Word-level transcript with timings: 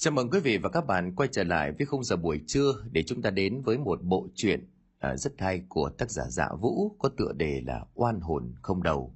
Chào 0.00 0.12
mừng 0.12 0.30
quý 0.30 0.40
vị 0.40 0.58
và 0.58 0.68
các 0.68 0.86
bạn 0.86 1.14
quay 1.14 1.28
trở 1.32 1.44
lại 1.44 1.72
với 1.72 1.86
khung 1.86 2.04
giờ 2.04 2.16
buổi 2.16 2.40
trưa 2.46 2.72
để 2.92 3.02
chúng 3.02 3.22
ta 3.22 3.30
đến 3.30 3.62
với 3.62 3.78
một 3.78 4.02
bộ 4.02 4.28
truyện 4.34 4.70
à, 4.98 5.16
rất 5.16 5.32
hay 5.38 5.62
của 5.68 5.90
tác 5.98 6.10
giả 6.10 6.22
Dạ 6.28 6.48
Vũ 6.60 6.96
có 6.98 7.08
tựa 7.08 7.32
đề 7.32 7.62
là 7.66 7.84
Oan 7.94 8.20
hồn 8.20 8.54
không 8.62 8.82
đầu. 8.82 9.14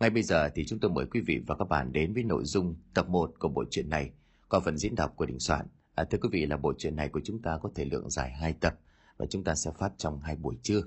Ngay 0.00 0.10
bây 0.10 0.22
giờ 0.22 0.48
thì 0.54 0.64
chúng 0.66 0.78
tôi 0.78 0.90
mời 0.90 1.06
quý 1.06 1.20
vị 1.20 1.40
và 1.46 1.54
các 1.54 1.68
bạn 1.68 1.92
đến 1.92 2.14
với 2.14 2.22
nội 2.22 2.44
dung 2.44 2.74
tập 2.94 3.08
1 3.08 3.34
của 3.38 3.48
bộ 3.48 3.64
truyện 3.70 3.90
này 3.90 4.10
qua 4.48 4.60
phần 4.60 4.78
diễn 4.78 4.94
đọc 4.94 5.12
của 5.16 5.26
Đình 5.26 5.38
Soạn. 5.38 5.66
À, 5.94 6.04
thưa 6.04 6.18
quý 6.18 6.28
vị 6.32 6.46
là 6.46 6.56
bộ 6.56 6.72
truyện 6.78 6.96
này 6.96 7.08
của 7.08 7.20
chúng 7.24 7.42
ta 7.42 7.58
có 7.62 7.70
thể 7.74 7.84
lượng 7.84 8.10
dài 8.10 8.30
2 8.30 8.52
tập 8.52 8.74
và 9.16 9.26
chúng 9.26 9.44
ta 9.44 9.54
sẽ 9.54 9.70
phát 9.78 9.92
trong 9.96 10.20
hai 10.20 10.36
buổi 10.36 10.56
trưa. 10.62 10.82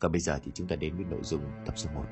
Còn 0.00 0.12
bây 0.12 0.20
giờ 0.20 0.38
thì 0.44 0.50
chúng 0.54 0.68
ta 0.68 0.76
đến 0.76 0.96
với 0.96 1.04
nội 1.04 1.20
dung 1.22 1.42
tập 1.66 1.74
số 1.76 1.90
1. 1.94 2.04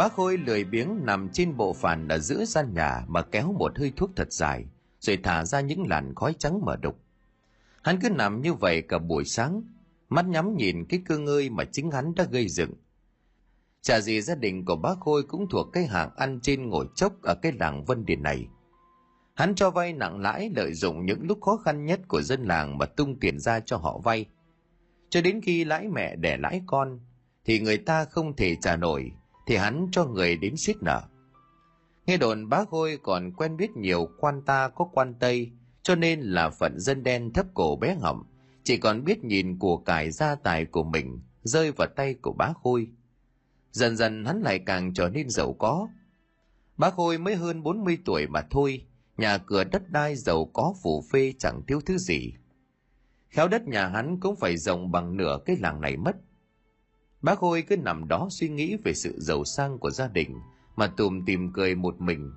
Bác 0.00 0.12
Khôi 0.12 0.38
lười 0.38 0.64
biếng 0.64 1.04
nằm 1.04 1.28
trên 1.32 1.56
bộ 1.56 1.72
phản 1.72 2.08
ở 2.08 2.18
giữa 2.18 2.44
gian 2.44 2.74
nhà 2.74 3.04
mà 3.08 3.22
kéo 3.22 3.52
một 3.52 3.78
hơi 3.78 3.92
thuốc 3.96 4.10
thật 4.16 4.32
dài, 4.32 4.64
rồi 5.00 5.18
thả 5.22 5.44
ra 5.44 5.60
những 5.60 5.86
làn 5.88 6.14
khói 6.14 6.34
trắng 6.38 6.60
mờ 6.64 6.76
đục. 6.76 6.96
Hắn 7.82 7.98
cứ 8.00 8.10
nằm 8.10 8.42
như 8.42 8.54
vậy 8.54 8.82
cả 8.82 8.98
buổi 8.98 9.24
sáng, 9.24 9.62
mắt 10.08 10.26
nhắm 10.26 10.56
nhìn 10.56 10.84
cái 10.88 11.02
cơ 11.06 11.18
ngơi 11.18 11.50
mà 11.50 11.64
chính 11.64 11.90
hắn 11.90 12.14
đã 12.14 12.24
gây 12.30 12.48
dựng. 12.48 12.72
Chả 13.82 14.00
gì 14.00 14.20
gia 14.20 14.34
đình 14.34 14.64
của 14.64 14.76
bác 14.76 15.00
Khôi 15.00 15.22
cũng 15.22 15.48
thuộc 15.48 15.72
cái 15.72 15.86
hạng 15.86 16.10
ăn 16.16 16.40
trên 16.42 16.68
ngồi 16.68 16.86
chốc 16.94 17.22
ở 17.22 17.34
cái 17.34 17.52
làng 17.52 17.84
Vân 17.84 18.04
Điền 18.06 18.22
này. 18.22 18.46
Hắn 19.34 19.54
cho 19.54 19.70
vay 19.70 19.92
nặng 19.92 20.20
lãi 20.20 20.50
lợi 20.56 20.74
dụng 20.74 21.06
những 21.06 21.26
lúc 21.26 21.40
khó 21.40 21.56
khăn 21.56 21.84
nhất 21.84 22.00
của 22.08 22.22
dân 22.22 22.44
làng 22.44 22.78
mà 22.78 22.86
tung 22.86 23.20
tiền 23.20 23.38
ra 23.38 23.60
cho 23.60 23.76
họ 23.76 23.98
vay. 23.98 24.26
Cho 25.08 25.20
đến 25.20 25.40
khi 25.40 25.64
lãi 25.64 25.88
mẹ 25.88 26.16
đẻ 26.16 26.36
lãi 26.36 26.62
con, 26.66 27.00
thì 27.44 27.60
người 27.60 27.78
ta 27.78 28.04
không 28.04 28.36
thể 28.36 28.56
trả 28.60 28.76
nổi 28.76 29.12
thì 29.50 29.56
hắn 29.56 29.88
cho 29.92 30.04
người 30.04 30.36
đến 30.36 30.56
suýt 30.56 30.82
nợ. 30.82 31.02
Nghe 32.06 32.16
đồn 32.16 32.48
bá 32.48 32.64
Khôi 32.64 32.98
còn 33.02 33.32
quen 33.32 33.56
biết 33.56 33.70
nhiều 33.76 34.08
quan 34.18 34.42
ta 34.42 34.68
có 34.68 34.84
quan 34.92 35.14
Tây, 35.20 35.50
cho 35.82 35.94
nên 35.94 36.20
là 36.20 36.50
phận 36.50 36.80
dân 36.80 37.02
đen 37.02 37.32
thấp 37.32 37.46
cổ 37.54 37.76
bé 37.76 37.94
họng, 37.94 38.22
chỉ 38.64 38.76
còn 38.76 39.04
biết 39.04 39.24
nhìn 39.24 39.58
của 39.58 39.76
cải 39.76 40.10
gia 40.10 40.34
tài 40.34 40.64
của 40.64 40.82
mình 40.82 41.20
rơi 41.42 41.72
vào 41.72 41.88
tay 41.96 42.14
của 42.14 42.32
bá 42.32 42.52
Khôi. 42.62 42.88
Dần 43.70 43.96
dần 43.96 44.24
hắn 44.24 44.40
lại 44.42 44.58
càng 44.58 44.94
trở 44.94 45.08
nên 45.08 45.30
giàu 45.30 45.52
có. 45.52 45.88
Bá 46.76 46.90
Khôi 46.90 47.18
mới 47.18 47.36
hơn 47.36 47.62
40 47.62 47.98
tuổi 48.04 48.26
mà 48.26 48.42
thôi, 48.50 48.86
nhà 49.16 49.38
cửa 49.38 49.64
đất 49.64 49.90
đai 49.90 50.16
giàu 50.16 50.44
có 50.44 50.74
phủ 50.82 51.04
phê 51.12 51.32
chẳng 51.38 51.62
thiếu 51.66 51.80
thứ 51.86 51.98
gì. 51.98 52.32
Khéo 53.28 53.48
đất 53.48 53.68
nhà 53.68 53.88
hắn 53.88 54.20
cũng 54.20 54.36
phải 54.36 54.56
rộng 54.56 54.92
bằng 54.92 55.16
nửa 55.16 55.38
cái 55.46 55.56
làng 55.56 55.80
này 55.80 55.96
mất. 55.96 56.16
Bác 57.22 57.38
Khôi 57.38 57.62
cứ 57.62 57.76
nằm 57.76 58.08
đó 58.08 58.28
suy 58.30 58.48
nghĩ 58.48 58.76
về 58.84 58.94
sự 58.94 59.14
giàu 59.18 59.44
sang 59.44 59.78
của 59.78 59.90
gia 59.90 60.08
đình 60.08 60.40
mà 60.76 60.86
tùm 60.86 61.24
tìm 61.24 61.52
cười 61.52 61.74
một 61.74 62.00
mình. 62.00 62.32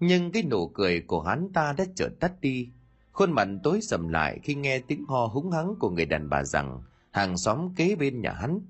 Nhưng 0.00 0.32
cái 0.32 0.42
nụ 0.42 0.68
cười 0.68 1.00
của 1.00 1.22
hắn 1.22 1.48
ta 1.54 1.74
đã 1.78 1.84
chợt 1.96 2.08
tắt 2.20 2.32
đi. 2.40 2.68
Khuôn 3.12 3.32
mặt 3.32 3.48
tối 3.62 3.80
sầm 3.82 4.08
lại 4.08 4.40
khi 4.42 4.54
nghe 4.54 4.78
tiếng 4.78 5.04
ho 5.08 5.26
húng 5.26 5.50
hắng 5.50 5.74
của 5.78 5.90
người 5.90 6.06
đàn 6.06 6.28
bà 6.28 6.44
rằng 6.44 6.82
hàng 7.10 7.36
xóm 7.36 7.74
kế 7.74 7.96
bên 7.96 8.20
nhà 8.20 8.32
hắn. 8.32 8.60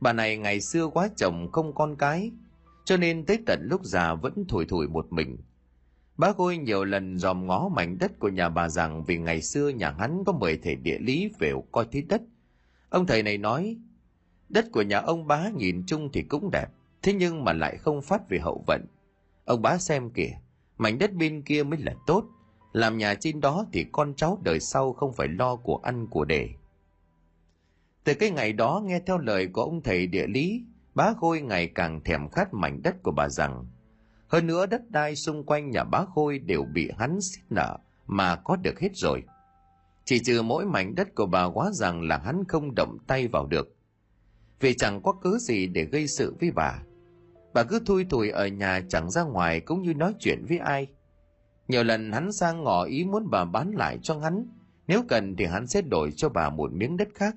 Bà 0.00 0.12
này 0.12 0.36
ngày 0.36 0.60
xưa 0.60 0.86
quá 0.86 1.08
chồng 1.16 1.52
không 1.52 1.74
con 1.74 1.96
cái, 1.96 2.30
cho 2.84 2.96
nên 2.96 3.26
tới 3.26 3.38
tận 3.46 3.60
lúc 3.62 3.84
già 3.84 4.14
vẫn 4.14 4.44
thổi 4.48 4.66
thổi 4.68 4.88
một 4.88 5.12
mình. 5.12 5.38
Bác 6.16 6.36
Khôi 6.36 6.56
nhiều 6.58 6.84
lần 6.84 7.18
dòm 7.18 7.46
ngó 7.46 7.68
mảnh 7.68 7.98
đất 7.98 8.18
của 8.18 8.28
nhà 8.28 8.48
bà 8.48 8.68
rằng 8.68 9.04
vì 9.04 9.18
ngày 9.18 9.42
xưa 9.42 9.68
nhà 9.68 9.90
hắn 9.98 10.22
có 10.26 10.32
mời 10.32 10.58
thầy 10.62 10.74
địa 10.76 10.98
lý 10.98 11.30
về 11.38 11.52
coi 11.72 11.86
thế 11.92 12.02
đất. 12.08 12.22
Ông 12.90 13.06
thầy 13.06 13.22
này 13.22 13.38
nói 13.38 13.76
Đất 14.52 14.72
của 14.72 14.82
nhà 14.82 14.98
ông 14.98 15.26
bá 15.26 15.48
nhìn 15.48 15.82
chung 15.86 16.08
thì 16.12 16.22
cũng 16.22 16.50
đẹp, 16.50 16.66
thế 17.02 17.12
nhưng 17.12 17.44
mà 17.44 17.52
lại 17.52 17.76
không 17.76 18.02
phát 18.02 18.28
về 18.28 18.38
hậu 18.38 18.64
vận. 18.66 18.86
Ông 19.44 19.62
bá 19.62 19.78
xem 19.78 20.10
kìa, 20.10 20.30
mảnh 20.78 20.98
đất 20.98 21.12
bên 21.12 21.42
kia 21.42 21.62
mới 21.62 21.78
là 21.78 21.94
tốt, 22.06 22.24
làm 22.72 22.98
nhà 22.98 23.14
trên 23.14 23.40
đó 23.40 23.66
thì 23.72 23.86
con 23.92 24.14
cháu 24.14 24.38
đời 24.44 24.60
sau 24.60 24.92
không 24.92 25.12
phải 25.12 25.28
lo 25.28 25.56
của 25.56 25.80
ăn 25.82 26.06
của 26.06 26.24
để. 26.24 26.48
Từ 28.04 28.14
cái 28.14 28.30
ngày 28.30 28.52
đó 28.52 28.82
nghe 28.84 29.00
theo 29.06 29.18
lời 29.18 29.46
của 29.46 29.62
ông 29.62 29.82
thầy 29.82 30.06
địa 30.06 30.26
lý, 30.26 30.62
bá 30.94 31.12
Khôi 31.20 31.40
ngày 31.40 31.66
càng 31.74 32.00
thèm 32.04 32.28
khát 32.28 32.54
mảnh 32.54 32.82
đất 32.82 33.02
của 33.02 33.12
bà 33.12 33.28
rằng. 33.28 33.66
Hơn 34.28 34.46
nữa 34.46 34.66
đất 34.66 34.90
đai 34.90 35.16
xung 35.16 35.44
quanh 35.44 35.70
nhà 35.70 35.84
bá 35.84 36.04
Khôi 36.14 36.38
đều 36.38 36.64
bị 36.64 36.90
hắn 36.98 37.20
xiết 37.20 37.44
nợ 37.50 37.78
mà 38.06 38.36
có 38.36 38.56
được 38.56 38.80
hết 38.80 38.90
rồi. 38.94 39.22
Chỉ 40.04 40.18
trừ 40.18 40.42
mỗi 40.42 40.66
mảnh 40.66 40.94
đất 40.94 41.14
của 41.14 41.26
bà 41.26 41.44
quá 41.44 41.70
rằng 41.72 42.02
là 42.02 42.18
hắn 42.18 42.44
không 42.48 42.74
động 42.74 42.98
tay 43.06 43.28
vào 43.28 43.46
được 43.46 43.71
vì 44.62 44.74
chẳng 44.74 45.02
có 45.02 45.12
cớ 45.12 45.38
gì 45.38 45.66
để 45.66 45.84
gây 45.84 46.06
sự 46.06 46.36
với 46.40 46.50
bà. 46.50 46.82
Bà 47.54 47.62
cứ 47.62 47.80
thui 47.86 48.04
thủi 48.04 48.30
ở 48.30 48.46
nhà 48.46 48.80
chẳng 48.88 49.10
ra 49.10 49.22
ngoài 49.22 49.60
cũng 49.60 49.82
như 49.82 49.94
nói 49.94 50.14
chuyện 50.18 50.44
với 50.48 50.58
ai. 50.58 50.86
Nhiều 51.68 51.84
lần 51.84 52.12
hắn 52.12 52.32
sang 52.32 52.64
ngỏ 52.64 52.84
ý 52.84 53.04
muốn 53.04 53.30
bà 53.30 53.44
bán 53.44 53.70
lại 53.70 53.98
cho 54.02 54.18
hắn, 54.18 54.46
nếu 54.86 55.02
cần 55.08 55.36
thì 55.36 55.44
hắn 55.44 55.66
sẽ 55.66 55.82
đổi 55.82 56.12
cho 56.16 56.28
bà 56.28 56.50
một 56.50 56.72
miếng 56.72 56.96
đất 56.96 57.08
khác. 57.14 57.36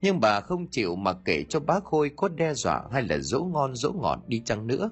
Nhưng 0.00 0.20
bà 0.20 0.40
không 0.40 0.66
chịu 0.70 0.96
mặc 0.96 1.16
kệ 1.24 1.44
cho 1.48 1.60
Bá 1.60 1.80
Khôi 1.84 2.10
có 2.16 2.28
đe 2.28 2.54
dọa 2.54 2.82
hay 2.92 3.02
là 3.02 3.18
dỗ 3.18 3.44
ngon 3.44 3.74
dỗ 3.74 3.92
ngọt 3.92 4.18
đi 4.26 4.42
chăng 4.44 4.66
nữa. 4.66 4.90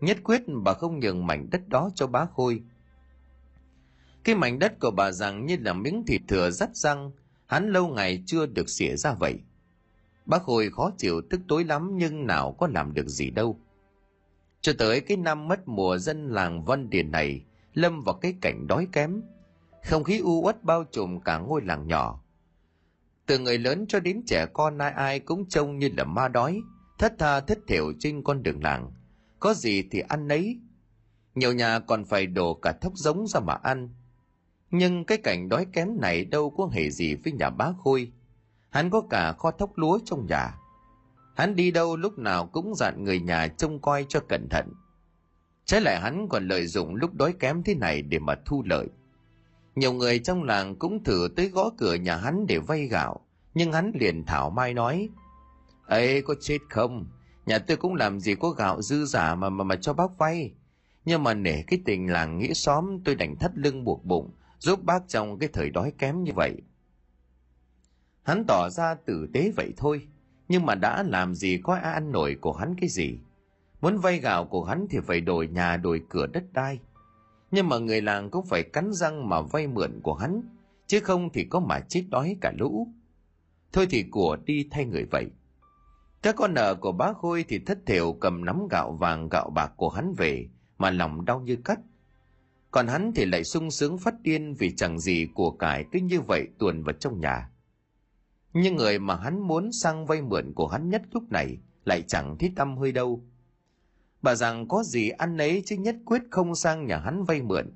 Nhất 0.00 0.18
quyết 0.24 0.42
bà 0.64 0.74
không 0.74 0.98
nhường 1.00 1.26
mảnh 1.26 1.50
đất 1.50 1.68
đó 1.68 1.90
cho 1.94 2.06
Bá 2.06 2.26
Khôi. 2.34 2.62
Cái 4.24 4.34
mảnh 4.34 4.58
đất 4.58 4.80
của 4.80 4.90
bà 4.90 5.12
rằng 5.12 5.46
như 5.46 5.56
là 5.60 5.72
miếng 5.72 6.04
thịt 6.06 6.20
thừa 6.28 6.50
rắt 6.50 6.76
răng, 6.76 7.10
hắn 7.46 7.72
lâu 7.72 7.88
ngày 7.88 8.22
chưa 8.26 8.46
được 8.46 8.68
xỉa 8.68 8.96
ra 8.96 9.14
vậy. 9.14 9.40
Bác 10.26 10.42
Khôi 10.42 10.70
khó 10.70 10.90
chịu 10.98 11.22
tức 11.30 11.40
tối 11.48 11.64
lắm 11.64 11.90
nhưng 11.94 12.26
nào 12.26 12.52
có 12.52 12.66
làm 12.66 12.94
được 12.94 13.08
gì 13.08 13.30
đâu. 13.30 13.58
Cho 14.60 14.72
tới 14.78 15.00
cái 15.00 15.16
năm 15.16 15.48
mất 15.48 15.68
mùa 15.68 15.98
dân 15.98 16.28
làng 16.28 16.64
văn 16.64 16.90
Điền 16.90 17.10
này, 17.10 17.44
lâm 17.74 18.00
vào 18.00 18.14
cái 18.14 18.34
cảnh 18.40 18.66
đói 18.66 18.88
kém. 18.92 19.22
Không 19.84 20.04
khí 20.04 20.18
u 20.18 20.42
uất 20.42 20.64
bao 20.64 20.84
trùm 20.84 21.20
cả 21.20 21.38
ngôi 21.38 21.62
làng 21.62 21.86
nhỏ. 21.86 22.22
Từ 23.26 23.38
người 23.38 23.58
lớn 23.58 23.84
cho 23.88 24.00
đến 24.00 24.22
trẻ 24.26 24.46
con 24.52 24.78
ai 24.78 24.92
ai 24.92 25.20
cũng 25.20 25.48
trông 25.48 25.78
như 25.78 25.90
là 25.96 26.04
ma 26.04 26.28
đói, 26.28 26.60
thất 26.98 27.14
tha 27.18 27.40
thất 27.40 27.58
thiểu 27.68 27.92
trên 27.98 28.22
con 28.22 28.42
đường 28.42 28.62
làng. 28.62 28.92
Có 29.40 29.54
gì 29.54 29.82
thì 29.90 30.00
ăn 30.00 30.28
nấy. 30.28 30.58
Nhiều 31.34 31.52
nhà 31.52 31.78
còn 31.78 32.04
phải 32.04 32.26
đổ 32.26 32.54
cả 32.54 32.72
thóc 32.72 32.92
giống 32.96 33.26
ra 33.26 33.40
mà 33.40 33.54
ăn. 33.54 33.88
Nhưng 34.70 35.04
cái 35.04 35.18
cảnh 35.18 35.48
đói 35.48 35.66
kém 35.72 36.00
này 36.00 36.24
đâu 36.24 36.50
có 36.50 36.68
hề 36.72 36.90
gì 36.90 37.14
với 37.14 37.32
nhà 37.32 37.50
bá 37.50 37.72
Khôi 37.84 38.12
Hắn 38.70 38.90
có 38.90 39.00
cả 39.10 39.32
kho 39.32 39.50
thóc 39.50 39.78
lúa 39.78 39.98
trong 40.04 40.26
nhà. 40.26 40.54
Hắn 41.36 41.56
đi 41.56 41.70
đâu 41.70 41.96
lúc 41.96 42.18
nào 42.18 42.46
cũng 42.46 42.74
dặn 42.74 43.04
người 43.04 43.20
nhà 43.20 43.48
trông 43.48 43.80
coi 43.80 44.06
cho 44.08 44.20
cẩn 44.20 44.48
thận. 44.48 44.72
Trái 45.64 45.80
lại 45.80 46.00
hắn 46.00 46.28
còn 46.28 46.48
lợi 46.48 46.66
dụng 46.66 46.94
lúc 46.94 47.14
đói 47.14 47.32
kém 47.32 47.62
thế 47.62 47.74
này 47.74 48.02
để 48.02 48.18
mà 48.18 48.34
thu 48.44 48.62
lợi. 48.66 48.86
Nhiều 49.74 49.92
người 49.92 50.18
trong 50.18 50.42
làng 50.42 50.76
cũng 50.76 51.04
thử 51.04 51.28
tới 51.36 51.48
gõ 51.48 51.70
cửa 51.78 51.94
nhà 51.94 52.16
hắn 52.16 52.46
để 52.46 52.58
vay 52.58 52.86
gạo, 52.86 53.20
nhưng 53.54 53.72
hắn 53.72 53.92
liền 53.94 54.24
thảo 54.26 54.50
mai 54.50 54.74
nói, 54.74 55.08
ấy 55.86 56.22
có 56.22 56.34
chết 56.40 56.58
không? 56.70 57.06
Nhà 57.46 57.58
tôi 57.58 57.76
cũng 57.76 57.94
làm 57.94 58.20
gì 58.20 58.34
có 58.34 58.50
gạo 58.50 58.82
dư 58.82 59.04
giả 59.04 59.34
mà 59.34 59.48
mà 59.48 59.64
mà 59.64 59.76
cho 59.76 59.92
bác 59.92 60.18
vay. 60.18 60.52
Nhưng 61.04 61.22
mà 61.22 61.34
nể 61.34 61.62
cái 61.62 61.80
tình 61.84 62.10
làng 62.10 62.38
nghĩa 62.38 62.54
xóm 62.54 62.98
tôi 63.04 63.14
đành 63.14 63.36
thắt 63.36 63.50
lưng 63.54 63.84
buộc 63.84 64.04
bụng, 64.04 64.30
giúp 64.58 64.84
bác 64.84 65.08
trong 65.08 65.38
cái 65.38 65.48
thời 65.52 65.70
đói 65.70 65.92
kém 65.98 66.24
như 66.24 66.32
vậy. 66.34 66.56
Hắn 68.30 68.44
tỏ 68.48 68.68
ra 68.70 68.94
tử 68.94 69.28
tế 69.32 69.52
vậy 69.56 69.72
thôi, 69.76 70.06
nhưng 70.48 70.66
mà 70.66 70.74
đã 70.74 71.02
làm 71.02 71.34
gì 71.34 71.60
có 71.62 71.74
ai 71.74 71.92
ăn 71.92 72.12
nổi 72.12 72.36
của 72.40 72.52
hắn 72.52 72.74
cái 72.80 72.88
gì. 72.88 73.18
Muốn 73.80 73.98
vay 73.98 74.18
gạo 74.18 74.44
của 74.44 74.64
hắn 74.64 74.86
thì 74.90 74.98
phải 75.00 75.20
đổi 75.20 75.46
nhà 75.46 75.76
đổi 75.76 76.02
cửa 76.08 76.26
đất 76.26 76.44
đai. 76.52 76.78
Nhưng 77.50 77.68
mà 77.68 77.78
người 77.78 78.00
làng 78.00 78.30
cũng 78.30 78.46
phải 78.46 78.62
cắn 78.62 78.92
răng 78.92 79.28
mà 79.28 79.40
vay 79.40 79.66
mượn 79.66 80.00
của 80.02 80.14
hắn, 80.14 80.42
chứ 80.86 81.00
không 81.00 81.30
thì 81.32 81.44
có 81.44 81.60
mà 81.60 81.80
chết 81.80 82.04
đói 82.10 82.36
cả 82.40 82.52
lũ. 82.58 82.88
Thôi 83.72 83.86
thì 83.90 84.02
của 84.10 84.36
đi 84.44 84.68
thay 84.70 84.84
người 84.84 85.04
vậy. 85.10 85.26
Các 86.22 86.34
con 86.36 86.54
nợ 86.54 86.74
của 86.74 86.92
bá 86.92 87.12
Khôi 87.12 87.44
thì 87.48 87.58
thất 87.58 87.78
thiểu 87.86 88.12
cầm 88.12 88.44
nắm 88.44 88.68
gạo 88.70 88.92
vàng 88.92 89.28
gạo 89.28 89.50
bạc 89.50 89.72
của 89.76 89.88
hắn 89.88 90.14
về, 90.16 90.48
mà 90.78 90.90
lòng 90.90 91.24
đau 91.24 91.40
như 91.40 91.56
cắt. 91.64 91.80
Còn 92.70 92.86
hắn 92.86 93.12
thì 93.14 93.24
lại 93.24 93.44
sung 93.44 93.70
sướng 93.70 93.98
phát 93.98 94.14
điên 94.22 94.54
vì 94.54 94.76
chẳng 94.76 94.98
gì 95.00 95.28
của 95.34 95.50
cải 95.50 95.84
cứ 95.92 95.98
như 95.98 96.20
vậy 96.20 96.48
tuồn 96.58 96.82
vào 96.82 96.92
trong 96.92 97.20
nhà 97.20 97.50
nhưng 98.52 98.76
người 98.76 98.98
mà 98.98 99.16
hắn 99.16 99.40
muốn 99.40 99.72
sang 99.72 100.06
vay 100.06 100.22
mượn 100.22 100.52
của 100.54 100.66
hắn 100.66 100.90
nhất 100.90 101.02
lúc 101.12 101.22
này 101.30 101.58
lại 101.84 102.02
chẳng 102.02 102.36
thấy 102.38 102.52
tâm 102.56 102.76
hơi 102.76 102.92
đâu. 102.92 103.24
Bà 104.22 104.34
rằng 104.34 104.68
có 104.68 104.82
gì 104.82 105.08
ăn 105.08 105.38
ấy 105.38 105.62
chứ 105.66 105.76
nhất 105.76 105.96
quyết 106.04 106.22
không 106.30 106.54
sang 106.54 106.86
nhà 106.86 106.98
hắn 106.98 107.24
vay 107.24 107.42
mượn. 107.42 107.72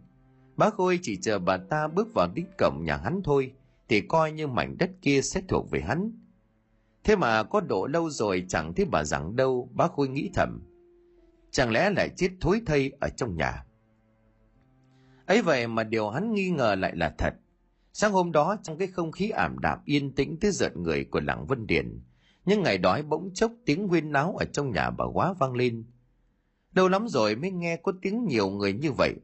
Bác 0.56 0.74
khôi 0.74 0.98
chỉ 1.02 1.16
chờ 1.16 1.38
bà 1.38 1.56
ta 1.56 1.88
bước 1.88 2.08
vào 2.14 2.28
đích 2.34 2.46
cổng 2.58 2.84
nhà 2.84 2.96
hắn 2.96 3.20
thôi, 3.24 3.52
thì 3.88 4.00
coi 4.00 4.32
như 4.32 4.46
mảnh 4.46 4.76
đất 4.78 4.90
kia 5.02 5.22
sẽ 5.22 5.42
thuộc 5.48 5.70
về 5.70 5.80
hắn. 5.80 6.12
Thế 7.04 7.16
mà 7.16 7.42
có 7.42 7.60
độ 7.60 7.86
lâu 7.86 8.10
rồi 8.10 8.44
chẳng 8.48 8.74
thấy 8.74 8.86
bà 8.90 9.04
rằng 9.04 9.36
đâu 9.36 9.68
bác 9.72 9.92
khôi 9.92 10.08
nghĩ 10.08 10.30
thầm. 10.34 10.62
Chẳng 11.50 11.70
lẽ 11.70 11.90
lại 11.90 12.08
chết 12.16 12.30
thối 12.40 12.60
thây 12.66 12.92
ở 13.00 13.08
trong 13.08 13.36
nhà? 13.36 13.64
Ấy 15.26 15.42
vậy 15.42 15.66
mà 15.66 15.84
điều 15.84 16.10
hắn 16.10 16.34
nghi 16.34 16.50
ngờ 16.50 16.74
lại 16.74 16.96
là 16.96 17.14
thật. 17.18 17.34
Sáng 17.96 18.12
hôm 18.12 18.32
đó 18.32 18.56
trong 18.62 18.78
cái 18.78 18.88
không 18.88 19.12
khí 19.12 19.30
ảm 19.30 19.58
đạm 19.58 19.78
yên 19.84 20.14
tĩnh 20.14 20.36
tới 20.40 20.50
giận 20.50 20.82
người 20.82 21.04
của 21.04 21.20
làng 21.20 21.46
Vân 21.46 21.66
Điền, 21.66 22.00
những 22.44 22.62
ngày 22.62 22.78
đói 22.78 23.02
bỗng 23.02 23.30
chốc 23.34 23.52
tiếng 23.64 23.88
huyên 23.88 24.12
náo 24.12 24.36
ở 24.36 24.44
trong 24.44 24.70
nhà 24.70 24.90
bà 24.90 25.04
quá 25.04 25.32
vang 25.32 25.54
lên. 25.54 25.84
đâu 26.72 26.88
lắm 26.88 27.08
rồi 27.08 27.36
mới 27.36 27.50
nghe 27.50 27.76
có 27.76 27.92
tiếng 28.02 28.24
nhiều 28.24 28.50
người 28.50 28.72
như 28.72 28.92
vậy. 28.92 29.14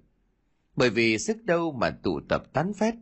Bởi 0.76 0.90
vì 0.90 1.18
sức 1.18 1.44
đâu 1.44 1.72
mà 1.72 1.90
tụ 1.90 2.20
tập 2.28 2.42
tán 2.52 2.72
phét. 2.74 2.94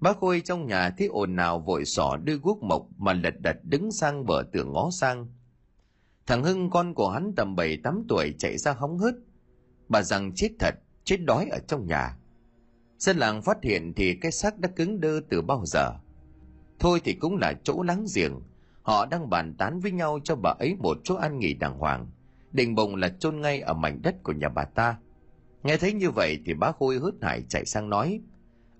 Bác 0.00 0.16
Khôi 0.18 0.40
trong 0.40 0.66
nhà 0.66 0.90
thấy 0.98 1.06
ồn 1.06 1.36
nào 1.36 1.60
vội 1.60 1.84
sỏ 1.84 2.16
đưa 2.16 2.36
guốc 2.36 2.62
mộc 2.62 2.88
mà 2.96 3.12
lật 3.12 3.40
đật 3.40 3.56
đứng 3.62 3.92
sang 3.92 4.26
bờ 4.26 4.44
tường 4.52 4.72
ngó 4.72 4.90
sang. 4.90 5.26
Thằng 6.26 6.44
Hưng 6.44 6.70
con 6.70 6.94
của 6.94 7.10
hắn 7.10 7.32
tầm 7.36 7.56
bảy 7.56 7.76
tám 7.76 8.04
tuổi 8.08 8.34
chạy 8.38 8.58
ra 8.58 8.72
hóng 8.72 8.98
hớt. 8.98 9.14
Bà 9.88 10.02
rằng 10.02 10.32
chết 10.34 10.50
thật, 10.58 10.74
chết 11.04 11.16
đói 11.16 11.48
ở 11.50 11.58
trong 11.58 11.86
nhà. 11.86 12.16
Dân 13.04 13.16
làng 13.16 13.42
phát 13.42 13.56
hiện 13.62 13.92
thì 13.96 14.14
cái 14.14 14.32
xác 14.32 14.58
đã 14.58 14.68
cứng 14.76 15.00
đơ 15.00 15.20
từ 15.30 15.42
bao 15.42 15.62
giờ. 15.66 15.90
Thôi 16.78 17.00
thì 17.04 17.14
cũng 17.14 17.36
là 17.36 17.52
chỗ 17.64 17.82
láng 17.82 18.06
giềng, 18.14 18.40
họ 18.82 19.06
đang 19.06 19.30
bàn 19.30 19.54
tán 19.58 19.80
với 19.80 19.92
nhau 19.92 20.18
cho 20.24 20.36
bà 20.36 20.50
ấy 20.58 20.76
một 20.78 20.98
chỗ 21.04 21.14
ăn 21.14 21.38
nghỉ 21.38 21.54
đàng 21.54 21.78
hoàng. 21.78 22.06
Định 22.52 22.74
bụng 22.74 22.96
là 22.96 23.08
chôn 23.08 23.40
ngay 23.40 23.60
ở 23.60 23.74
mảnh 23.74 24.02
đất 24.02 24.14
của 24.22 24.32
nhà 24.32 24.48
bà 24.48 24.64
ta. 24.64 24.98
Nghe 25.62 25.76
thấy 25.76 25.92
như 25.92 26.10
vậy 26.10 26.38
thì 26.46 26.54
bác 26.54 26.76
Khôi 26.78 26.98
hớt 26.98 27.14
hải 27.22 27.42
chạy 27.48 27.64
sang 27.64 27.90
nói. 27.90 28.20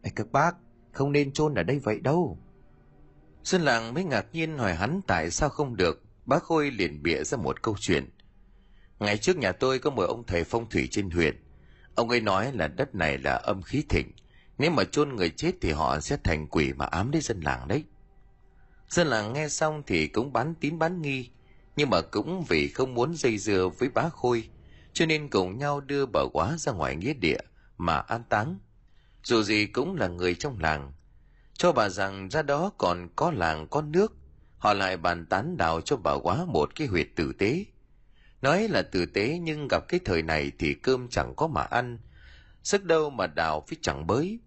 Ê 0.02 0.10
các 0.14 0.32
bác, 0.32 0.56
không 0.92 1.12
nên 1.12 1.32
chôn 1.32 1.54
ở 1.54 1.62
đây 1.62 1.78
vậy 1.78 2.00
đâu. 2.00 2.38
xuân 3.42 3.62
làng 3.62 3.94
mới 3.94 4.04
ngạc 4.04 4.26
nhiên 4.32 4.58
hỏi 4.58 4.74
hắn 4.74 5.00
tại 5.06 5.30
sao 5.30 5.48
không 5.48 5.76
được. 5.76 6.02
Bác 6.26 6.42
Khôi 6.42 6.70
liền 6.70 7.02
bịa 7.02 7.24
ra 7.24 7.38
một 7.38 7.62
câu 7.62 7.76
chuyện. 7.80 8.10
Ngày 8.98 9.18
trước 9.18 9.36
nhà 9.36 9.52
tôi 9.52 9.78
có 9.78 9.90
một 9.90 10.02
ông 10.02 10.24
thầy 10.26 10.44
phong 10.44 10.68
thủy 10.70 10.88
trên 10.90 11.10
huyện. 11.10 11.43
Ông 11.94 12.08
ấy 12.08 12.20
nói 12.20 12.52
là 12.52 12.68
đất 12.68 12.94
này 12.94 13.18
là 13.18 13.34
âm 13.34 13.62
khí 13.62 13.84
thịnh. 13.88 14.12
Nếu 14.58 14.70
mà 14.70 14.84
chôn 14.84 15.16
người 15.16 15.30
chết 15.30 15.52
thì 15.60 15.72
họ 15.72 16.00
sẽ 16.00 16.16
thành 16.24 16.46
quỷ 16.46 16.72
mà 16.72 16.84
ám 16.84 17.10
đến 17.10 17.22
dân 17.22 17.40
làng 17.40 17.68
đấy. 17.68 17.84
Dân 18.88 19.06
làng 19.06 19.32
nghe 19.32 19.48
xong 19.48 19.82
thì 19.86 20.06
cũng 20.06 20.32
bán 20.32 20.54
tín 20.60 20.78
bán 20.78 21.02
nghi. 21.02 21.30
Nhưng 21.76 21.90
mà 21.90 22.00
cũng 22.00 22.44
vì 22.48 22.68
không 22.68 22.94
muốn 22.94 23.14
dây 23.16 23.38
dưa 23.38 23.68
với 23.78 23.88
bá 23.88 24.08
Khôi. 24.08 24.48
Cho 24.92 25.06
nên 25.06 25.28
cùng 25.28 25.58
nhau 25.58 25.80
đưa 25.80 26.06
bà 26.06 26.20
quá 26.32 26.56
ra 26.58 26.72
ngoài 26.72 26.96
nghĩa 26.96 27.14
địa 27.14 27.38
mà 27.78 27.96
an 27.96 28.22
táng. 28.28 28.58
Dù 29.24 29.42
gì 29.42 29.66
cũng 29.66 29.96
là 29.96 30.08
người 30.08 30.34
trong 30.34 30.58
làng. 30.60 30.92
Cho 31.54 31.72
bà 31.72 31.88
rằng 31.88 32.28
ra 32.28 32.42
đó 32.42 32.72
còn 32.78 33.08
có 33.16 33.30
làng, 33.30 33.68
có 33.68 33.82
nước. 33.82 34.12
Họ 34.58 34.72
lại 34.72 34.96
bàn 34.96 35.26
tán 35.26 35.56
đào 35.56 35.80
cho 35.80 35.96
bà 35.96 36.12
quá 36.22 36.44
một 36.44 36.74
cái 36.74 36.86
huyệt 36.86 37.08
tử 37.16 37.32
tế 37.38 37.64
Nói 38.44 38.68
là 38.68 38.82
tử 38.82 39.06
tế 39.06 39.38
nhưng 39.42 39.68
gặp 39.68 39.88
cái 39.88 40.00
thời 40.04 40.22
này 40.22 40.52
thì 40.58 40.74
cơm 40.74 41.08
chẳng 41.08 41.34
có 41.36 41.46
mà 41.46 41.62
ăn. 41.62 41.98
Sức 42.62 42.84
đâu 42.84 43.10
mà 43.10 43.26
đào 43.26 43.64
phía 43.68 43.76
chẳng 43.82 44.06
bới. 44.06 44.40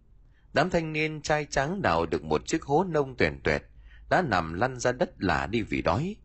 Đám 0.53 0.69
thanh 0.69 0.93
niên 0.93 1.21
trai 1.21 1.45
trắng 1.49 1.81
đào 1.81 2.05
được 2.05 2.23
một 2.23 2.47
chiếc 2.47 2.63
hố 2.63 2.83
nông 2.83 3.15
tuyển 3.17 3.39
tuyệt, 3.43 3.63
đã 4.09 4.21
nằm 4.21 4.53
lăn 4.53 4.79
ra 4.79 4.91
đất 4.91 5.09
lạ 5.17 5.47
đi 5.47 5.61
vì 5.61 5.81
đói. 5.81 6.15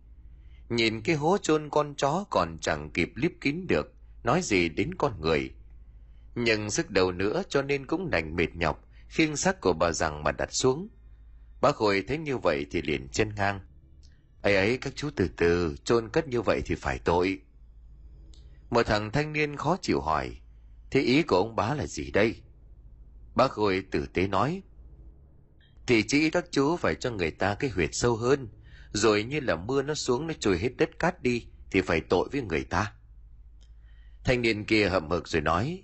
Nhìn 0.69 1.01
cái 1.01 1.17
hố 1.17 1.39
chôn 1.43 1.69
con 1.71 1.95
chó 1.95 2.25
còn 2.31 2.59
chẳng 2.61 2.91
kịp 2.91 3.13
liếp 3.15 3.31
kín 3.41 3.67
được, 3.69 3.95
nói 4.25 4.41
gì 4.43 4.69
đến 4.69 4.95
con 4.95 5.21
người. 5.21 5.51
Nhưng 6.35 6.71
sức 6.71 6.91
đầu 6.91 7.13
nữa 7.13 7.43
cho 7.49 7.63
nên 7.63 7.87
cũng 7.87 8.11
đành 8.11 8.37
mệt 8.37 8.55
nhọc, 8.55 8.89
khiêng 9.09 9.37
xác 9.37 9.61
của 9.61 9.73
bà 9.73 9.93
rằng 9.93 10.25
mà 10.25 10.33
đặt 10.33 10.53
xuống. 10.53 10.89
Bác 11.61 11.77
Khôi 11.77 12.05
thấy 12.09 12.19
như 12.19 12.37
vậy 12.37 12.67
thì 12.71 12.83
liền 12.83 13.09
chân 13.09 13.35
ngang. 13.37 13.61
ấy 14.43 14.57
ấy 14.57 14.79
các 14.79 14.93
chú 14.97 15.11
từ 15.17 15.29
từ, 15.37 15.77
chôn 15.85 16.09
cất 16.09 16.29
như 16.29 16.43
vậy 16.43 16.63
thì 16.67 16.75
phải 16.75 16.99
tội. 16.99 17.43
Một 18.73 18.87
thằng 18.87 19.13
thanh 19.13 19.33
niên 19.33 19.57
khó 19.57 19.77
chịu 19.83 20.01
hỏi, 20.01 20.37
thế 20.91 21.01
ý 21.01 21.23
của 21.23 21.37
ông 21.37 21.57
bá 21.57 21.75
là 21.75 21.87
gì 21.87 22.11
đây? 22.11 22.43
Bác 23.35 23.51
Khôi 23.51 23.85
tử 23.91 24.07
tế 24.07 24.27
nói, 24.27 24.63
thì 25.87 26.05
chỉ 26.09 26.31
các 26.31 26.45
chú 26.51 26.77
phải 26.77 26.95
cho 26.95 27.11
người 27.11 27.31
ta 27.31 27.55
cái 27.55 27.71
huyệt 27.71 27.91
sâu 27.93 28.17
hơn, 28.17 28.49
rồi 28.93 29.25
như 29.25 29.41
là 29.41 29.57
mưa 29.57 29.83
nó 29.83 29.95
xuống 29.95 30.27
nó 30.27 30.35
trôi 30.41 30.59
hết 30.59 30.69
đất 30.77 30.99
cát 30.99 31.23
đi, 31.23 31.47
thì 31.71 31.81
phải 31.81 32.01
tội 32.01 32.29
với 32.33 32.43
người 32.43 32.65
ta. 32.65 32.93
Thanh 34.25 34.43
niên 34.43 34.65
kia 34.65 34.89
hậm 34.89 35.11
hực 35.11 35.29
rồi 35.29 35.43
nói, 35.43 35.83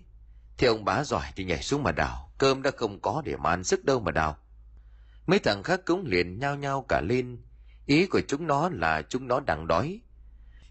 thì 0.59 0.67
ông 0.67 0.85
bá 0.85 1.05
giỏi 1.05 1.27
thì 1.37 1.45
nhảy 1.45 1.63
xuống 1.63 1.83
mà 1.83 1.93
đào, 1.93 2.33
cơm 2.39 2.63
đã 2.63 2.71
không 2.77 3.01
có 3.01 3.23
để 3.25 3.37
mà 3.37 3.51
ăn 3.51 3.65
sức 3.65 3.85
đâu 3.85 4.01
mà 4.01 4.13
đào. 4.13 4.39
Mấy 5.27 5.39
thằng 5.39 5.63
khác 5.63 5.81
cũng 5.87 6.07
liền 6.07 6.39
nhao 6.39 6.57
nhao 6.57 6.85
cả 6.89 7.01
lên, 7.01 7.43
ý 7.87 8.07
của 8.07 8.21
chúng 8.29 8.47
nó 8.47 8.69
là 8.69 9.03
chúng 9.03 9.29
nó 9.29 9.41
đang 9.41 9.67
đói, 9.67 10.01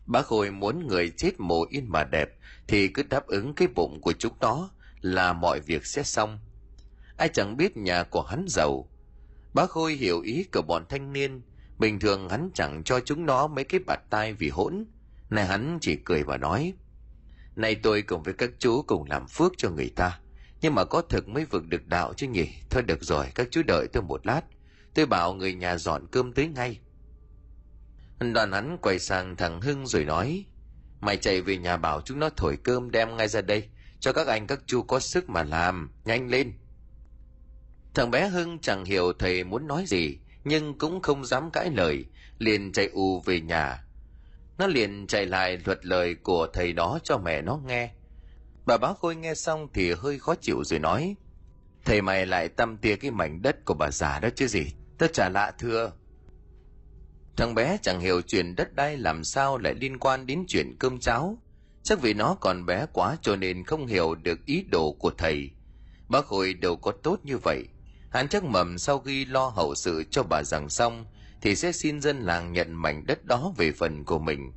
Bác 0.08 0.26
Khôi 0.26 0.52
muốn 0.52 0.88
người 0.88 1.10
chết 1.10 1.40
mồ 1.40 1.66
yên 1.70 1.86
mà 1.90 2.04
đẹp 2.04 2.30
thì 2.68 2.88
cứ 2.88 3.04
đáp 3.04 3.28
ứng 3.28 3.54
cái 3.54 3.68
bụng 3.68 4.02
của 4.02 4.14
chúng 4.14 4.34
nó 4.42 4.70
là 5.02 5.34
mọi 5.34 5.60
việc 5.60 5.86
sẽ 5.86 6.04
xong. 6.04 6.40
Ai 7.18 7.30
chẳng 7.30 7.58
biết 7.58 7.78
nhà 7.78 8.04
của 8.04 8.22
hắn 8.22 8.46
giàu. 8.48 8.90
Bác 9.54 9.70
Khôi 9.70 9.94
hiểu 9.94 10.22
ý 10.22 10.44
của 10.54 10.62
bọn 10.62 10.86
thanh 10.90 11.14
niên. 11.14 11.42
Bình 11.78 12.00
thường 12.00 12.30
hắn 12.30 12.50
chẳng 12.54 12.84
cho 12.84 13.00
chúng 13.00 13.26
nó 13.26 13.48
mấy 13.48 13.64
cái 13.66 13.80
bạt 13.80 14.00
tai 14.10 14.34
vì 14.34 14.50
hỗn. 14.50 14.86
Này 15.30 15.46
hắn 15.46 15.78
chỉ 15.82 15.96
cười 15.96 16.24
và 16.24 16.38
nói. 16.38 16.74
Này 17.56 17.76
tôi 17.76 18.02
cùng 18.02 18.24
với 18.24 18.34
các 18.34 18.50
chú 18.60 18.82
cùng 18.88 19.10
làm 19.10 19.28
phước 19.28 19.54
cho 19.58 19.70
người 19.70 19.90
ta. 19.96 20.20
Nhưng 20.62 20.76
mà 20.76 20.86
có 20.86 21.02
thực 21.02 21.28
mới 21.28 21.46
vực 21.46 21.68
được 21.68 21.88
đạo 21.88 22.14
chứ 22.14 22.28
nhỉ. 22.28 22.48
Thôi 22.70 22.84
được 22.84 23.04
rồi, 23.04 23.26
các 23.36 23.48
chú 23.52 23.62
đợi 23.68 23.88
tôi 23.94 24.04
một 24.04 24.28
lát. 24.28 24.42
Tôi 24.94 25.06
bảo 25.06 25.34
người 25.34 25.54
nhà 25.54 25.78
dọn 25.78 26.08
cơm 26.12 26.34
tới 26.34 26.48
ngay. 26.48 26.80
Đoàn 28.20 28.52
hắn 28.52 28.78
quay 28.82 29.00
sang 29.00 29.36
thằng 29.36 29.62
Hưng 29.62 29.88
rồi 29.88 30.06
nói, 30.06 30.46
mày 31.00 31.18
chạy 31.18 31.42
về 31.42 31.58
nhà 31.58 31.78
bảo 31.78 32.02
chúng 32.02 32.20
nó 32.20 32.30
thổi 32.30 32.58
cơm 32.64 32.92
đem 32.92 33.18
ngay 33.18 33.28
ra 33.28 33.42
đây, 33.42 33.70
cho 34.00 34.14
các 34.14 34.28
anh 34.28 34.48
các 34.48 34.60
chú 34.66 34.82
có 34.82 35.00
sức 35.00 35.30
mà 35.30 35.44
làm, 35.44 35.92
nhanh 36.06 36.30
lên. 36.30 36.54
Thằng 37.94 38.12
bé 38.12 38.28
Hưng 38.28 38.60
chẳng 38.60 38.86
hiểu 38.86 39.14
thầy 39.20 39.44
muốn 39.44 39.68
nói 39.68 39.86
gì, 39.88 40.18
nhưng 40.44 40.78
cũng 40.78 41.02
không 41.02 41.26
dám 41.26 41.52
cãi 41.52 41.70
lời, 41.76 42.06
liền 42.40 42.72
chạy 42.72 42.90
u 42.94 43.20
về 43.20 43.42
nhà. 43.42 43.84
Nó 44.58 44.68
liền 44.68 45.08
chạy 45.08 45.26
lại 45.26 45.60
luật 45.66 45.86
lời 45.86 46.16
của 46.16 46.48
thầy 46.54 46.74
đó 46.74 47.00
cho 47.04 47.18
mẹ 47.18 47.42
nó 47.42 47.60
nghe. 47.66 47.92
Bà 48.66 48.78
bá 48.78 48.94
Khôi 49.00 49.16
nghe 49.16 49.34
xong 49.36 49.68
thì 49.74 49.94
hơi 49.94 50.20
khó 50.20 50.36
chịu 50.36 50.64
rồi 50.64 50.80
nói, 50.80 51.16
thầy 51.86 52.02
mày 52.02 52.26
lại 52.26 52.50
tâm 52.50 52.78
tia 52.78 52.96
cái 52.96 53.12
mảnh 53.12 53.42
đất 53.42 53.66
của 53.66 53.74
bà 53.74 53.92
già 53.92 54.20
đó 54.20 54.30
chứ 54.36 54.48
gì, 54.48 54.74
tớ 54.98 55.08
chả 55.08 55.30
lạ 55.30 55.52
thưa, 55.60 55.92
Thằng 57.38 57.56
bé 57.56 57.78
chẳng 57.82 58.00
hiểu 58.00 58.22
chuyện 58.22 58.56
đất 58.56 58.76
đai 58.76 58.98
làm 58.98 59.24
sao 59.24 59.58
lại 59.58 59.74
liên 59.74 59.98
quan 60.00 60.26
đến 60.26 60.46
chuyện 60.48 60.76
cơm 60.80 61.00
cháo. 61.00 61.38
Chắc 61.84 62.02
vì 62.02 62.14
nó 62.14 62.38
còn 62.42 62.66
bé 62.66 62.86
quá 62.94 63.18
cho 63.22 63.36
nên 63.36 63.64
không 63.64 63.88
hiểu 63.88 64.16
được 64.16 64.46
ý 64.46 64.66
đồ 64.72 64.92
của 64.92 65.12
thầy. 65.18 65.50
Bác 66.10 66.26
Khôi 66.26 66.54
đâu 66.54 66.76
có 66.76 66.92
tốt 67.04 67.20
như 67.24 67.38
vậy. 67.38 67.64
Hắn 68.10 68.28
chắc 68.28 68.44
mầm 68.44 68.78
sau 68.78 69.00
khi 69.00 69.26
lo 69.26 69.48
hậu 69.48 69.76
sự 69.76 70.04
cho 70.12 70.24
bà 70.24 70.44
rằng 70.44 70.70
xong 70.70 71.06
thì 71.42 71.56
sẽ 71.56 71.72
xin 71.72 72.02
dân 72.02 72.20
làng 72.20 72.54
nhận 72.54 72.74
mảnh 72.74 73.06
đất 73.06 73.26
đó 73.26 73.54
về 73.58 73.72
phần 73.72 74.04
của 74.04 74.20
mình. 74.20 74.52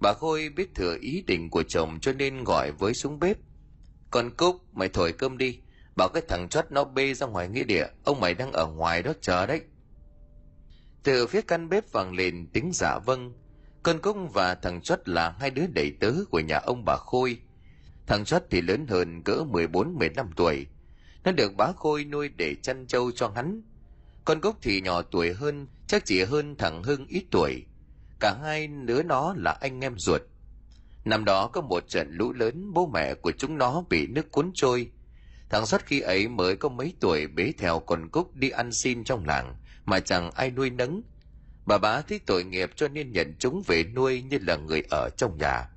Bà 0.00 0.12
Khôi 0.12 0.48
biết 0.48 0.74
thừa 0.74 0.96
ý 1.00 1.22
định 1.26 1.50
của 1.50 1.62
chồng 1.62 1.98
cho 2.00 2.12
nên 2.12 2.44
gọi 2.44 2.72
với 2.72 2.94
xuống 2.94 3.18
bếp. 3.18 3.36
Con 4.10 4.30
Cúc, 4.36 4.56
mày 4.72 4.88
thổi 4.88 5.12
cơm 5.12 5.38
đi. 5.38 5.58
Bảo 5.96 6.08
cái 6.08 6.22
thằng 6.28 6.48
chót 6.48 6.64
nó 6.70 6.84
bê 6.84 7.14
ra 7.14 7.26
ngoài 7.26 7.48
nghĩa 7.48 7.64
địa. 7.64 7.86
Ông 8.04 8.20
mày 8.20 8.34
đang 8.34 8.52
ở 8.52 8.66
ngoài 8.66 9.02
đó 9.02 9.12
chờ 9.20 9.46
đấy. 9.46 9.60
Từ 11.02 11.26
phía 11.26 11.40
căn 11.40 11.68
bếp 11.68 11.92
vang 11.92 12.14
lên 12.14 12.46
tiếng 12.52 12.70
giả 12.72 12.98
vâng. 12.98 13.32
Con 13.82 13.98
công 13.98 14.28
và 14.28 14.54
thằng 14.54 14.80
Chót 14.82 15.08
là 15.08 15.34
hai 15.40 15.50
đứa 15.50 15.66
đầy 15.66 15.96
tớ 16.00 16.12
của 16.30 16.40
nhà 16.40 16.58
ông 16.58 16.84
bà 16.84 16.96
Khôi. 16.96 17.38
Thằng 18.06 18.24
Chót 18.24 18.42
thì 18.50 18.60
lớn 18.60 18.86
hơn 18.86 19.22
cỡ 19.22 19.44
14-15 19.52 20.26
tuổi. 20.36 20.66
Nó 21.24 21.32
được 21.32 21.54
bá 21.56 21.72
Khôi 21.76 22.04
nuôi 22.04 22.28
để 22.28 22.54
chăn 22.62 22.86
trâu 22.86 23.12
cho 23.12 23.28
hắn. 23.28 23.62
Con 24.24 24.40
gốc 24.40 24.56
thì 24.62 24.80
nhỏ 24.80 25.02
tuổi 25.02 25.32
hơn, 25.32 25.66
chắc 25.86 26.04
chỉ 26.04 26.22
hơn 26.22 26.56
thằng 26.56 26.82
Hưng 26.82 27.06
ít 27.06 27.24
tuổi. 27.30 27.64
Cả 28.20 28.34
hai 28.42 28.66
đứa 28.66 29.02
nó 29.02 29.34
là 29.36 29.56
anh 29.60 29.80
em 29.80 29.94
ruột. 29.98 30.22
Năm 31.04 31.24
đó 31.24 31.46
có 31.46 31.60
một 31.60 31.88
trận 31.88 32.08
lũ 32.10 32.32
lớn 32.32 32.72
bố 32.72 32.86
mẹ 32.86 33.14
của 33.14 33.32
chúng 33.38 33.58
nó 33.58 33.84
bị 33.90 34.06
nước 34.06 34.30
cuốn 34.30 34.50
trôi. 34.54 34.90
Thằng 35.50 35.66
Sót 35.66 35.86
khi 35.86 36.00
ấy 36.00 36.28
mới 36.28 36.56
có 36.56 36.68
mấy 36.68 36.94
tuổi 37.00 37.26
bế 37.26 37.52
theo 37.58 37.80
con 37.80 38.08
Cúc 38.08 38.34
đi 38.34 38.50
ăn 38.50 38.72
xin 38.72 39.04
trong 39.04 39.26
làng 39.26 39.56
mà 39.92 40.00
chẳng 40.00 40.30
ai 40.30 40.50
nuôi 40.50 40.70
nấng. 40.70 41.02
Bà 41.66 41.78
bá 41.78 42.00
thấy 42.00 42.20
tội 42.26 42.44
nghiệp 42.44 42.70
cho 42.76 42.88
nên 42.88 43.12
nhận 43.12 43.34
chúng 43.38 43.62
về 43.66 43.84
nuôi 43.84 44.22
như 44.22 44.38
là 44.42 44.56
người 44.56 44.82
ở 44.90 45.08
trong 45.16 45.38
nhà. 45.38 45.68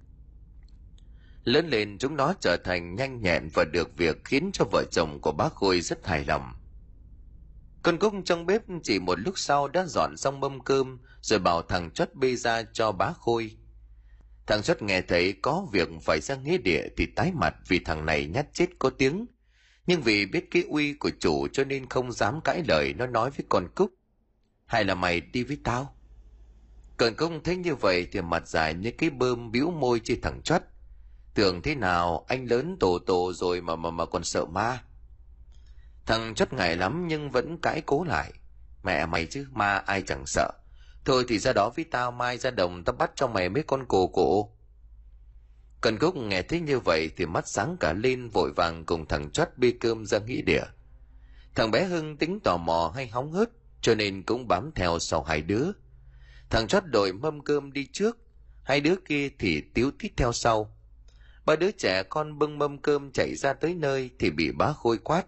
Lớn 1.43 1.69
lên 1.69 1.97
chúng 1.97 2.15
nó 2.15 2.33
trở 2.41 2.57
thành 2.63 2.95
nhanh 2.95 3.21
nhẹn 3.21 3.49
và 3.53 3.65
được 3.73 3.97
việc 3.97 4.25
khiến 4.25 4.49
cho 4.53 4.65
vợ 4.71 4.83
chồng 4.91 5.19
của 5.21 5.31
bác 5.31 5.53
Khôi 5.53 5.81
rất 5.81 6.07
hài 6.07 6.25
lòng. 6.25 6.53
Con 7.83 7.97
Cúc 7.97 8.13
trong 8.25 8.45
bếp 8.45 8.61
chỉ 8.83 8.99
một 8.99 9.19
lúc 9.19 9.39
sau 9.39 9.67
đã 9.67 9.85
dọn 9.85 10.17
xong 10.17 10.39
mâm 10.39 10.59
cơm, 10.59 10.99
rồi 11.21 11.39
bảo 11.39 11.61
thằng 11.61 11.91
Chót 11.91 12.13
bê 12.13 12.35
ra 12.35 12.63
cho 12.73 12.91
bá 12.91 13.13
Khôi. 13.19 13.51
Thằng 14.47 14.61
Chót 14.61 14.81
nghe 14.81 15.01
thấy 15.01 15.33
có 15.41 15.67
việc 15.71 15.89
phải 16.01 16.21
ra 16.21 16.35
nghĩa 16.35 16.57
địa 16.57 16.83
thì 16.97 17.05
tái 17.05 17.31
mặt 17.33 17.55
vì 17.67 17.79
thằng 17.79 18.05
này 18.05 18.25
nhát 18.25 18.53
chết 18.53 18.69
có 18.79 18.89
tiếng 18.89 19.25
nhưng 19.87 20.01
vì 20.01 20.25
biết 20.25 20.51
cái 20.51 20.63
uy 20.69 20.93
của 20.93 21.11
chủ 21.19 21.47
cho 21.47 21.63
nên 21.63 21.89
không 21.89 22.11
dám 22.11 22.41
cãi 22.41 22.63
lời 22.67 22.93
nó 22.93 23.07
nói 23.07 23.29
với 23.29 23.45
con 23.49 23.67
cúc 23.75 23.91
hay 24.65 24.83
là 24.85 24.95
mày 24.95 25.21
đi 25.21 25.43
với 25.43 25.57
tao 25.63 25.95
Cần 26.97 27.15
công 27.15 27.43
thấy 27.43 27.55
như 27.55 27.75
vậy 27.75 28.07
thì 28.11 28.21
mặt 28.21 28.47
dài 28.47 28.73
như 28.73 28.91
cái 28.97 29.09
bơm 29.09 29.51
bĩu 29.51 29.71
môi 29.71 30.01
trên 30.03 30.21
thẳng 30.21 30.41
chót 30.41 30.61
tưởng 31.33 31.61
thế 31.61 31.75
nào 31.75 32.25
anh 32.27 32.45
lớn 32.45 32.77
tổ 32.79 32.99
tổ 32.99 33.33
rồi 33.33 33.61
mà 33.61 33.75
mà 33.75 33.91
mà 33.91 34.05
còn 34.05 34.23
sợ 34.23 34.45
ma 34.45 34.79
Thằng 36.05 36.35
chót 36.35 36.53
ngại 36.53 36.77
lắm 36.77 37.07
nhưng 37.07 37.31
vẫn 37.31 37.57
cãi 37.57 37.81
cố 37.85 38.03
lại. 38.03 38.33
Mẹ 38.83 39.05
mày 39.05 39.25
chứ, 39.25 39.47
ma 39.51 39.75
ai 39.75 40.01
chẳng 40.01 40.25
sợ. 40.25 40.51
Thôi 41.05 41.25
thì 41.27 41.39
ra 41.39 41.53
đó 41.53 41.69
với 41.75 41.85
tao 41.91 42.11
mai 42.11 42.37
ra 42.37 42.51
đồng 42.51 42.83
tao 42.83 42.95
bắt 42.95 43.11
cho 43.15 43.27
mày 43.27 43.49
mấy 43.49 43.63
con 43.63 43.85
cổ 43.87 44.07
cổ. 44.07 44.51
Cần 45.81 45.97
Cúc 45.97 46.15
nghe 46.15 46.41
thấy 46.41 46.59
như 46.59 46.79
vậy 46.79 47.09
thì 47.17 47.25
mắt 47.25 47.47
sáng 47.47 47.77
cả 47.79 47.93
lên 47.93 48.29
vội 48.29 48.51
vàng 48.55 48.85
cùng 48.85 49.05
thằng 49.05 49.31
chót 49.31 49.47
bê 49.57 49.73
cơm 49.79 50.05
ra 50.05 50.19
nghĩ 50.19 50.41
địa. 50.41 50.63
Thằng 51.55 51.71
bé 51.71 51.83
Hưng 51.83 52.17
tính 52.17 52.39
tò 52.43 52.57
mò 52.57 52.91
hay 52.95 53.07
hóng 53.07 53.31
hớt 53.31 53.49
cho 53.85 53.95
nên 53.95 54.23
cũng 54.23 54.47
bám 54.47 54.71
theo 54.75 54.99
sau 54.99 55.23
hai 55.23 55.41
đứa. 55.41 55.71
Thằng 56.49 56.67
chót 56.67 56.83
đội 56.85 57.13
mâm 57.13 57.43
cơm 57.43 57.73
đi 57.73 57.87
trước, 57.91 58.17
hai 58.63 58.81
đứa 58.81 58.95
kia 59.07 59.29
thì 59.39 59.61
tiếu 59.73 59.91
tít 59.99 60.11
theo 60.17 60.33
sau. 60.33 60.77
Ba 61.45 61.55
đứa 61.55 61.71
trẻ 61.71 62.03
con 62.03 62.39
bưng 62.39 62.57
mâm 62.57 62.77
cơm 62.77 63.11
chạy 63.11 63.35
ra 63.35 63.53
tới 63.53 63.75
nơi 63.75 64.09
thì 64.19 64.29
bị 64.29 64.51
bá 64.51 64.73
khôi 64.73 64.97
quát. 64.97 65.25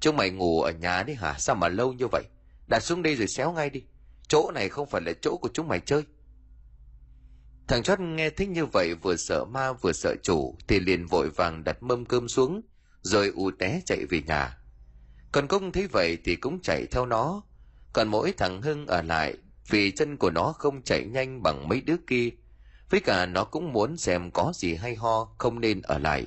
Chúng 0.00 0.16
mày 0.16 0.30
ngủ 0.30 0.62
ở 0.62 0.70
nhà 0.70 1.02
đi 1.02 1.14
hả? 1.14 1.34
Sao 1.38 1.56
mà 1.56 1.68
lâu 1.68 1.92
như 1.92 2.06
vậy? 2.12 2.22
Đặt 2.68 2.80
xuống 2.80 3.02
đây 3.02 3.16
rồi 3.16 3.28
xéo 3.28 3.52
ngay 3.52 3.70
đi. 3.70 3.82
Chỗ 4.28 4.50
này 4.54 4.68
không 4.68 4.86
phải 4.86 5.00
là 5.00 5.12
chỗ 5.20 5.36
của 5.36 5.48
chúng 5.54 5.68
mày 5.68 5.80
chơi. 5.80 6.02
Thằng 7.68 7.82
chót 7.82 8.00
nghe 8.00 8.30
thích 8.30 8.48
như 8.48 8.66
vậy 8.66 8.94
vừa 8.94 9.16
sợ 9.16 9.44
ma 9.44 9.72
vừa 9.72 9.92
sợ 9.92 10.14
chủ 10.22 10.56
thì 10.68 10.80
liền 10.80 11.06
vội 11.06 11.30
vàng 11.30 11.64
đặt 11.64 11.82
mâm 11.82 12.04
cơm 12.04 12.28
xuống 12.28 12.60
rồi 13.02 13.32
ù 13.34 13.50
té 13.58 13.80
chạy 13.86 14.04
về 14.10 14.22
nhà. 14.26 14.58
Còn 15.32 15.46
công 15.46 15.72
thấy 15.72 15.86
vậy 15.86 16.18
thì 16.24 16.36
cũng 16.36 16.62
chạy 16.62 16.86
theo 16.86 17.06
nó. 17.06 17.42
Còn 17.92 18.08
mỗi 18.08 18.32
thằng 18.32 18.62
Hưng 18.62 18.86
ở 18.86 19.02
lại, 19.02 19.36
vì 19.68 19.90
chân 19.90 20.16
của 20.16 20.30
nó 20.30 20.52
không 20.52 20.82
chạy 20.82 21.04
nhanh 21.04 21.42
bằng 21.42 21.68
mấy 21.68 21.80
đứa 21.80 21.96
kia. 22.06 22.30
Với 22.90 23.00
cả 23.00 23.26
nó 23.26 23.44
cũng 23.44 23.72
muốn 23.72 23.96
xem 23.96 24.30
có 24.30 24.52
gì 24.54 24.74
hay 24.74 24.94
ho 24.94 25.34
không 25.38 25.60
nên 25.60 25.82
ở 25.82 25.98
lại. 25.98 26.26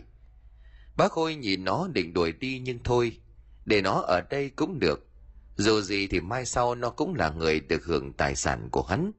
Bác 0.97 1.11
Khôi 1.11 1.35
nhìn 1.35 1.63
nó 1.63 1.87
định 1.93 2.13
đuổi 2.13 2.31
đi 2.31 2.59
nhưng 2.59 2.79
thôi. 2.83 3.19
Để 3.65 3.81
nó 3.81 3.91
ở 3.93 4.21
đây 4.29 4.49
cũng 4.49 4.79
được. 4.79 5.07
Dù 5.55 5.81
gì 5.81 6.07
thì 6.07 6.19
mai 6.19 6.45
sau 6.45 6.75
nó 6.75 6.89
cũng 6.89 7.15
là 7.15 7.29
người 7.29 7.59
được 7.59 7.85
hưởng 7.85 8.13
tài 8.13 8.35
sản 8.35 8.69
của 8.71 8.83
hắn 8.83 9.11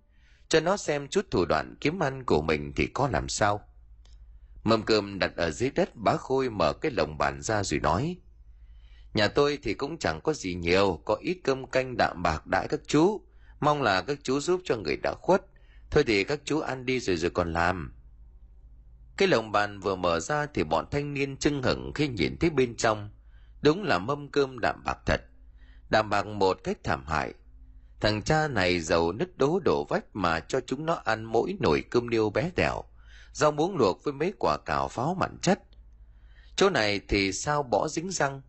cho 0.53 0.61
nó 0.61 0.77
xem 0.77 1.09
chút 1.09 1.31
thủ 1.31 1.45
đoạn 1.45 1.75
kiếm 1.81 2.03
ăn 2.03 2.25
của 2.25 2.43
mình 2.43 2.73
thì 2.77 2.87
có 2.87 3.09
làm 3.09 3.29
sao 3.29 3.61
mâm 4.65 4.83
cơm 4.83 5.19
đặt 5.19 5.37
ở 5.37 5.51
dưới 5.51 5.71
đất 5.71 5.97
bá 5.97 6.17
khôi 6.17 6.51
mở 6.51 6.73
cái 6.73 6.93
lồng 6.93 7.19
bàn 7.19 7.43
ra 7.43 7.65
rồi 7.65 7.81
nói 7.81 8.17
nhà 9.15 9.29
tôi 9.29 9.59
thì 9.63 9.75
cũng 9.75 9.99
chẳng 9.99 10.21
có 10.21 10.33
gì 10.33 10.55
nhiều 10.55 11.01
có 11.05 11.17
ít 11.21 11.39
cơm 11.45 11.67
canh 11.67 11.97
đạm 11.97 12.23
bạc 12.23 12.47
đãi 12.47 12.69
các 12.69 12.81
chú. 12.87 13.21
Mong 13.61 13.83
là 13.83 14.03
các 14.03 14.19
chú 14.23 14.41
giúp 14.41 14.61
cho 14.65 14.77
người 14.77 14.97
đã 15.03 15.15
khuất. 15.15 15.43
Thôi 15.91 16.05
thì 16.07 16.25
các 16.25 16.41
chú 16.45 16.61
ăn 16.61 16.87
đi 16.87 17.01
rồi 17.01 17.17
rồi 17.17 17.31
còn 17.31 17.53
làm. 17.53 17.95
Cái 19.17 19.29
lồng 19.29 19.53
bàn 19.53 19.81
vừa 19.81 19.95
mở 19.95 20.21
ra 20.21 20.47
thì 20.55 20.65
bọn 20.65 20.87
thanh 20.91 21.15
niên 21.15 21.37
chưng 21.37 21.63
hửng 21.63 21.93
khi 21.95 22.09
nhìn 22.09 22.37
thấy 22.41 22.51
bên 22.51 22.77
trong. 22.77 23.11
Đúng 23.63 23.83
là 23.83 23.99
mâm 23.99 24.29
cơm 24.31 24.59
đạm 24.59 24.85
bạc 24.85 24.99
thật. 25.07 25.21
Đạm 25.91 26.11
bạc 26.11 26.27
một 26.27 26.59
cách 26.65 26.79
thảm 26.85 27.05
hại. 27.07 27.35
Thằng 28.01 28.23
cha 28.23 28.49
này 28.49 28.81
giàu 28.81 29.13
nứt 29.13 29.39
đố 29.39 29.61
đổ 29.65 29.85
vách 29.89 30.05
mà 30.13 30.41
cho 30.41 30.61
chúng 30.61 30.87
nó 30.87 30.95
ăn 30.95 31.25
mỗi 31.25 31.57
nồi 31.61 31.85
cơm 31.91 32.11
niêu 32.11 32.31
bé 32.31 32.51
tẹo, 32.55 32.85
rau 33.33 33.53
muống 33.53 33.77
luộc 33.77 34.05
với 34.05 34.13
mấy 34.13 34.33
quả 34.39 34.59
cào 34.67 34.89
pháo 34.89 35.15
mặn 35.15 35.39
chất. 35.43 35.61
Chỗ 36.57 36.71
này 36.71 37.01
thì 37.09 37.33
sao 37.33 37.63
bỏ 37.63 37.89
dính 37.89 38.11
răng, 38.11 38.43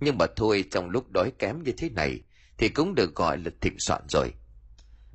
nhưng 0.00 0.18
mà 0.18 0.26
thôi, 0.36 0.64
trong 0.70 0.90
lúc 0.90 1.10
đói 1.10 1.32
kém 1.38 1.62
như 1.62 1.72
thế 1.72 1.90
này, 1.90 2.20
thì 2.58 2.68
cũng 2.68 2.94
được 2.94 3.14
gọi 3.14 3.38
là 3.38 3.50
thịnh 3.60 3.78
soạn 3.78 4.02
rồi. 4.08 4.32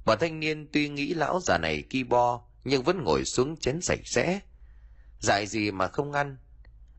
Bọn 0.06 0.18
thanh 0.22 0.40
niên 0.40 0.68
tuy 0.72 0.90
nghĩ 0.90 1.14
lão 1.14 1.40
già 1.40 1.58
này 1.58 1.82
ki 1.90 2.04
bo, 2.04 2.42
nhưng 2.64 2.84
vẫn 2.84 3.04
ngồi 3.04 3.26
xuống 3.26 3.58
chén 3.58 3.82
sạch 3.82 4.00
sẽ. 4.06 4.40
Dại 5.20 5.48
gì 5.48 5.72
mà 5.72 5.88
không 5.88 6.12
ăn. 6.12 6.38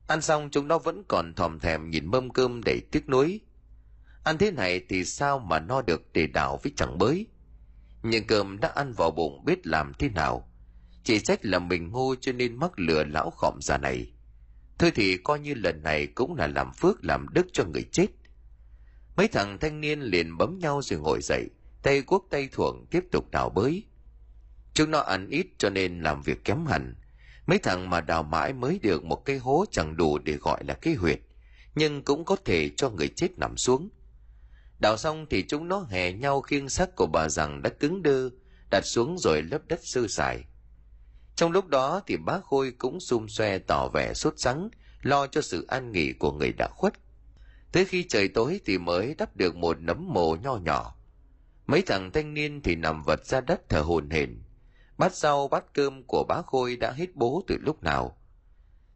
Ăn 0.07 0.23
xong 0.23 0.49
chúng 0.53 0.69
nó 0.69 0.79
vẫn 0.79 1.03
còn 1.09 1.35
thòm 1.35 1.61
thèm 1.61 1.91
nhìn 1.91 2.07
mâm 2.07 2.31
cơm 2.31 2.63
đầy 2.63 2.81
tiếc 2.91 3.09
nuối 3.09 3.41
ăn 4.27 4.39
thế 4.39 4.51
này 4.51 4.81
thì 4.89 5.05
sao 5.05 5.39
mà 5.39 5.61
no 5.61 5.83
được 5.83 6.13
để 6.13 6.27
đảo 6.27 6.61
với 6.63 6.73
chẳng 6.77 6.99
bới 6.99 7.27
nhưng 8.03 8.27
cơm 8.27 8.61
đã 8.61 8.69
ăn 8.69 8.93
vào 8.93 9.11
bụng 9.11 9.45
biết 9.45 9.67
làm 9.67 9.93
thế 9.99 10.09
nào 10.09 10.49
chỉ 11.05 11.21
trách 11.21 11.45
là 11.45 11.59
mình 11.59 11.91
ngu 11.91 12.15
cho 12.15 12.33
nên 12.33 12.57
mắc 12.57 12.71
lừa 12.77 13.05
lão 13.05 13.31
khỏm 13.31 13.59
già 13.63 13.79
này 13.79 14.13
thôi 14.79 14.93
thì 14.95 15.17
coi 15.17 15.41
như 15.41 15.55
lần 15.55 15.83
này 15.83 16.07
cũng 16.07 16.37
là 16.37 16.47
làm 16.47 16.73
phước 16.73 17.05
làm 17.05 17.27
đức 17.33 17.47
cho 17.53 17.65
người 17.65 17.85
chết. 17.93 18.07
Mấy 19.17 19.29
thằng 19.29 19.59
thanh 19.59 19.81
niên 19.81 20.01
liền 20.01 20.37
bấm 20.39 20.59
nhau 20.59 20.83
rồi 20.83 21.01
ngồi 21.01 21.21
dậy 21.23 21.49
tay 21.83 22.03
cuốc 22.03 22.27
tay 22.31 22.49
thuộng 22.53 22.87
tiếp 22.91 23.05
tục 23.13 23.31
đào 23.31 23.49
bới. 23.49 23.85
Chúng 24.75 24.91
nó 24.91 24.99
ăn 25.01 25.29
ít 25.29 25.47
cho 25.59 25.71
nên 25.71 26.01
làm 26.03 26.23
việc 26.23 26.45
kém 26.45 26.67
hẳn. 26.67 26.95
Mấy 27.47 27.59
thằng 27.59 27.91
mà 27.91 28.01
đào 28.01 28.23
mãi 28.23 28.53
mới 28.53 28.79
được 28.83 29.05
một 29.05 29.25
cái 29.25 29.39
hố 29.39 29.65
chẳng 29.71 29.97
đủ 29.97 30.19
để 30.19 30.33
gọi 30.33 30.65
là 30.65 30.75
cái 30.75 30.95
huyệt 30.95 31.21
nhưng 31.77 32.03
cũng 32.03 32.25
có 32.25 32.37
thể 32.45 32.71
cho 32.77 32.91
người 32.91 33.09
chết 33.09 33.39
nằm 33.39 33.57
xuống. 33.57 33.89
Đào 34.79 34.97
xong 34.97 35.27
thì 35.31 35.45
chúng 35.49 35.69
nó 35.69 35.87
hè 35.91 36.13
nhau 36.13 36.41
khiêng 36.41 36.69
xác 36.69 36.97
của 36.97 37.07
bà 37.07 37.29
rằng 37.29 37.63
đã 37.63 37.71
cứng 37.71 38.03
đơ, 38.03 38.31
đặt 38.71 38.81
xuống 38.85 39.19
rồi 39.19 39.43
lấp 39.43 39.61
đất 39.69 39.81
sơ 39.83 40.09
sài. 40.09 40.45
Trong 41.37 41.53
lúc 41.53 41.69
đó 41.69 42.03
thì 42.07 42.17
bác 42.17 42.45
Khôi 42.45 42.73
cũng 42.79 43.01
xung 43.01 43.29
xoe 43.29 43.59
tỏ 43.59 43.89
vẻ 43.89 44.15
sốt 44.15 44.35
sắng, 44.37 44.69
lo 45.03 45.27
cho 45.27 45.41
sự 45.43 45.67
an 45.69 45.93
nghỉ 45.93 46.13
của 46.13 46.33
người 46.33 46.53
đã 46.53 46.69
khuất. 46.69 46.93
Tới 47.73 47.85
khi 47.85 48.05
trời 48.09 48.29
tối 48.29 48.61
thì 48.65 48.79
mới 48.79 49.15
đắp 49.19 49.37
được 49.37 49.57
một 49.57 49.81
nấm 49.81 50.13
mồ 50.13 50.37
nho 50.37 50.57
nhỏ. 50.57 50.97
Mấy 51.67 51.83
thằng 51.83 52.11
thanh 52.13 52.35
niên 52.35 52.63
thì 52.63 52.75
nằm 52.75 53.03
vật 53.03 53.27
ra 53.27 53.41
đất 53.41 53.69
thở 53.69 53.81
hồn 53.81 54.11
hển. 54.11 54.43
Bát 54.99 55.15
rau 55.15 55.49
bát 55.49 55.65
cơm 55.75 56.03
của 56.03 56.25
bá 56.29 56.43
Khôi 56.47 56.77
đã 56.77 56.93
hết 56.93 57.15
bố 57.15 57.45
từ 57.47 57.57
lúc 57.61 57.83
nào. 57.83 58.19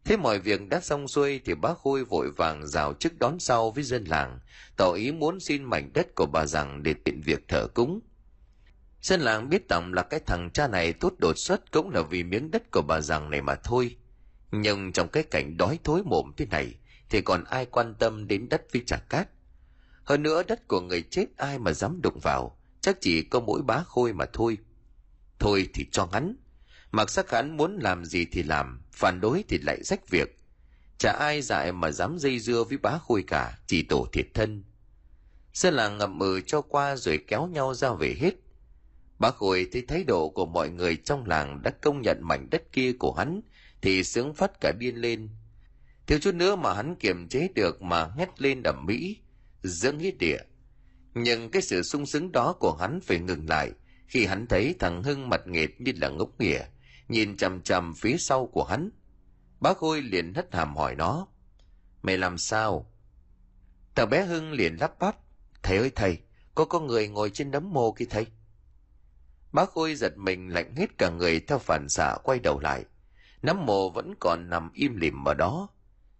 Thế 0.03 0.17
mọi 0.17 0.39
việc 0.39 0.69
đã 0.69 0.79
xong 0.79 1.07
xuôi 1.07 1.41
thì 1.45 1.55
bác 1.55 1.77
Khôi 1.77 2.05
vội 2.05 2.31
vàng 2.31 2.67
rào 2.67 2.93
chức 2.93 3.19
đón 3.19 3.39
sau 3.39 3.71
với 3.71 3.83
dân 3.83 4.03
làng, 4.03 4.39
tỏ 4.77 4.91
ý 4.91 5.11
muốn 5.11 5.39
xin 5.39 5.63
mảnh 5.63 5.93
đất 5.93 6.15
của 6.15 6.25
bà 6.25 6.45
rằng 6.45 6.83
để 6.83 6.93
tiện 6.93 7.21
việc 7.21 7.47
thờ 7.47 7.67
cúng. 7.73 7.99
Dân 9.01 9.21
làng 9.21 9.49
biết 9.49 9.67
tổng 9.67 9.93
là 9.93 10.03
cái 10.03 10.19
thằng 10.19 10.49
cha 10.53 10.67
này 10.67 10.93
tốt 10.93 11.13
đột 11.17 11.37
xuất 11.37 11.71
cũng 11.71 11.89
là 11.89 12.01
vì 12.01 12.23
miếng 12.23 12.51
đất 12.51 12.71
của 12.71 12.81
bà 12.81 13.01
rằng 13.01 13.29
này 13.29 13.41
mà 13.41 13.55
thôi. 13.55 13.97
Nhưng 14.51 14.91
trong 14.91 15.07
cái 15.07 15.23
cảnh 15.23 15.57
đói 15.57 15.79
thối 15.83 16.03
mồm 16.03 16.31
thế 16.37 16.45
này 16.45 16.75
thì 17.09 17.21
còn 17.21 17.43
ai 17.43 17.65
quan 17.65 17.95
tâm 17.99 18.27
đến 18.27 18.49
đất 18.49 18.61
với 18.73 18.83
trả 18.85 18.97
cát. 18.97 19.29
Hơn 20.03 20.23
nữa 20.23 20.43
đất 20.47 20.67
của 20.67 20.81
người 20.81 21.03
chết 21.09 21.25
ai 21.37 21.59
mà 21.59 21.73
dám 21.73 22.01
đụng 22.01 22.19
vào, 22.23 22.57
chắc 22.81 22.97
chỉ 23.01 23.21
có 23.21 23.39
mỗi 23.39 23.61
bá 23.61 23.83
khôi 23.85 24.13
mà 24.13 24.25
thôi. 24.33 24.57
Thôi 25.39 25.69
thì 25.73 25.85
cho 25.91 26.09
hắn, 26.11 26.35
Mặc 26.91 27.09
sắc 27.09 27.31
hắn 27.31 27.57
muốn 27.57 27.77
làm 27.81 28.05
gì 28.05 28.25
thì 28.25 28.43
làm, 28.43 28.81
phản 28.91 29.21
đối 29.21 29.43
thì 29.47 29.57
lại 29.57 29.83
rách 29.83 30.09
việc. 30.09 30.37
Chả 30.97 31.11
ai 31.11 31.41
dại 31.41 31.71
mà 31.71 31.91
dám 31.91 32.17
dây 32.19 32.39
dưa 32.39 32.63
với 32.63 32.77
bá 32.77 32.97
khôi 33.07 33.23
cả, 33.27 33.57
chỉ 33.67 33.83
tổ 33.83 34.07
thiệt 34.13 34.25
thân. 34.33 34.63
Sơn 35.53 35.73
làng 35.73 35.97
ngậm 35.97 36.19
ừ 36.19 36.41
cho 36.45 36.61
qua 36.61 36.95
rồi 36.95 37.19
kéo 37.27 37.47
nhau 37.47 37.73
ra 37.73 37.93
về 37.93 38.15
hết. 38.19 38.33
Bá 39.21 39.31
khôi 39.31 39.67
thấy 39.71 39.81
thái 39.87 40.03
độ 40.03 40.29
của 40.29 40.45
mọi 40.45 40.69
người 40.69 40.95
trong 40.95 41.25
làng 41.25 41.61
đã 41.61 41.71
công 41.81 42.01
nhận 42.01 42.17
mảnh 42.21 42.47
đất 42.51 42.71
kia 42.71 42.93
của 42.99 43.13
hắn, 43.13 43.41
thì 43.81 44.03
sướng 44.03 44.33
phát 44.33 44.61
cả 44.61 44.71
điên 44.79 44.95
lên. 44.95 45.29
Thiếu 46.07 46.19
chút 46.19 46.35
nữa 46.35 46.55
mà 46.55 46.73
hắn 46.73 46.95
kiềm 46.95 47.27
chế 47.27 47.47
được 47.55 47.81
mà 47.81 48.07
hét 48.17 48.41
lên 48.41 48.63
đầm 48.63 48.85
mỹ, 48.85 49.17
dưỡng 49.63 49.97
nghĩa 49.97 50.11
địa. 50.11 50.37
Nhưng 51.13 51.51
cái 51.51 51.61
sự 51.61 51.83
sung 51.83 52.05
sướng 52.05 52.31
đó 52.31 52.53
của 52.59 52.75
hắn 52.75 52.99
phải 53.01 53.19
ngừng 53.19 53.49
lại 53.49 53.71
khi 54.07 54.25
hắn 54.25 54.47
thấy 54.47 54.75
thằng 54.79 55.03
Hưng 55.03 55.29
mặt 55.29 55.41
nghệt 55.47 55.69
như 55.81 55.91
là 55.95 56.09
ngốc 56.09 56.29
nghỉa, 56.39 56.61
nhìn 57.07 57.37
chằm 57.37 57.61
chằm 57.61 57.93
phía 57.93 58.17
sau 58.17 58.45
của 58.45 58.63
hắn. 58.63 58.89
Bác 59.59 59.77
Khôi 59.77 60.01
liền 60.01 60.33
hất 60.33 60.55
hàm 60.55 60.75
hỏi 60.75 60.95
nó. 60.95 61.27
Mày 62.01 62.17
làm 62.17 62.37
sao? 62.37 62.91
Thằng 63.95 64.09
bé 64.09 64.25
Hưng 64.25 64.51
liền 64.51 64.75
lắp 64.75 64.99
bắp. 64.99 65.15
Thầy 65.63 65.77
ơi 65.77 65.91
thầy, 65.95 66.17
có 66.55 66.65
có 66.65 66.79
người 66.79 67.07
ngồi 67.07 67.29
trên 67.29 67.51
đấm 67.51 67.73
mồ 67.73 67.91
kia 67.91 68.05
thầy. 68.09 68.25
Bác 69.51 69.69
Khôi 69.69 69.95
giật 69.95 70.17
mình 70.17 70.49
lạnh 70.49 70.75
hết 70.75 70.97
cả 70.97 71.09
người 71.09 71.39
theo 71.39 71.59
phản 71.59 71.89
xạ 71.89 72.15
quay 72.23 72.39
đầu 72.39 72.59
lại. 72.59 72.85
nắm 73.41 73.65
mồ 73.65 73.89
vẫn 73.89 74.13
còn 74.19 74.49
nằm 74.49 74.71
im 74.73 74.95
lìm 74.95 75.27
ở 75.27 75.33
đó. 75.33 75.69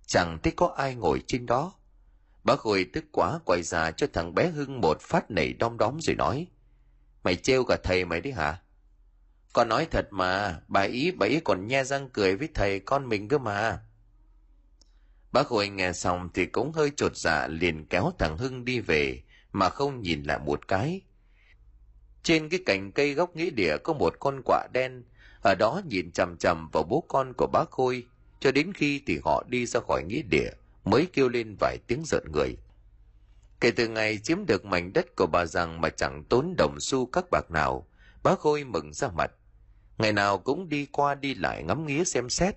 Chẳng 0.06 0.40
thấy 0.44 0.54
có 0.56 0.68
ai 0.78 0.96
ngồi 0.96 1.24
trên 1.28 1.46
đó. 1.46 1.74
Bác 2.44 2.60
Khôi 2.60 2.86
tức 2.94 3.06
quá 3.12 3.40
quay 3.46 3.64
ra 3.64 3.92
cho 3.92 4.08
thằng 4.14 4.36
bé 4.36 4.48
Hưng 4.48 4.82
một 4.82 5.02
phát 5.02 5.32
nảy 5.32 5.54
đom 5.54 5.78
đóm 5.78 5.98
rồi 6.02 6.16
nói. 6.16 6.48
Mày 7.24 7.36
trêu 7.36 7.64
cả 7.64 7.78
thầy 7.84 8.06
mày 8.06 8.22
đấy 8.22 8.34
hả? 8.34 8.62
Con 9.54 9.70
nói 9.70 9.88
thật 9.92 10.08
mà, 10.12 10.60
bà 10.68 10.82
ý 10.82 11.12
bà 11.12 11.28
ý 11.28 11.40
còn 11.40 11.68
nhe 11.68 11.84
răng 11.84 12.10
cười 12.10 12.36
với 12.36 12.50
thầy 12.54 12.80
con 12.80 13.10
mình 13.10 13.28
cơ 13.28 13.38
mà. 13.38 13.80
Bác 15.32 15.48
Khôi 15.48 15.70
nghe 15.70 15.94
xong 15.94 16.30
thì 16.34 16.46
cũng 16.46 16.72
hơi 16.72 16.92
trột 16.96 17.18
dạ 17.18 17.48
liền 17.48 17.86
kéo 17.86 18.12
thằng 18.20 18.38
Hưng 18.38 18.66
đi 18.66 18.80
về 18.80 19.24
mà 19.52 19.70
không 19.70 20.02
nhìn 20.02 20.24
lại 20.24 20.40
một 20.40 20.68
cái. 20.68 21.02
Trên 22.24 22.50
cái 22.50 22.60
cành 22.66 22.92
cây 22.92 23.14
gốc 23.14 23.36
nghĩa 23.36 23.50
địa 23.50 23.78
có 23.84 23.94
một 23.94 24.16
con 24.20 24.42
quạ 24.46 24.68
đen, 24.74 25.04
ở 25.44 25.56
đó 25.56 25.82
nhìn 25.86 26.12
chằm 26.12 26.38
chằm 26.38 26.70
vào 26.70 26.84
bố 26.84 27.04
con 27.08 27.34
của 27.38 27.48
bác 27.48 27.72
Khôi, 27.72 28.06
cho 28.40 28.52
đến 28.52 28.74
khi 28.74 29.02
thì 29.08 29.20
họ 29.24 29.44
đi 29.48 29.66
ra 29.66 29.80
khỏi 29.88 30.04
nghĩa 30.04 30.22
địa 30.22 30.50
mới 30.86 31.08
kêu 31.14 31.30
lên 31.30 31.56
vài 31.60 31.78
tiếng 31.88 32.04
giận 32.06 32.24
người. 32.34 32.58
Kể 33.60 33.72
từ 33.72 33.88
ngày 33.88 34.18
chiếm 34.18 34.46
được 34.46 34.66
mảnh 34.66 34.94
đất 34.94 35.16
của 35.16 35.28
bà 35.28 35.46
rằng 35.46 35.82
mà 35.82 35.90
chẳng 35.90 36.24
tốn 36.24 36.56
đồng 36.58 36.80
xu 36.80 37.06
các 37.06 37.26
bạc 37.32 37.52
nào, 37.52 37.88
bác 38.24 38.40
Khôi 38.40 38.64
mừng 38.64 38.94
ra 38.94 39.08
mặt 39.08 39.32
ngày 40.02 40.14
nào 40.14 40.38
cũng 40.38 40.70
đi 40.70 40.88
qua 40.92 41.16
đi 41.16 41.34
lại 41.34 41.64
ngắm 41.64 41.86
nghía 41.86 42.04
xem 42.04 42.30
xét 42.30 42.56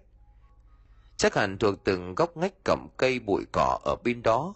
chắc 1.17 1.35
hẳn 1.35 1.59
thuộc 1.59 1.85
từng 1.85 2.15
góc 2.15 2.37
ngách 2.37 2.65
cẩm 2.65 2.89
cây 2.97 3.19
bụi 3.19 3.45
cỏ 3.53 3.79
ở 3.85 3.97
bên 4.05 4.23
đó 4.23 4.55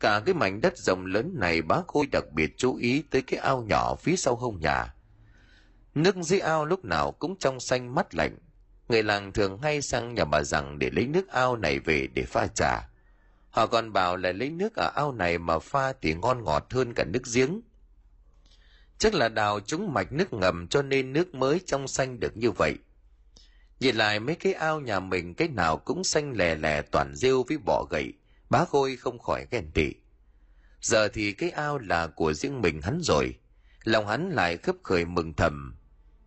Cả 0.00 0.22
cái 0.26 0.34
mảnh 0.34 0.60
đất 0.60 0.78
rộng 0.78 1.06
lớn 1.06 1.32
này 1.34 1.62
bác 1.62 1.86
Khôi 1.86 2.06
đặc 2.06 2.24
biệt 2.32 2.54
chú 2.56 2.76
ý 2.76 3.02
tới 3.10 3.22
cái 3.22 3.40
ao 3.40 3.62
nhỏ 3.62 3.94
phía 3.94 4.16
sau 4.16 4.36
hông 4.36 4.60
nhà. 4.60 4.94
Nước 5.94 6.16
dưới 6.16 6.40
ao 6.40 6.64
lúc 6.64 6.84
nào 6.84 7.12
cũng 7.12 7.36
trong 7.38 7.60
xanh 7.60 7.94
mắt 7.94 8.14
lạnh. 8.14 8.38
Người 8.88 9.02
làng 9.02 9.32
thường 9.32 9.58
hay 9.62 9.82
sang 9.82 10.14
nhà 10.14 10.24
bà 10.24 10.42
rằng 10.42 10.78
để 10.78 10.90
lấy 10.90 11.06
nước 11.06 11.28
ao 11.28 11.56
này 11.56 11.78
về 11.78 12.06
để 12.14 12.22
pha 12.22 12.46
trà. 12.46 12.88
Họ 13.50 13.66
còn 13.66 13.92
bảo 13.92 14.16
là 14.16 14.32
lấy 14.32 14.50
nước 14.50 14.74
ở 14.76 14.92
ao 14.94 15.12
này 15.12 15.38
mà 15.38 15.58
pha 15.58 15.92
thì 16.02 16.14
ngon 16.14 16.44
ngọt 16.44 16.66
hơn 16.70 16.94
cả 16.94 17.04
nước 17.04 17.22
giếng. 17.34 17.60
Chắc 18.98 19.14
là 19.14 19.28
đào 19.28 19.60
chúng 19.60 19.92
mạch 19.92 20.12
nước 20.12 20.32
ngầm 20.32 20.68
cho 20.68 20.82
nên 20.82 21.12
nước 21.12 21.34
mới 21.34 21.60
trong 21.66 21.88
xanh 21.88 22.20
được 22.20 22.36
như 22.36 22.50
vậy. 22.50 22.74
Nhìn 23.80 23.96
lại 23.96 24.20
mấy 24.20 24.34
cái 24.34 24.52
ao 24.52 24.80
nhà 24.80 25.00
mình 25.00 25.34
cái 25.34 25.48
nào 25.48 25.76
cũng 25.76 26.04
xanh 26.04 26.32
lè 26.32 26.54
lè 26.54 26.82
toàn 26.82 27.14
rêu 27.14 27.42
với 27.48 27.58
bọ 27.58 27.86
gậy, 27.90 28.12
bá 28.50 28.64
khôi 28.64 28.96
không 28.96 29.18
khỏi 29.18 29.46
ghen 29.50 29.70
tị. 29.74 29.92
Giờ 30.80 31.08
thì 31.08 31.32
cái 31.32 31.50
ao 31.50 31.78
là 31.78 32.06
của 32.06 32.32
riêng 32.32 32.62
mình 32.62 32.80
hắn 32.82 32.98
rồi, 33.02 33.34
lòng 33.84 34.06
hắn 34.06 34.30
lại 34.30 34.56
khấp 34.56 34.76
khởi 34.82 35.04
mừng 35.04 35.34
thầm. 35.34 35.76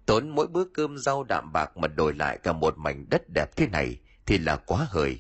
Tốn 0.05 0.29
mỗi 0.29 0.47
bữa 0.47 0.65
cơm 0.73 0.97
rau 0.97 1.23
đạm 1.23 1.53
bạc 1.53 1.77
mà 1.77 1.87
đổi 1.87 2.13
lại 2.13 2.39
cả 2.43 2.53
một 2.53 2.77
mảnh 2.77 3.05
đất 3.09 3.21
đẹp 3.35 3.55
thế 3.55 3.67
này 3.67 3.99
thì 4.25 4.37
là 4.37 4.55
quá 4.55 4.87
hời. 4.89 5.19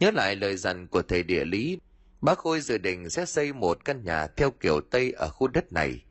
Nhớ 0.00 0.10
lại 0.10 0.36
lời 0.36 0.56
dặn 0.56 0.86
của 0.86 1.02
thầy 1.02 1.22
địa 1.22 1.44
lý, 1.44 1.78
bác 2.20 2.38
Khôi 2.38 2.60
dự 2.60 2.78
định 2.78 3.10
sẽ 3.10 3.26
xây 3.26 3.52
một 3.52 3.84
căn 3.84 4.04
nhà 4.04 4.26
theo 4.26 4.50
kiểu 4.50 4.80
Tây 4.80 5.12
ở 5.12 5.28
khu 5.28 5.48
đất 5.48 5.72
này, 5.72 6.02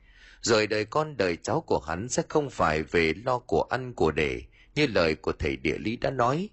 rồi 0.42 0.68
đời 0.68 0.86
con 0.86 1.18
đời 1.18 1.38
cháu 1.44 1.62
của 1.62 1.80
hắn 1.80 2.10
sẽ 2.10 2.24
không 2.30 2.50
phải 2.50 2.84
về 2.84 3.14
lo 3.26 3.40
của 3.40 3.62
ăn 3.70 3.94
của 3.94 4.12
để, 4.12 4.44
như 4.76 4.88
lời 4.88 5.16
của 5.16 5.32
thầy 5.32 5.58
địa 5.58 5.78
lý 5.78 5.96
đã 5.98 6.10
nói. 6.10 6.50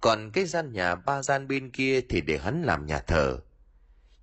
Còn 0.00 0.30
cái 0.30 0.44
gian 0.44 0.72
nhà 0.72 0.94
ba 0.94 1.22
gian 1.22 1.48
bên 1.48 1.70
kia 1.70 2.00
thì 2.00 2.20
để 2.20 2.38
hắn 2.38 2.62
làm 2.62 2.86
nhà 2.86 2.98
thờ. 2.98 3.38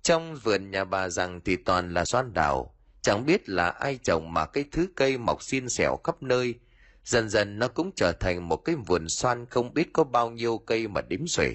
Trong 0.02 0.36
vườn 0.36 0.70
nhà 0.70 0.84
bà 0.84 1.08
rằng 1.08 1.40
thì 1.44 1.56
toàn 1.56 1.94
là 1.94 2.04
xoan 2.04 2.32
đào, 2.32 2.74
chẳng 3.02 3.26
biết 3.26 3.48
là 3.48 3.68
ai 3.68 3.98
trồng 4.02 4.32
mà 4.32 4.46
cái 4.46 4.64
thứ 4.72 4.86
cây 4.96 5.18
mọc 5.18 5.42
xin 5.42 5.68
xẻo 5.68 5.96
khắp 6.04 6.22
nơi. 6.22 6.54
Dần 7.04 7.28
dần 7.28 7.58
nó 7.58 7.68
cũng 7.68 7.90
trở 7.96 8.12
thành 8.12 8.48
một 8.48 8.56
cái 8.56 8.76
vườn 8.76 9.08
xoan 9.08 9.46
không 9.46 9.74
biết 9.74 9.92
có 9.92 10.04
bao 10.04 10.30
nhiêu 10.30 10.58
cây 10.58 10.88
mà 10.88 11.00
đếm 11.00 11.26
xuể. 11.26 11.54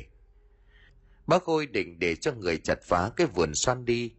Bác 1.27 1.43
Khôi 1.43 1.65
định 1.65 1.99
để 1.99 2.15
cho 2.15 2.31
người 2.31 2.57
chặt 2.57 2.79
phá 2.83 3.11
cái 3.15 3.27
vườn 3.27 3.55
xoan 3.55 3.85
đi. 3.85 4.11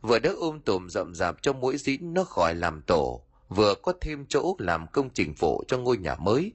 Vừa 0.00 0.18
đỡ 0.18 0.34
ôm 0.38 0.60
tùm 0.60 0.88
rậm 0.88 1.14
rạp 1.14 1.42
cho 1.42 1.52
mỗi 1.52 1.76
dĩ 1.76 1.98
nó 1.98 2.24
khỏi 2.24 2.54
làm 2.54 2.82
tổ, 2.82 3.22
vừa 3.48 3.74
có 3.82 3.92
thêm 4.00 4.26
chỗ 4.28 4.56
làm 4.58 4.86
công 4.92 5.10
trình 5.10 5.34
phụ 5.34 5.64
cho 5.68 5.78
ngôi 5.78 5.96
nhà 5.96 6.14
mới. 6.14 6.52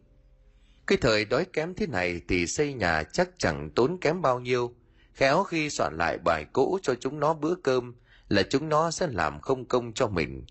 Cái 0.88 0.98
thời 1.02 1.26
đói 1.26 1.46
kém 1.54 1.74
thế 1.74 1.88
này 1.88 2.22
thì 2.28 2.48
xây 2.48 2.74
nhà 2.74 3.04
chắc 3.04 3.30
chẳng 3.38 3.70
tốn 3.70 3.98
kém 4.02 4.22
bao 4.22 4.40
nhiêu. 4.40 4.76
Khéo 5.14 5.44
khi 5.44 5.70
soạn 5.70 5.98
lại 5.98 6.18
bài 6.18 6.46
cũ 6.54 6.80
cho 6.82 6.96
chúng 6.96 7.20
nó 7.20 7.34
bữa 7.34 7.56
cơm 7.56 7.94
là 8.30 8.44
chúng 8.50 8.70
nó 8.70 8.92
sẽ 8.92 9.08
làm 9.08 9.42
không 9.42 9.66
công 9.66 9.94
cho 9.94 10.08
mình. 10.08 10.46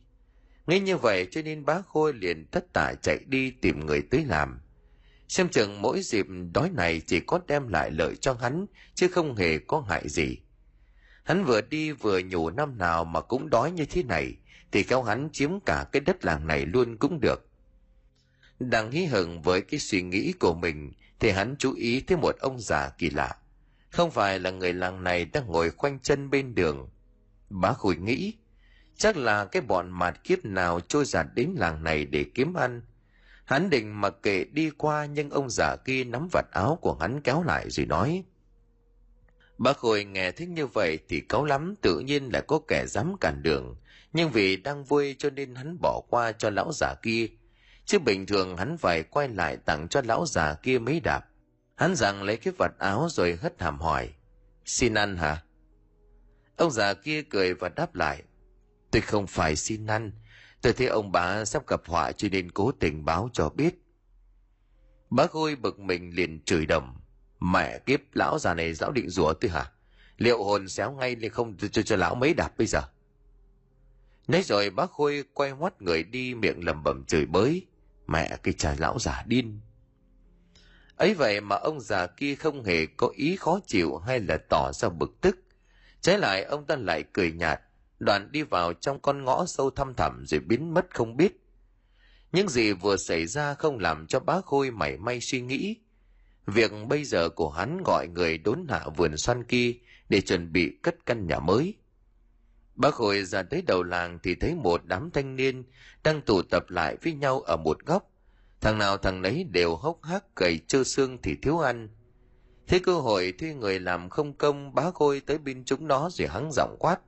Nghĩ 0.67 0.81
như 0.81 0.97
vậy 0.97 1.29
cho 1.31 1.43
nên 1.43 1.65
bác 1.65 1.87
Khôi 1.87 2.13
liền 2.13 2.47
tất 2.47 2.73
tả 2.73 2.93
chạy 3.03 3.19
đi 3.27 3.51
tìm 3.51 3.87
người 3.87 4.03
tới 4.11 4.25
làm. 4.25 4.61
Xem 5.29 5.49
chừng 5.49 5.83
mỗi 5.83 6.01
dịp 6.03 6.27
đói 6.55 6.71
này 6.71 7.01
chỉ 7.07 7.21
có 7.21 7.41
đem 7.47 7.69
lại 7.69 7.91
lợi 7.91 8.17
cho 8.17 8.35
hắn, 8.35 8.67
chứ 8.95 9.09
không 9.09 9.37
hề 9.37 9.59
có 9.59 9.81
hại 9.81 10.09
gì. 10.09 10.37
Hắn 11.25 11.45
vừa 11.45 11.61
đi 11.61 11.93
vừa 11.93 12.21
nhủ 12.21 12.51
năm 12.51 12.79
nào 12.79 13.05
mà 13.05 13.21
cũng 13.21 13.51
đói 13.51 13.71
như 13.71 13.85
thế 13.85 14.03
này, 14.03 14.35
thì 14.73 14.83
kéo 14.83 15.03
hắn 15.03 15.29
chiếm 15.33 15.61
cả 15.61 15.87
cái 15.93 16.01
đất 16.01 16.25
làng 16.25 16.47
này 16.47 16.67
luôn 16.67 16.97
cũng 16.97 17.21
được. 17.21 17.50
Đang 18.61 18.91
hí 18.91 19.05
hửng 19.05 19.43
với 19.43 19.61
cái 19.61 19.81
suy 19.81 20.03
nghĩ 20.03 20.33
của 20.41 20.55
mình, 20.55 20.93
thì 21.21 21.31
hắn 21.31 21.55
chú 21.59 21.75
ý 21.75 22.01
thấy 22.01 22.17
một 22.17 22.37
ông 22.41 22.61
già 22.61 22.89
kỳ 22.99 23.11
lạ. 23.11 23.37
Không 23.91 24.11
phải 24.11 24.39
là 24.39 24.51
người 24.51 24.73
làng 24.73 25.05
này 25.05 25.25
đang 25.25 25.47
ngồi 25.47 25.71
khoanh 25.71 25.99
chân 25.99 26.31
bên 26.31 26.55
đường. 26.55 26.89
Bá 27.51 27.73
Khủi 27.73 27.97
nghĩ, 27.97 28.35
chắc 28.97 29.17
là 29.17 29.45
cái 29.45 29.63
bọn 29.63 29.91
mạt 29.91 30.25
kiếp 30.25 30.45
nào 30.45 30.81
trôi 30.81 31.05
giạt 31.05 31.27
đến 31.35 31.55
làng 31.57 31.85
này 31.85 32.05
để 32.05 32.25
kiếm 32.35 32.55
ăn, 32.55 32.83
Hắn 33.51 33.71
định 33.71 34.01
mặc 34.01 34.15
kệ 34.23 34.45
đi 34.45 34.71
qua 34.71 35.07
nhưng 35.07 35.31
ông 35.31 35.51
già 35.51 35.77
kia 35.77 36.05
nắm 36.05 36.29
vạt 36.33 36.45
áo 36.51 36.79
của 36.81 36.95
hắn 36.95 37.21
kéo 37.21 37.43
lại 37.43 37.71
rồi 37.71 37.87
nói. 37.87 38.25
Bác 39.59 39.77
Khôi 39.77 40.05
nghe 40.05 40.31
thích 40.31 40.49
như 40.49 40.67
vậy 40.67 40.99
thì 41.09 41.21
cáu 41.21 41.45
lắm 41.45 41.75
tự 41.83 41.99
nhiên 42.01 42.29
là 42.33 42.41
có 42.41 42.61
kẻ 42.69 42.87
dám 42.87 43.17
cản 43.21 43.43
đường. 43.43 43.77
Nhưng 44.13 44.31
vì 44.31 44.57
đang 44.57 44.85
vui 44.85 45.17
cho 45.19 45.31
nên 45.31 45.55
hắn 45.55 45.77
bỏ 45.81 46.03
qua 46.11 46.33
cho 46.33 46.51
lão 46.51 46.73
già 46.73 46.95
kia. 47.03 47.27
Chứ 47.91 47.99
bình 47.99 48.27
thường 48.27 48.57
hắn 48.57 48.79
phải 48.79 49.03
quay 49.03 49.29
lại 49.29 49.57
tặng 49.57 49.89
cho 49.89 50.03
lão 50.05 50.27
già 50.27 50.55
kia 50.55 50.79
mấy 50.79 51.01
đạp. 51.01 51.21
Hắn 51.77 51.95
rằng 51.97 52.23
lấy 52.23 52.37
cái 52.37 52.53
vật 52.59 52.73
áo 52.79 53.09
rồi 53.11 53.39
hất 53.43 53.63
hàm 53.63 53.79
hỏi. 53.79 54.09
Xin 54.65 54.95
ăn 54.95 55.17
hả? 55.17 55.43
Ông 56.57 56.71
già 56.71 56.95
kia 56.95 57.23
cười 57.23 57.55
và 57.55 57.69
đáp 57.69 57.95
lại. 57.95 58.23
Tôi 58.91 59.03
không 59.03 59.27
phải 59.27 59.57
xin 59.57 59.87
ăn, 59.87 60.13
Tôi 60.63 60.73
thấy 60.73 60.87
ông 60.87 61.13
bà 61.13 61.45
sắp 61.45 61.67
gặp 61.67 61.81
họa 61.87 62.13
cho 62.13 62.29
nên 62.33 62.51
cố 62.51 62.73
tình 62.73 63.05
báo 63.05 63.31
cho 63.33 63.49
biết. 63.49 63.75
Bác 65.11 65.31
Khôi 65.31 65.57
bực 65.57 65.79
mình 65.79 66.15
liền 66.15 66.45
chửi 66.45 66.67
đầm. 66.67 66.95
Mẹ 67.41 67.79
kiếp 67.79 68.01
lão 68.13 68.39
già 68.39 68.55
này 68.55 68.75
lão 68.81 68.93
định 68.93 69.11
rủa 69.11 69.33
tôi 69.33 69.51
hả? 69.51 69.73
Liệu 70.17 70.45
hồn 70.45 70.69
xéo 70.69 70.93
ngay 70.93 71.17
liền 71.17 71.31
không 71.31 71.57
cho, 71.57 71.69
cho, 71.69 71.83
cho 71.83 71.97
lão 71.97 72.15
mấy 72.15 72.35
đạp 72.35 72.59
bây 72.59 72.67
giờ? 72.67 72.83
Nói 74.29 74.43
rồi 74.43 74.71
bác 74.71 74.91
Khôi 74.91 75.25
quay 75.35 75.53
ngoắt 75.53 75.83
người 75.83 76.03
đi 76.03 76.35
miệng 76.35 76.65
lầm 76.65 76.83
bầm 76.83 77.05
chửi 77.05 77.27
bới. 77.27 77.67
Mẹ 78.11 78.37
cái 78.43 78.55
trời 78.59 78.77
lão 78.79 78.99
già 78.99 79.23
điên. 79.27 79.61
ấy 80.97 81.15
vậy 81.15 81.41
mà 81.41 81.57
ông 81.57 81.81
già 81.81 82.07
kia 82.07 82.35
không 82.35 82.65
hề 82.65 82.87
có 82.87 83.09
ý 83.17 83.37
khó 83.37 83.61
chịu 83.67 83.97
hay 83.97 84.21
là 84.21 84.39
tỏ 84.49 84.73
ra 84.75 84.89
bực 84.89 85.21
tức. 85.21 85.37
Trái 86.01 86.19
lại, 86.19 86.45
ông 86.45 86.67
ta 86.67 86.77
lại 86.77 87.05
cười 87.13 87.33
nhạt, 87.33 87.61
đoạn 87.99 88.33
đi 88.33 88.43
vào 88.43 88.73
trong 88.73 89.01
con 89.01 89.25
ngõ 89.25 89.47
sâu 89.47 89.71
thăm 89.71 89.95
thẳm 89.95 90.25
rồi 90.27 90.41
biến 90.41 90.75
mất 90.75 90.87
không 90.95 91.17
biết. 91.17 91.33
Những 92.33 92.49
gì 92.49 92.73
vừa 92.73 92.97
xảy 92.97 93.27
ra 93.27 93.55
không 93.55 93.79
làm 93.79 94.07
cho 94.07 94.21
bá 94.21 94.41
Khôi 94.41 94.71
mảy 94.71 94.97
may 94.97 95.21
suy 95.21 95.41
nghĩ. 95.41 95.77
Việc 96.47 96.73
bây 96.89 97.05
giờ 97.05 97.29
của 97.29 97.51
hắn 97.51 97.83
gọi 97.85 98.09
người 98.09 98.39
đốn 98.39 98.67
hạ 98.69 98.85
vườn 98.97 99.17
xoan 99.17 99.45
kia 99.45 99.75
để 100.09 100.21
chuẩn 100.21 100.53
bị 100.53 100.79
cất 100.83 101.07
căn 101.07 101.27
nhà 101.27 101.39
mới. 101.39 101.75
Bác 102.81 102.95
Khôi 102.95 103.23
ra 103.23 103.43
tới 103.43 103.63
đầu 103.67 103.83
làng 103.83 104.19
thì 104.23 104.35
thấy 104.35 104.55
một 104.55 104.81
đám 104.85 105.11
thanh 105.11 105.37
niên 105.37 105.65
đang 106.05 106.23
tụ 106.23 106.43
tập 106.43 106.71
lại 106.71 106.97
với 107.03 107.13
nhau 107.13 107.41
ở 107.41 107.57
một 107.57 107.87
góc. 107.87 108.11
Thằng 108.61 108.79
nào 108.79 108.97
thằng 108.97 109.23
nấy 109.23 109.45
đều 109.45 109.77
hốc 109.77 110.05
hác 110.05 110.35
cầy 110.35 110.61
trơ 110.67 110.85
xương 110.85 111.19
thì 111.23 111.37
thiếu 111.43 111.59
ăn. 111.59 111.89
Thế 112.67 112.79
cơ 112.79 112.95
hội 112.95 113.33
thuê 113.39 113.55
người 113.55 113.81
làm 113.81 114.09
không 114.09 114.33
công 114.33 114.75
bá 114.75 114.91
Khôi 114.91 115.21
tới 115.21 115.39
bên 115.39 115.65
chúng 115.65 115.89
nó 115.89 116.09
rồi 116.13 116.29
hắng 116.29 116.51
giọng 116.53 116.77
quát. 116.79 117.01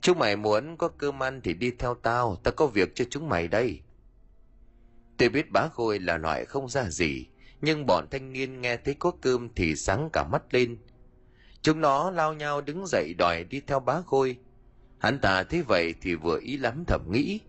Chúng 0.00 0.18
mày 0.18 0.36
muốn 0.36 0.76
có 0.76 0.88
cơm 0.88 1.22
ăn 1.22 1.40
thì 1.40 1.54
đi 1.54 1.70
theo 1.70 1.94
tao, 1.94 2.36
tao 2.42 2.54
có 2.56 2.66
việc 2.66 2.94
cho 2.94 3.04
chúng 3.10 3.28
mày 3.28 3.48
đây. 3.48 3.80
Tôi 5.16 5.28
biết 5.28 5.50
bá 5.50 5.68
khôi 5.68 5.98
là 5.98 6.18
loại 6.18 6.44
không 6.44 6.68
ra 6.68 6.90
gì, 6.90 7.26
nhưng 7.60 7.86
bọn 7.86 8.06
thanh 8.10 8.32
niên 8.32 8.60
nghe 8.60 8.76
thấy 8.76 8.94
có 8.94 9.10
cơm 9.20 9.48
thì 9.54 9.76
sáng 9.76 10.10
cả 10.12 10.24
mắt 10.24 10.54
lên. 10.54 10.78
Chúng 11.62 11.80
nó 11.80 12.10
lao 12.10 12.34
nhau 12.34 12.60
đứng 12.60 12.86
dậy 12.86 13.14
đòi 13.18 13.44
đi 13.44 13.60
theo 13.60 13.80
bá 13.80 14.00
khôi. 14.06 14.36
Hắn 15.04 15.18
ta 15.18 15.42
thấy 15.42 15.62
vậy 15.62 15.94
thì 16.00 16.14
vừa 16.14 16.38
ý 16.40 16.56
lắm 16.56 16.84
thầm 16.86 17.00
nghĩ. 17.12 17.40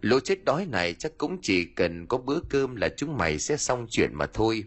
Lũ 0.00 0.20
chết 0.24 0.44
đói 0.44 0.66
này 0.66 0.94
chắc 0.94 1.18
cũng 1.18 1.38
chỉ 1.42 1.64
cần 1.64 2.06
có 2.06 2.18
bữa 2.18 2.40
cơm 2.48 2.76
là 2.76 2.88
chúng 2.96 3.18
mày 3.18 3.38
sẽ 3.38 3.56
xong 3.56 3.86
chuyện 3.90 4.10
mà 4.14 4.26
thôi. 4.26 4.64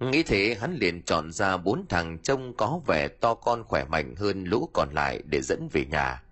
Nghĩ 0.00 0.22
thế 0.22 0.56
hắn 0.60 0.74
liền 0.74 1.02
chọn 1.02 1.32
ra 1.32 1.56
bốn 1.56 1.86
thằng 1.88 2.18
trông 2.18 2.56
có 2.56 2.80
vẻ 2.86 3.08
to 3.08 3.34
con 3.34 3.64
khỏe 3.64 3.84
mạnh 3.84 4.14
hơn 4.16 4.44
lũ 4.44 4.70
còn 4.72 4.88
lại 4.94 5.22
để 5.24 5.40
dẫn 5.40 5.68
về 5.72 5.84
nhà. 5.84 6.22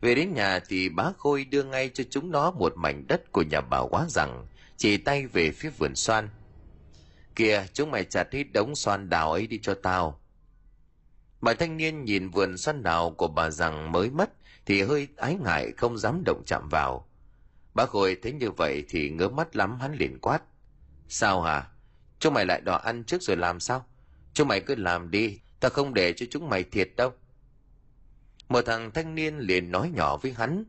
Về 0.00 0.14
đến 0.14 0.34
nhà 0.34 0.58
thì 0.68 0.88
bá 0.88 1.04
Khôi 1.18 1.44
đưa 1.44 1.62
ngay 1.62 1.90
cho 1.94 2.04
chúng 2.10 2.30
nó 2.30 2.50
một 2.50 2.72
mảnh 2.76 3.04
đất 3.08 3.32
của 3.32 3.42
nhà 3.42 3.60
bà 3.60 3.78
quá 3.78 4.06
rằng, 4.08 4.46
chỉ 4.76 4.96
tay 4.96 5.26
về 5.26 5.50
phía 5.50 5.70
vườn 5.70 5.94
xoan. 5.94 6.28
Kìa, 7.36 7.66
chúng 7.72 7.90
mày 7.90 8.04
chặt 8.04 8.32
hết 8.32 8.44
đống 8.52 8.74
xoan 8.74 9.10
đào 9.10 9.32
ấy 9.32 9.46
đi 9.46 9.58
cho 9.62 9.74
tao. 9.74 10.21
Bà 11.42 11.54
thanh 11.54 11.76
niên 11.76 12.04
nhìn 12.04 12.28
vườn 12.28 12.56
xoan 12.56 12.82
đào 12.82 13.10
của 13.10 13.28
bà 13.28 13.50
rằng 13.50 13.92
mới 13.92 14.10
mất 14.10 14.30
thì 14.66 14.82
hơi 14.82 15.08
ái 15.16 15.36
ngại 15.44 15.72
không 15.76 15.98
dám 15.98 16.22
động 16.26 16.42
chạm 16.46 16.68
vào. 16.68 17.08
Bác 17.74 17.88
Khôi 17.88 18.16
thấy 18.22 18.32
như 18.32 18.50
vậy 18.50 18.84
thì 18.88 19.10
ngớ 19.10 19.28
mắt 19.28 19.56
lắm 19.56 19.80
hắn 19.80 19.94
liền 19.94 20.18
quát. 20.18 20.42
Sao 21.08 21.42
hả? 21.42 21.68
Chúng 22.18 22.34
mày 22.34 22.46
lại 22.46 22.60
đòi 22.60 22.80
ăn 22.80 23.04
trước 23.04 23.22
rồi 23.22 23.36
làm 23.36 23.60
sao? 23.60 23.86
Chúng 24.34 24.48
mày 24.48 24.60
cứ 24.60 24.74
làm 24.74 25.10
đi, 25.10 25.38
ta 25.60 25.68
không 25.68 25.94
để 25.94 26.12
cho 26.12 26.26
chúng 26.30 26.48
mày 26.48 26.64
thiệt 26.64 26.90
đâu. 26.96 27.12
Một 28.48 28.62
thằng 28.66 28.90
thanh 28.90 29.14
niên 29.14 29.38
liền 29.38 29.70
nói 29.70 29.90
nhỏ 29.94 30.16
với 30.16 30.32
hắn. 30.32 30.64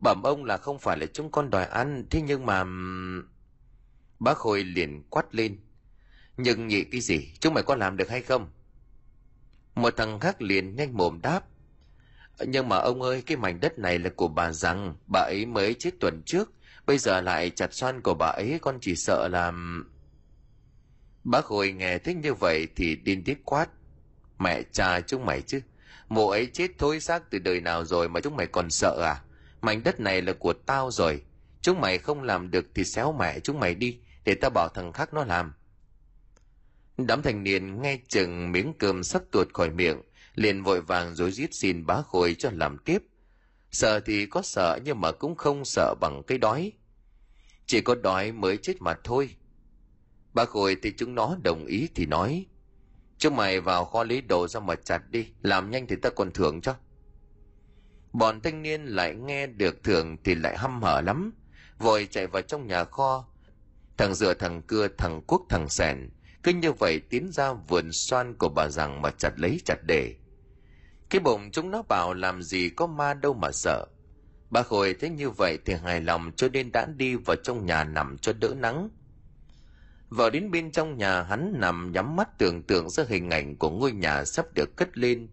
Bẩm 0.00 0.22
ông 0.22 0.44
là 0.44 0.56
không 0.56 0.78
phải 0.78 0.98
là 0.98 1.06
chúng 1.06 1.30
con 1.30 1.50
đòi 1.50 1.64
ăn, 1.64 2.06
thế 2.10 2.22
nhưng 2.22 2.46
mà... 2.46 2.64
Bác 4.18 4.36
Khôi 4.36 4.64
liền 4.64 5.02
quát 5.10 5.34
lên. 5.34 5.58
Nhưng 6.36 6.68
nhị 6.68 6.84
cái 6.84 7.00
gì, 7.00 7.32
chúng 7.40 7.54
mày 7.54 7.62
có 7.62 7.74
làm 7.74 7.96
được 7.96 8.08
hay 8.08 8.22
không? 8.22 8.50
Một 9.80 9.96
thằng 9.96 10.20
khác 10.20 10.42
liền 10.42 10.76
nhanh 10.76 10.96
mồm 10.96 11.20
đáp. 11.22 11.44
Nhưng 12.46 12.68
mà 12.68 12.76
ông 12.76 13.02
ơi, 13.02 13.22
cái 13.26 13.36
mảnh 13.36 13.60
đất 13.60 13.78
này 13.78 13.98
là 13.98 14.10
của 14.16 14.28
bà 14.28 14.52
rằng, 14.52 14.94
bà 15.06 15.20
ấy 15.20 15.46
mới 15.46 15.74
chết 15.74 15.90
tuần 16.00 16.22
trước, 16.26 16.50
bây 16.86 16.98
giờ 16.98 17.20
lại 17.20 17.50
chặt 17.50 17.74
xoan 17.74 18.00
của 18.00 18.14
bà 18.14 18.26
ấy 18.26 18.58
con 18.62 18.78
chỉ 18.80 18.96
sợ 18.96 19.28
là... 19.28 19.52
Bác 21.24 21.44
hồi 21.44 21.72
nghe 21.72 21.98
thích 21.98 22.16
như 22.16 22.34
vậy 22.34 22.68
thì 22.76 22.96
điên 22.96 23.24
tiết 23.24 23.44
quát. 23.44 23.66
Mẹ 24.38 24.62
cha 24.72 25.00
chúng 25.00 25.26
mày 25.26 25.42
chứ. 25.42 25.60
Mụ 26.08 26.28
ấy 26.28 26.46
chết 26.52 26.70
thối 26.78 27.00
xác 27.00 27.30
từ 27.30 27.38
đời 27.38 27.60
nào 27.60 27.84
rồi 27.84 28.08
mà 28.08 28.20
chúng 28.20 28.36
mày 28.36 28.46
còn 28.46 28.70
sợ 28.70 29.02
à? 29.04 29.22
Mảnh 29.60 29.82
đất 29.82 30.00
này 30.00 30.22
là 30.22 30.32
của 30.32 30.52
tao 30.52 30.90
rồi. 30.90 31.22
Chúng 31.62 31.80
mày 31.80 31.98
không 31.98 32.22
làm 32.22 32.50
được 32.50 32.66
thì 32.74 32.84
xéo 32.84 33.12
mẹ 33.18 33.40
chúng 33.40 33.60
mày 33.60 33.74
đi, 33.74 34.00
để 34.24 34.34
tao 34.34 34.50
bảo 34.50 34.68
thằng 34.68 34.92
khác 34.92 35.14
nó 35.14 35.24
làm. 35.24 35.52
Đám 37.06 37.22
thanh 37.22 37.44
niên 37.44 37.82
nghe 37.82 37.98
chừng 38.08 38.52
miếng 38.52 38.72
cơm 38.78 39.02
sắp 39.02 39.22
tuột 39.30 39.52
khỏi 39.52 39.70
miệng, 39.70 40.02
liền 40.34 40.62
vội 40.62 40.80
vàng 40.80 41.14
rối 41.14 41.32
rít 41.32 41.54
xin 41.54 41.86
bá 41.86 42.02
khôi 42.02 42.34
cho 42.34 42.50
làm 42.52 42.78
tiếp. 42.78 43.02
Sợ 43.70 44.00
thì 44.00 44.26
có 44.26 44.42
sợ 44.42 44.78
nhưng 44.84 45.00
mà 45.00 45.12
cũng 45.12 45.34
không 45.34 45.64
sợ 45.64 45.94
bằng 46.00 46.22
cái 46.26 46.38
đói. 46.38 46.72
Chỉ 47.66 47.80
có 47.80 47.94
đói 47.94 48.32
mới 48.32 48.56
chết 48.56 48.82
mà 48.82 48.94
thôi. 49.04 49.36
Bá 50.32 50.44
khôi 50.44 50.76
thì 50.82 50.92
chúng 50.96 51.14
nó 51.14 51.36
đồng 51.42 51.66
ý 51.66 51.88
thì 51.94 52.06
nói, 52.06 52.46
Chúng 53.20 53.36
mày 53.36 53.60
vào 53.60 53.84
kho 53.84 54.04
lấy 54.04 54.20
đồ 54.20 54.48
ra 54.48 54.60
mà 54.60 54.74
chặt 54.74 55.10
đi, 55.10 55.28
làm 55.42 55.70
nhanh 55.70 55.86
thì 55.86 55.96
ta 55.96 56.10
còn 56.10 56.32
thưởng 56.32 56.60
cho. 56.60 56.76
Bọn 58.12 58.40
thanh 58.40 58.62
niên 58.62 58.84
lại 58.84 59.14
nghe 59.14 59.46
được 59.46 59.84
thưởng 59.84 60.16
thì 60.24 60.34
lại 60.34 60.58
hăm 60.58 60.82
hở 60.82 61.00
lắm, 61.00 61.32
vội 61.78 62.08
chạy 62.10 62.26
vào 62.26 62.42
trong 62.42 62.66
nhà 62.66 62.84
kho. 62.84 63.28
Thằng 63.96 64.14
dựa 64.14 64.34
thằng 64.34 64.62
cưa 64.62 64.88
thằng 64.98 65.22
quốc 65.26 65.42
thằng 65.48 65.68
sèn, 65.68 66.10
cứ 66.42 66.52
như 66.52 66.72
vậy 66.72 67.00
tiến 67.10 67.32
ra 67.32 67.52
vườn 67.52 67.92
xoan 67.92 68.34
của 68.34 68.48
bà 68.48 68.68
rằng 68.68 69.02
mà 69.02 69.10
chặt 69.10 69.32
lấy 69.36 69.60
chặt 69.64 69.78
để. 69.86 70.14
Cái 71.10 71.20
bụng 71.20 71.50
chúng 71.50 71.70
nó 71.70 71.82
bảo 71.82 72.14
làm 72.14 72.42
gì 72.42 72.70
có 72.70 72.86
ma 72.86 73.14
đâu 73.14 73.34
mà 73.34 73.52
sợ. 73.52 73.86
Bà 74.50 74.62
Khôi 74.62 74.94
thấy 75.00 75.10
như 75.10 75.30
vậy 75.30 75.58
thì 75.64 75.74
hài 75.74 76.00
lòng 76.00 76.32
cho 76.36 76.48
nên 76.48 76.72
đã 76.72 76.86
đi 76.96 77.16
vào 77.16 77.36
trong 77.36 77.66
nhà 77.66 77.84
nằm 77.84 78.18
cho 78.18 78.32
đỡ 78.32 78.54
nắng. 78.56 78.88
Vào 80.08 80.30
đến 80.30 80.50
bên 80.50 80.70
trong 80.70 80.96
nhà 80.96 81.22
hắn 81.22 81.54
nằm 81.56 81.92
nhắm 81.92 82.16
mắt 82.16 82.38
tưởng 82.38 82.62
tượng 82.62 82.90
ra 82.90 83.04
hình 83.08 83.30
ảnh 83.30 83.56
của 83.56 83.70
ngôi 83.70 83.92
nhà 83.92 84.24
sắp 84.24 84.46
được 84.54 84.76
cất 84.76 84.98
lên. 84.98 85.28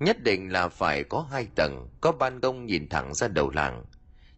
Nhất 0.00 0.22
định 0.22 0.52
là 0.52 0.68
phải 0.68 1.04
có 1.04 1.26
hai 1.30 1.46
tầng, 1.54 1.88
có 2.00 2.12
ban 2.12 2.40
công 2.40 2.66
nhìn 2.66 2.88
thẳng 2.88 3.14
ra 3.14 3.28
đầu 3.28 3.50
làng. 3.50 3.84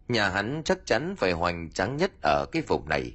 Nhà 0.09 0.29
hắn 0.29 0.63
chắc 0.65 0.79
chắn 0.87 1.17
phải 1.17 1.33
hoành 1.33 1.71
tráng 1.71 1.97
nhất 1.97 2.13
ở 2.23 2.47
cái 2.53 2.63
vùng 2.63 2.89
này. 2.89 3.13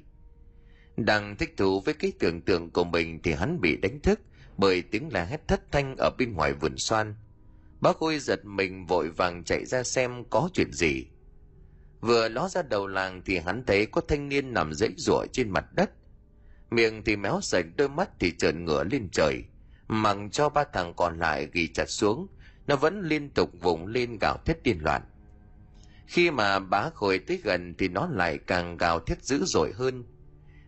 Đang 0.96 1.36
thích 1.36 1.54
thú 1.56 1.80
với 1.80 1.94
cái 1.94 2.12
tưởng 2.18 2.40
tượng 2.40 2.70
của 2.70 2.84
mình 2.84 3.22
thì 3.22 3.32
hắn 3.32 3.60
bị 3.60 3.76
đánh 3.76 4.00
thức 4.00 4.20
bởi 4.56 4.82
tiếng 4.82 5.12
la 5.12 5.24
hét 5.24 5.48
thất 5.48 5.72
thanh 5.72 5.96
ở 5.98 6.10
bên 6.18 6.32
ngoài 6.32 6.52
vườn 6.52 6.76
xoan. 6.78 7.14
Bác 7.80 7.96
Khôi 7.96 8.18
giật 8.18 8.44
mình 8.44 8.86
vội 8.86 9.08
vàng 9.08 9.44
chạy 9.44 9.64
ra 9.64 9.82
xem 9.82 10.24
có 10.30 10.48
chuyện 10.54 10.72
gì. 10.72 11.06
Vừa 12.00 12.28
ló 12.28 12.48
ra 12.48 12.62
đầu 12.62 12.86
làng 12.86 13.22
thì 13.24 13.38
hắn 13.38 13.64
thấy 13.66 13.86
có 13.86 14.00
thanh 14.08 14.28
niên 14.28 14.52
nằm 14.52 14.72
dãy 14.74 14.90
rủa 14.96 15.26
trên 15.32 15.50
mặt 15.50 15.64
đất 15.74 15.90
miệng 16.70 17.04
thì 17.04 17.16
méo 17.16 17.40
sạch, 17.40 17.66
đôi 17.76 17.88
mắt 17.88 18.10
thì 18.20 18.32
trợn 18.38 18.64
ngửa 18.64 18.84
lên 18.84 19.08
trời 19.12 19.44
mặc 19.88 20.16
cho 20.32 20.48
ba 20.48 20.64
thằng 20.72 20.94
còn 20.96 21.18
lại 21.18 21.48
ghi 21.52 21.68
chặt 21.68 21.90
xuống, 21.90 22.28
nó 22.66 22.76
vẫn 22.76 23.00
liên 23.00 23.30
tục 23.30 23.50
vùng 23.60 23.86
lên 23.86 24.18
gào 24.18 24.38
thét 24.44 24.62
điên 24.62 24.78
loạn 24.82 25.02
khi 26.06 26.30
mà 26.30 26.58
bá 26.58 26.90
khôi 26.94 27.18
tới 27.18 27.40
gần 27.44 27.74
thì 27.78 27.88
nó 27.88 28.08
lại 28.12 28.38
càng 28.46 28.76
gào 28.76 29.00
thét 29.00 29.24
dữ 29.24 29.44
dội 29.44 29.72
hơn 29.74 30.04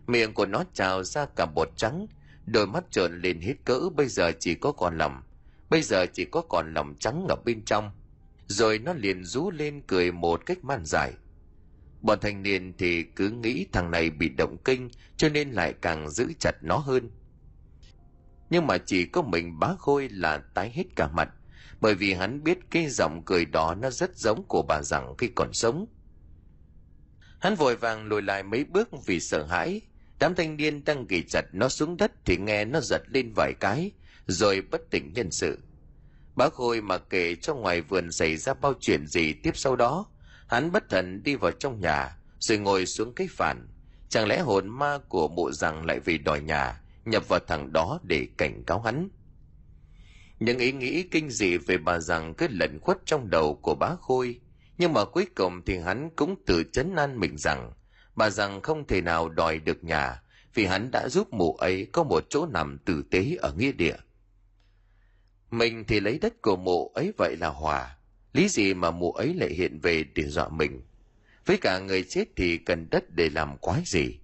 miệng 0.07 0.33
của 0.33 0.45
nó 0.45 0.63
trào 0.73 1.03
ra 1.03 1.25
cả 1.35 1.45
bột 1.45 1.69
trắng 1.75 2.07
đôi 2.45 2.67
mắt 2.67 2.83
trợn 2.91 3.21
lên 3.21 3.41
hết 3.41 3.55
cỡ, 3.65 3.79
bây 3.95 4.07
giờ 4.07 4.31
chỉ 4.39 4.55
có 4.55 4.71
còn 4.71 4.97
lòng 4.97 5.21
bây 5.69 5.81
giờ 5.81 6.05
chỉ 6.13 6.25
có 6.25 6.41
còn 6.41 6.73
lòng 6.73 6.95
trắng 6.99 7.25
ở 7.29 7.35
bên 7.45 7.65
trong 7.65 7.91
rồi 8.47 8.79
nó 8.79 8.93
liền 8.93 9.23
rú 9.23 9.51
lên 9.51 9.81
cười 9.87 10.11
một 10.11 10.45
cách 10.45 10.63
man 10.63 10.85
dại 10.85 11.13
Bọn 12.01 12.19
thanh 12.21 12.43
niên 12.43 12.73
thì 12.77 13.03
cứ 13.03 13.29
nghĩ 13.29 13.65
thằng 13.71 13.91
này 13.91 14.09
bị 14.09 14.29
động 14.29 14.57
kinh, 14.65 14.89
cho 15.17 15.29
nên 15.29 15.51
lại 15.51 15.73
càng 15.81 16.09
giữ 16.09 16.27
chặt 16.39 16.55
nó 16.61 16.77
hơn. 16.77 17.09
Nhưng 18.49 18.67
mà 18.67 18.77
chỉ 18.77 19.05
có 19.05 19.21
mình 19.21 19.59
bá 19.59 19.67
khôi 19.79 20.09
là 20.09 20.37
tái 20.37 20.71
hết 20.75 20.83
cả 20.95 21.07
mặt, 21.07 21.29
bởi 21.81 21.95
vì 21.95 22.13
hắn 22.13 22.43
biết 22.43 22.57
cái 22.71 22.87
giọng 22.89 23.21
cười 23.25 23.45
đó 23.45 23.75
nó 23.75 23.89
rất 23.89 24.17
giống 24.17 24.43
của 24.43 24.61
bà 24.61 24.81
rằng 24.81 25.15
khi 25.17 25.27
còn 25.35 25.53
sống. 25.53 25.85
Hắn 27.39 27.55
vội 27.55 27.75
vàng 27.75 28.05
lùi 28.05 28.21
lại 28.21 28.43
mấy 28.43 28.63
bước 28.63 28.89
vì 29.05 29.19
sợ 29.19 29.45
hãi. 29.45 29.81
Đám 30.19 30.35
thanh 30.35 30.57
niên 30.57 30.85
đang 30.85 31.07
ghi 31.07 31.23
chặt 31.23 31.45
nó 31.51 31.69
xuống 31.69 31.97
đất 31.97 32.11
thì 32.25 32.37
nghe 32.37 32.65
nó 32.65 32.79
giật 32.81 33.01
lên 33.07 33.31
vài 33.35 33.53
cái, 33.59 33.91
rồi 34.27 34.61
bất 34.61 34.81
tỉnh 34.89 35.13
nhân 35.13 35.31
sự. 35.31 35.57
Bá 36.35 36.49
Khôi 36.49 36.81
mà 36.81 36.97
kể 36.97 37.35
cho 37.35 37.55
ngoài 37.55 37.81
vườn 37.81 38.11
xảy 38.11 38.37
ra 38.37 38.53
bao 38.53 38.73
chuyện 38.79 39.07
gì 39.07 39.33
tiếp 39.33 39.57
sau 39.57 39.75
đó, 39.75 40.05
Hắn 40.47 40.71
bất 40.71 40.89
thần 40.89 41.23
đi 41.23 41.35
vào 41.35 41.51
trong 41.51 41.79
nhà, 41.79 42.17
rồi 42.39 42.57
ngồi 42.57 42.85
xuống 42.85 43.13
cái 43.13 43.27
phản. 43.31 43.67
Chẳng 44.09 44.27
lẽ 44.27 44.39
hồn 44.39 44.69
ma 44.69 44.97
của 45.09 45.27
mụ 45.27 45.51
rằng 45.51 45.85
lại 45.85 45.99
vì 45.99 46.17
đòi 46.17 46.41
nhà, 46.41 46.81
nhập 47.05 47.27
vào 47.27 47.39
thằng 47.47 47.73
đó 47.73 47.99
để 48.03 48.27
cảnh 48.37 48.63
cáo 48.63 48.81
hắn. 48.81 49.09
Những 50.39 50.59
ý 50.59 50.71
nghĩ 50.71 51.03
kinh 51.03 51.29
dị 51.29 51.57
về 51.57 51.77
bà 51.77 51.99
rằng 51.99 52.33
cứ 52.33 52.47
lẩn 52.49 52.79
khuất 52.79 52.97
trong 53.05 53.29
đầu 53.29 53.59
của 53.61 53.75
bá 53.75 53.95
Khôi, 54.01 54.39
nhưng 54.77 54.93
mà 54.93 55.05
cuối 55.05 55.27
cùng 55.35 55.61
thì 55.65 55.77
hắn 55.77 56.09
cũng 56.15 56.35
tự 56.45 56.63
chấn 56.71 56.95
an 56.95 57.19
mình 57.19 57.37
rằng 57.37 57.71
bà 58.17 58.29
rằng 58.29 58.61
không 58.61 58.87
thể 58.87 59.01
nào 59.01 59.29
đòi 59.29 59.59
được 59.59 59.83
nhà 59.83 60.21
vì 60.53 60.65
hắn 60.65 60.91
đã 60.91 61.09
giúp 61.09 61.33
mụ 61.33 61.55
ấy 61.55 61.87
có 61.91 62.03
một 62.03 62.23
chỗ 62.29 62.45
nằm 62.45 62.77
tử 62.85 63.03
tế 63.11 63.37
ở 63.39 63.53
nghĩa 63.53 63.71
địa. 63.71 63.95
Mình 65.51 65.83
thì 65.87 65.99
lấy 65.99 66.19
đất 66.19 66.41
của 66.41 66.55
mụ 66.55 66.91
ấy 66.95 67.13
vậy 67.17 67.35
là 67.39 67.47
hòa, 67.47 67.97
lý 68.33 68.49
gì 68.49 68.73
mà 68.73 68.91
mụ 68.91 69.11
ấy 69.11 69.33
lại 69.33 69.49
hiện 69.49 69.79
về 69.79 70.03
để 70.15 70.23
dọa 70.23 70.49
mình? 70.49 70.81
Với 71.45 71.57
cả 71.57 71.79
người 71.79 72.03
chết 72.03 72.25
thì 72.35 72.57
cần 72.57 72.89
đất 72.89 73.03
để 73.09 73.29
làm 73.29 73.57
quái 73.57 73.81
gì? 73.85 74.19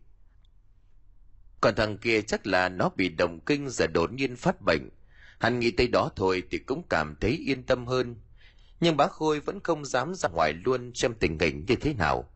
Còn 1.62 1.75
thằng 1.75 1.97
kia 1.97 2.21
chắc 2.21 2.47
là 2.47 2.69
nó 2.69 2.89
bị 2.95 3.10
đồng 3.10 3.39
kinh 3.39 3.69
rồi 3.69 3.88
đột 3.88 4.13
nhiên 4.13 4.36
phát 4.36 4.62
bệnh. 4.62 4.89
Hắn 5.39 5.60
nghĩ 5.60 5.71
tới 5.71 5.88
đó 5.88 6.10
thôi 6.15 6.43
thì 6.51 6.58
cũng 6.58 6.84
cảm 6.89 7.15
thấy 7.21 7.32
yên 7.32 7.63
tâm 7.63 7.88
hơn. 7.88 8.15
Nhưng 8.79 8.97
bá 8.97 9.08
khôi 9.08 9.39
vẫn 9.39 9.60
không 9.60 9.86
dám 9.86 10.13
ra 10.15 10.29
ngoài 10.29 10.53
luôn 10.53 10.91
xem 10.95 11.13
tình 11.19 11.39
hình 11.39 11.65
như 11.67 11.75
thế 11.75 11.93
nào 11.93 12.32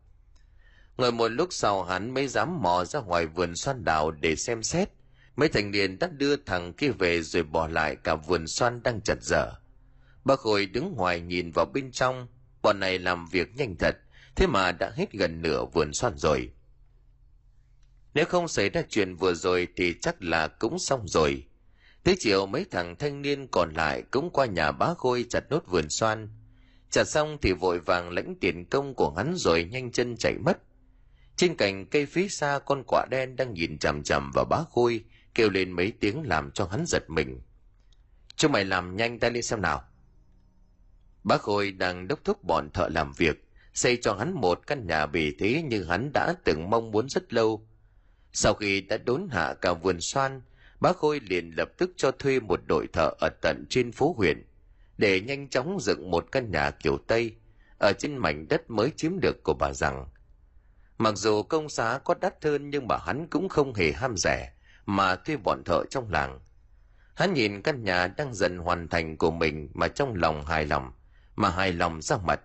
ngồi 0.98 1.12
một 1.12 1.28
lúc 1.28 1.48
sau 1.52 1.84
hắn 1.84 2.14
mới 2.14 2.28
dám 2.28 2.62
mò 2.62 2.84
ra 2.84 3.00
ngoài 3.00 3.26
vườn 3.26 3.56
xoan 3.56 3.84
đào 3.84 4.10
để 4.10 4.36
xem 4.36 4.62
xét 4.62 4.88
mấy 5.36 5.48
thành 5.48 5.70
niên 5.70 5.98
đã 5.98 6.08
đưa 6.08 6.36
thằng 6.36 6.72
kia 6.72 6.90
về 6.90 7.22
rồi 7.22 7.42
bỏ 7.42 7.68
lại 7.68 7.96
cả 7.96 8.14
vườn 8.14 8.46
xoan 8.46 8.82
đang 8.82 9.00
chật 9.00 9.18
dở 9.22 9.52
Bác 10.28 10.40
Khôi 10.40 10.66
đứng 10.66 10.94
ngoài 10.96 11.20
nhìn 11.20 11.50
vào 11.50 11.66
bên 11.66 11.92
trong, 11.92 12.26
bọn 12.62 12.80
này 12.80 12.98
làm 12.98 13.26
việc 13.26 13.56
nhanh 13.56 13.76
thật, 13.76 13.96
thế 14.36 14.46
mà 14.46 14.72
đã 14.72 14.90
hết 14.96 15.12
gần 15.12 15.42
nửa 15.42 15.64
vườn 15.64 15.92
xoan 15.92 16.12
rồi. 16.16 16.52
Nếu 18.14 18.24
không 18.24 18.48
xảy 18.48 18.68
ra 18.68 18.82
chuyện 18.88 19.14
vừa 19.14 19.34
rồi 19.34 19.68
thì 19.76 19.94
chắc 20.00 20.22
là 20.22 20.48
cũng 20.48 20.78
xong 20.78 21.08
rồi. 21.08 21.44
Thế 22.04 22.16
chiều 22.18 22.46
mấy 22.46 22.64
thằng 22.70 22.96
thanh 22.96 23.22
niên 23.22 23.46
còn 23.46 23.72
lại 23.74 24.02
cũng 24.10 24.30
qua 24.30 24.46
nhà 24.46 24.72
bá 24.72 24.94
Khôi 24.98 25.26
chặt 25.30 25.44
nốt 25.50 25.66
vườn 25.66 25.88
xoan. 25.88 26.28
Chặt 26.90 27.04
xong 27.04 27.38
thì 27.42 27.52
vội 27.52 27.78
vàng 27.78 28.10
lãnh 28.10 28.34
tiền 28.40 28.64
công 28.64 28.94
của 28.94 29.14
hắn 29.16 29.34
rồi 29.36 29.64
nhanh 29.64 29.92
chân 29.92 30.16
chạy 30.16 30.34
mất. 30.44 30.58
Trên 31.38 31.56
cành 31.56 31.86
cây 31.86 32.06
phía 32.06 32.28
xa 32.28 32.58
con 32.66 32.82
quạ 32.86 33.06
đen 33.10 33.36
đang 33.36 33.54
nhìn 33.54 33.78
chằm 33.78 34.02
chằm 34.02 34.30
vào 34.34 34.44
bá 34.44 34.58
Khôi, 34.70 35.04
kêu 35.34 35.50
lên 35.50 35.72
mấy 35.72 35.92
tiếng 36.00 36.22
làm 36.28 36.50
cho 36.50 36.64
hắn 36.64 36.84
giật 36.86 37.10
mình. 37.10 37.40
Chúng 38.36 38.52
mày 38.52 38.64
làm 38.64 38.96
nhanh 38.96 39.18
ta 39.18 39.28
lên 39.28 39.42
xem 39.42 39.62
nào. 39.62 39.84
bá 41.24 41.36
Khôi 41.38 41.72
đang 41.72 42.08
đốc 42.08 42.24
thúc 42.24 42.44
bọn 42.44 42.70
thợ 42.74 42.88
làm 42.88 43.12
việc, 43.12 43.44
xây 43.74 43.96
cho 43.96 44.14
hắn 44.14 44.32
một 44.32 44.66
căn 44.66 44.86
nhà 44.86 45.06
bề 45.06 45.32
thế 45.38 45.62
như 45.62 45.84
hắn 45.84 46.10
đã 46.14 46.34
từng 46.44 46.70
mong 46.70 46.90
muốn 46.90 47.08
rất 47.08 47.32
lâu. 47.32 47.66
Sau 48.32 48.54
khi 48.54 48.80
đã 48.80 48.98
đốn 48.98 49.28
hạ 49.30 49.54
cả 49.60 49.72
vườn 49.72 50.00
xoan, 50.00 50.40
bá 50.80 50.92
Khôi 50.92 51.20
liền 51.20 51.50
lập 51.56 51.68
tức 51.78 51.90
cho 51.96 52.10
thuê 52.10 52.40
một 52.40 52.60
đội 52.66 52.86
thợ 52.92 53.10
ở 53.20 53.28
tận 53.42 53.64
trên 53.70 53.92
phố 53.92 54.14
huyện, 54.16 54.46
để 54.96 55.20
nhanh 55.20 55.48
chóng 55.48 55.78
dựng 55.80 56.10
một 56.10 56.26
căn 56.32 56.50
nhà 56.50 56.70
kiểu 56.70 56.98
Tây, 57.06 57.34
ở 57.78 57.92
trên 57.98 58.16
mảnh 58.16 58.48
đất 58.48 58.70
mới 58.70 58.90
chiếm 58.96 59.20
được 59.20 59.42
của 59.42 59.54
bà 59.54 59.72
rằng. 59.72 60.06
Mặc 60.98 61.14
dù 61.16 61.42
công 61.42 61.68
giá 61.68 61.98
có 61.98 62.14
đắt 62.20 62.44
hơn 62.44 62.70
nhưng 62.70 62.88
mà 62.88 62.96
hắn 63.06 63.26
cũng 63.30 63.48
không 63.48 63.74
hề 63.74 63.92
ham 63.92 64.16
rẻ, 64.16 64.52
mà 64.86 65.16
thuê 65.16 65.36
bọn 65.36 65.62
thợ 65.64 65.84
trong 65.90 66.10
làng. 66.10 66.40
Hắn 67.14 67.34
nhìn 67.34 67.62
căn 67.62 67.84
nhà 67.84 68.06
đang 68.06 68.34
dần 68.34 68.58
hoàn 68.58 68.88
thành 68.88 69.16
của 69.16 69.30
mình 69.30 69.70
mà 69.74 69.88
trong 69.88 70.14
lòng 70.14 70.44
hài 70.44 70.66
lòng 70.66 70.92
mà 71.36 71.50
hài 71.50 71.72
lòng 71.72 72.02
ra 72.02 72.16
mặt. 72.16 72.40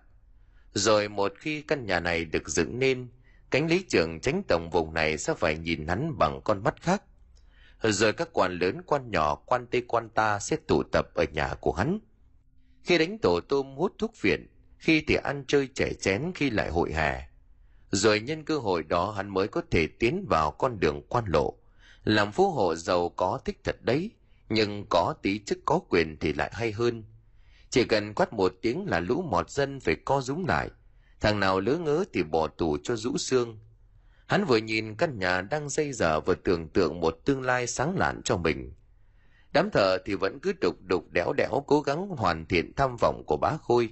Rồi 0.72 1.08
một 1.08 1.32
khi 1.38 1.62
căn 1.62 1.86
nhà 1.86 2.00
này 2.00 2.24
được 2.24 2.48
dựng 2.48 2.78
nên, 2.78 3.08
cánh 3.50 3.66
lý 3.66 3.84
trưởng 3.88 4.20
tránh 4.20 4.42
tổng 4.48 4.70
vùng 4.70 4.94
này 4.94 5.18
sẽ 5.18 5.34
phải 5.34 5.58
nhìn 5.58 5.88
hắn 5.88 6.18
bằng 6.18 6.40
con 6.44 6.62
mắt 6.62 6.82
khác. 6.82 7.02
Rồi 7.82 8.12
các 8.12 8.28
quan 8.32 8.58
lớn 8.58 8.82
quan 8.86 9.10
nhỏ 9.10 9.34
quan 9.34 9.66
tây 9.66 9.84
quan 9.88 10.08
ta 10.08 10.38
sẽ 10.38 10.56
tụ 10.68 10.82
tập 10.92 11.08
ở 11.14 11.24
nhà 11.32 11.54
của 11.60 11.72
hắn. 11.72 11.98
Khi 12.82 12.98
đánh 12.98 13.18
tổ 13.18 13.40
tôm 13.48 13.76
hút 13.76 13.92
thuốc 13.98 14.14
phiện, 14.16 14.46
khi 14.78 15.04
thì 15.06 15.14
ăn 15.14 15.44
chơi 15.48 15.68
trẻ 15.74 15.92
chén 16.00 16.32
khi 16.34 16.50
lại 16.50 16.70
hội 16.70 16.92
hè. 16.92 17.28
Rồi 17.94 18.20
nhân 18.20 18.44
cơ 18.44 18.58
hội 18.58 18.82
đó 18.82 19.10
hắn 19.10 19.28
mới 19.28 19.48
có 19.48 19.62
thể 19.70 19.86
tiến 19.86 20.26
vào 20.28 20.50
con 20.50 20.80
đường 20.80 21.02
quan 21.08 21.24
lộ. 21.26 21.54
Làm 22.04 22.32
phú 22.32 22.50
hộ 22.50 22.74
giàu 22.74 23.08
có 23.08 23.38
thích 23.44 23.60
thật 23.64 23.76
đấy, 23.82 24.10
nhưng 24.48 24.86
có 24.90 25.14
tí 25.22 25.38
chức 25.38 25.58
có 25.64 25.80
quyền 25.88 26.16
thì 26.20 26.32
lại 26.32 26.50
hay 26.54 26.72
hơn 26.72 27.04
chỉ 27.74 27.84
cần 27.84 28.14
quát 28.14 28.32
một 28.32 28.54
tiếng 28.62 28.86
là 28.86 29.00
lũ 29.00 29.22
mọt 29.22 29.50
dân 29.50 29.80
phải 29.80 29.96
co 30.04 30.20
rúm 30.20 30.44
lại. 30.44 30.70
Thằng 31.20 31.40
nào 31.40 31.60
lỡ 31.60 31.76
ngớ 31.76 32.04
thì 32.12 32.22
bỏ 32.22 32.48
tù 32.48 32.76
cho 32.82 32.96
rũ 32.96 33.18
xương. 33.18 33.58
Hắn 34.26 34.44
vừa 34.44 34.56
nhìn 34.56 34.94
căn 34.94 35.18
nhà 35.18 35.40
đang 35.40 35.68
dây 35.68 35.92
dở 35.92 36.20
vừa 36.20 36.34
tưởng 36.34 36.68
tượng 36.68 37.00
một 37.00 37.18
tương 37.24 37.42
lai 37.42 37.66
sáng 37.66 37.98
lạn 37.98 38.20
cho 38.24 38.36
mình. 38.36 38.72
Đám 39.52 39.70
thợ 39.70 39.98
thì 40.04 40.14
vẫn 40.14 40.40
cứ 40.40 40.52
đục 40.60 40.76
đục 40.82 41.10
đẽo 41.10 41.32
đẽo 41.32 41.64
cố 41.66 41.80
gắng 41.80 42.08
hoàn 42.08 42.46
thiện 42.46 42.72
tham 42.76 42.96
vọng 43.00 43.22
của 43.26 43.36
bá 43.36 43.56
Khôi. 43.62 43.88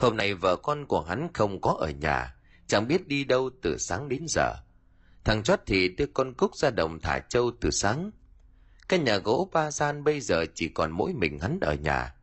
Hôm 0.00 0.16
nay 0.16 0.34
vợ 0.34 0.56
con 0.56 0.86
của 0.86 1.00
hắn 1.00 1.28
không 1.34 1.60
có 1.60 1.76
ở 1.80 1.90
nhà, 1.90 2.34
chẳng 2.66 2.88
biết 2.88 3.08
đi 3.08 3.24
đâu 3.24 3.50
từ 3.62 3.78
sáng 3.78 4.08
đến 4.08 4.24
giờ. 4.28 4.54
Thằng 5.24 5.42
chót 5.42 5.60
thì 5.66 5.88
đưa 5.88 6.06
con 6.06 6.34
Cúc 6.34 6.56
ra 6.56 6.70
đồng 6.70 7.00
thả 7.00 7.18
trâu 7.18 7.50
từ 7.60 7.70
sáng. 7.70 8.10
Cái 8.88 8.98
nhà 8.98 9.16
gỗ 9.18 9.48
ba 9.52 9.70
gian 9.70 10.04
bây 10.04 10.20
giờ 10.20 10.44
chỉ 10.54 10.68
còn 10.68 10.90
mỗi 10.90 11.12
mình 11.12 11.38
hắn 11.38 11.58
ở 11.60 11.74
nhà. 11.74 12.14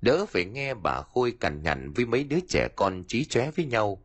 Đỡ 0.00 0.26
phải 0.26 0.44
nghe 0.44 0.74
bà 0.74 1.02
Khôi 1.02 1.32
cằn 1.40 1.62
nhằn 1.62 1.92
với 1.92 2.06
mấy 2.06 2.24
đứa 2.24 2.38
trẻ 2.48 2.68
con 2.76 3.04
trí 3.08 3.24
chóe 3.24 3.50
với 3.50 3.64
nhau. 3.64 4.02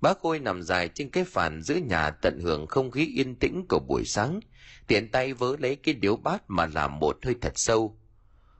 Bác 0.00 0.18
Khôi 0.18 0.38
nằm 0.38 0.62
dài 0.62 0.88
trên 0.88 1.10
cái 1.10 1.24
phản 1.24 1.62
giữa 1.62 1.76
nhà 1.76 2.10
tận 2.10 2.40
hưởng 2.42 2.66
không 2.66 2.90
khí 2.90 3.12
yên 3.16 3.34
tĩnh 3.34 3.66
của 3.68 3.80
buổi 3.88 4.04
sáng, 4.04 4.40
tiện 4.86 5.10
tay 5.10 5.34
vớ 5.34 5.56
lấy 5.58 5.76
cái 5.76 5.94
điếu 5.94 6.16
bát 6.16 6.42
mà 6.48 6.66
làm 6.66 6.98
một 6.98 7.18
hơi 7.24 7.34
thật 7.40 7.52
sâu. 7.58 7.98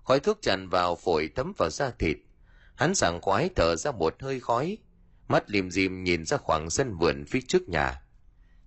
Khói 0.05 0.21
thuốc 0.21 0.43
tràn 0.43 0.69
vào 0.69 0.97
phổi 0.97 1.29
thấm 1.37 1.53
vào 1.59 1.71
da 1.71 1.91
thịt. 1.91 2.17
Hắn 2.79 2.95
sảng 2.95 3.21
khoái 3.21 3.51
thở 3.57 3.77
ra 3.77 3.91
một 3.91 4.15
hơi 4.21 4.41
khói, 4.41 4.79
mắt 5.29 5.51
lim 5.51 5.71
dim 5.71 6.05
nhìn 6.05 6.25
ra 6.25 6.37
khoảng 6.37 6.71
sân 6.71 6.97
vườn 6.99 7.25
phía 7.25 7.41
trước 7.49 7.69
nhà. 7.69 8.03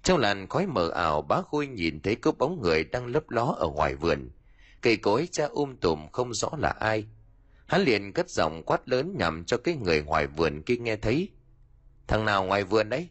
Trong 0.03 0.19
làn 0.19 0.47
khói 0.47 0.67
mờ 0.67 0.89
ảo, 0.89 1.21
bá 1.21 1.41
Khôi 1.41 1.67
nhìn 1.67 2.01
thấy 2.01 2.15
có 2.15 2.31
bóng 2.31 2.61
người 2.61 2.83
đang 2.83 3.05
lấp 3.05 3.29
ló 3.29 3.55
ở 3.59 3.67
ngoài 3.67 3.95
vườn. 3.95 4.29
Cây 4.81 4.97
cối 4.97 5.27
cha 5.31 5.45
um 5.45 5.75
tùm 5.75 6.07
không 6.11 6.33
rõ 6.33 6.49
là 6.57 6.69
ai. 6.69 7.05
Hắn 7.67 7.81
liền 7.81 8.13
cất 8.13 8.29
giọng 8.29 8.63
quát 8.65 8.89
lớn 8.89 9.15
nhằm 9.17 9.45
cho 9.45 9.57
cái 9.57 9.75
người 9.75 10.01
ngoài 10.01 10.27
vườn 10.27 10.61
kia 10.61 10.77
nghe 10.77 10.95
thấy. 10.95 11.29
Thằng 12.07 12.25
nào 12.25 12.43
ngoài 12.43 12.63
vườn 12.63 12.89
đấy? 12.89 13.09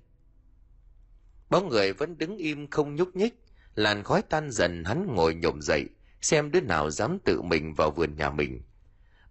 Bóng 1.51 1.69
người 1.69 1.93
vẫn 1.93 2.19
đứng 2.19 2.37
im 2.37 2.71
không 2.71 2.95
nhúc 2.95 3.17
nhích. 3.17 3.35
Làn 3.75 4.03
khói 4.03 4.23
tan 4.23 4.51
dần 4.51 4.85
hắn 4.85 5.07
ngồi 5.15 5.35
nhổm 5.35 5.63
dậy, 5.63 5.85
xem 6.21 6.51
đứa 6.51 6.61
nào 6.61 6.91
dám 6.91 7.19
tự 7.25 7.43
mình 7.43 7.75
vào 7.75 7.91
vườn 7.91 8.17
nhà 8.17 8.31
mình. 8.31 8.63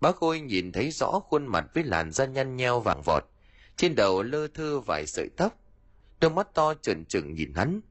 Bác 0.01 0.15
Khôi 0.15 0.39
nhìn 0.41 0.71
thấy 0.71 0.91
rõ 0.91 1.19
khuôn 1.19 1.47
mặt 1.47 1.65
với 1.73 1.83
làn 1.83 2.12
da 2.12 2.25
nhăn 2.25 2.55
nheo 2.55 2.79
vàng 2.79 3.01
vọt. 3.01 3.23
Trên 3.75 3.95
đầu 3.95 4.23
lơ 4.23 4.47
thơ 4.47 4.79
vài 4.79 5.07
sợi 5.07 5.29
tóc. 5.38 5.53
Đôi 6.19 6.31
mắt 6.31 6.47
to 6.53 6.73
trừng 6.73 7.05
trừng 7.05 7.33
nhìn 7.33 7.53
hắn. 7.55 7.81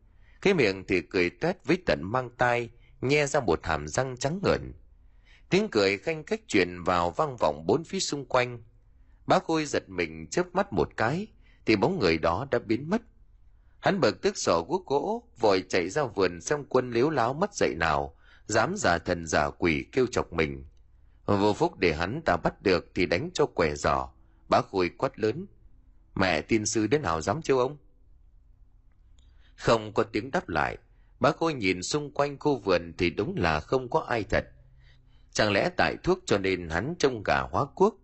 Cái 0.41 0.55
miệng 0.55 0.85
thì 0.89 1.01
cười 1.01 1.31
toét 1.31 1.65
với 1.65 1.79
tận 1.87 2.01
mang 2.03 2.31
tai, 2.31 2.71
nhe 3.01 3.27
ra 3.27 3.41
một 3.41 3.61
hàm 3.67 3.89
răng 3.89 4.17
trắng 4.17 4.41
ngợn. 4.43 4.73
Tiếng 5.51 5.69
cười 5.69 5.99
khanh 5.99 6.25
khách 6.25 6.49
truyền 6.49 6.83
vào 6.83 7.11
vang 7.11 7.37
vọng 7.37 7.67
bốn 7.67 7.85
phía 7.85 8.01
xung 8.01 8.25
quanh. 8.25 8.63
Bác 9.27 9.45
Khôi 9.45 9.65
giật 9.65 9.89
mình 9.89 10.27
chớp 10.31 10.47
mắt 10.53 10.73
một 10.73 10.89
cái, 10.97 11.27
thì 11.67 11.77
bóng 11.77 11.99
người 11.99 12.19
đó 12.19 12.47
đã 12.51 12.59
biến 12.59 12.91
mất. 12.91 13.03
Hắn 13.81 14.01
bực 14.01 14.23
tức 14.23 14.37
sỏ 14.37 14.63
guốc 14.69 14.87
gỗ, 14.87 15.29
vội 15.41 15.65
chạy 15.69 15.89
ra 15.89 16.05
vườn 16.05 16.41
xem 16.41 16.65
quân 16.69 16.91
liếu 16.91 17.11
láo 17.11 17.35
mất 17.35 17.55
dậy 17.55 17.75
nào, 17.75 18.17
dám 18.47 18.75
giả 18.77 18.99
thần 18.99 19.27
giả 19.27 19.51
quỷ 19.51 19.87
kêu 19.93 20.07
chọc 20.07 20.33
mình. 20.33 20.65
Vô 21.37 21.53
phúc 21.53 21.79
để 21.79 21.95
hắn 21.95 22.21
ta 22.25 22.37
bắt 22.37 22.63
được 22.63 22.91
thì 22.95 23.07
đánh 23.07 23.31
cho 23.35 23.47
quẻ 23.47 23.75
giỏ. 23.75 24.09
Bá 24.49 24.61
Khôi 24.61 24.89
quát 24.89 25.19
lớn. 25.19 25.47
Mẹ 26.15 26.41
tin 26.41 26.67
sư 26.67 26.87
đến 26.87 27.03
nào 27.03 27.21
dám 27.21 27.43
chiêu 27.43 27.59
ông? 27.59 27.77
Không 29.57 29.93
có 29.95 30.03
tiếng 30.03 30.31
đáp 30.31 30.49
lại. 30.49 30.77
Bá 31.21 31.31
Khôi 31.31 31.55
nhìn 31.55 31.83
xung 31.83 32.11
quanh 32.11 32.39
khu 32.39 32.59
vườn 32.59 32.93
thì 32.99 33.11
đúng 33.11 33.35
là 33.37 33.61
không 33.61 33.91
có 33.91 34.01
ai 34.01 34.25
thật. 34.25 34.45
Chẳng 35.33 35.53
lẽ 35.53 35.71
tại 35.77 35.97
thuốc 36.03 36.19
cho 36.27 36.39
nên 36.39 36.69
hắn 36.69 36.95
trông 36.99 37.23
gà 37.23 37.41
hóa 37.41 37.65
quốc? 37.75 37.95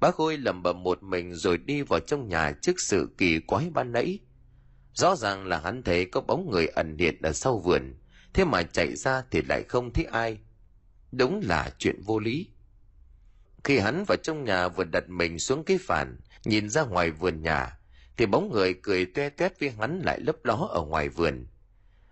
Bá 0.00 0.10
Khôi 0.10 0.38
lầm 0.38 0.62
bầm 0.62 0.82
một 0.82 1.02
mình 1.02 1.34
rồi 1.34 1.58
đi 1.58 1.82
vào 1.82 2.00
trong 2.00 2.28
nhà 2.28 2.52
trước 2.62 2.80
sự 2.80 3.08
kỳ 3.18 3.40
quái 3.40 3.70
ban 3.70 3.92
nãy. 3.92 4.18
Rõ 4.94 5.16
ràng 5.16 5.46
là 5.46 5.60
hắn 5.60 5.82
thấy 5.82 6.04
có 6.04 6.20
bóng 6.20 6.50
người 6.50 6.66
ẩn 6.66 6.98
hiện 6.98 7.22
ở 7.22 7.32
sau 7.32 7.58
vườn, 7.58 7.94
thế 8.32 8.44
mà 8.44 8.62
chạy 8.62 8.96
ra 8.96 9.22
thì 9.30 9.42
lại 9.42 9.62
không 9.68 9.92
thấy 9.92 10.04
ai. 10.04 10.38
Đúng 11.12 11.40
là 11.44 11.70
chuyện 11.78 12.00
vô 12.02 12.18
lý. 12.18 12.50
Khi 13.64 13.78
hắn 13.78 14.04
vào 14.04 14.16
trong 14.22 14.44
nhà 14.44 14.68
vừa 14.68 14.84
đặt 14.84 15.08
mình 15.08 15.38
xuống 15.38 15.64
cái 15.64 15.78
phản, 15.78 16.16
nhìn 16.44 16.68
ra 16.68 16.82
ngoài 16.82 17.10
vườn 17.10 17.42
nhà, 17.42 17.78
thì 18.16 18.26
bóng 18.26 18.52
người 18.52 18.74
cười 18.74 19.06
toe 19.06 19.28
toét 19.28 19.60
với 19.60 19.70
hắn 19.70 20.00
lại 20.04 20.20
lấp 20.20 20.36
ló 20.44 20.68
ở 20.70 20.82
ngoài 20.82 21.08
vườn. 21.08 21.46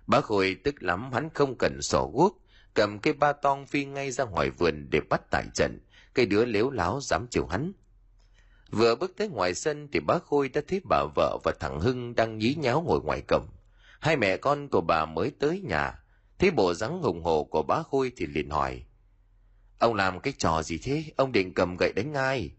Bá 0.06 0.20
Khôi 0.20 0.56
tức 0.64 0.82
lắm 0.82 1.12
hắn 1.12 1.28
không 1.34 1.58
cần 1.58 1.82
sổ 1.82 2.10
guốc, 2.14 2.42
cầm 2.74 2.98
cây 2.98 3.12
ba 3.12 3.32
tong 3.32 3.66
phi 3.66 3.84
ngay 3.84 4.10
ra 4.10 4.24
ngoài 4.24 4.50
vườn 4.50 4.90
để 4.90 5.00
bắt 5.00 5.22
tại 5.30 5.44
trận, 5.54 5.80
cây 6.14 6.26
đứa 6.26 6.44
lếu 6.44 6.70
láo 6.70 7.00
dám 7.02 7.26
chiều 7.30 7.46
hắn. 7.46 7.72
Vừa 8.70 8.94
bước 8.94 9.12
tới 9.16 9.28
ngoài 9.28 9.54
sân 9.54 9.88
thì 9.92 10.00
bá 10.00 10.18
Khôi 10.18 10.48
đã 10.48 10.60
thấy 10.68 10.80
bà 10.88 11.04
vợ 11.16 11.38
và 11.44 11.52
thằng 11.60 11.80
Hưng 11.80 12.14
đang 12.14 12.38
nhí 12.38 12.56
nháo 12.58 12.82
ngồi 12.82 13.00
ngoài 13.00 13.22
cổng. 13.28 13.48
Hai 14.00 14.16
mẹ 14.16 14.36
con 14.36 14.68
của 14.68 14.80
bà 14.80 15.04
mới 15.04 15.32
tới 15.38 15.60
nhà, 15.60 15.94
thấy 16.38 16.50
bộ 16.50 16.74
dáng 16.74 17.02
hùng 17.02 17.22
hồ 17.24 17.44
của 17.44 17.62
bá 17.62 17.82
Khôi 17.90 18.12
thì 18.16 18.26
liền 18.26 18.50
hỏi. 18.50 18.82
Ông 19.78 19.94
làm 19.94 20.20
cái 20.20 20.32
trò 20.38 20.62
gì 20.62 20.78
thế? 20.78 21.04
Ông 21.16 21.32
định 21.32 21.54
cầm 21.54 21.76
gậy 21.76 21.92
đánh 21.92 22.14
ai? 22.14 22.50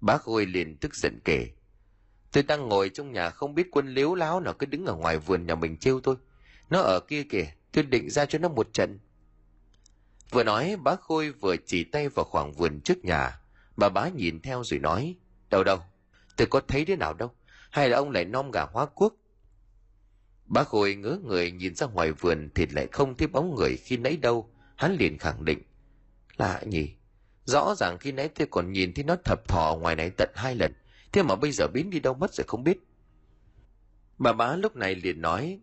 Bá 0.00 0.16
Khôi 0.16 0.46
liền 0.46 0.76
tức 0.76 0.94
giận 0.94 1.20
kể. 1.24 1.50
Tôi 2.32 2.42
đang 2.42 2.68
ngồi 2.68 2.88
trong 2.88 3.12
nhà 3.12 3.30
không 3.30 3.54
biết 3.54 3.68
quân 3.70 3.94
liếu 3.94 4.14
láo 4.14 4.40
nào 4.40 4.54
cứ 4.54 4.66
đứng 4.66 4.86
ở 4.86 4.94
ngoài 4.94 5.18
vườn 5.18 5.46
nhà 5.46 5.54
mình 5.54 5.76
trêu 5.76 6.00
tôi. 6.00 6.16
Nó 6.70 6.80
ở 6.80 7.00
kia 7.08 7.22
kìa, 7.22 7.46
tôi 7.72 7.84
định 7.84 8.10
ra 8.10 8.26
cho 8.26 8.38
nó 8.38 8.48
một 8.48 8.72
trận. 8.72 8.98
Vừa 10.30 10.44
nói 10.44 10.76
bá 10.76 10.96
Khôi 10.96 11.30
vừa 11.30 11.56
chỉ 11.56 11.84
tay 11.84 12.08
vào 12.08 12.24
khoảng 12.24 12.52
vườn 12.52 12.80
trước 12.80 13.04
nhà. 13.04 13.40
Bà 13.76 13.88
bá 13.88 14.08
nhìn 14.08 14.40
theo 14.40 14.64
rồi 14.64 14.80
nói, 14.80 15.16
đâu 15.50 15.64
đâu, 15.64 15.78
tôi 16.36 16.46
có 16.46 16.60
thấy 16.68 16.84
đứa 16.84 16.96
nào 16.96 17.14
đâu, 17.14 17.30
hay 17.70 17.88
là 17.88 17.96
ông 17.96 18.10
lại 18.10 18.24
nom 18.24 18.50
gà 18.50 18.62
hóa 18.62 18.86
quốc? 18.86 19.14
Bá 20.46 20.64
Khôi 20.64 20.94
ngớ 20.94 21.18
người 21.24 21.50
nhìn 21.50 21.74
ra 21.74 21.86
ngoài 21.86 22.12
vườn 22.12 22.50
thì 22.54 22.66
lại 22.66 22.86
không 22.92 23.16
thấy 23.16 23.28
bóng 23.28 23.54
người 23.54 23.76
khi 23.76 23.96
nãy 23.96 24.16
đâu, 24.16 24.50
hắn 24.76 24.96
liền 24.98 25.18
khẳng 25.18 25.44
định. 25.44 25.62
Lạ 26.38 26.62
nhỉ, 26.66 26.88
rõ 27.44 27.74
ràng 27.74 27.96
khi 28.00 28.12
nãy 28.12 28.28
tôi 28.28 28.46
còn 28.50 28.72
nhìn 28.72 28.94
thấy 28.94 29.04
nó 29.04 29.16
thập 29.24 29.48
thò 29.48 29.76
ngoài 29.80 29.96
này 29.96 30.10
tận 30.10 30.30
hai 30.34 30.54
lần, 30.54 30.72
thế 31.12 31.22
mà 31.22 31.36
bây 31.36 31.52
giờ 31.52 31.66
biến 31.66 31.90
đi 31.90 32.00
đâu 32.00 32.14
mất 32.14 32.34
rồi 32.34 32.44
không 32.48 32.64
biết. 32.64 32.78
Bà 34.18 34.32
bá 34.32 34.56
lúc 34.56 34.76
này 34.76 34.94
liền 34.94 35.20
nói, 35.20 35.60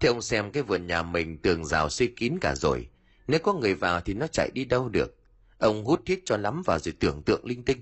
Thế 0.00 0.08
ông 0.08 0.22
xem 0.22 0.52
cái 0.52 0.62
vườn 0.62 0.86
nhà 0.86 1.02
mình 1.02 1.38
tường 1.38 1.64
rào 1.64 1.88
xây 1.88 2.12
kín 2.16 2.38
cả 2.40 2.54
rồi, 2.54 2.88
nếu 3.28 3.40
có 3.40 3.52
người 3.52 3.74
vào 3.74 4.00
thì 4.00 4.14
nó 4.14 4.26
chạy 4.26 4.50
đi 4.54 4.64
đâu 4.64 4.88
được. 4.88 5.16
Ông 5.58 5.84
hút 5.84 6.02
thiết 6.06 6.22
cho 6.24 6.36
lắm 6.36 6.62
vào 6.64 6.78
rồi 6.78 6.94
tưởng 7.00 7.22
tượng 7.22 7.46
linh 7.46 7.64
tinh. 7.64 7.80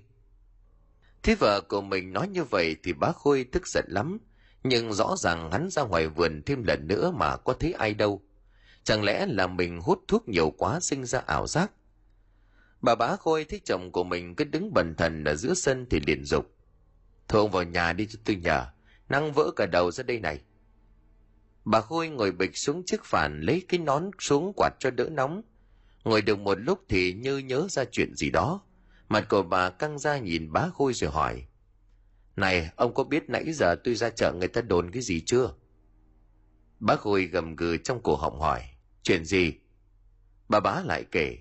Thế 1.22 1.34
vợ 1.34 1.60
của 1.60 1.80
mình 1.80 2.12
nói 2.12 2.28
như 2.28 2.44
vậy 2.44 2.76
thì 2.82 2.92
bá 2.92 3.12
Khôi 3.12 3.44
tức 3.52 3.68
giận 3.68 3.84
lắm, 3.88 4.18
nhưng 4.64 4.92
rõ 4.92 5.14
ràng 5.18 5.52
hắn 5.52 5.70
ra 5.70 5.82
ngoài 5.82 6.08
vườn 6.08 6.42
thêm 6.46 6.64
lần 6.64 6.88
nữa 6.88 7.10
mà 7.10 7.36
có 7.36 7.52
thấy 7.52 7.72
ai 7.72 7.94
đâu. 7.94 8.22
Chẳng 8.84 9.04
lẽ 9.04 9.26
là 9.26 9.46
mình 9.46 9.80
hút 9.80 10.04
thuốc 10.08 10.28
nhiều 10.28 10.50
quá 10.50 10.80
sinh 10.80 11.04
ra 11.04 11.18
ảo 11.18 11.46
giác? 11.46 11.70
Bà 12.84 12.94
bá 12.94 13.16
Khôi 13.16 13.44
thấy 13.44 13.60
chồng 13.64 13.92
của 13.92 14.04
mình 14.04 14.34
cứ 14.34 14.44
đứng 14.44 14.74
bần 14.74 14.94
thần 14.94 15.24
ở 15.24 15.34
giữa 15.34 15.54
sân 15.54 15.86
thì 15.90 16.00
liền 16.00 16.24
dục. 16.24 16.46
Thôi 17.28 17.40
ông 17.40 17.50
vào 17.50 17.62
nhà 17.62 17.92
đi 17.92 18.06
cho 18.06 18.18
tôi 18.24 18.36
nhờ, 18.36 18.66
năng 19.08 19.32
vỡ 19.32 19.50
cả 19.56 19.66
đầu 19.66 19.90
ra 19.90 20.02
đây 20.02 20.20
này. 20.20 20.40
Bà 21.64 21.80
Khôi 21.80 22.08
ngồi 22.08 22.32
bịch 22.32 22.56
xuống 22.56 22.82
chiếc 22.86 23.04
phản 23.04 23.40
lấy 23.40 23.62
cái 23.68 23.80
nón 23.80 24.10
xuống 24.18 24.52
quạt 24.56 24.70
cho 24.78 24.90
đỡ 24.90 25.08
nóng. 25.10 25.42
Ngồi 26.04 26.22
được 26.22 26.38
một 26.38 26.58
lúc 26.60 26.84
thì 26.88 27.12
như 27.12 27.38
nhớ 27.38 27.66
ra 27.70 27.84
chuyện 27.84 28.14
gì 28.14 28.30
đó. 28.30 28.62
Mặt 29.08 29.26
của 29.28 29.42
bà 29.42 29.70
căng 29.70 29.98
ra 29.98 30.18
nhìn 30.18 30.52
bá 30.52 30.68
Khôi 30.74 30.94
rồi 30.94 31.10
hỏi. 31.10 31.46
Này, 32.36 32.70
ông 32.76 32.94
có 32.94 33.04
biết 33.04 33.30
nãy 33.30 33.52
giờ 33.52 33.74
tôi 33.84 33.94
ra 33.94 34.10
chợ 34.10 34.32
người 34.32 34.48
ta 34.48 34.60
đồn 34.60 34.90
cái 34.90 35.02
gì 35.02 35.22
chưa? 35.26 35.54
Bá 36.80 36.96
Khôi 36.96 37.24
gầm 37.24 37.56
gừ 37.56 37.76
trong 37.76 38.02
cổ 38.02 38.16
họng 38.16 38.40
hỏi. 38.40 38.62
Chuyện 39.02 39.24
gì? 39.24 39.52
Bà 40.48 40.60
bá 40.60 40.82
lại 40.84 41.04
kể. 41.10 41.38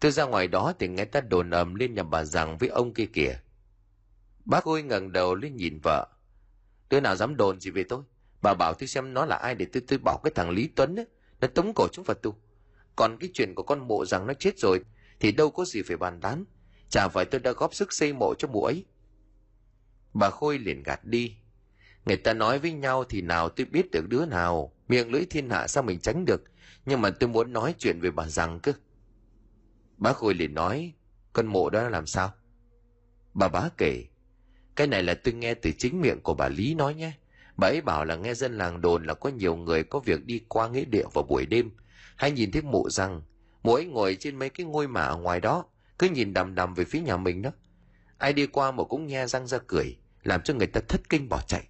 Tôi 0.00 0.12
ra 0.12 0.24
ngoài 0.24 0.48
đó 0.48 0.72
thì 0.78 0.88
nghe 0.88 1.04
ta 1.04 1.20
đồn 1.20 1.50
ầm 1.50 1.74
lên 1.74 1.94
nhà 1.94 2.02
bà 2.02 2.24
rằng 2.24 2.58
với 2.58 2.68
ông 2.68 2.94
kia 2.94 3.06
kìa. 3.06 3.38
Bác 4.44 4.64
Khôi 4.64 4.82
ngẩng 4.82 5.12
đầu 5.12 5.34
lên 5.34 5.56
nhìn 5.56 5.78
vợ. 5.82 6.06
Đứa 6.90 7.00
nào 7.00 7.16
dám 7.16 7.36
đồn 7.36 7.60
gì 7.60 7.70
về 7.70 7.84
tôi? 7.88 8.02
Bà 8.42 8.54
bảo 8.54 8.74
tôi 8.74 8.88
xem 8.88 9.14
nó 9.14 9.24
là 9.24 9.36
ai 9.36 9.54
để 9.54 9.66
tôi 9.72 9.82
tôi 9.88 9.98
bảo 9.98 10.20
cái 10.24 10.32
thằng 10.34 10.50
Lý 10.50 10.68
Tuấn 10.76 10.96
ấy, 10.96 11.06
nó 11.40 11.48
tống 11.48 11.72
cổ 11.74 11.88
chúng 11.92 12.04
phật 12.04 12.22
tu 12.22 12.36
Còn 12.96 13.16
cái 13.20 13.30
chuyện 13.34 13.54
của 13.54 13.62
con 13.62 13.88
mộ 13.88 14.04
rằng 14.04 14.26
nó 14.26 14.34
chết 14.34 14.58
rồi 14.58 14.80
thì 15.20 15.32
đâu 15.32 15.50
có 15.50 15.64
gì 15.64 15.82
phải 15.82 15.96
bàn 15.96 16.20
tán. 16.20 16.44
Chả 16.88 17.08
phải 17.08 17.24
tôi 17.24 17.40
đã 17.40 17.52
góp 17.52 17.74
sức 17.74 17.92
xây 17.92 18.12
mộ 18.12 18.34
cho 18.38 18.48
mụ 18.48 18.62
ấy. 18.64 18.84
Bà 20.14 20.30
Khôi 20.30 20.58
liền 20.58 20.82
gạt 20.82 21.04
đi. 21.04 21.36
Người 22.06 22.16
ta 22.16 22.32
nói 22.32 22.58
với 22.58 22.72
nhau 22.72 23.04
thì 23.04 23.20
nào 23.20 23.48
tôi 23.48 23.66
biết 23.66 23.90
được 23.90 24.08
đứa 24.08 24.26
nào. 24.26 24.72
Miệng 24.88 25.12
lưỡi 25.12 25.24
thiên 25.30 25.50
hạ 25.50 25.66
sao 25.66 25.82
mình 25.82 26.00
tránh 26.00 26.24
được. 26.24 26.44
Nhưng 26.86 27.00
mà 27.00 27.10
tôi 27.10 27.28
muốn 27.28 27.52
nói 27.52 27.74
chuyện 27.78 28.00
về 28.00 28.10
bà 28.10 28.28
rằng 28.28 28.60
cơ. 28.60 28.72
Bá 29.96 30.12
Khôi 30.12 30.34
liền 30.34 30.54
nói, 30.54 30.94
con 31.32 31.46
mộ 31.46 31.70
đó 31.70 31.88
làm 31.88 32.06
sao? 32.06 32.32
Bà 33.34 33.48
bá 33.48 33.68
kể, 33.78 34.04
cái 34.76 34.86
này 34.86 35.02
là 35.02 35.14
tôi 35.14 35.34
nghe 35.34 35.54
từ 35.54 35.70
chính 35.78 36.00
miệng 36.00 36.20
của 36.22 36.34
bà 36.34 36.48
Lý 36.48 36.74
nói 36.74 36.94
nhé. 36.94 37.12
Bà 37.56 37.68
ấy 37.68 37.80
bảo 37.80 38.04
là 38.04 38.16
nghe 38.16 38.34
dân 38.34 38.58
làng 38.58 38.80
đồn 38.80 39.06
là 39.06 39.14
có 39.14 39.30
nhiều 39.30 39.56
người 39.56 39.84
có 39.84 39.98
việc 39.98 40.26
đi 40.26 40.40
qua 40.48 40.68
nghĩa 40.68 40.84
địa 40.84 41.04
vào 41.12 41.24
buổi 41.24 41.46
đêm. 41.46 41.70
Hay 42.16 42.30
nhìn 42.30 42.50
thấy 42.50 42.62
mộ 42.62 42.90
rằng, 42.90 43.22
mộ 43.62 43.74
ấy 43.74 43.84
ngồi 43.84 44.16
trên 44.20 44.38
mấy 44.38 44.50
cái 44.50 44.66
ngôi 44.66 44.88
mả 44.88 45.00
ở 45.00 45.16
ngoài 45.16 45.40
đó, 45.40 45.64
cứ 45.98 46.08
nhìn 46.08 46.34
đầm 46.34 46.54
đầm 46.54 46.74
về 46.74 46.84
phía 46.84 47.00
nhà 47.00 47.16
mình 47.16 47.42
đó. 47.42 47.50
Ai 48.18 48.32
đi 48.32 48.46
qua 48.46 48.70
mộ 48.70 48.84
cũng 48.84 49.06
nghe 49.06 49.26
răng 49.26 49.46
ra 49.46 49.58
cười, 49.66 49.96
làm 50.22 50.42
cho 50.42 50.54
người 50.54 50.66
ta 50.66 50.80
thất 50.88 51.00
kinh 51.08 51.28
bỏ 51.28 51.40
chạy. 51.46 51.68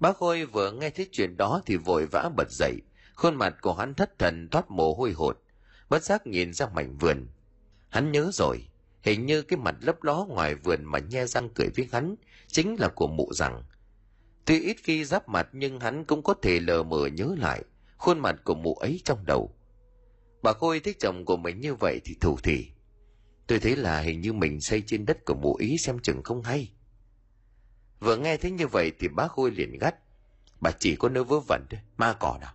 Bác 0.00 0.16
Khôi 0.16 0.44
vừa 0.44 0.72
nghe 0.72 0.90
thấy 0.90 1.08
chuyện 1.12 1.36
đó 1.36 1.62
thì 1.66 1.76
vội 1.76 2.06
vã 2.06 2.30
bật 2.36 2.50
dậy, 2.50 2.76
khuôn 3.14 3.34
mặt 3.34 3.56
của 3.60 3.74
hắn 3.74 3.94
thất 3.94 4.18
thần 4.18 4.48
thoát 4.50 4.70
mồ 4.70 4.94
hôi 4.94 5.12
hột 5.12 5.41
bất 5.92 6.02
giác 6.02 6.26
nhìn 6.26 6.52
ra 6.52 6.66
mảnh 6.74 6.96
vườn. 6.96 7.26
Hắn 7.88 8.12
nhớ 8.12 8.30
rồi, 8.32 8.68
hình 9.02 9.26
như 9.26 9.42
cái 9.42 9.58
mặt 9.58 9.74
lấp 9.80 10.02
ló 10.02 10.24
ngoài 10.28 10.54
vườn 10.54 10.84
mà 10.84 10.98
nhe 10.98 11.26
răng 11.26 11.48
cười 11.54 11.68
với 11.76 11.88
hắn 11.92 12.14
chính 12.46 12.76
là 12.80 12.88
của 12.88 13.06
mụ 13.06 13.32
rằng. 13.32 13.62
Tuy 14.44 14.60
ít 14.60 14.76
khi 14.82 15.04
giáp 15.04 15.28
mặt 15.28 15.48
nhưng 15.52 15.80
hắn 15.80 16.04
cũng 16.04 16.22
có 16.22 16.34
thể 16.42 16.60
lờ 16.60 16.82
mờ 16.82 17.06
nhớ 17.06 17.34
lại 17.38 17.62
khuôn 17.96 18.18
mặt 18.18 18.36
của 18.44 18.54
mụ 18.54 18.74
ấy 18.74 19.00
trong 19.04 19.26
đầu. 19.26 19.54
Bà 20.42 20.52
khôi 20.52 20.80
thích 20.80 20.96
chồng 21.00 21.24
của 21.24 21.36
mình 21.36 21.60
như 21.60 21.74
vậy 21.74 22.00
thì 22.04 22.16
thủ 22.20 22.36
thì. 22.42 22.66
Tôi 23.46 23.60
thấy 23.60 23.76
là 23.76 24.00
hình 24.00 24.20
như 24.20 24.32
mình 24.32 24.60
xây 24.60 24.82
trên 24.86 25.06
đất 25.06 25.24
của 25.24 25.34
mụ 25.34 25.56
ý 25.56 25.78
xem 25.78 25.98
chừng 25.98 26.22
không 26.22 26.42
hay. 26.42 26.72
Vừa 28.00 28.16
nghe 28.16 28.36
thấy 28.36 28.50
như 28.50 28.66
vậy 28.66 28.92
thì 28.98 29.08
bác 29.08 29.28
khôi 29.32 29.50
liền 29.50 29.78
gắt. 29.78 29.94
Bà 30.60 30.70
chỉ 30.70 30.96
có 30.96 31.08
nỡ 31.08 31.24
vớ 31.24 31.40
vẩn 31.48 31.66
thôi, 31.70 31.80
ma 31.96 32.16
cỏ 32.20 32.38
nào. 32.40 32.54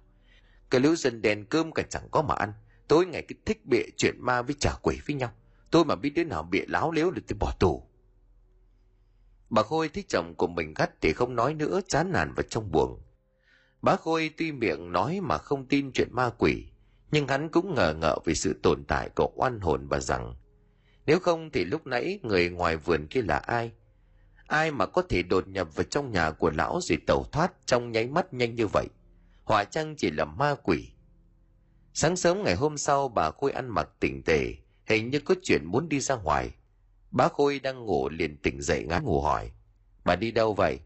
Cái 0.70 0.82
lũ 0.82 0.96
dân 0.96 1.22
đen 1.22 1.46
cơm 1.46 1.72
cả 1.72 1.84
chẳng 1.90 2.08
có 2.12 2.22
mà 2.22 2.36
ăn 2.36 2.54
tối 2.88 3.06
ngày 3.06 3.26
cứ 3.28 3.36
thích 3.46 3.66
bịa 3.66 3.84
chuyện 3.98 4.16
ma 4.20 4.42
với 4.42 4.56
trả 4.60 4.72
quỷ 4.82 5.00
với 5.08 5.16
nhau. 5.16 5.32
Tôi 5.72 5.86
mà 5.86 5.96
biết 5.96 6.10
đứa 6.10 6.24
nào 6.24 6.44
bịa 6.44 6.66
láo 6.68 6.92
lếu 6.92 7.12
thì 7.16 7.22
tôi 7.28 7.38
bỏ 7.40 7.54
tù. 7.60 7.84
Bà 9.50 9.64
khôi 9.64 9.90
thấy 9.90 10.04
chồng 10.08 10.36
của 10.38 10.48
mình 10.48 10.74
gắt 10.74 11.02
thì 11.02 11.14
không 11.14 11.36
nói 11.36 11.54
nữa, 11.54 11.82
chán 11.88 12.12
nản 12.12 12.34
vào 12.34 12.44
trong 12.50 12.72
buồng 12.72 13.02
bà 13.82 13.96
khôi 13.96 14.32
tuy 14.38 14.52
miệng 14.52 14.92
nói 14.92 15.20
mà 15.22 15.38
không 15.38 15.66
tin 15.66 15.92
chuyện 15.92 16.08
ma 16.12 16.30
quỷ, 16.38 16.66
nhưng 17.12 17.28
hắn 17.28 17.50
cũng 17.50 17.76
ngờ 17.76 17.96
ngợ 18.00 18.20
về 18.26 18.34
sự 18.34 18.60
tồn 18.64 18.84
tại 18.84 19.10
của 19.16 19.32
oan 19.36 19.60
hồn 19.60 19.88
và 19.88 20.00
rằng, 20.00 20.36
nếu 21.06 21.20
không 21.20 21.50
thì 21.52 21.66
lúc 21.66 21.88
nãy 21.88 22.20
người 22.24 22.50
ngoài 22.50 22.78
vườn 22.78 23.08
kia 23.08 23.22
là 23.22 23.38
ai? 23.38 23.72
Ai 24.48 24.72
mà 24.72 24.86
có 24.86 25.02
thể 25.02 25.24
đột 25.24 25.48
nhập 25.48 25.76
vào 25.76 25.84
trong 25.84 26.12
nhà 26.12 26.32
của 26.32 26.50
lão 26.50 26.80
rồi 26.82 26.98
tẩu 27.08 27.26
thoát 27.32 27.54
trong 27.66 27.92
nháy 27.92 28.08
mắt 28.08 28.34
nhanh 28.34 28.56
như 28.56 28.68
vậy? 28.68 28.86
Họa 29.44 29.64
chăng 29.64 29.96
chỉ 29.96 30.12
là 30.12 30.26
ma 30.26 30.56
quỷ? 30.64 30.92
Sáng 32.00 32.16
sớm 32.16 32.44
ngày 32.44 32.56
hôm 32.56 32.78
sau, 32.78 33.10
bà 33.10 33.32
khôi 33.32 33.52
ăn 33.52 33.70
mặc 33.70 33.90
tỉnh 34.00 34.24
tề, 34.24 34.54
hình 34.86 35.10
như 35.10 35.20
có 35.20 35.36
chuyện 35.44 35.66
muốn 35.66 35.90
đi 35.90 36.00
ra 36.00 36.16
ngoài. 36.16 36.52
Bá 37.12 37.28
khôi 37.28 37.60
đang 37.60 37.86
ngủ 37.86 38.10
liền 38.10 38.38
tỉnh 38.38 38.62
dậy 38.62 38.86
ngã 38.90 39.00
ngủ 39.00 39.22
hỏi, 39.22 39.52
bà 40.06 40.16
đi 40.16 40.32
đâu 40.32 40.54
vậy? 40.54 40.80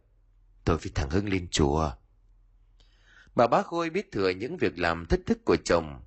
Tôi 0.66 0.78
với 0.78 0.92
thằng 0.96 1.10
hưng 1.10 1.30
lên 1.30 1.48
chùa. 1.52 1.92
Bà 3.36 3.48
bá 3.48 3.62
khôi 3.62 3.90
biết 3.90 4.12
thừa 4.12 4.30
những 4.30 4.58
việc 4.58 4.80
làm 4.80 5.06
thất 5.06 5.20
thức 5.26 5.46
của 5.46 5.56
chồng. 5.66 6.02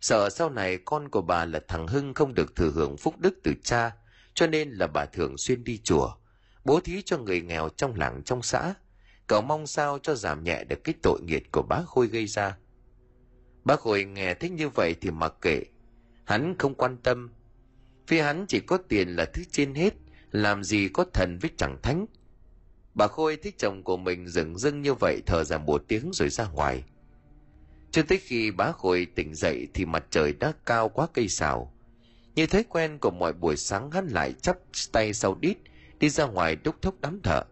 Sợ 0.00 0.30
sau 0.30 0.50
này 0.50 0.78
con 0.84 1.08
của 1.08 1.22
bà 1.22 1.44
là 1.44 1.60
thằng 1.68 1.86
hưng 1.86 2.14
không 2.14 2.34
được 2.34 2.56
thừa 2.56 2.70
hưởng 2.70 2.96
phúc 2.96 3.14
đức 3.18 3.34
từ 3.42 3.54
cha, 3.64 3.96
cho 4.34 4.46
nên 4.46 4.70
là 4.70 4.86
bà 4.86 5.04
thường 5.04 5.38
xuyên 5.38 5.64
đi 5.64 5.80
chùa, 5.84 6.14
bố 6.64 6.80
thí 6.80 7.02
cho 7.02 7.18
người 7.18 7.40
nghèo 7.40 7.68
trong 7.76 7.94
làng 7.94 8.22
trong 8.24 8.42
xã. 8.42 8.74
Cậu 9.26 9.40
mong 9.40 9.66
sao 9.66 9.98
cho 10.02 10.14
giảm 10.14 10.44
nhẹ 10.44 10.64
được 10.64 10.84
cái 10.84 10.94
tội 11.02 11.20
nghiệt 11.22 11.42
của 11.52 11.62
bá 11.62 11.82
khôi 11.86 12.06
gây 12.06 12.26
ra. 12.26 12.56
Bác 13.64 13.80
khôi 13.80 14.04
nghe 14.04 14.34
thích 14.34 14.52
như 14.52 14.68
vậy 14.68 14.94
thì 15.00 15.10
mặc 15.10 15.34
kệ. 15.40 15.62
Hắn 16.24 16.54
không 16.58 16.74
quan 16.74 16.96
tâm. 16.96 17.30
Vì 18.08 18.18
hắn 18.20 18.44
chỉ 18.48 18.60
có 18.60 18.78
tiền 18.88 19.08
là 19.08 19.24
thứ 19.24 19.42
trên 19.52 19.74
hết, 19.74 19.94
làm 20.32 20.64
gì 20.64 20.88
có 20.88 21.04
thần 21.12 21.38
với 21.38 21.50
chẳng 21.56 21.78
thánh. 21.82 22.06
Bà 22.94 23.06
khôi 23.06 23.36
thích 23.36 23.54
chồng 23.58 23.82
của 23.82 23.96
mình 23.96 24.28
dừng 24.28 24.58
dưng 24.58 24.82
như 24.82 24.94
vậy, 24.94 25.22
thở 25.26 25.44
ra 25.44 25.58
một 25.58 25.84
tiếng 25.88 26.10
rồi 26.12 26.28
ra 26.28 26.48
ngoài. 26.48 26.84
Cho 27.90 28.02
tới 28.08 28.18
khi 28.18 28.50
bá 28.50 28.72
khôi 28.72 29.06
tỉnh 29.14 29.34
dậy 29.34 29.68
thì 29.74 29.84
mặt 29.84 30.04
trời 30.10 30.32
đã 30.32 30.52
cao 30.66 30.88
quá 30.88 31.06
cây 31.14 31.28
xào 31.28 31.72
như 32.34 32.46
thói 32.46 32.64
quen 32.68 32.98
của 32.98 33.10
mọi 33.10 33.32
buổi 33.32 33.56
sáng, 33.56 33.90
hắn 33.90 34.06
lại 34.06 34.32
chắp 34.32 34.58
tay 34.92 35.14
sau 35.14 35.34
đít, 35.40 35.56
đi 35.98 36.08
ra 36.08 36.26
ngoài 36.26 36.56
đúc 36.56 36.76
thúc 36.82 36.94
đám 37.00 37.20
thợ. 37.22 37.42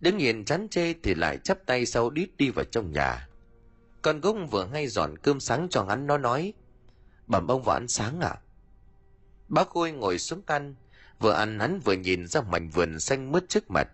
Đứng 0.00 0.16
nhìn 0.16 0.44
chán 0.44 0.68
chê 0.68 0.92
thì 1.02 1.14
lại 1.14 1.38
chắp 1.38 1.66
tay 1.66 1.86
sau 1.86 2.10
đít 2.10 2.36
đi 2.36 2.50
vào 2.50 2.64
trong 2.64 2.92
nhà 2.92 3.28
con 4.04 4.20
gúc 4.20 4.36
vừa 4.50 4.66
ngay 4.66 4.88
dọn 4.88 5.18
cơm 5.18 5.40
sáng 5.40 5.66
cho 5.70 5.84
hắn, 5.84 6.06
nó 6.06 6.18
nói, 6.18 6.52
bẩm 7.26 7.48
ông 7.48 7.62
vào 7.62 7.76
ăn 7.76 7.88
sáng 7.88 8.20
à 8.20 8.34
bác 9.48 9.68
khôi 9.68 9.92
ngồi 9.92 10.18
xuống 10.18 10.42
ăn 10.46 10.74
vừa 11.18 11.32
ăn 11.32 11.60
hắn 11.60 11.80
vừa 11.84 11.92
nhìn 11.92 12.26
ra 12.26 12.40
mảnh 12.40 12.70
vườn 12.70 13.00
xanh 13.00 13.32
mướt 13.32 13.48
trước 13.48 13.70
mặt. 13.70 13.88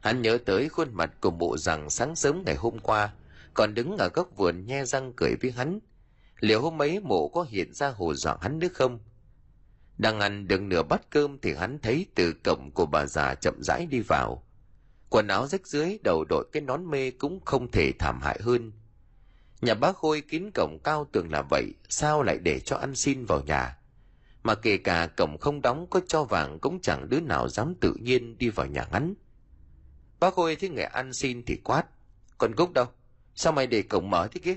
Hắn 0.00 0.22
nhớ 0.22 0.38
tới 0.46 0.68
khuôn 0.68 0.94
mặt 0.94 1.10
của 1.20 1.30
mụ 1.30 1.56
rằng 1.56 1.90
sáng 1.90 2.16
sớm 2.16 2.42
ngày 2.46 2.54
hôm 2.54 2.78
qua, 2.78 3.12
còn 3.54 3.74
đứng 3.74 3.96
ở 3.96 4.08
góc 4.08 4.36
vườn 4.36 4.66
nhe 4.66 4.84
răng 4.84 5.12
cười 5.16 5.36
với 5.42 5.50
hắn. 5.50 5.78
Liệu 6.40 6.60
hôm 6.60 6.82
ấy 6.82 7.00
mụ 7.00 7.28
có 7.28 7.46
hiện 7.48 7.72
ra 7.72 7.88
hồ 7.88 8.14
dọa 8.14 8.36
hắn 8.40 8.58
nữa 8.58 8.68
không? 8.74 8.98
Đang 9.98 10.20
ăn 10.20 10.48
được 10.48 10.62
nửa 10.62 10.82
bát 10.82 11.10
cơm 11.10 11.38
thì 11.38 11.54
hắn 11.54 11.78
thấy 11.78 12.06
từ 12.14 12.32
cổng 12.32 12.70
của 12.70 12.86
bà 12.86 13.06
già 13.06 13.34
chậm 13.34 13.62
rãi 13.62 13.86
đi 13.86 14.00
vào. 14.08 14.42
Quần 15.10 15.28
áo 15.28 15.46
rách 15.46 15.66
dưới 15.66 15.98
đầu 16.04 16.24
đội 16.24 16.46
cái 16.52 16.62
nón 16.62 16.90
mê 16.90 17.10
cũng 17.10 17.40
không 17.44 17.70
thể 17.70 17.92
thảm 17.98 18.20
hại 18.22 18.38
hơn 18.42 18.72
nhà 19.64 19.74
bác 19.74 19.96
khôi 19.96 20.20
kín 20.20 20.50
cổng 20.54 20.78
cao 20.84 21.08
tường 21.12 21.30
là 21.30 21.42
vậy, 21.50 21.74
sao 21.88 22.22
lại 22.22 22.38
để 22.38 22.60
cho 22.60 22.76
ăn 22.76 22.94
xin 22.94 23.24
vào 23.24 23.42
nhà? 23.42 23.78
Mà 24.42 24.54
kể 24.54 24.76
cả 24.76 25.06
cổng 25.06 25.38
không 25.38 25.62
đóng 25.62 25.86
có 25.90 26.00
cho 26.08 26.24
vàng 26.24 26.58
cũng 26.58 26.80
chẳng 26.80 27.08
đứa 27.08 27.20
nào 27.20 27.48
dám 27.48 27.74
tự 27.80 27.94
nhiên 28.00 28.38
đi 28.38 28.48
vào 28.48 28.66
nhà 28.66 28.86
hắn 28.92 29.14
bác 30.20 30.34
khôi 30.34 30.56
thấy 30.56 30.68
người 30.68 30.84
ăn 30.84 31.12
xin 31.12 31.42
thì 31.46 31.56
quát 31.64 31.84
còn 32.38 32.54
cúc 32.54 32.72
đâu? 32.72 32.86
Sao 33.34 33.52
mày 33.52 33.66
để 33.66 33.82
cổng 33.82 34.10
mở 34.10 34.28
thế 34.32 34.40
kia? 34.44 34.56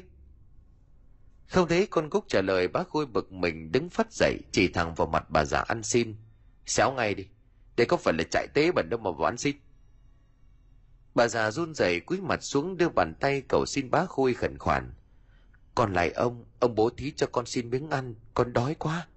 Không 1.47 1.67
thấy 1.67 1.87
con 1.87 2.09
cúc 2.09 2.25
trả 2.27 2.41
lời, 2.41 2.67
bác 2.67 2.89
khôi 2.89 3.05
bực 3.05 3.31
mình 3.31 3.71
đứng 3.71 3.89
phát 3.89 4.13
dậy, 4.13 4.37
chỉ 4.51 4.67
thẳng 4.67 4.95
vào 4.95 5.07
mặt 5.07 5.29
bà 5.29 5.45
già 5.45 5.59
ăn 5.59 5.83
xin. 5.83 6.15
Xéo 6.65 6.91
ngay 6.91 7.13
đi 7.13 7.25
đây 7.77 7.87
có 7.87 7.97
phải 7.97 8.13
là 8.13 8.23
chạy 8.31 8.47
tế 8.53 8.71
bẩn 8.71 8.89
đâu 8.89 8.99
mà 8.99 9.11
vào 9.11 9.25
ăn 9.25 9.37
xin. 9.37 9.55
Bà 11.15 11.27
già 11.27 11.51
run 11.51 11.75
rẩy 11.75 11.99
cúi 11.99 12.21
mặt 12.21 12.43
xuống 12.43 12.77
đưa 12.77 12.89
bàn 12.89 13.13
tay 13.19 13.41
cầu 13.47 13.65
xin 13.65 13.91
bác 13.91 14.09
khôi 14.09 14.33
khẩn 14.33 14.57
khoản 14.57 14.93
còn 15.77 15.93
lại 15.93 16.11
ông 16.11 16.45
ông 16.59 16.75
bố 16.75 16.89
thí 16.89 17.11
cho 17.11 17.27
con 17.27 17.45
xin 17.45 17.69
miếng 17.69 17.89
ăn, 17.89 18.15
con 18.33 18.53
đói 18.53 18.75
quá. 18.75 19.07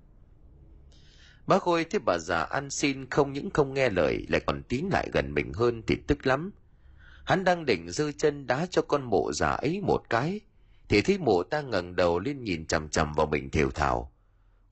Bá 1.47 1.59
khôi 1.59 1.85
thấy 1.85 2.01
bà 2.07 2.19
già 2.19 2.43
ăn 2.43 2.71
xin 2.71 3.11
không 3.11 3.33
những 3.33 3.51
không 3.51 3.75
nghe 3.75 3.89
lời, 3.89 4.27
lại 4.29 4.41
còn 4.47 4.63
tiến 4.63 4.89
lại 4.93 5.09
gần 5.13 5.35
mình 5.35 5.53
hơn 5.53 5.83
thì 5.87 5.97
tức 6.07 6.27
lắm. 6.27 6.51
Hắn 7.25 7.45
đang 7.45 7.67
định 7.67 7.91
giơ 7.91 8.13
chân 8.13 8.47
đá 8.47 8.67
cho 8.71 8.83
con 8.83 9.03
mộ 9.03 9.33
già 9.33 9.51
ấy 9.51 9.81
một 9.81 10.03
cái, 10.11 10.41
thì 10.89 11.03
thấy 11.03 11.19
mộ 11.19 11.43
ta 11.43 11.61
ngẩng 11.61 11.97
đầu 11.97 12.19
lên 12.19 12.45
nhìn 12.45 12.67
chằm 12.67 12.89
chằm 12.89 13.13
vào 13.13 13.27
mình 13.27 13.51
thều 13.51 13.71
thào. 13.71 14.13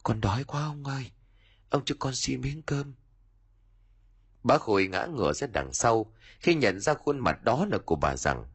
Con 0.02 0.20
đói 0.20 0.44
quá 0.44 0.64
ông 0.64 0.84
ơi, 0.84 1.10
ông 1.70 1.84
cho 1.84 1.94
con 1.98 2.14
xin 2.14 2.40
miếng 2.40 2.62
cơm. 2.62 2.94
Bá 4.44 4.58
khôi 4.58 4.86
ngã 4.86 5.06
ngửa 5.06 5.32
ra 5.32 5.46
đằng 5.46 5.72
sau, 5.72 6.12
khi 6.40 6.54
nhận 6.54 6.80
ra 6.80 6.94
khuôn 6.94 7.18
mặt 7.18 7.44
đó 7.44 7.66
là 7.70 7.78
của 7.78 7.96
bà 7.96 8.16
rằng, 8.16 8.46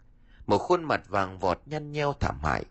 một 0.45 0.57
khuôn 0.57 0.83
mặt 0.83 1.01
vàng 1.07 1.39
vọt 1.39 1.61
nhăn 1.65 1.91
nheo 1.91 2.13
thảm 2.19 2.39
hại 2.43 2.65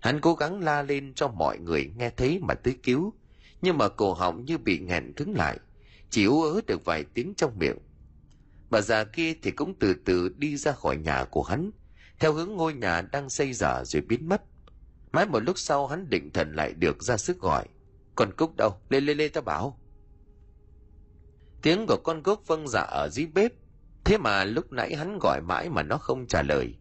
hắn 0.00 0.20
cố 0.20 0.34
gắng 0.34 0.60
la 0.60 0.82
lên 0.82 1.14
cho 1.14 1.28
mọi 1.28 1.58
người 1.58 1.92
nghe 1.96 2.10
thấy 2.10 2.38
mà 2.42 2.54
tới 2.54 2.76
cứu. 2.82 3.14
Nhưng 3.62 3.78
mà 3.78 3.88
cổ 3.88 4.14
họng 4.14 4.44
như 4.44 4.58
bị 4.58 4.78
nghẹn 4.78 5.12
cứng 5.12 5.36
lại, 5.36 5.58
chỉ 6.10 6.24
ú 6.24 6.42
ớ 6.42 6.60
được 6.66 6.84
vài 6.84 7.04
tiếng 7.14 7.34
trong 7.36 7.58
miệng. 7.58 7.78
Bà 8.70 8.80
già 8.80 9.04
kia 9.04 9.34
thì 9.42 9.50
cũng 9.50 9.74
từ 9.78 9.94
từ 10.04 10.28
đi 10.28 10.56
ra 10.56 10.72
khỏi 10.72 10.96
nhà 10.96 11.24
của 11.24 11.42
hắn, 11.42 11.70
theo 12.18 12.32
hướng 12.32 12.52
ngôi 12.56 12.74
nhà 12.74 13.02
đang 13.02 13.30
xây 13.30 13.52
dở 13.52 13.84
rồi 13.84 14.02
biến 14.02 14.28
mất. 14.28 14.42
Mãi 15.12 15.26
một 15.26 15.40
lúc 15.40 15.58
sau 15.58 15.86
hắn 15.86 16.10
định 16.10 16.30
thần 16.32 16.52
lại 16.52 16.72
được 16.74 17.02
ra 17.02 17.16
sức 17.16 17.40
gọi, 17.40 17.66
con 18.14 18.32
cúc 18.36 18.56
đâu? 18.56 18.80
Lên 18.88 19.06
lên 19.06 19.18
lên 19.18 19.32
ta 19.32 19.40
bảo. 19.40 19.80
Tiếng 21.62 21.86
của 21.86 21.96
con 22.04 22.22
cúc 22.22 22.46
vâng 22.46 22.68
dạ 22.68 22.80
ở 22.80 23.08
dưới 23.08 23.26
bếp, 23.26 23.52
thế 24.04 24.18
mà 24.18 24.44
lúc 24.44 24.72
nãy 24.72 24.96
hắn 24.96 25.18
gọi 25.22 25.40
mãi 25.40 25.68
mà 25.68 25.82
nó 25.82 25.98
không 25.98 26.26
trả 26.26 26.42
lời 26.42 26.74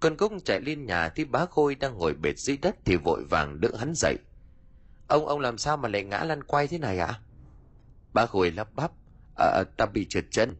con 0.00 0.16
cúc 0.16 0.32
chạy 0.44 0.60
lên 0.60 0.86
nhà 0.86 1.08
thì 1.08 1.24
bá 1.24 1.46
khôi 1.46 1.74
đang 1.74 1.98
ngồi 1.98 2.14
bệt 2.14 2.38
dưới 2.38 2.56
đất 2.56 2.76
thì 2.84 2.96
vội 2.96 3.24
vàng 3.30 3.60
đỡ 3.60 3.68
hắn 3.78 3.94
dậy 3.94 4.18
ông 5.08 5.26
ông 5.26 5.40
làm 5.40 5.58
sao 5.58 5.76
mà 5.76 5.88
lại 5.88 6.04
ngã 6.04 6.24
lăn 6.24 6.42
quay 6.42 6.68
thế 6.68 6.78
này 6.78 6.98
ạ 6.98 7.06
à? 7.06 7.20
bá 8.12 8.26
khôi 8.26 8.50
lắp 8.50 8.74
bắp 8.74 8.92
à, 9.36 9.64
ta 9.76 9.86
bị 9.86 10.06
trượt 10.08 10.24
chân 10.30 10.56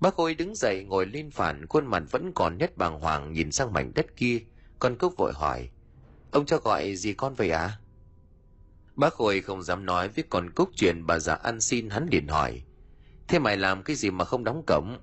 bác 0.00 0.14
khôi 0.14 0.34
đứng 0.34 0.54
dậy 0.54 0.84
ngồi 0.84 1.06
lên 1.06 1.30
phản 1.30 1.66
khuôn 1.66 1.86
mặt 1.86 2.02
vẫn 2.10 2.32
còn 2.34 2.58
nhất 2.58 2.76
bàng 2.76 3.00
hoàng 3.00 3.32
nhìn 3.32 3.52
sang 3.52 3.72
mảnh 3.72 3.92
đất 3.94 4.06
kia 4.16 4.40
con 4.78 4.96
cúc 4.98 5.16
vội 5.16 5.32
hỏi 5.34 5.70
ông 6.30 6.46
cho 6.46 6.58
gọi 6.58 6.96
gì 6.96 7.12
con 7.12 7.34
vậy 7.34 7.50
ạ 7.50 7.60
à? 7.60 7.78
bác 8.96 9.14
khôi 9.14 9.40
không 9.40 9.62
dám 9.62 9.86
nói 9.86 10.08
với 10.08 10.24
con 10.30 10.50
cúc 10.50 10.70
chuyện 10.76 11.06
bà 11.06 11.18
già 11.18 11.34
ăn 11.34 11.60
xin 11.60 11.90
hắn 11.90 12.06
liền 12.10 12.28
hỏi 12.28 12.62
thế 13.28 13.38
mày 13.38 13.56
làm 13.56 13.82
cái 13.82 13.96
gì 13.96 14.10
mà 14.10 14.24
không 14.24 14.44
đóng 14.44 14.62
cổng 14.66 14.98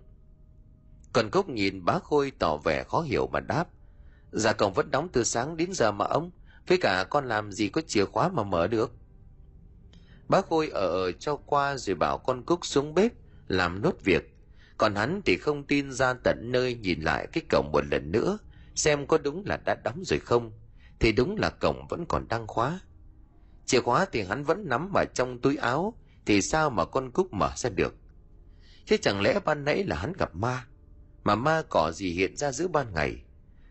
còn 1.15 1.29
cúc 1.29 1.49
nhìn 1.49 1.85
bá 1.85 1.99
khôi 2.03 2.31
tỏ 2.39 2.57
vẻ 2.57 2.83
khó 2.83 3.01
hiểu 3.01 3.27
mà 3.27 3.39
đáp. 3.39 3.67
Dạ 4.31 4.53
cổng 4.53 4.73
vẫn 4.73 4.91
đóng 4.91 5.09
từ 5.13 5.23
sáng 5.23 5.57
đến 5.57 5.73
giờ 5.73 5.91
mà 5.91 6.05
ông, 6.05 6.31
với 6.67 6.77
cả 6.77 7.05
con 7.09 7.25
làm 7.25 7.51
gì 7.51 7.69
có 7.69 7.81
chìa 7.81 8.05
khóa 8.05 8.29
mà 8.29 8.43
mở 8.43 8.67
được. 8.67 8.91
Bá 10.27 10.41
khôi 10.41 10.69
ở 10.69 10.87
ở 10.87 11.11
cho 11.11 11.35
qua 11.35 11.77
rồi 11.77 11.95
bảo 11.95 12.17
con 12.17 12.43
cúc 12.43 12.65
xuống 12.65 12.93
bếp, 12.93 13.11
làm 13.47 13.81
nốt 13.81 13.93
việc. 14.03 14.35
Còn 14.77 14.95
hắn 14.95 15.21
thì 15.25 15.37
không 15.37 15.63
tin 15.63 15.91
ra 15.91 16.13
tận 16.13 16.51
nơi 16.51 16.75
nhìn 16.75 17.01
lại 17.01 17.27
cái 17.33 17.43
cổng 17.49 17.71
một 17.71 17.83
lần 17.91 18.11
nữa, 18.11 18.37
xem 18.75 19.07
có 19.07 19.17
đúng 19.17 19.43
là 19.45 19.57
đã 19.65 19.75
đóng 19.83 20.03
rồi 20.05 20.19
không. 20.19 20.51
Thì 20.99 21.11
đúng 21.11 21.37
là 21.37 21.49
cổng 21.49 21.87
vẫn 21.87 22.05
còn 22.05 22.27
đang 22.27 22.47
khóa. 22.47 22.79
Chìa 23.65 23.81
khóa 23.81 24.05
thì 24.11 24.21
hắn 24.21 24.43
vẫn 24.43 24.69
nắm 24.69 24.89
vào 24.93 25.05
trong 25.13 25.41
túi 25.41 25.57
áo, 25.57 25.93
thì 26.25 26.41
sao 26.41 26.69
mà 26.69 26.85
con 26.85 27.11
cúc 27.11 27.33
mở 27.33 27.51
ra 27.55 27.69
được? 27.69 27.95
Thế 28.87 28.97
chẳng 29.01 29.21
lẽ 29.21 29.39
ban 29.45 29.65
nãy 29.65 29.83
là 29.83 29.95
hắn 29.95 30.13
gặp 30.13 30.35
ma? 30.35 30.65
Mà 31.25 31.35
ma 31.35 31.61
cỏ 31.69 31.91
gì 31.91 32.09
hiện 32.09 32.37
ra 32.37 32.51
giữa 32.51 32.67
ban 32.67 32.93
ngày 32.93 33.25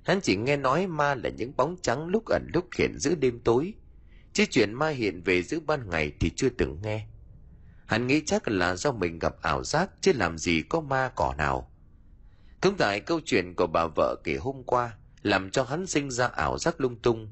Hắn 0.05 0.21
chỉ 0.21 0.37
nghe 0.37 0.57
nói 0.57 0.87
ma 0.87 1.15
là 1.15 1.31
những 1.31 1.57
bóng 1.57 1.77
trắng 1.83 2.07
lúc 2.07 2.25
ẩn 2.27 2.51
lúc 2.55 2.69
hiện 2.79 2.99
giữa 2.99 3.15
đêm 3.15 3.41
tối. 3.45 3.75
Chứ 4.33 4.45
chuyện 4.51 4.75
ma 4.75 4.89
hiện 4.89 5.23
về 5.23 5.43
giữa 5.43 5.61
ban 5.61 5.91
ngày 5.91 6.13
thì 6.21 6.31
chưa 6.37 6.49
từng 6.49 6.79
nghe. 6.83 7.07
Hắn 7.87 8.07
nghĩ 8.07 8.23
chắc 8.27 8.49
là 8.49 8.77
do 8.77 8.93
mình 8.93 9.19
gặp 9.19 9.35
ảo 9.43 9.65
giác 9.65 9.91
chứ 10.01 10.13
làm 10.13 10.39
gì 10.39 10.63
có 10.69 10.81
ma 10.81 11.13
cỏ 11.15 11.35
nào. 11.39 11.71
Cũng 12.61 12.77
tại 12.79 13.01
câu 13.01 13.21
chuyện 13.25 13.55
của 13.55 13.67
bà 13.67 13.87
vợ 13.97 14.17
kể 14.25 14.37
hôm 14.37 14.63
qua 14.63 14.97
làm 15.23 15.51
cho 15.51 15.65
hắn 15.65 15.87
sinh 15.87 16.11
ra 16.11 16.27
ảo 16.27 16.59
giác 16.59 16.81
lung 16.81 16.97
tung. 16.97 17.29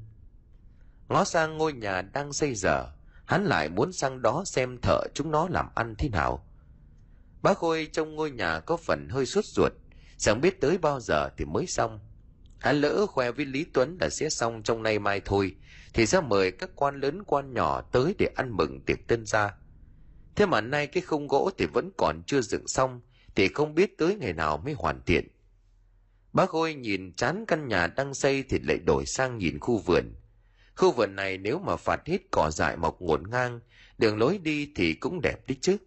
Ngó 1.09 1.23
sang 1.23 1.57
ngôi 1.57 1.73
nhà 1.73 2.01
đang 2.01 2.33
xây 2.33 2.55
dở, 2.55 2.85
hắn 3.25 3.45
lại 3.45 3.69
muốn 3.69 3.93
sang 3.93 4.21
đó 4.21 4.43
xem 4.45 4.77
thợ 4.81 5.01
chúng 5.13 5.31
nó 5.31 5.47
làm 5.49 5.69
ăn 5.75 5.95
thế 5.97 6.09
nào. 6.09 6.45
Bác 7.41 7.57
Khôi 7.57 7.89
trong 7.91 8.15
ngôi 8.15 8.31
nhà 8.31 8.59
có 8.59 8.77
phần 8.77 9.09
hơi 9.09 9.25
sốt 9.25 9.45
ruột, 9.45 9.71
chẳng 10.17 10.41
biết 10.41 10.61
tới 10.61 10.77
bao 10.77 10.99
giờ 10.99 11.29
thì 11.37 11.45
mới 11.45 11.67
xong. 11.67 11.99
Hắn 12.59 12.81
lỡ 12.81 13.05
khoe 13.05 13.31
với 13.31 13.45
Lý 13.45 13.65
Tuấn 13.73 13.97
là 14.01 14.09
sẽ 14.09 14.29
xong 14.29 14.63
trong 14.63 14.83
nay 14.83 14.99
mai 14.99 15.21
thôi, 15.25 15.55
thì 15.93 16.05
sẽ 16.05 16.21
mời 16.21 16.51
các 16.51 16.69
quan 16.75 16.99
lớn 16.99 17.23
quan 17.23 17.53
nhỏ 17.53 17.81
tới 17.81 18.15
để 18.19 18.29
ăn 18.35 18.57
mừng 18.57 18.81
tiệc 18.85 19.07
tân 19.07 19.25
gia. 19.25 19.53
Thế 20.35 20.45
mà 20.45 20.61
nay 20.61 20.87
cái 20.87 21.03
khung 21.03 21.27
gỗ 21.27 21.51
thì 21.57 21.65
vẫn 21.65 21.91
còn 21.97 22.23
chưa 22.27 22.41
dựng 22.41 22.67
xong, 22.67 23.01
thì 23.35 23.47
không 23.47 23.75
biết 23.75 23.97
tới 23.97 24.15
ngày 24.15 24.33
nào 24.33 24.57
mới 24.57 24.73
hoàn 24.73 25.01
thiện. 25.05 25.27
Bác 26.33 26.49
Khôi 26.49 26.73
nhìn 26.73 27.13
chán 27.15 27.45
căn 27.47 27.67
nhà 27.67 27.87
đang 27.87 28.13
xây 28.13 28.43
thì 28.49 28.59
lại 28.59 28.77
đổi 28.77 29.05
sang 29.05 29.37
nhìn 29.37 29.59
khu 29.59 29.77
vườn. 29.77 30.15
Khu 30.75 30.91
vườn 30.91 31.15
này 31.15 31.37
nếu 31.37 31.59
mà 31.59 31.75
phạt 31.75 32.07
hết 32.07 32.21
cỏ 32.31 32.51
dại 32.51 32.77
mọc 32.77 33.01
ngổn 33.01 33.23
ngang, 33.29 33.59
đường 33.97 34.17
lối 34.17 34.37
đi 34.37 34.71
thì 34.75 34.93
cũng 34.93 35.21
đẹp 35.21 35.47
đấy 35.47 35.57
chứ. 35.61 35.77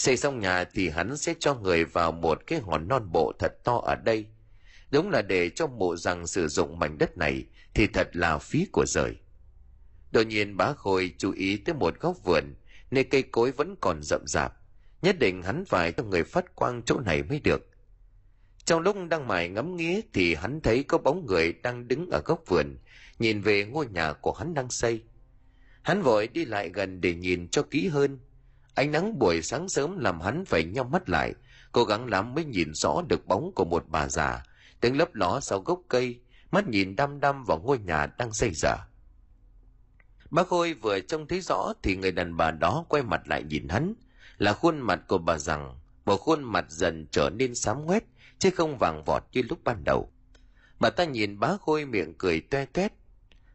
Xây 0.00 0.16
xong 0.16 0.40
nhà 0.40 0.64
thì 0.64 0.88
hắn 0.88 1.16
sẽ 1.16 1.34
cho 1.38 1.54
người 1.54 1.84
vào 1.84 2.12
một 2.12 2.46
cái 2.46 2.60
hòn 2.60 2.88
non 2.88 3.12
bộ 3.12 3.32
thật 3.38 3.64
to 3.64 3.80
ở 3.84 3.94
đây. 3.94 4.26
Đúng 4.90 5.10
là 5.10 5.22
để 5.22 5.50
cho 5.50 5.66
mộ 5.66 5.96
rằng 5.96 6.26
sử 6.26 6.48
dụng 6.48 6.78
mảnh 6.78 6.98
đất 6.98 7.18
này 7.18 7.44
thì 7.74 7.86
thật 7.86 8.08
là 8.12 8.38
phí 8.38 8.66
của 8.72 8.84
rời. 8.86 9.16
Đột 10.12 10.22
nhiên 10.22 10.56
bá 10.56 10.72
Khôi 10.72 11.14
chú 11.18 11.32
ý 11.32 11.56
tới 11.56 11.74
một 11.74 12.00
góc 12.00 12.16
vườn, 12.24 12.44
nơi 12.90 13.04
cây 13.04 13.22
cối 13.22 13.50
vẫn 13.50 13.76
còn 13.80 14.02
rậm 14.02 14.26
rạp. 14.26 14.52
Nhất 15.02 15.18
định 15.18 15.42
hắn 15.42 15.64
phải 15.64 15.92
cho 15.92 16.02
người 16.02 16.24
phát 16.24 16.54
quang 16.54 16.82
chỗ 16.82 17.00
này 17.00 17.22
mới 17.22 17.40
được. 17.40 17.70
Trong 18.64 18.80
lúc 18.80 18.96
đang 19.10 19.28
mải 19.28 19.48
ngắm 19.48 19.76
nghía 19.76 20.00
thì 20.12 20.34
hắn 20.34 20.60
thấy 20.60 20.82
có 20.82 20.98
bóng 20.98 21.26
người 21.26 21.52
đang 21.52 21.88
đứng 21.88 22.10
ở 22.10 22.22
góc 22.24 22.42
vườn, 22.46 22.76
nhìn 23.18 23.40
về 23.40 23.64
ngôi 23.64 23.86
nhà 23.86 24.12
của 24.12 24.32
hắn 24.32 24.54
đang 24.54 24.70
xây. 24.70 25.02
Hắn 25.82 26.02
vội 26.02 26.28
đi 26.28 26.44
lại 26.44 26.68
gần 26.68 27.00
để 27.00 27.14
nhìn 27.14 27.48
cho 27.48 27.62
kỹ 27.62 27.88
hơn. 27.88 28.18
Ánh 28.74 28.92
nắng 28.92 29.18
buổi 29.18 29.42
sáng 29.42 29.68
sớm 29.68 29.98
làm 29.98 30.20
hắn 30.20 30.44
phải 30.44 30.64
nhắm 30.64 30.90
mắt 30.90 31.08
lại, 31.08 31.34
cố 31.72 31.84
gắng 31.84 32.06
lắm 32.06 32.34
mới 32.34 32.44
nhìn 32.44 32.74
rõ 32.74 33.02
được 33.08 33.26
bóng 33.26 33.52
của 33.54 33.64
một 33.64 33.84
bà 33.88 34.08
già, 34.08 34.42
tiếng 34.80 34.98
lấp 34.98 35.14
ló 35.14 35.40
sau 35.40 35.60
gốc 35.60 35.80
cây, 35.88 36.20
mắt 36.50 36.68
nhìn 36.68 36.96
đăm 36.96 37.20
đăm 37.20 37.44
vào 37.44 37.58
ngôi 37.58 37.78
nhà 37.78 38.06
đang 38.06 38.32
xây 38.32 38.50
dở. 38.54 38.76
Bác 40.30 40.48
Khôi 40.48 40.74
vừa 40.74 41.00
trông 41.00 41.26
thấy 41.26 41.40
rõ 41.40 41.72
thì 41.82 41.96
người 41.96 42.12
đàn 42.12 42.36
bà 42.36 42.50
đó 42.50 42.84
quay 42.88 43.02
mặt 43.02 43.20
lại 43.28 43.42
nhìn 43.42 43.68
hắn, 43.68 43.94
là 44.38 44.52
khuôn 44.52 44.80
mặt 44.80 45.00
của 45.08 45.18
bà 45.18 45.38
rằng, 45.38 45.78
một 46.04 46.16
khuôn 46.16 46.42
mặt 46.44 46.64
dần 46.68 47.06
trở 47.10 47.30
nên 47.30 47.54
xám 47.54 47.86
ngoét, 47.86 48.04
chứ 48.38 48.50
không 48.50 48.78
vàng 48.78 49.04
vọt 49.04 49.24
như 49.32 49.42
lúc 49.48 49.58
ban 49.64 49.84
đầu. 49.84 50.10
Bà 50.80 50.90
ta 50.90 51.04
nhìn 51.04 51.40
bá 51.40 51.56
Khôi 51.60 51.84
miệng 51.84 52.14
cười 52.18 52.40
toe 52.40 52.66
toét, 52.66 52.92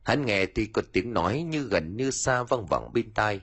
Hắn 0.06 0.26
nghe 0.26 0.46
thì 0.46 0.66
có 0.66 0.82
tiếng 0.92 1.14
nói 1.14 1.42
như 1.42 1.64
gần 1.64 1.98
như 1.98 2.12
xa 2.12 2.44
văng 2.44 2.66
vẳng 2.66 2.94
bên 2.94 3.12
tai. 3.14 3.42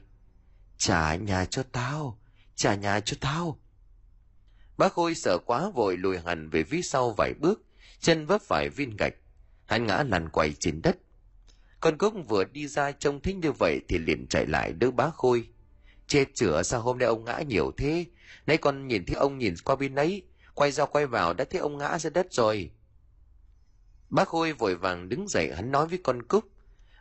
Trả 0.83 1.15
nhà 1.15 1.45
cho 1.45 1.63
tao, 1.63 2.19
trả 2.55 2.75
nhà 2.75 3.01
cho 3.01 3.17
tao. 3.21 3.59
Bác 4.77 4.93
Khôi 4.93 5.15
sợ 5.15 5.39
quá 5.47 5.71
vội 5.75 5.97
lùi 5.97 6.19
hẳn 6.19 6.51
về 6.51 6.65
phía 6.65 6.83
sau 6.83 7.15
vài 7.19 7.35
bước, 7.41 7.63
chân 8.01 8.27
vấp 8.27 8.43
phải 8.43 8.69
viên 8.69 8.97
gạch. 8.97 9.15
Hắn 9.67 9.87
ngã 9.87 10.05
lăn 10.09 10.29
quay 10.29 10.53
trên 10.53 10.83
đất. 10.83 10.99
Con 11.81 11.99
cúc 11.99 12.15
vừa 12.29 12.45
đi 12.45 12.69
ra 12.69 12.93
trông 12.93 13.21
thích 13.21 13.37
như 13.37 13.53
vậy 13.53 13.81
thì 13.89 13.99
liền 13.99 14.27
chạy 14.27 14.47
lại 14.47 14.73
đỡ 14.73 14.91
bá 14.91 15.11
Khôi. 15.11 15.49
Chết 16.07 16.25
chữa 16.35 16.63
sao 16.63 16.81
hôm 16.81 16.99
nay 16.99 17.09
ông 17.09 17.25
ngã 17.25 17.41
nhiều 17.49 17.73
thế? 17.77 18.07
Nãy 18.47 18.57
con 18.57 18.89
nhìn 18.89 19.05
thấy 19.07 19.17
ông 19.17 19.39
nhìn 19.39 19.55
qua 19.65 19.77
bên 19.77 19.95
ấy, 19.95 20.23
quay 20.55 20.73
ra 20.73 20.87
quay 20.87 21.07
vào 21.07 21.35
đã 21.35 21.45
thấy 21.45 21.61
ông 21.61 21.79
ngã 21.79 21.99
ra 21.99 22.11
đất 22.11 22.27
rồi. 22.31 22.71
Bác 24.11 24.29
Khôi 24.29 24.53
vội 24.53 24.75
vàng 24.75 25.09
đứng 25.09 25.29
dậy 25.29 25.53
hắn 25.55 25.71
nói 25.73 25.87
với 25.87 26.01
con 26.05 26.23
Cúc. 26.23 26.45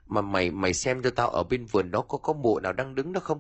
Mà 0.05 0.21
mày 0.21 0.51
mày 0.51 0.73
xem 0.73 1.03
cho 1.03 1.09
tao 1.09 1.29
ở 1.29 1.43
bên 1.43 1.65
vườn 1.65 1.91
đó 1.91 2.01
có 2.01 2.17
có 2.17 2.34
mụ 2.34 2.59
nào 2.59 2.73
đang 2.73 2.95
đứng 2.95 3.13
đó 3.13 3.19
không? 3.19 3.39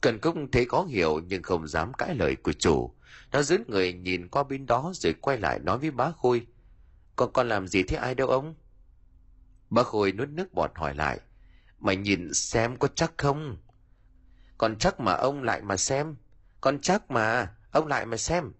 Cần 0.00 0.18
Cúc 0.18 0.36
thấy 0.52 0.64
có 0.64 0.82
hiểu 0.82 1.20
nhưng 1.26 1.42
không 1.42 1.68
dám 1.68 1.92
cãi 1.94 2.14
lời 2.14 2.36
của 2.36 2.52
chủ. 2.52 2.94
Nó 3.32 3.42
dứt 3.42 3.68
người 3.70 3.92
nhìn 3.92 4.28
qua 4.28 4.42
bên 4.42 4.66
đó 4.66 4.92
rồi 4.94 5.12
quay 5.12 5.38
lại 5.38 5.58
nói 5.58 5.78
với 5.78 5.90
bá 5.90 6.10
Khôi. 6.10 6.46
còn 7.16 7.32
con 7.32 7.48
làm 7.48 7.68
gì 7.68 7.82
thế 7.82 7.96
ai 7.96 8.14
đâu 8.14 8.28
ông? 8.28 8.54
Bá 9.70 9.82
Khôi 9.82 10.12
nuốt 10.12 10.28
nước 10.28 10.52
bọt 10.52 10.70
hỏi 10.74 10.94
lại. 10.94 11.20
Mày 11.78 11.96
nhìn 11.96 12.34
xem 12.34 12.76
có 12.76 12.88
chắc 12.88 13.12
không? 13.18 13.56
Còn 14.58 14.76
chắc 14.78 15.00
mà 15.00 15.12
ông 15.12 15.42
lại 15.42 15.62
mà 15.62 15.76
xem. 15.76 16.16
Con 16.60 16.78
chắc 16.80 17.10
mà, 17.10 17.54
ông 17.70 17.86
lại 17.86 18.06
mà 18.06 18.16
xem. 18.16 18.52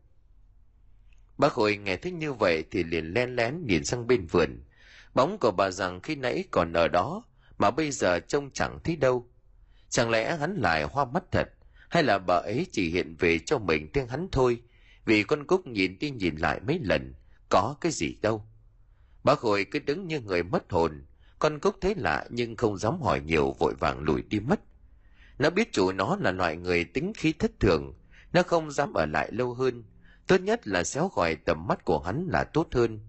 Bác 1.38 1.52
Khôi 1.52 1.76
nghe 1.76 1.96
thấy 1.96 2.12
như 2.12 2.32
vậy 2.32 2.64
thì 2.70 2.84
liền 2.84 3.12
len 3.12 3.36
lén 3.36 3.66
nhìn 3.66 3.84
sang 3.84 4.06
bên 4.06 4.26
vườn. 4.26 4.64
Bóng 5.14 5.38
của 5.38 5.50
bà 5.50 5.70
rằng 5.70 6.00
khi 6.00 6.14
nãy 6.14 6.44
còn 6.50 6.72
ở 6.72 6.88
đó, 6.88 7.24
mà 7.58 7.70
bây 7.70 7.90
giờ 7.90 8.20
trông 8.20 8.50
chẳng 8.50 8.78
thấy 8.84 8.96
đâu. 8.96 9.28
Chẳng 9.90 10.10
lẽ 10.10 10.36
hắn 10.36 10.56
lại 10.56 10.82
hoa 10.82 11.04
mắt 11.04 11.24
thật, 11.30 11.48
hay 11.88 12.02
là 12.02 12.18
bà 12.18 12.34
ấy 12.34 12.66
chỉ 12.72 12.90
hiện 12.90 13.16
về 13.18 13.38
cho 13.38 13.58
mình 13.58 13.88
tiếng 13.92 14.08
hắn 14.08 14.28
thôi, 14.32 14.62
vì 15.04 15.22
con 15.22 15.46
Cúc 15.46 15.66
nhìn 15.66 15.98
đi 15.98 16.10
nhìn 16.10 16.36
lại 16.36 16.60
mấy 16.66 16.78
lần, 16.82 17.14
có 17.48 17.74
cái 17.80 17.92
gì 17.92 18.16
đâu. 18.22 18.44
Bác 19.24 19.38
Khôi 19.38 19.64
cứ 19.64 19.78
đứng 19.78 20.06
như 20.06 20.20
người 20.20 20.42
mất 20.42 20.72
hồn, 20.72 21.04
con 21.38 21.58
Cúc 21.58 21.76
thấy 21.80 21.94
lạ 21.96 22.24
nhưng 22.30 22.56
không 22.56 22.78
dám 22.78 23.00
hỏi 23.02 23.20
nhiều 23.20 23.56
vội 23.58 23.74
vàng 23.80 24.00
lùi 24.00 24.22
đi 24.22 24.40
mất. 24.40 24.60
Nó 25.38 25.50
biết 25.50 25.72
chủ 25.72 25.92
nó 25.92 26.16
là 26.20 26.30
loại 26.30 26.56
người 26.56 26.84
tính 26.84 27.12
khí 27.16 27.32
thất 27.32 27.50
thường, 27.60 27.94
nó 28.32 28.42
không 28.42 28.70
dám 28.70 28.92
ở 28.92 29.06
lại 29.06 29.32
lâu 29.32 29.54
hơn, 29.54 29.84
tốt 30.26 30.40
nhất 30.40 30.68
là 30.68 30.84
xéo 30.84 31.08
khỏi 31.08 31.36
tầm 31.36 31.66
mắt 31.66 31.84
của 31.84 31.98
hắn 31.98 32.28
là 32.30 32.44
tốt 32.44 32.68
hơn. 32.72 33.00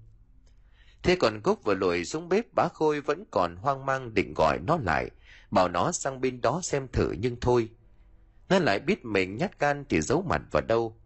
Thế 1.03 1.15
còn 1.15 1.41
cúc 1.41 1.63
vừa 1.63 1.73
lùi 1.73 2.05
xuống 2.05 2.29
bếp 2.29 2.53
bá 2.53 2.67
khôi 2.73 3.01
vẫn 3.01 3.23
còn 3.31 3.55
hoang 3.55 3.85
mang 3.85 4.13
định 4.13 4.33
gọi 4.33 4.59
nó 4.67 4.77
lại 4.77 5.09
bảo 5.51 5.67
nó 5.67 5.91
sang 5.91 6.21
bên 6.21 6.41
đó 6.41 6.59
xem 6.63 6.87
thử 6.87 7.11
nhưng 7.19 7.39
thôi. 7.41 7.69
Nó 8.49 8.59
lại 8.59 8.79
biết 8.79 9.05
mình 9.05 9.37
nhát 9.37 9.59
gan 9.59 9.85
thì 9.89 10.01
giấu 10.01 10.21
mặt 10.21 10.41
vào 10.51 10.61
đâu. 10.67 10.97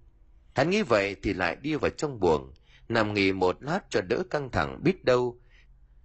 Hắn 0.56 0.70
nghĩ 0.70 0.82
vậy 0.82 1.16
thì 1.24 1.34
lại 1.34 1.56
đi 1.56 1.76
vào 1.76 1.91
trong 1.91 2.20
buồng, 2.20 2.54
nằm 2.89 3.14
nghỉ 3.14 3.32
một 3.32 3.64
lát 3.64 3.80
cho 3.89 4.02
đỡ 4.02 4.24
căng 4.30 4.52
thẳng 4.52 4.84
biết 4.84 5.06
đâu. 5.06 5.39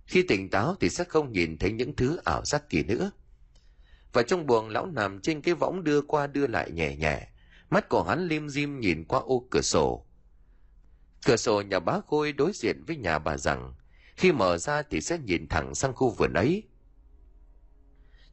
Khi 0.07 0.23
tỉnh 0.23 0.51
táo 0.51 0.75
thì 0.81 0.89
sẽ 0.89 1.05
không 1.05 1.33
nhìn 1.33 1.59
thấy 1.59 1.73
những 1.73 1.97
thứ 1.97 2.19
ảo 2.25 2.45
giác 2.45 2.69
kỳ 2.69 2.83
nữa. 2.83 3.11
Và 4.13 4.23
trong 4.23 4.47
buồng 4.47 4.69
lão 4.69 4.87
nằm 4.87 5.21
trên 5.21 5.41
cái 5.41 5.55
võng 5.55 5.85
đưa 5.85 6.03
qua 6.03 6.27
đưa 6.27 6.47
lại 6.47 6.71
nhẹ 6.71 6.97
nhẹ, 6.97 7.29
mắt 7.71 7.89
của 7.89 8.03
hắn 8.03 8.29
lim 8.29 8.49
dim 8.49 8.81
nhìn 8.81 9.05
qua 9.05 9.21
ô 9.21 9.47
cửa 9.51 9.61
sổ. 9.61 10.07
Cửa 11.27 11.37
sổ 11.37 11.61
nhà 11.63 11.81
bá 11.81 12.01
khôi 12.07 12.33
đối 12.33 12.53
diện 12.55 12.85
với 12.87 12.97
nhà 12.97 13.19
bà 13.19 13.37
rằng, 13.37 13.75
khi 14.17 14.33
mở 14.33 14.59
ra 14.59 14.83
thì 14.83 15.01
sẽ 15.01 15.19
nhìn 15.19 15.49
thẳng 15.49 15.75
sang 15.75 15.95
khu 15.95 16.11
vườn 16.11 16.33
ấy 16.33 16.63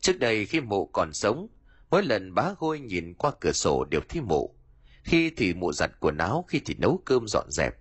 trước 0.02 0.20
đây 0.20 0.46
khi 0.46 0.62
mụ 0.62 0.86
còn 0.86 1.14
sống, 1.14 1.48
mỗi 1.90 2.04
lần 2.04 2.34
bá 2.34 2.54
Gôi 2.60 2.80
nhìn 2.80 3.14
qua 3.14 3.32
cửa 3.40 3.52
sổ 3.52 3.86
đều 3.86 4.02
thấy 4.10 4.22
mụ 4.22 4.56
khi 5.04 5.32
thì 5.38 5.54
mụ 5.54 5.74
giặt 5.74 5.92
quần 6.00 6.18
áo, 6.18 6.46
khi 6.48 6.62
thì 6.66 6.76
nấu 6.78 7.02
cơm 7.06 7.28
dọn 7.28 7.46
dẹp 7.52 7.76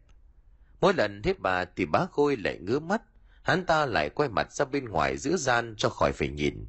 mỗi 0.81 0.95
lần 0.95 1.23
thấy 1.23 1.35
bà 1.39 1.65
thì 1.65 1.87
bá 1.87 2.07
khôi 2.13 2.37
lại 2.37 2.59
ngứa 2.59 2.79
mắt, 2.79 3.03
hắn 3.43 3.67
ta 3.67 3.87
lại 3.87 4.11
quay 4.11 4.29
mặt 4.29 4.53
ra 4.53 4.65
bên 4.65 4.85
ngoài 4.85 5.17
giữ 5.17 5.37
gian 5.37 5.75
cho 5.79 5.89
khỏi 5.89 6.13
phải 6.13 6.29
nhìn 6.29 6.67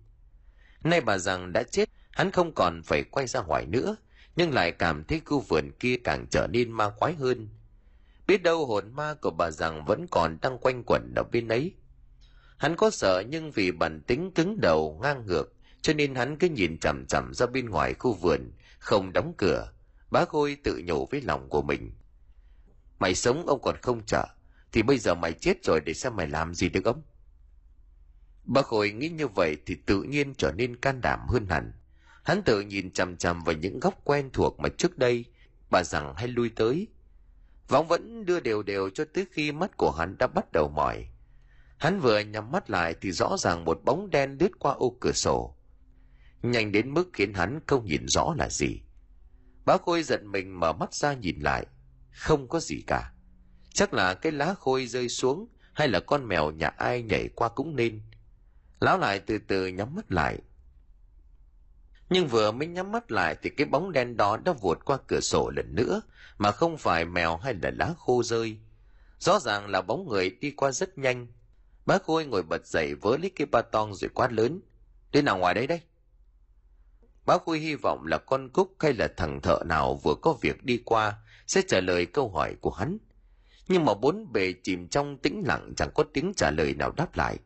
nay 0.83 1.01
bà 1.01 1.17
rằng 1.17 1.53
đã 1.53 1.63
chết, 1.63 1.89
hắn 2.11 2.31
không 2.31 2.53
còn 2.55 2.83
phải 2.83 3.03
quay 3.03 3.27
ra 3.27 3.41
ngoài 3.41 3.65
nữa, 3.65 3.95
nhưng 4.35 4.53
lại 4.53 4.71
cảm 4.71 5.03
thấy 5.03 5.21
khu 5.25 5.39
vườn 5.39 5.71
kia 5.79 5.97
càng 6.03 6.27
trở 6.29 6.47
nên 6.47 6.71
ma 6.71 6.89
quái 6.89 7.13
hơn. 7.13 7.49
Biết 8.27 8.43
đâu 8.43 8.65
hồn 8.65 8.93
ma 8.95 9.13
của 9.21 9.31
bà 9.31 9.51
rằng 9.51 9.85
vẫn 9.85 10.07
còn 10.11 10.37
đang 10.41 10.57
quanh 10.57 10.83
quẩn 10.85 11.13
ở 11.15 11.23
bên 11.23 11.47
ấy. 11.47 11.73
Hắn 12.57 12.75
có 12.75 12.89
sợ 12.89 13.23
nhưng 13.29 13.51
vì 13.51 13.71
bản 13.71 14.01
tính 14.01 14.31
cứng 14.31 14.59
đầu 14.61 14.99
ngang 15.01 15.25
ngược, 15.25 15.53
cho 15.81 15.93
nên 15.93 16.15
hắn 16.15 16.37
cứ 16.37 16.49
nhìn 16.49 16.79
chằm 16.79 17.05
chằm 17.05 17.33
ra 17.33 17.45
bên 17.45 17.69
ngoài 17.69 17.93
khu 17.93 18.13
vườn, 18.13 18.51
không 18.79 19.13
đóng 19.13 19.33
cửa. 19.37 19.71
Bá 20.11 20.25
Khôi 20.25 20.57
tự 20.63 20.81
nhủ 20.85 21.05
với 21.11 21.21
lòng 21.21 21.49
của 21.49 21.61
mình. 21.61 21.91
Mày 22.99 23.15
sống 23.15 23.47
ông 23.47 23.61
còn 23.61 23.75
không 23.81 24.05
trợ 24.05 24.27
thì 24.71 24.81
bây 24.83 24.97
giờ 24.97 25.15
mày 25.15 25.33
chết 25.33 25.63
rồi 25.63 25.81
để 25.85 25.93
xem 25.93 26.15
mày 26.15 26.27
làm 26.27 26.53
gì 26.53 26.69
được 26.69 26.85
ông? 26.85 27.01
Bá 28.43 28.61
Khôi 28.61 28.91
nghĩ 28.91 29.09
như 29.09 29.27
vậy 29.27 29.57
thì 29.65 29.75
tự 29.85 30.03
nhiên 30.03 30.33
trở 30.35 30.51
nên 30.51 30.75
can 30.75 31.01
đảm 31.01 31.19
hơn 31.29 31.45
hẳn. 31.49 31.71
Hắn 32.23 32.41
tự 32.43 32.61
nhìn 32.61 32.91
chằm 32.91 33.17
chằm 33.17 33.43
vào 33.43 33.55
những 33.55 33.79
góc 33.79 34.01
quen 34.03 34.29
thuộc 34.33 34.59
mà 34.59 34.69
trước 34.77 34.97
đây 34.97 35.25
bà 35.69 35.83
rằng 35.83 36.13
hay 36.15 36.27
lui 36.27 36.49
tới. 36.55 36.87
Võng 37.67 37.87
vẫn 37.87 38.25
đưa 38.25 38.39
đều 38.39 38.63
đều 38.63 38.89
cho 38.89 39.05
tới 39.13 39.25
khi 39.31 39.51
mắt 39.51 39.77
của 39.77 39.91
hắn 39.91 40.17
đã 40.17 40.27
bắt 40.27 40.51
đầu 40.51 40.69
mỏi. 40.75 41.07
Hắn 41.77 41.99
vừa 41.99 42.19
nhắm 42.19 42.51
mắt 42.51 42.69
lại 42.69 42.95
thì 43.01 43.11
rõ 43.11 43.37
ràng 43.39 43.65
một 43.65 43.81
bóng 43.85 44.09
đen 44.09 44.37
lướt 44.39 44.51
qua 44.59 44.73
ô 44.73 44.97
cửa 44.99 45.11
sổ. 45.11 45.55
Nhanh 46.41 46.71
đến 46.71 46.93
mức 46.93 47.09
khiến 47.13 47.33
hắn 47.33 47.59
không 47.67 47.85
nhìn 47.85 48.07
rõ 48.07 48.33
là 48.37 48.49
gì. 48.49 48.81
Bá 49.65 49.77
Khôi 49.77 50.03
giận 50.03 50.31
mình 50.31 50.59
mở 50.59 50.73
mắt 50.73 50.93
ra 50.93 51.13
nhìn 51.13 51.39
lại. 51.39 51.65
Không 52.11 52.47
có 52.47 52.59
gì 52.59 52.83
cả. 52.87 53.11
chắc 53.73 53.93
là 53.93 54.13
cái 54.13 54.31
lá 54.31 54.53
khôi 54.59 54.87
rơi 54.87 55.09
xuống 55.09 55.47
hay 55.73 55.87
là 55.87 55.99
con 55.99 56.27
mèo 56.27 56.51
nhà 56.51 56.67
ai 56.67 57.01
nhảy 57.01 57.29
qua 57.35 57.49
cũng 57.49 57.75
nên 57.75 58.01
lão 58.79 58.97
lại 58.97 59.19
từ 59.19 59.37
từ 59.47 59.67
nhắm 59.67 59.95
mắt 59.95 60.11
lại 60.11 60.39
nhưng 62.09 62.27
vừa 62.27 62.51
mới 62.51 62.67
nhắm 62.67 62.91
mắt 62.91 63.11
lại 63.11 63.35
thì 63.41 63.49
cái 63.49 63.67
bóng 63.67 63.91
đen 63.91 64.17
đó 64.17 64.37
đã 64.37 64.53
vụt 64.53 64.85
qua 64.85 64.97
cửa 65.07 65.19
sổ 65.19 65.49
lần 65.49 65.75
nữa, 65.75 66.01
mà 66.37 66.51
không 66.51 66.77
phải 66.77 67.05
mèo 67.05 67.37
hay 67.37 67.53
là 67.61 67.71
lá 67.79 67.93
khô 67.97 68.23
rơi 68.23 68.57
rõ 69.19 69.39
ràng 69.39 69.67
là 69.67 69.81
bóng 69.81 70.07
người 70.07 70.29
đi 70.29 70.51
qua 70.51 70.71
rất 70.71 70.97
nhanh 70.97 71.27
bác 71.87 72.03
khôi 72.03 72.25
ngồi 72.25 72.43
bật 72.43 72.67
dậy 72.67 72.95
vớ 72.95 73.17
lấy 73.17 73.31
cái 73.35 73.47
ba 73.51 73.61
tong 73.61 73.95
rồi 73.95 74.09
quát 74.13 74.31
lớn 74.31 74.61
"đi 75.11 75.21
nào 75.21 75.37
ngoài 75.37 75.53
đây 75.53 75.67
đây. 75.67 75.81
Bác 77.25 77.43
khôi 77.45 77.59
hy 77.59 77.75
vọng 77.75 78.07
là 78.07 78.17
con 78.17 78.49
cúc 78.49 78.75
hay 78.79 78.93
là 78.93 79.07
thằng 79.17 79.41
thợ 79.41 79.59
nào 79.65 79.95
vừa 80.03 80.15
có 80.21 80.33
việc 80.41 80.65
đi 80.65 80.81
qua 80.85 81.19
sẽ 81.47 81.61
trả 81.67 81.79
lời 81.79 82.05
câu 82.05 82.29
hỏi 82.29 82.55
của 82.61 82.69
hắn. 82.69 82.97
Nhưng 83.67 83.85
mà 83.85 83.93
bốn 83.93 84.33
bề 84.33 84.53
chìm 84.63 84.87
trong 84.87 85.17
tĩnh 85.17 85.43
lặng 85.45 85.73
chẳng 85.77 85.89
có 85.95 86.03
tiếng 86.13 86.33
trả 86.35 86.51
lời 86.51 86.73
nào 86.73 86.91
đáp 86.91 87.17
lại. 87.17 87.37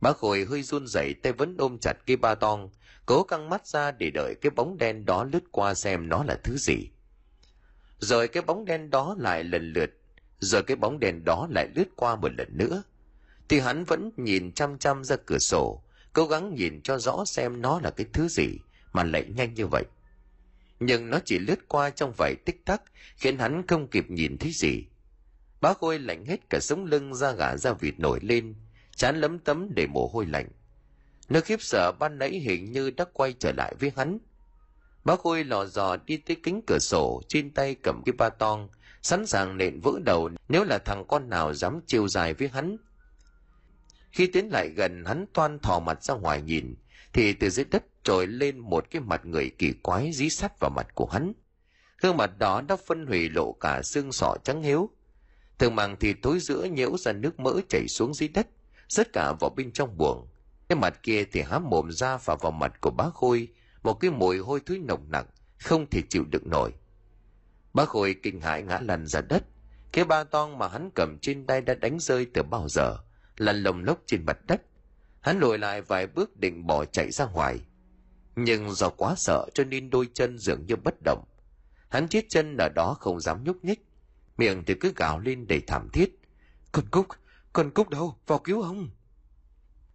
Bác 0.00 0.16
khôi 0.16 0.44
hơi 0.44 0.62
run 0.62 0.86
rẩy 0.86 1.14
tay 1.14 1.32
vẫn 1.32 1.56
ôm 1.58 1.78
chặt 1.78 1.92
cái 2.06 2.16
ba 2.16 2.34
tong, 2.34 2.70
cố 3.06 3.22
căng 3.24 3.48
mắt 3.48 3.66
ra 3.66 3.90
để 3.90 4.10
đợi 4.10 4.34
cái 4.40 4.50
bóng 4.50 4.78
đen 4.78 5.04
đó 5.04 5.24
lướt 5.24 5.42
qua 5.50 5.74
xem 5.74 6.08
nó 6.08 6.24
là 6.24 6.38
thứ 6.44 6.56
gì. 6.56 6.88
Rồi 7.98 8.28
cái 8.28 8.42
bóng 8.42 8.64
đen 8.64 8.90
đó 8.90 9.16
lại 9.18 9.44
lần 9.44 9.72
lượt, 9.72 9.90
rồi 10.38 10.62
cái 10.62 10.76
bóng 10.76 11.00
đen 11.00 11.24
đó 11.24 11.48
lại 11.50 11.68
lướt 11.74 11.88
qua 11.96 12.16
một 12.16 12.32
lần 12.38 12.48
nữa 12.50 12.82
thì 13.50 13.60
hắn 13.60 13.84
vẫn 13.84 14.10
nhìn 14.16 14.52
chăm 14.52 14.78
chăm 14.78 15.04
ra 15.04 15.16
cửa 15.26 15.38
sổ 15.38 15.82
cố 16.12 16.26
gắng 16.26 16.54
nhìn 16.54 16.80
cho 16.82 16.98
rõ 16.98 17.24
xem 17.26 17.62
nó 17.62 17.80
là 17.80 17.90
cái 17.90 18.06
thứ 18.12 18.28
gì 18.28 18.48
mà 18.92 19.04
lại 19.04 19.24
nhanh 19.36 19.54
như 19.54 19.66
vậy 19.66 19.84
nhưng 20.80 21.10
nó 21.10 21.18
chỉ 21.24 21.38
lướt 21.38 21.68
qua 21.68 21.90
trong 21.90 22.12
vài 22.18 22.34
tích 22.44 22.64
tắc 22.64 22.82
khiến 23.16 23.38
hắn 23.38 23.66
không 23.66 23.88
kịp 23.88 24.06
nhìn 24.08 24.38
thấy 24.38 24.52
gì 24.52 24.84
bác 25.60 25.78
khôi 25.78 25.98
lạnh 25.98 26.24
hết 26.24 26.50
cả 26.50 26.58
sống 26.60 26.84
lưng 26.84 27.14
da 27.14 27.32
gà 27.32 27.56
da 27.56 27.72
vịt 27.72 27.94
nổi 27.98 28.18
lên 28.22 28.54
chán 28.96 29.20
lấm 29.20 29.38
tấm 29.38 29.68
để 29.74 29.86
mồ 29.86 30.10
hôi 30.12 30.26
lạnh 30.26 30.48
nó 31.30 31.40
khiếp 31.40 31.62
sợ 31.62 31.92
ban 31.98 32.18
nãy 32.18 32.30
hình 32.30 32.72
như 32.72 32.90
đã 32.90 33.04
quay 33.12 33.34
trở 33.38 33.52
lại 33.52 33.74
với 33.80 33.92
hắn. 33.96 34.18
Bác 35.04 35.20
Khôi 35.20 35.44
lò 35.44 35.64
dò 35.64 35.96
đi 36.06 36.16
tới 36.16 36.36
kính 36.42 36.60
cửa 36.66 36.78
sổ, 36.80 37.22
trên 37.28 37.50
tay 37.50 37.76
cầm 37.82 38.02
cái 38.06 38.12
ba 38.18 38.28
tong, 38.28 38.68
sẵn 39.02 39.26
sàng 39.26 39.56
nện 39.56 39.80
vỡ 39.80 39.92
đầu 40.04 40.30
nếu 40.48 40.64
là 40.64 40.78
thằng 40.78 41.04
con 41.08 41.28
nào 41.28 41.54
dám 41.54 41.80
chiêu 41.86 42.08
dài 42.08 42.34
với 42.34 42.48
hắn. 42.48 42.76
Khi 44.10 44.26
tiến 44.26 44.48
lại 44.52 44.68
gần 44.68 45.04
hắn 45.04 45.26
toan 45.32 45.58
thò 45.58 45.80
mặt 45.80 46.04
ra 46.04 46.14
ngoài 46.14 46.42
nhìn, 46.42 46.74
thì 47.12 47.32
từ 47.32 47.50
dưới 47.50 47.64
đất 47.64 47.84
trồi 48.02 48.26
lên 48.26 48.58
một 48.58 48.90
cái 48.90 49.02
mặt 49.02 49.26
người 49.26 49.50
kỳ 49.58 49.72
quái 49.72 50.12
dí 50.12 50.30
sắt 50.30 50.60
vào 50.60 50.70
mặt 50.76 50.86
của 50.94 51.06
hắn. 51.06 51.32
Gương 52.00 52.16
mặt 52.16 52.38
đó 52.38 52.60
đã 52.68 52.76
phân 52.86 53.06
hủy 53.06 53.28
lộ 53.28 53.52
cả 53.52 53.82
xương 53.82 54.12
sọ 54.12 54.36
trắng 54.44 54.62
hiếu. 54.62 54.90
Thường 55.58 55.76
màng 55.76 55.96
thì 56.00 56.12
tối 56.12 56.38
giữa 56.40 56.64
nhễu 56.64 56.96
ra 56.98 57.12
nước 57.12 57.40
mỡ 57.40 57.60
chảy 57.68 57.88
xuống 57.88 58.14
dưới 58.14 58.28
đất, 58.28 58.46
rớt 58.88 59.12
cả 59.12 59.32
vào 59.40 59.50
bên 59.50 59.72
trong 59.72 59.96
buồng 59.96 60.28
cái 60.70 60.78
mặt 60.78 61.02
kia 61.02 61.24
thì 61.32 61.42
há 61.42 61.58
mồm 61.58 61.90
ra 61.90 62.16
và 62.16 62.34
vào 62.34 62.52
mặt 62.52 62.80
của 62.80 62.90
Bá 62.90 63.04
Khôi, 63.14 63.48
một 63.82 63.94
cái 63.94 64.10
mùi 64.10 64.38
hôi 64.38 64.60
thối 64.66 64.78
nồng 64.78 65.10
nặng, 65.10 65.26
không 65.58 65.86
thể 65.90 66.02
chịu 66.08 66.24
đựng 66.30 66.50
nổi. 66.50 66.72
Bá 67.74 67.84
Khôi 67.84 68.14
kinh 68.22 68.40
hãi 68.40 68.62
ngã 68.62 68.78
lăn 68.82 69.06
ra 69.06 69.20
đất, 69.20 69.44
cái 69.92 70.04
ba 70.04 70.24
tong 70.24 70.58
mà 70.58 70.68
hắn 70.68 70.90
cầm 70.94 71.18
trên 71.18 71.46
tay 71.46 71.60
đã 71.60 71.74
đánh 71.74 71.98
rơi 72.00 72.26
từ 72.34 72.42
bao 72.42 72.68
giờ, 72.68 72.96
lăn 73.40 73.62
lồng 73.62 73.84
lốc 73.84 74.02
trên 74.06 74.24
mặt 74.26 74.38
đất. 74.46 74.62
Hắn 75.20 75.38
lùi 75.38 75.58
lại 75.58 75.82
vài 75.82 76.06
bước 76.06 76.36
định 76.36 76.66
bỏ 76.66 76.84
chạy 76.84 77.10
ra 77.10 77.26
ngoài. 77.26 77.60
Nhưng 78.36 78.70
do 78.70 78.88
quá 78.88 79.14
sợ 79.16 79.46
cho 79.54 79.64
nên 79.64 79.90
đôi 79.90 80.08
chân 80.14 80.38
dường 80.38 80.66
như 80.66 80.76
bất 80.76 80.94
động. 81.04 81.24
Hắn 81.88 82.08
chết 82.08 82.24
chân 82.28 82.56
ở 82.56 82.68
đó 82.68 82.96
không 83.00 83.20
dám 83.20 83.44
nhúc 83.44 83.64
nhích, 83.64 83.86
miệng 84.36 84.64
thì 84.66 84.74
cứ 84.74 84.92
gào 84.96 85.18
lên 85.18 85.46
đầy 85.46 85.60
thảm 85.66 85.88
thiết. 85.92 86.18
Con 86.72 86.84
Cúc, 86.90 87.06
con 87.52 87.70
Cúc 87.70 87.88
đâu, 87.88 88.16
vào 88.26 88.38
cứu 88.38 88.62
ông! 88.62 88.90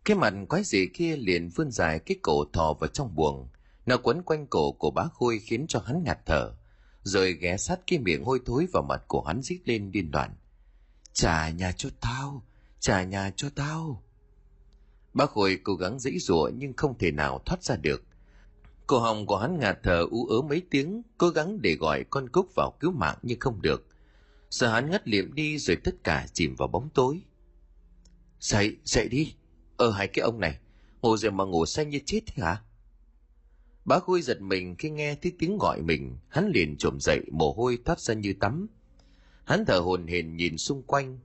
Cái 0.05 0.17
mặt 0.17 0.33
quái 0.49 0.63
dị 0.63 0.87
kia 0.93 1.15
liền 1.17 1.49
vươn 1.49 1.71
dài 1.71 1.99
cái 1.99 2.17
cổ 2.21 2.45
thò 2.53 2.73
vào 2.73 2.87
trong 2.87 3.15
buồng. 3.15 3.49
Nó 3.85 3.97
quấn 3.97 4.23
quanh 4.23 4.47
cổ 4.47 4.71
của 4.71 4.91
bá 4.91 5.03
Khôi 5.13 5.39
khiến 5.39 5.65
cho 5.67 5.79
hắn 5.79 6.03
ngạt 6.03 6.19
thở. 6.25 6.53
Rồi 7.03 7.33
ghé 7.33 7.57
sát 7.57 7.79
cái 7.87 7.99
miệng 7.99 8.23
hôi 8.23 8.39
thối 8.45 8.67
vào 8.73 8.83
mặt 8.83 9.01
của 9.07 9.21
hắn 9.21 9.41
rít 9.41 9.59
lên 9.65 9.91
điên 9.91 10.09
loạn 10.13 10.35
Trả 11.13 11.49
nhà 11.49 11.71
cho 11.71 11.89
tao, 12.01 12.43
trả 12.85 13.03
nhà 13.03 13.31
cho 13.35 13.49
tao. 13.55 14.03
Bác 15.13 15.29
Khôi 15.29 15.59
cố 15.63 15.75
gắng 15.75 15.99
dãy 15.99 16.19
rủa 16.19 16.51
nhưng 16.57 16.73
không 16.73 16.97
thể 16.97 17.11
nào 17.11 17.41
thoát 17.45 17.63
ra 17.63 17.75
được. 17.75 18.03
Cổ 18.87 18.99
họng 18.99 19.25
của 19.25 19.37
hắn 19.37 19.59
ngạt 19.59 19.79
thở 19.83 20.05
ú 20.11 20.25
ớ 20.25 20.41
mấy 20.41 20.61
tiếng, 20.69 21.01
cố 21.17 21.29
gắng 21.29 21.61
để 21.61 21.75
gọi 21.79 22.03
con 22.09 22.29
cúc 22.29 22.55
vào 22.55 22.77
cứu 22.79 22.91
mạng 22.91 23.17
nhưng 23.21 23.39
không 23.39 23.61
được. 23.61 23.85
Sợ 24.49 24.67
hắn 24.67 24.91
ngất 24.91 25.07
liệm 25.07 25.33
đi 25.33 25.57
rồi 25.57 25.77
tất 25.83 26.03
cả 26.03 26.27
chìm 26.33 26.55
vào 26.55 26.67
bóng 26.67 26.89
tối. 26.93 27.21
Dậy, 28.39 28.77
dậy 28.83 29.07
đi, 29.09 29.33
Ờ 29.77 29.91
hai 29.91 30.07
cái 30.07 30.23
ông 30.23 30.39
này, 30.39 30.59
ngủ 31.01 31.17
rồi 31.17 31.31
mà 31.31 31.43
ngủ 31.43 31.65
say 31.65 31.85
như 31.85 31.99
chết 32.05 32.19
thế 32.25 32.43
hả? 32.43 32.61
Bá 33.85 33.99
Khôi 33.99 34.21
giật 34.21 34.41
mình 34.41 34.75
khi 34.75 34.89
nghe 34.89 35.15
thấy 35.15 35.31
tiếng 35.39 35.57
gọi 35.57 35.81
mình, 35.81 36.17
hắn 36.27 36.49
liền 36.53 36.77
trồm 36.77 36.99
dậy 36.99 37.21
mồ 37.31 37.53
hôi 37.53 37.79
thoát 37.85 37.99
ra 37.99 38.13
như 38.13 38.33
tắm. 38.39 38.67
Hắn 39.45 39.65
thở 39.65 39.79
hồn 39.79 40.07
hển 40.07 40.37
nhìn 40.37 40.57
xung 40.57 40.83
quanh, 40.83 41.19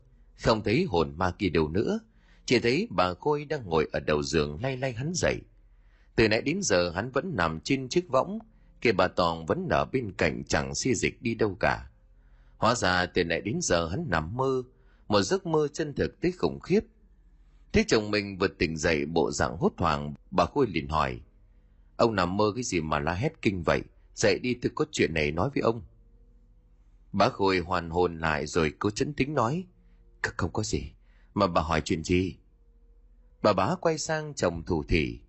không 0.45 0.63
thấy 0.65 0.85
hồn 0.85 1.15
ma 1.17 1.31
kia 1.39 1.49
đâu 1.49 1.69
nữa, 1.69 2.01
chỉ 2.47 2.59
thấy 2.59 2.89
bà 2.91 3.15
Khôi 3.15 3.45
đang 3.45 3.65
ngồi 3.65 3.89
ở 3.93 4.01
đầu 4.01 4.23
giường 4.23 4.59
lay 4.63 4.77
lay 4.77 4.93
hắn 4.93 5.13
dậy. 5.15 5.41
Từ 6.17 6.29
nãy 6.29 6.43
đến 6.43 6.59
giờ 6.63 6.91
hắn 6.91 7.11
vẫn 7.11 7.37
nằm 7.37 7.61
trên 7.61 7.89
chiếc 7.89 8.09
võng, 8.09 8.39
kia 8.81 8.93
bà 8.93 9.09
toàn 9.09 9.47
vẫn 9.47 9.69
ở 9.71 9.85
bên 9.85 10.13
cạnh 10.13 10.43
chẳng 10.45 10.75
xi 10.75 10.95
dịch 10.95 11.23
đi 11.23 11.35
đâu 11.35 11.57
cả. 11.61 11.91
Hóa 12.57 12.75
ra 12.75 13.07
từ 13.07 13.25
nãy 13.25 13.41
đến 13.41 13.59
giờ 13.63 13.89
hắn 13.89 14.05
nằm 14.09 14.37
mơ, 14.37 14.63
một 15.09 15.23
giấc 15.23 15.47
mơ 15.47 15.69
chân 15.73 15.95
thực 15.95 16.21
tới 16.21 16.33
khủng 16.33 16.61
khiếp– 16.61 16.81
Thế 17.73 17.85
chồng 17.89 18.11
mình 18.11 18.39
vừa 18.39 18.49
tỉnh 18.49 18.77
dậy 18.77 19.07
bộ 19.07 19.31
dạng 19.31 19.57
hốt 19.57 19.73
hoảng, 19.77 20.15
bà 20.31 20.47
Khôi 20.47 20.67
liền 20.67 20.89
hỏi. 20.89 21.21
Ông 21.97 22.15
nằm 22.17 22.37
mơ 22.37 22.53
cái 22.55 22.63
gì 22.63 22.81
mà 22.81 22.99
la 22.99 23.15
hét 23.15 23.43
kinh 23.43 23.63
vậy? 23.63 23.83
Dậy 24.15 24.39
đi 24.43 24.55
tôi 24.55 24.73
có 24.75 24.85
chuyện 24.93 25.15
này 25.15 25.31
nói 25.31 25.51
với 25.55 25.63
ông. 25.63 25.83
Bà 27.13 27.29
Khôi 27.29 27.59
hoàn 27.59 27.91
hồn 27.91 28.19
lại 28.19 28.47
rồi 28.47 28.73
cố 28.79 28.91
chấn 28.91 29.13
tính 29.13 29.35
nói. 29.35 29.65
Không 30.23 30.53
có 30.53 30.63
gì, 30.63 30.93
mà 31.35 31.47
bà 31.47 31.63
hỏi 31.63 31.81
chuyện 31.85 32.05
gì? 32.05 32.37
Bà 33.43 33.53
bá 33.53 33.75
quay 33.81 33.99
sang 33.99 34.35
chồng 34.35 34.63
thủ 34.67 34.85
thị 34.89 35.21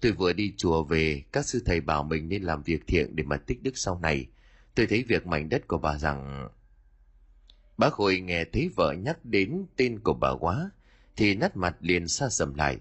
Tôi 0.00 0.12
vừa 0.12 0.32
đi 0.32 0.54
chùa 0.56 0.84
về, 0.84 1.22
các 1.32 1.46
sư 1.46 1.62
thầy 1.66 1.80
bảo 1.80 2.04
mình 2.04 2.28
nên 2.28 2.42
làm 2.42 2.62
việc 2.62 2.86
thiện 2.86 3.16
để 3.16 3.24
mà 3.24 3.36
tích 3.36 3.62
đức 3.62 3.78
sau 3.78 3.98
này. 3.98 4.26
Tôi 4.74 4.86
thấy 4.86 5.04
việc 5.08 5.26
mảnh 5.26 5.48
đất 5.48 5.68
của 5.68 5.78
bà 5.78 5.98
rằng... 5.98 6.48
Bác 7.78 7.92
Khôi 7.92 8.20
nghe 8.20 8.44
thấy 8.44 8.70
vợ 8.76 8.92
nhắc 8.92 9.24
đến 9.24 9.66
tên 9.76 10.00
của 10.00 10.14
bà 10.14 10.30
quá, 10.40 10.70
thì 11.16 11.34
nát 11.34 11.56
mặt 11.56 11.76
liền 11.80 12.08
xa 12.08 12.28
sầm 12.28 12.54
lại 12.54 12.78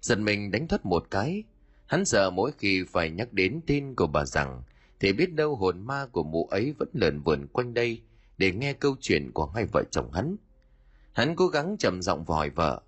giật 0.00 0.18
mình 0.18 0.50
đánh 0.50 0.68
thoát 0.68 0.86
một 0.86 1.06
cái 1.10 1.44
hắn 1.86 2.04
sợ 2.04 2.30
mỗi 2.30 2.52
khi 2.58 2.84
phải 2.88 3.10
nhắc 3.10 3.32
đến 3.32 3.60
tên 3.66 3.94
của 3.94 4.06
bà 4.06 4.24
rằng 4.24 4.62
thì 5.00 5.12
biết 5.12 5.34
đâu 5.34 5.56
hồn 5.56 5.80
ma 5.80 6.06
của 6.12 6.22
mụ 6.22 6.46
ấy 6.46 6.74
vẫn 6.78 6.88
lợn 6.92 7.20
vườn 7.20 7.46
quanh 7.46 7.74
đây 7.74 8.02
để 8.38 8.52
nghe 8.52 8.72
câu 8.72 8.96
chuyện 9.00 9.32
của 9.32 9.46
hai 9.46 9.64
vợ 9.72 9.84
chồng 9.90 10.12
hắn 10.12 10.36
hắn 11.12 11.36
cố 11.36 11.46
gắng 11.46 11.76
trầm 11.78 12.02
giọng 12.02 12.24
vòi 12.24 12.50
vợ 12.50 12.82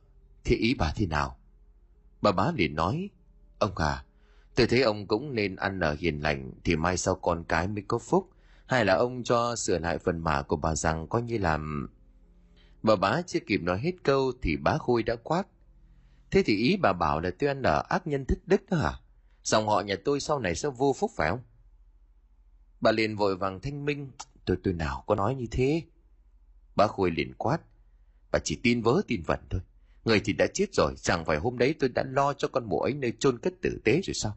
thì 0.44 0.56
ý 0.56 0.74
bà 0.74 0.92
thế 0.96 1.06
nào 1.06 1.36
bà 2.22 2.32
bá 2.32 2.52
liền 2.54 2.74
nói, 2.74 3.10
ông 3.58 3.76
à 3.76 4.04
tôi 4.54 4.66
thấy 4.66 4.82
ông 4.82 5.06
cũng 5.06 5.34
nên 5.34 5.56
ăn 5.56 5.80
ở 5.80 5.96
hiền 5.98 6.22
lành 6.22 6.52
thì 6.64 6.76
mai 6.76 6.96
sau 6.96 7.14
con 7.14 7.44
cái 7.44 7.68
mới 7.68 7.84
có 7.88 7.98
phúc 7.98 8.30
hay 8.66 8.84
là 8.84 8.94
ông 8.94 9.22
cho 9.22 9.56
sửa 9.56 9.78
lại 9.78 9.98
phần 9.98 10.18
mả 10.18 10.42
của 10.42 10.56
bà 10.56 10.74
rằng 10.74 11.06
coi 11.08 11.22
như 11.22 11.38
làm 11.38 11.88
Bà 12.82 12.96
bá 12.96 13.22
chưa 13.22 13.40
kịp 13.46 13.62
nói 13.62 13.78
hết 13.78 13.92
câu 14.02 14.32
thì 14.42 14.56
bá 14.56 14.78
Khôi 14.78 15.02
đã 15.02 15.16
quát. 15.16 15.46
Thế 16.30 16.42
thì 16.46 16.56
ý 16.56 16.76
bà 16.76 16.92
bảo 16.92 17.20
là 17.20 17.30
tôi 17.38 17.48
ăn 17.48 17.62
ở 17.62 17.82
ác 17.88 18.06
nhân 18.06 18.24
thích 18.24 18.38
đức 18.46 18.70
đó 18.70 18.76
hả? 18.76 18.92
Dòng 19.44 19.68
họ 19.68 19.80
nhà 19.80 19.94
tôi 20.04 20.20
sau 20.20 20.38
này 20.38 20.54
sẽ 20.54 20.68
vô 20.68 20.94
phúc 20.98 21.10
phải 21.16 21.30
không? 21.30 21.42
Bà 22.80 22.92
liền 22.92 23.16
vội 23.16 23.36
vàng 23.36 23.60
thanh 23.60 23.84
minh. 23.84 24.10
Tôi 24.44 24.56
tôi 24.62 24.74
nào 24.74 25.04
có 25.06 25.14
nói 25.14 25.34
như 25.34 25.46
thế? 25.50 25.82
Bá 26.76 26.86
Khôi 26.86 27.10
liền 27.10 27.34
quát. 27.34 27.58
Bà 28.32 28.38
chỉ 28.38 28.58
tin 28.62 28.82
vớ 28.82 29.00
tin 29.06 29.22
vẩn 29.22 29.40
thôi. 29.50 29.60
Người 30.04 30.20
thì 30.24 30.32
đã 30.32 30.46
chết 30.54 30.74
rồi, 30.74 30.94
chẳng 30.96 31.24
phải 31.24 31.38
hôm 31.38 31.58
đấy 31.58 31.74
tôi 31.78 31.90
đã 31.94 32.04
lo 32.10 32.32
cho 32.32 32.48
con 32.48 32.68
mụ 32.68 32.80
ấy 32.80 32.94
nơi 32.94 33.12
chôn 33.18 33.38
cất 33.38 33.52
tử 33.62 33.80
tế 33.84 34.00
rồi 34.04 34.14
sao? 34.14 34.36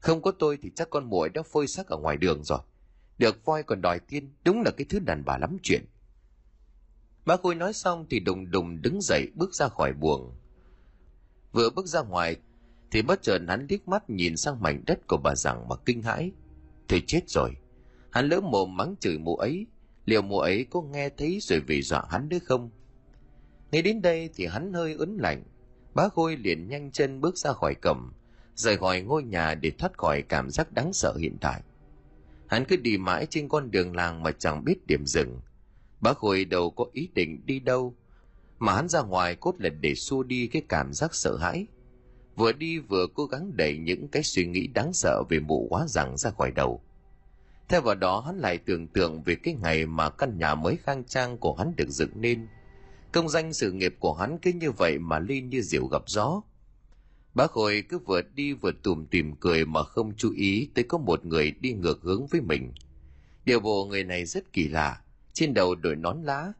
Không 0.00 0.22
có 0.22 0.32
tôi 0.38 0.58
thì 0.62 0.70
chắc 0.74 0.90
con 0.90 1.10
mụ 1.10 1.20
ấy 1.20 1.30
đã 1.30 1.42
phơi 1.42 1.66
xác 1.66 1.86
ở 1.86 1.96
ngoài 1.96 2.16
đường 2.16 2.44
rồi. 2.44 2.58
Được 3.18 3.44
voi 3.44 3.62
còn 3.62 3.82
đòi 3.82 4.00
tiên, 4.00 4.32
đúng 4.44 4.62
là 4.62 4.70
cái 4.70 4.86
thứ 4.88 4.98
đàn 4.98 5.24
bà 5.24 5.38
lắm 5.38 5.56
chuyện. 5.62 5.84
Bác 7.26 7.40
Khôi 7.42 7.54
nói 7.54 7.72
xong 7.72 8.06
thì 8.10 8.20
đùng 8.20 8.50
đùng 8.50 8.82
đứng 8.82 9.00
dậy 9.02 9.30
bước 9.34 9.54
ra 9.54 9.68
khỏi 9.68 9.92
buồng. 9.92 10.34
Vừa 11.52 11.70
bước 11.70 11.86
ra 11.86 12.02
ngoài 12.02 12.36
thì 12.90 13.02
bất 13.02 13.22
chợt 13.22 13.38
hắn 13.48 13.66
liếc 13.70 13.88
mắt 13.88 14.10
nhìn 14.10 14.36
sang 14.36 14.62
mảnh 14.62 14.82
đất 14.86 15.06
của 15.06 15.16
bà 15.16 15.34
rằng 15.34 15.68
mà 15.68 15.76
kinh 15.84 16.02
hãi. 16.02 16.32
thì 16.88 17.02
chết 17.06 17.20
rồi. 17.28 17.50
Hắn 18.10 18.28
lỡ 18.28 18.40
mồm 18.40 18.76
mắng 18.76 18.94
chửi 19.00 19.18
mụ 19.18 19.36
ấy. 19.36 19.66
Liệu 20.04 20.22
mụ 20.22 20.38
ấy 20.38 20.66
có 20.70 20.82
nghe 20.82 21.08
thấy 21.08 21.38
rồi 21.42 21.60
vì 21.60 21.82
dọa 21.82 22.04
hắn 22.10 22.28
nữa 22.28 22.38
không? 22.44 22.70
Nghe 23.74 23.82
đến 23.82 24.02
đây 24.02 24.30
thì 24.34 24.46
hắn 24.46 24.72
hơi 24.72 24.94
ớn 24.98 25.16
lạnh. 25.20 25.42
Bá 25.94 26.08
Khôi 26.08 26.36
liền 26.36 26.68
nhanh 26.68 26.90
chân 26.90 27.20
bước 27.20 27.36
ra 27.38 27.52
khỏi 27.52 27.74
cổng, 27.74 28.12
rời 28.54 28.76
khỏi 28.76 29.00
ngôi 29.00 29.22
nhà 29.22 29.54
để 29.54 29.70
thoát 29.70 29.98
khỏi 29.98 30.22
cảm 30.22 30.50
giác 30.50 30.72
đáng 30.72 30.92
sợ 30.92 31.14
hiện 31.18 31.36
tại. 31.40 31.62
Hắn 32.46 32.64
cứ 32.64 32.76
đi 32.76 32.98
mãi 32.98 33.26
trên 33.30 33.48
con 33.48 33.70
đường 33.70 33.96
làng 33.96 34.22
mà 34.22 34.32
chẳng 34.32 34.64
biết 34.64 34.86
điểm 34.86 35.06
dừng 35.06 35.40
Bá 36.00 36.12
Khôi 36.12 36.44
đâu 36.44 36.70
có 36.70 36.84
ý 36.92 37.08
định 37.14 37.46
đi 37.46 37.60
đâu, 37.60 37.94
mà 38.58 38.74
hắn 38.74 38.88
ra 38.88 39.02
ngoài 39.02 39.36
cốt 39.36 39.54
là 39.58 39.68
để 39.68 39.94
xua 39.94 40.22
đi 40.22 40.46
cái 40.46 40.62
cảm 40.68 40.92
giác 40.92 41.14
sợ 41.14 41.36
hãi. 41.36 41.66
Vừa 42.36 42.52
đi 42.52 42.78
vừa 42.78 43.06
cố 43.14 43.26
gắng 43.26 43.56
đẩy 43.56 43.78
những 43.78 44.08
cái 44.08 44.22
suy 44.22 44.46
nghĩ 44.46 44.66
đáng 44.66 44.92
sợ 44.92 45.22
về 45.28 45.40
mụ 45.40 45.66
quá 45.70 45.86
rằng 45.88 46.16
ra 46.16 46.30
khỏi 46.30 46.50
đầu. 46.50 46.82
Theo 47.68 47.80
vào 47.80 47.94
đó 47.94 48.20
hắn 48.20 48.38
lại 48.38 48.58
tưởng 48.58 48.86
tượng 48.86 49.22
về 49.22 49.34
cái 49.34 49.54
ngày 49.54 49.86
mà 49.86 50.10
căn 50.10 50.38
nhà 50.38 50.54
mới 50.54 50.76
khang 50.76 51.04
trang 51.04 51.38
của 51.38 51.54
hắn 51.54 51.72
được 51.76 51.88
dựng 51.88 52.12
nên. 52.14 52.46
Công 53.14 53.28
danh 53.28 53.52
sự 53.52 53.72
nghiệp 53.72 53.96
của 53.98 54.14
hắn 54.14 54.38
cứ 54.38 54.52
như 54.52 54.70
vậy 54.70 54.98
mà 54.98 55.18
lên 55.18 55.48
như 55.48 55.62
diều 55.62 55.86
gặp 55.86 56.02
gió. 56.06 56.42
Bác 57.34 57.50
Khôi 57.50 57.84
cứ 57.88 57.98
vừa 57.98 58.22
đi 58.34 58.52
vừa 58.52 58.72
tùm 58.82 59.06
tìm 59.06 59.36
cười 59.36 59.66
mà 59.66 59.82
không 59.82 60.12
chú 60.16 60.32
ý 60.32 60.70
tới 60.74 60.84
có 60.84 60.98
một 60.98 61.24
người 61.24 61.50
đi 61.50 61.72
ngược 61.72 62.02
hướng 62.02 62.26
với 62.26 62.40
mình. 62.40 62.72
Điều 63.44 63.60
bộ 63.60 63.84
người 63.84 64.04
này 64.04 64.24
rất 64.24 64.52
kỳ 64.52 64.68
lạ, 64.68 65.00
trên 65.32 65.54
đầu 65.54 65.74
đội 65.74 65.96
nón 65.96 66.22
lá, 66.22 66.52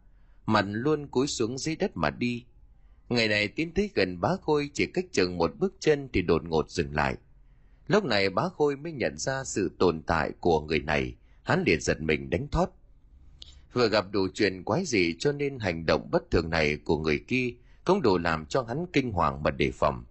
mặt 0.47 0.65
luôn 0.69 1.07
cúi 1.07 1.27
xuống 1.27 1.59
dưới 1.59 1.77
đất 1.77 1.97
mà 1.97 2.11
đi. 2.11 2.45
Ngày 3.09 3.29
này 3.29 3.49
tiến 3.49 3.75
tới 3.75 3.91
gần 3.95 4.21
bá 4.21 4.29
Khôi 4.43 4.71
chỉ 4.75 4.87
cách 4.87 5.05
chừng 5.13 5.39
một 5.39 5.53
bước 5.59 5.75
chân 5.81 6.09
thì 6.13 6.23
đột 6.23 6.45
ngột 6.45 6.71
dừng 6.71 6.95
lại. 6.95 7.17
Lúc 7.87 8.05
này 8.05 8.31
bá 8.31 8.49
Khôi 8.49 8.77
mới 8.77 8.93
nhận 8.93 9.19
ra 9.19 9.45
sự 9.45 9.71
tồn 9.79 10.03
tại 10.03 10.33
của 10.41 10.61
người 10.61 10.81
này, 10.81 11.15
hắn 11.43 11.65
liền 11.67 11.81
giật 11.81 12.01
mình 12.01 12.31
đánh 12.31 12.49
thót. 12.49 12.69
Vừa 13.75 13.89
gặp 13.89 14.05
đủ 14.11 14.29
chuyện 14.35 14.65
quái 14.65 14.85
gì 14.85 15.15
cho 15.19 15.33
nên 15.33 15.59
hành 15.59 15.87
động 15.87 16.09
bất 16.11 16.31
thường 16.31 16.51
này 16.51 16.77
của 16.77 16.99
người 16.99 17.19
kia 17.19 17.55
cũng 17.85 18.03
đủ 18.03 18.19
làm 18.19 18.47
cho 18.47 18.63
hắn 18.63 18.87
kinh 18.93 19.13
hoàng 19.13 19.43
mà 19.43 19.51
đề 19.51 19.71
phòng. 19.71 20.05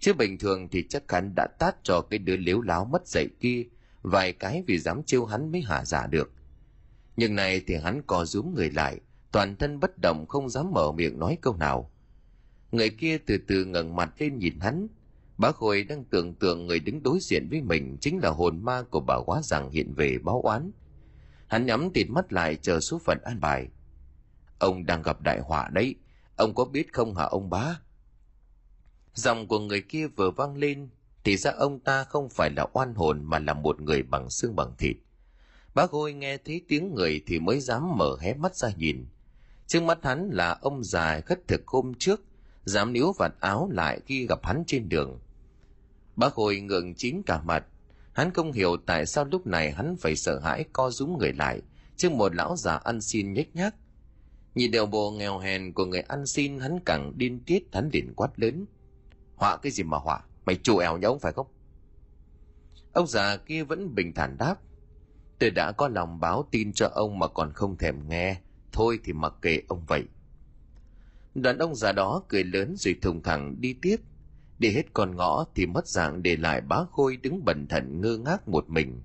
Chứ 0.00 0.14
bình 0.14 0.38
thường 0.38 0.68
thì 0.68 0.84
chắc 0.88 1.12
hắn 1.12 1.32
đã 1.36 1.46
tát 1.58 1.76
cho 1.82 2.00
cái 2.00 2.18
đứa 2.18 2.36
liếu 2.36 2.60
láo 2.60 2.84
mất 2.84 3.06
dạy 3.06 3.28
kia 3.40 3.64
vài 4.02 4.32
cái 4.32 4.64
vì 4.66 4.78
dám 4.78 5.02
chiêu 5.02 5.24
hắn 5.24 5.52
mới 5.52 5.60
hạ 5.60 5.84
giả 5.84 6.06
được. 6.06 6.32
Nhưng 7.16 7.34
này 7.34 7.62
thì 7.66 7.74
hắn 7.74 8.02
co 8.06 8.24
rúm 8.24 8.54
người 8.54 8.70
lại, 8.70 9.00
toàn 9.32 9.56
thân 9.56 9.80
bất 9.80 9.98
động 9.98 10.26
không 10.26 10.48
dám 10.48 10.70
mở 10.72 10.92
miệng 10.92 11.18
nói 11.18 11.38
câu 11.40 11.56
nào. 11.56 11.90
Người 12.72 12.90
kia 12.90 13.18
từ 13.18 13.38
từ 13.48 13.64
ngẩng 13.64 13.96
mặt 13.96 14.14
lên 14.18 14.38
nhìn 14.38 14.60
hắn. 14.60 14.88
Bá 15.38 15.52
Khôi 15.52 15.84
đang 15.84 16.04
tưởng 16.04 16.34
tượng 16.34 16.66
người 16.66 16.80
đứng 16.80 17.02
đối 17.02 17.18
diện 17.20 17.48
với 17.50 17.60
mình 17.60 17.96
chính 18.00 18.18
là 18.18 18.30
hồn 18.30 18.64
ma 18.64 18.82
của 18.90 19.00
bà 19.00 19.16
quá 19.26 19.42
rằng 19.42 19.70
hiện 19.70 19.94
về 19.94 20.18
báo 20.22 20.40
oán. 20.42 20.70
Hắn 21.46 21.66
nhắm 21.66 21.90
tịt 21.90 22.10
mắt 22.10 22.32
lại 22.32 22.56
chờ 22.62 22.80
số 22.80 22.98
phận 23.04 23.18
an 23.24 23.40
bài. 23.40 23.68
Ông 24.58 24.86
đang 24.86 25.02
gặp 25.02 25.20
đại 25.20 25.40
họa 25.40 25.68
đấy, 25.72 25.94
ông 26.36 26.54
có 26.54 26.64
biết 26.64 26.92
không 26.92 27.14
hả 27.14 27.24
ông 27.24 27.50
bá? 27.50 27.80
Giọng 29.14 29.48
của 29.48 29.58
người 29.58 29.82
kia 29.82 30.06
vừa 30.06 30.30
vang 30.30 30.56
lên, 30.56 30.88
thì 31.24 31.36
ra 31.36 31.50
ông 31.50 31.80
ta 31.80 32.04
không 32.04 32.28
phải 32.28 32.50
là 32.50 32.66
oan 32.72 32.94
hồn 32.94 33.24
mà 33.24 33.38
là 33.38 33.54
một 33.54 33.80
người 33.80 34.02
bằng 34.02 34.30
xương 34.30 34.56
bằng 34.56 34.72
thịt. 34.78 34.96
Bác 35.74 35.90
Khôi 35.90 36.12
nghe 36.12 36.36
thấy 36.36 36.60
tiếng 36.68 36.94
người 36.94 37.22
thì 37.26 37.38
mới 37.38 37.60
dám 37.60 37.96
mở 37.96 38.16
hé 38.20 38.34
mắt 38.34 38.56
ra 38.56 38.68
nhìn. 38.76 39.06
Trước 39.66 39.82
mắt 39.82 39.98
hắn 40.02 40.30
là 40.32 40.58
ông 40.60 40.84
già 40.84 41.20
khất 41.20 41.48
thực 41.48 41.66
hôm 41.66 41.94
trước, 41.94 42.20
dám 42.64 42.92
níu 42.92 43.12
vạt 43.18 43.32
áo 43.40 43.68
lại 43.72 44.00
khi 44.06 44.26
gặp 44.26 44.44
hắn 44.44 44.64
trên 44.66 44.88
đường. 44.88 45.18
Bác 46.16 46.34
hồi 46.34 46.60
ngượng 46.60 46.94
chín 46.94 47.22
cả 47.26 47.40
mặt, 47.42 47.66
hắn 48.16 48.32
không 48.32 48.52
hiểu 48.52 48.76
tại 48.86 49.06
sao 49.06 49.24
lúc 49.24 49.46
này 49.46 49.72
hắn 49.72 49.96
phải 49.96 50.16
sợ 50.16 50.38
hãi 50.38 50.64
co 50.72 50.90
rúm 50.90 51.18
người 51.18 51.32
lại, 51.32 51.62
trước 51.96 52.12
một 52.12 52.34
lão 52.34 52.56
già 52.56 52.76
ăn 52.76 53.00
xin 53.00 53.32
nhếch 53.32 53.56
nhác. 53.56 53.74
Nhìn 54.54 54.70
đều 54.70 54.86
bộ 54.86 55.10
nghèo 55.10 55.38
hèn 55.38 55.72
của 55.72 55.84
người 55.84 56.00
ăn 56.00 56.26
xin 56.26 56.58
hắn 56.58 56.78
càng 56.86 57.12
điên 57.16 57.40
tiết 57.46 57.64
hắn 57.72 57.90
liền 57.92 58.14
quát 58.14 58.30
lớn. 58.36 58.66
Họa 59.36 59.56
cái 59.62 59.72
gì 59.72 59.82
mà 59.82 59.98
họa, 59.98 60.20
mày 60.44 60.56
chủ 60.62 60.78
ẻo 60.78 60.98
nhau 60.98 61.18
phải 61.18 61.32
không? 61.32 61.46
Ông 62.92 63.06
già 63.06 63.36
kia 63.36 63.64
vẫn 63.64 63.94
bình 63.94 64.12
thản 64.14 64.36
đáp. 64.38 64.56
Tôi 65.38 65.50
đã 65.50 65.72
có 65.72 65.88
lòng 65.88 66.20
báo 66.20 66.48
tin 66.50 66.72
cho 66.72 66.88
ông 66.94 67.18
mà 67.18 67.28
còn 67.28 67.52
không 67.52 67.76
thèm 67.76 68.08
nghe, 68.08 68.36
thôi 68.72 68.98
thì 69.04 69.12
mặc 69.12 69.34
kệ 69.42 69.60
ông 69.68 69.84
vậy. 69.86 70.04
đoàn 71.34 71.58
ông 71.58 71.74
già 71.74 71.92
đó 71.92 72.22
cười 72.28 72.44
lớn 72.44 72.74
rồi 72.76 72.96
thùng 73.02 73.22
thẳng 73.22 73.56
đi 73.60 73.76
tiếp. 73.82 73.96
Đi 74.58 74.70
hết 74.70 74.82
con 74.92 75.16
ngõ 75.16 75.44
thì 75.54 75.66
mất 75.66 75.88
dạng 75.88 76.22
để 76.22 76.36
lại 76.36 76.60
bá 76.60 76.76
Khôi 76.90 77.16
đứng 77.16 77.44
bẩn 77.44 77.66
thận 77.68 78.00
ngơ 78.00 78.18
ngác 78.18 78.48
một 78.48 78.68
mình. 78.68 79.02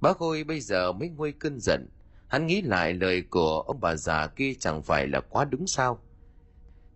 Bá 0.00 0.12
Khôi 0.12 0.44
bây 0.44 0.60
giờ 0.60 0.92
mới 0.92 1.08
nguôi 1.08 1.32
cơn 1.32 1.60
giận. 1.60 1.88
Hắn 2.28 2.46
nghĩ 2.46 2.62
lại 2.62 2.94
lời 2.94 3.22
của 3.22 3.60
ông 3.60 3.80
bà 3.80 3.96
già 3.96 4.26
kia 4.26 4.52
chẳng 4.58 4.82
phải 4.82 5.06
là 5.06 5.20
quá 5.20 5.44
đúng 5.44 5.66
sao. 5.66 6.00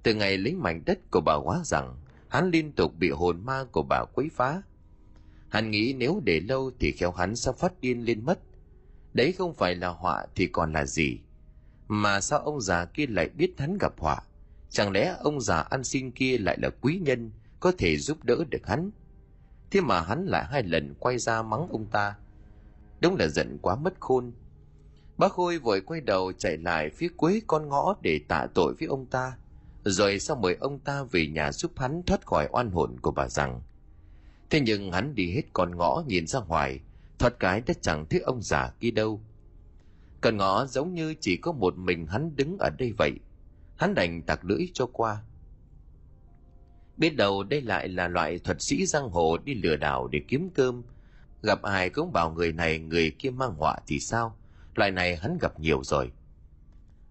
Từ 0.03 0.15
ngày 0.15 0.39
lấy 0.39 0.55
mảnh 0.55 0.83
đất 0.87 1.11
của 1.11 1.21
bà 1.21 1.35
quá 1.35 1.61
rằng, 1.65 1.97
hắn 2.29 2.51
liên 2.51 2.73
tục 2.73 2.93
bị 2.99 3.11
hồn 3.11 3.45
ma 3.45 3.65
của 3.73 3.83
bà 3.83 4.05
quấy 4.15 4.29
phá. 4.33 4.63
Hắn 5.49 5.71
nghĩ 5.71 5.93
nếu 5.93 6.23
để 6.25 6.41
lâu 6.41 6.71
thì 6.81 6.93
khéo 6.93 7.11
hắn 7.13 7.37
sẽ 7.37 7.53
phát 7.53 7.81
điên 7.81 8.05
lên 8.05 8.25
mất. 8.25 8.39
Đấy 9.13 9.33
không 9.33 9.55
phải 9.55 9.75
là 9.75 9.89
họa 9.89 10.27
thì 10.35 10.47
còn 10.47 10.73
là 10.73 10.87
gì? 10.87 11.19
Mà 11.89 12.21
sao 12.21 12.39
ông 12.39 12.61
già 12.61 12.85
kia 12.85 13.07
lại 13.07 13.29
biết 13.29 13.55
hắn 13.59 13.79
gặp 13.79 13.93
họa? 13.99 14.17
Chẳng 14.71 14.93
lẽ 14.93 15.15
ông 15.21 15.41
già 15.41 15.61
ăn 15.61 15.85
xin 15.85 16.11
kia 16.11 16.39
lại 16.39 16.59
là 16.63 16.71
quý 16.81 17.01
nhân, 17.03 17.31
có 17.61 17.73
thể 17.79 17.97
giúp 17.97 18.25
đỡ 18.25 18.45
được 18.51 18.67
hắn? 18.67 18.91
Thế 19.71 19.81
mà 19.81 20.01
hắn 20.01 20.27
lại 20.27 20.45
hai 20.51 20.63
lần 20.63 20.95
quay 20.95 21.19
ra 21.19 21.43
mắng 21.43 21.69
ông 21.71 21.87
ta. 21.87 22.17
Đúng 23.01 23.17
là 23.17 23.29
giận 23.29 23.59
quá 23.63 23.77
mất 23.77 23.95
khôn. 24.01 24.33
Bác 25.19 25.33
Khôi 25.33 25.59
vội 25.59 25.81
quay 25.81 26.01
đầu 26.01 26.33
chạy 26.33 26.57
lại 26.57 26.91
phía 26.91 27.09
cuối 27.17 27.43
con 27.47 27.69
ngõ 27.69 27.95
để 28.03 28.21
tạ 28.29 28.47
tội 28.55 28.75
với 28.79 28.89
ông 28.89 29.07
ta. 29.07 29.37
Rồi 29.85 30.19
sau 30.19 30.37
mời 30.37 30.57
ông 30.61 30.79
ta 30.79 31.03
về 31.03 31.27
nhà 31.27 31.53
giúp 31.53 31.73
hắn 31.77 32.03
thoát 32.07 32.27
khỏi 32.27 32.49
oan 32.53 32.71
hồn 32.71 33.01
của 33.01 33.11
bà 33.11 33.29
rằng. 33.29 33.63
Thế 34.51 34.61
nhưng 34.61 34.93
hắn 34.93 35.15
đi 35.15 35.33
hết 35.35 35.43
con 35.53 35.77
ngõ 35.77 36.03
nhìn 36.07 36.27
ra 36.27 36.41
ngoài, 36.41 36.81
thoát 37.19 37.39
cái 37.39 37.61
đã 37.61 37.75
chẳng 37.81 38.07
thấy 38.07 38.21
ông 38.21 38.43
già 38.43 38.73
kia 38.81 38.91
đâu. 38.91 39.21
Con 40.21 40.37
ngõ 40.37 40.67
giống 40.67 40.95
như 40.95 41.15
chỉ 41.21 41.37
có 41.37 41.53
một 41.53 41.77
mình 41.79 42.07
hắn 42.07 42.37
đứng 42.37 42.59
ở 42.59 42.71
đây 42.79 42.93
vậy 42.93 43.13
hắn 43.77 43.95
đành 43.95 44.23
tặc 44.23 44.45
lưỡi 44.45 44.69
cho 44.75 44.87
qua 44.93 45.23
biết 47.01 47.17
đầu 47.17 47.43
đây 47.43 47.61
lại 47.61 47.89
là 47.89 48.09
loại 48.09 48.39
thuật 48.39 48.63
sĩ 48.63 48.87
giang 48.87 49.11
hồ 49.11 49.39
đi 49.45 49.55
lừa 49.55 49.77
đảo 49.77 50.09
để 50.09 50.21
kiếm 50.29 50.51
cơm. 50.55 50.83
Gặp 51.43 51.63
ai 51.63 51.91
cũng 51.91 52.13
bảo 52.13 52.31
người 52.31 52.53
này, 52.53 52.79
người 52.79 53.11
kia 53.11 53.31
mang 53.31 53.55
họa 53.55 53.77
thì 53.87 54.01
sao? 54.01 54.37
Loại 54.75 54.91
này 54.91 55.17
hắn 55.17 55.39
gặp 55.41 55.61
nhiều 55.61 55.85
rồi. 55.85 56.11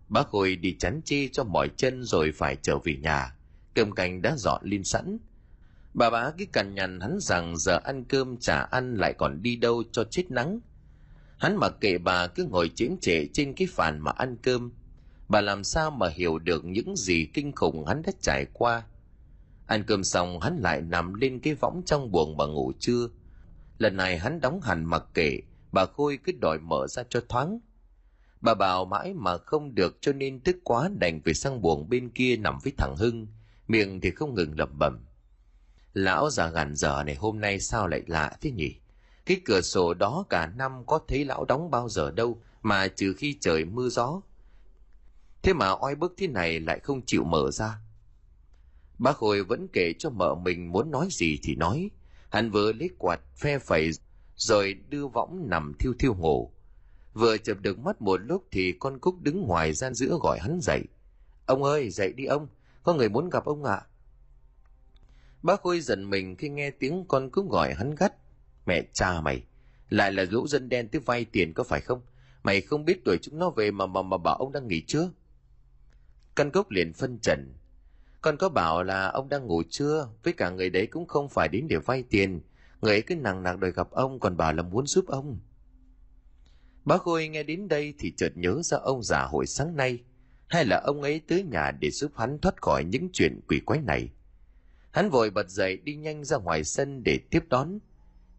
Bác 0.10 0.28
khôi 0.28 0.56
đi 0.56 0.76
chắn 0.80 1.02
chi 1.06 1.30
cho 1.32 1.44
mỏi 1.44 1.70
chân 1.78 2.04
rồi 2.04 2.32
phải 2.32 2.56
trở 2.62 2.78
về 2.78 2.96
nhà. 2.96 3.36
Cơm 3.74 3.92
canh 3.92 4.22
đã 4.22 4.36
dọn 4.38 4.62
lên 4.64 4.84
sẵn. 4.84 5.18
Bà 5.94 6.10
bá 6.10 6.32
cứ 6.38 6.46
cằn 6.54 6.76
nhằn 6.76 7.00
hắn 7.00 7.18
rằng 7.22 7.58
giờ 7.58 7.80
ăn 7.84 8.04
cơm 8.04 8.38
chả 8.38 8.60
ăn 8.62 8.96
lại 8.96 9.14
còn 9.18 9.42
đi 9.42 9.56
đâu 9.56 9.84
cho 9.92 10.04
chết 10.04 10.32
nắng. 10.32 10.60
Hắn 11.38 11.56
mặc 11.56 11.74
kệ 11.82 11.98
bà 11.98 12.28
cứ 12.28 12.46
ngồi 12.46 12.72
chiếm 12.76 12.98
trệ 13.02 13.26
trên 13.34 13.54
cái 13.54 13.68
phàn 13.72 14.00
mà 14.00 14.12
ăn 14.12 14.38
cơm. 14.42 14.72
Bà 15.30 15.42
làm 15.42 15.64
sao 15.64 15.92
mà 15.92 16.10
hiểu 16.10 16.40
được 16.40 16.66
những 16.66 16.96
gì 16.96 17.26
kinh 17.34 17.52
khủng 17.52 17.86
hắn 17.86 18.02
đã 18.02 18.12
trải 18.22 18.46
qua? 18.54 18.84
Ăn 19.70 19.84
cơm 19.84 20.04
xong, 20.04 20.40
hắn 20.40 20.58
lại 20.58 20.82
nằm 20.82 21.14
lên 21.14 21.40
cái 21.40 21.54
võng 21.54 21.82
trong 21.86 22.12
buồng 22.12 22.38
mà 22.38 22.46
ngủ 22.46 22.72
trưa. 22.80 23.08
Lần 23.78 23.98
này 23.98 24.20
hắn 24.20 24.42
đóng 24.42 24.62
hẳn 24.62 24.86
mặc 24.86 25.04
kệ, 25.14 25.40
bà 25.72 25.86
khôi 25.86 26.20
cứ 26.24 26.32
đòi 26.42 26.60
mở 26.60 26.88
ra 26.88 27.04
cho 27.10 27.22
thoáng. 27.30 27.60
Bà 28.42 28.54
bảo 28.54 28.86
mãi 28.86 29.14
mà 29.14 29.38
không 29.38 29.76
được 29.76 29.98
cho 30.02 30.14
nên 30.14 30.40
tức 30.40 30.58
quá 30.64 30.90
đành 31.00 31.22
về 31.26 31.34
sang 31.34 31.62
buồng 31.62 31.90
bên 31.90 32.10
kia 32.10 32.36
nằm 32.38 32.60
với 32.64 32.74
thằng 32.78 32.96
hưng, 32.98 33.28
miệng 33.68 34.02
thì 34.02 34.12
không 34.12 34.36
ngừng 34.36 34.60
lẩm 34.60 34.80
bẩm. 34.80 35.06
Lão 35.94 36.30
già 36.30 36.50
gàn 36.50 36.76
dở 36.76 37.04
này 37.06 37.16
hôm 37.16 37.40
nay 37.40 37.60
sao 37.60 37.88
lại 37.88 38.04
lạ 38.08 38.38
thế 38.42 38.52
nhỉ? 38.52 38.76
Cái 39.26 39.42
cửa 39.46 39.62
sổ 39.62 39.94
đó 39.94 40.26
cả 40.30 40.46
năm 40.56 40.86
có 40.86 41.00
thấy 41.08 41.26
lão 41.26 41.46
đóng 41.46 41.72
bao 41.72 41.90
giờ 41.90 42.12
đâu, 42.12 42.42
mà 42.62 42.88
trừ 42.88 43.14
khi 43.18 43.38
trời 43.42 43.66
mưa 43.66 43.90
gió. 43.90 44.22
Thế 45.42 45.54
mà 45.54 45.70
oi 45.70 45.96
bức 45.96 46.14
thế 46.18 46.28
này 46.28 46.60
lại 46.60 46.80
không 46.80 47.02
chịu 47.06 47.24
mở 47.24 47.52
ra 47.52 47.80
bác 49.00 49.18
hồi 49.18 49.43
vẫn 49.43 49.68
kể 49.74 49.93
cho 50.00 50.10
mợ 50.10 50.36
mình 50.36 50.72
muốn 50.72 50.91
nói 50.91 51.08
gì 51.12 51.39
thì 51.43 51.56
nói. 51.56 51.89
Hắn 52.30 52.52
vừa 52.52 52.72
lấy 52.72 52.89
quạt 52.97 53.20
phe 53.36 53.60
phẩy, 53.60 53.91
rồi 54.36 54.74
đưa 54.89 55.08
võng 55.08 55.50
nằm 55.50 55.74
thiêu 55.80 55.93
thiêu 56.00 56.16
ngủ. 56.16 56.52
Vừa 57.14 57.38
chập 57.38 57.58
được 57.62 57.80
mắt 57.80 58.02
một 58.02 58.18
lúc 58.18 58.47
thì 58.52 58.74
con 58.80 59.00
cúc 59.00 59.22
đứng 59.22 59.41
ngoài 59.41 59.74
gian 59.74 59.93
giữa 59.93 60.18
gọi 60.22 60.39
hắn 60.39 60.60
dậy. 60.62 60.84
Ông 61.45 61.64
ơi, 61.64 61.89
dậy 61.89 62.14
đi 62.14 62.26
ông, 62.26 62.47
có 62.84 62.93
người 62.93 63.10
muốn 63.10 63.30
gặp 63.30 63.45
ông 63.45 63.64
ạ. 63.64 63.76
À. 63.76 63.88
bác 65.43 65.62
khôi 65.62 65.82
giận 65.82 66.10
mình 66.10 66.36
khi 66.36 66.50
nghe 66.50 66.72
tiếng 66.72 67.06
con 67.08 67.30
cúc 67.30 67.50
gọi 67.50 67.74
hắn 67.74 67.95
gắt. 67.95 68.14
Mẹ 68.66 68.82
cha 68.93 69.22
mày, 69.22 69.43
lại 69.89 70.12
là 70.12 70.26
lũ 70.30 70.47
dân 70.47 70.70
đen 70.70 70.88
tới 70.88 71.02
vay 71.06 71.26
tiền 71.26 71.54
có 71.54 71.64
phải 71.64 71.82
không? 71.82 72.02
Mày 72.43 72.62
không 72.62 72.86
biết 72.86 73.06
tuổi 73.06 73.18
chúng 73.22 73.39
nó 73.39 73.50
về 73.50 73.72
mà 73.72 73.86
mà 73.86 74.02
mà 74.02 74.18
bảo 74.18 74.36
ông 74.36 74.52
đang 74.52 74.68
nghỉ 74.68 74.84
chưa? 74.88 75.12
Căn 76.36 76.52
Cúc 76.52 76.72
liền 76.72 76.93
phân 76.93 77.20
trần. 77.20 77.54
Con 78.22 78.38
có 78.38 78.50
bảo 78.50 78.84
là 78.84 79.08
ông 79.08 79.30
đang 79.30 79.48
ngủ 79.48 79.64
chưa, 79.70 80.10
với 80.24 80.34
cả 80.34 80.50
người 80.50 80.70
đấy 80.70 80.88
cũng 80.88 81.08
không 81.08 81.30
phải 81.30 81.48
đến 81.48 81.68
để 81.68 81.78
vay 81.78 82.04
tiền. 82.04 82.42
Người 82.82 82.94
ấy 82.94 83.02
cứ 83.02 83.16
nặng 83.16 83.44
nặng 83.44 83.60
đòi 83.60 83.72
gặp 83.72 83.92
ông 83.92 84.20
còn 84.20 84.38
bảo 84.38 84.54
là 84.54 84.64
muốn 84.64 84.88
giúp 84.88 85.08
ông. 85.08 85.40
bá 86.86 86.98
Khôi 86.98 87.28
nghe 87.28 87.44
đến 87.44 87.68
đây 87.68 87.94
thì 88.00 88.14
chợt 88.18 88.32
nhớ 88.36 88.62
ra 88.64 88.78
ông 88.78 89.04
già 89.04 89.22
hồi 89.26 89.48
sáng 89.48 89.76
nay. 89.76 90.00
Hay 90.48 90.66
là 90.66 90.82
ông 90.86 91.02
ấy 91.02 91.22
tới 91.28 91.44
nhà 91.44 91.72
để 91.72 91.90
giúp 91.92 92.12
hắn 92.16 92.40
thoát 92.40 92.62
khỏi 92.62 92.84
những 92.84 93.10
chuyện 93.14 93.40
quỷ 93.48 93.60
quái 93.60 93.82
này. 93.82 94.10
Hắn 94.92 95.10
vội 95.10 95.30
bật 95.30 95.50
dậy 95.50 95.78
đi 95.78 95.96
nhanh 95.96 96.24
ra 96.24 96.38
ngoài 96.38 96.64
sân 96.64 97.04
để 97.04 97.20
tiếp 97.30 97.44
đón. 97.50 97.80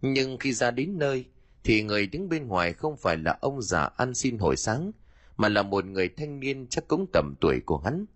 Nhưng 0.03 0.39
khi 0.39 0.53
ra 0.53 0.70
đến 0.70 0.99
nơi, 0.99 1.24
thì 1.64 1.83
người 1.83 2.07
đứng 2.07 2.28
bên 2.28 2.47
ngoài 2.47 2.72
không 2.72 2.97
phải 2.97 3.16
là 3.16 3.39
ông 3.41 3.62
già 3.62 3.85
ăn 3.85 4.14
xin 4.14 4.39
hồi 4.39 4.57
sáng, 4.57 4.93
mà 5.37 5.49
là 5.49 5.62
một 5.62 5.85
người 5.85 6.09
thanh 6.09 6.41
niên 6.41 6.66
chắc 6.66 6.89
cũng 6.89 7.07
tầm 7.12 7.35
tuổi 7.41 7.61
của 7.66 7.78
hắn 7.78 8.07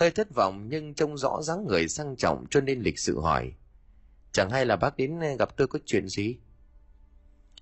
hơi 0.00 0.10
thất 0.10 0.34
vọng 0.34 0.66
nhưng 0.70 0.94
trông 0.94 1.18
rõ 1.18 1.42
dáng 1.42 1.66
người 1.66 1.88
sang 1.88 2.16
trọng 2.16 2.44
cho 2.50 2.60
nên 2.60 2.80
lịch 2.80 2.98
sự 2.98 3.20
hỏi. 3.20 3.52
Chẳng 4.32 4.50
hay 4.50 4.66
là 4.66 4.76
bác 4.76 4.96
đến 4.96 5.20
ờ, 5.20 5.36
gặp 5.38 5.56
tôi 5.56 5.66
có 5.66 5.78
chuyện 5.86 6.08
gì? 6.08 6.36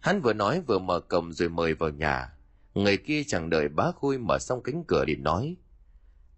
Hắn 0.01 0.20
vừa 0.20 0.32
nói 0.32 0.61
vừa 0.61 0.78
mở 0.78 1.01
cổng 1.01 1.32
rồi 1.32 1.49
mời 1.49 1.74
vào 1.74 1.91
nhà. 1.91 2.32
Người 2.74 2.97
kia 2.97 3.22
chẳng 3.26 3.51
đợi 3.51 3.68
bá 3.68 3.91
khui 3.97 4.18
mở 4.18 4.39
xong 4.39 4.62
cánh 4.62 4.84
cửa 4.89 5.05
để 5.05 5.16
nói, 5.16 5.57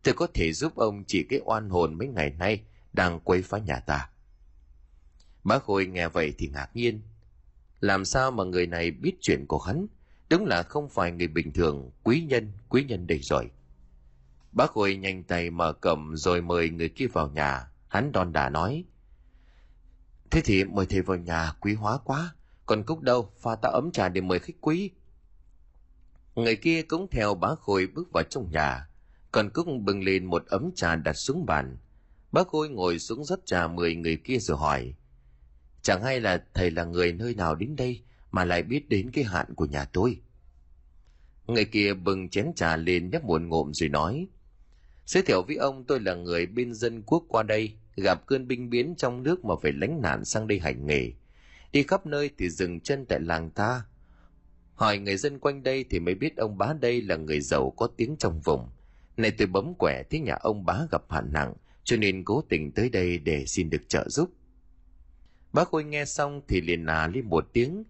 tôi 0.02 0.14
có 0.14 0.26
thể 0.34 0.52
giúp 0.52 0.76
ông 0.76 1.04
chỉ 1.06 1.26
cái 1.28 1.40
oan 1.44 1.70
hồn 1.70 1.94
mấy 1.98 2.08
ngày 2.08 2.30
nay 2.30 2.62
đang 2.92 3.20
quấy 3.20 3.42
phá 3.42 3.58
nhà 3.58 3.80
ta. 3.80 4.10
Bá 5.44 5.58
khôi 5.58 5.86
nghe 5.86 6.08
vậy 6.08 6.34
thì 6.38 6.48
ngạc 6.48 6.70
nhiên. 6.74 7.02
Làm 7.80 8.04
sao 8.04 8.30
mà 8.30 8.44
người 8.44 8.66
này 8.66 8.90
biết 8.90 9.12
chuyện 9.20 9.46
của 9.46 9.58
hắn? 9.58 9.86
Đúng 10.30 10.46
là 10.46 10.62
không 10.62 10.88
phải 10.88 11.12
người 11.12 11.28
bình 11.28 11.52
thường, 11.52 11.90
quý 12.02 12.20
nhân 12.28 12.52
quý 12.68 12.84
nhân 12.84 13.06
đầy 13.06 13.18
rồi 13.18 13.50
bác 14.52 14.70
khôi 14.70 14.96
nhanh 14.96 15.24
tay 15.24 15.50
mở 15.50 15.72
cổng 15.72 16.16
rồi 16.16 16.42
mời 16.42 16.70
người 16.70 16.88
kia 16.88 17.06
vào 17.06 17.28
nhà. 17.28 17.66
Hắn 17.88 18.12
đòn 18.12 18.32
đả 18.32 18.48
nói, 18.48 18.84
thế 20.30 20.40
thì 20.44 20.64
mời 20.64 20.86
thầy 20.86 21.02
vào 21.02 21.16
nhà, 21.16 21.52
quý 21.60 21.74
hóa 21.74 21.98
quá. 22.04 22.34
Còn 22.66 22.82
cúc 22.84 23.00
đâu? 23.00 23.32
Pha 23.38 23.56
ta 23.56 23.68
ấm 23.68 23.92
trà 23.92 24.08
để 24.08 24.20
mời 24.20 24.38
khách 24.38 24.60
quý. 24.60 24.90
Người 26.34 26.56
kia 26.56 26.82
cũng 26.82 27.06
theo 27.10 27.34
bá 27.34 27.48
khôi 27.60 27.86
bước 27.86 28.12
vào 28.12 28.22
trong 28.22 28.50
nhà. 28.50 28.88
Còn 29.32 29.50
cúc 29.50 29.66
bưng 29.80 30.04
lên 30.04 30.24
một 30.24 30.46
ấm 30.46 30.70
trà 30.74 30.96
đặt 30.96 31.12
xuống 31.12 31.46
bàn. 31.46 31.76
Bác 32.32 32.48
khôi 32.48 32.68
ngồi 32.68 32.98
xuống 32.98 33.24
rót 33.24 33.38
trà 33.46 33.66
mời 33.66 33.94
người 33.94 34.16
kia 34.16 34.38
rồi 34.38 34.58
hỏi, 34.58 34.94
chẳng 35.82 36.02
hay 36.02 36.20
là 36.20 36.44
thầy 36.54 36.70
là 36.70 36.84
người 36.84 37.12
nơi 37.12 37.34
nào 37.34 37.54
đến 37.54 37.76
đây 37.76 38.02
mà 38.30 38.44
lại 38.44 38.62
biết 38.62 38.88
đến 38.88 39.10
cái 39.10 39.24
hạn 39.24 39.54
của 39.54 39.66
nhà 39.66 39.84
tôi? 39.84 40.20
Người 41.46 41.64
kia 41.64 41.94
bưng 41.94 42.28
chén 42.28 42.46
trà 42.56 42.76
lên 42.76 43.10
nhấp 43.10 43.24
một 43.24 43.42
ngụm 43.42 43.72
rồi 43.72 43.88
nói 43.88 44.28
giới 45.10 45.22
thiệu 45.22 45.42
với 45.42 45.56
ông 45.56 45.84
tôi 45.84 46.00
là 46.00 46.14
người 46.14 46.46
bên 46.46 46.74
dân 46.74 47.02
quốc 47.02 47.24
qua 47.28 47.42
đây, 47.42 47.72
gặp 47.96 48.26
cơn 48.26 48.48
binh 48.48 48.70
biến 48.70 48.94
trong 48.96 49.22
nước 49.22 49.44
mà 49.44 49.54
phải 49.62 49.72
lánh 49.72 50.00
nạn 50.02 50.24
sang 50.24 50.46
đây 50.46 50.58
hành 50.58 50.86
nghề. 50.86 51.12
Đi 51.72 51.82
khắp 51.82 52.06
nơi 52.06 52.30
thì 52.38 52.50
dừng 52.50 52.80
chân 52.80 53.06
tại 53.06 53.20
làng 53.20 53.50
ta. 53.50 53.82
Hỏi 54.74 54.98
người 54.98 55.16
dân 55.16 55.38
quanh 55.38 55.62
đây 55.62 55.84
thì 55.90 56.00
mới 56.00 56.14
biết 56.14 56.36
ông 56.36 56.58
bá 56.58 56.72
đây 56.80 57.02
là 57.02 57.16
người 57.16 57.40
giàu 57.40 57.70
có 57.70 57.88
tiếng 57.96 58.16
trong 58.16 58.40
vùng. 58.40 58.68
Này 59.16 59.30
tôi 59.30 59.46
bấm 59.46 59.74
quẻ 59.74 60.02
thấy 60.10 60.20
nhà 60.20 60.34
ông 60.34 60.64
bá 60.64 60.78
gặp 60.90 61.02
hạn 61.08 61.32
nặng, 61.32 61.54
cho 61.84 61.96
nên 61.96 62.24
cố 62.24 62.42
tình 62.48 62.72
tới 62.72 62.88
đây 62.88 63.18
để 63.18 63.46
xin 63.46 63.70
được 63.70 63.88
trợ 63.88 64.08
giúp. 64.08 64.30
Bác 65.52 65.68
khôi 65.68 65.84
nghe 65.84 66.04
xong 66.04 66.42
thì 66.48 66.60
liền 66.60 66.84
nà 66.84 67.06
lên 67.06 67.26
một 67.28 67.46
tiếng. 67.52 67.84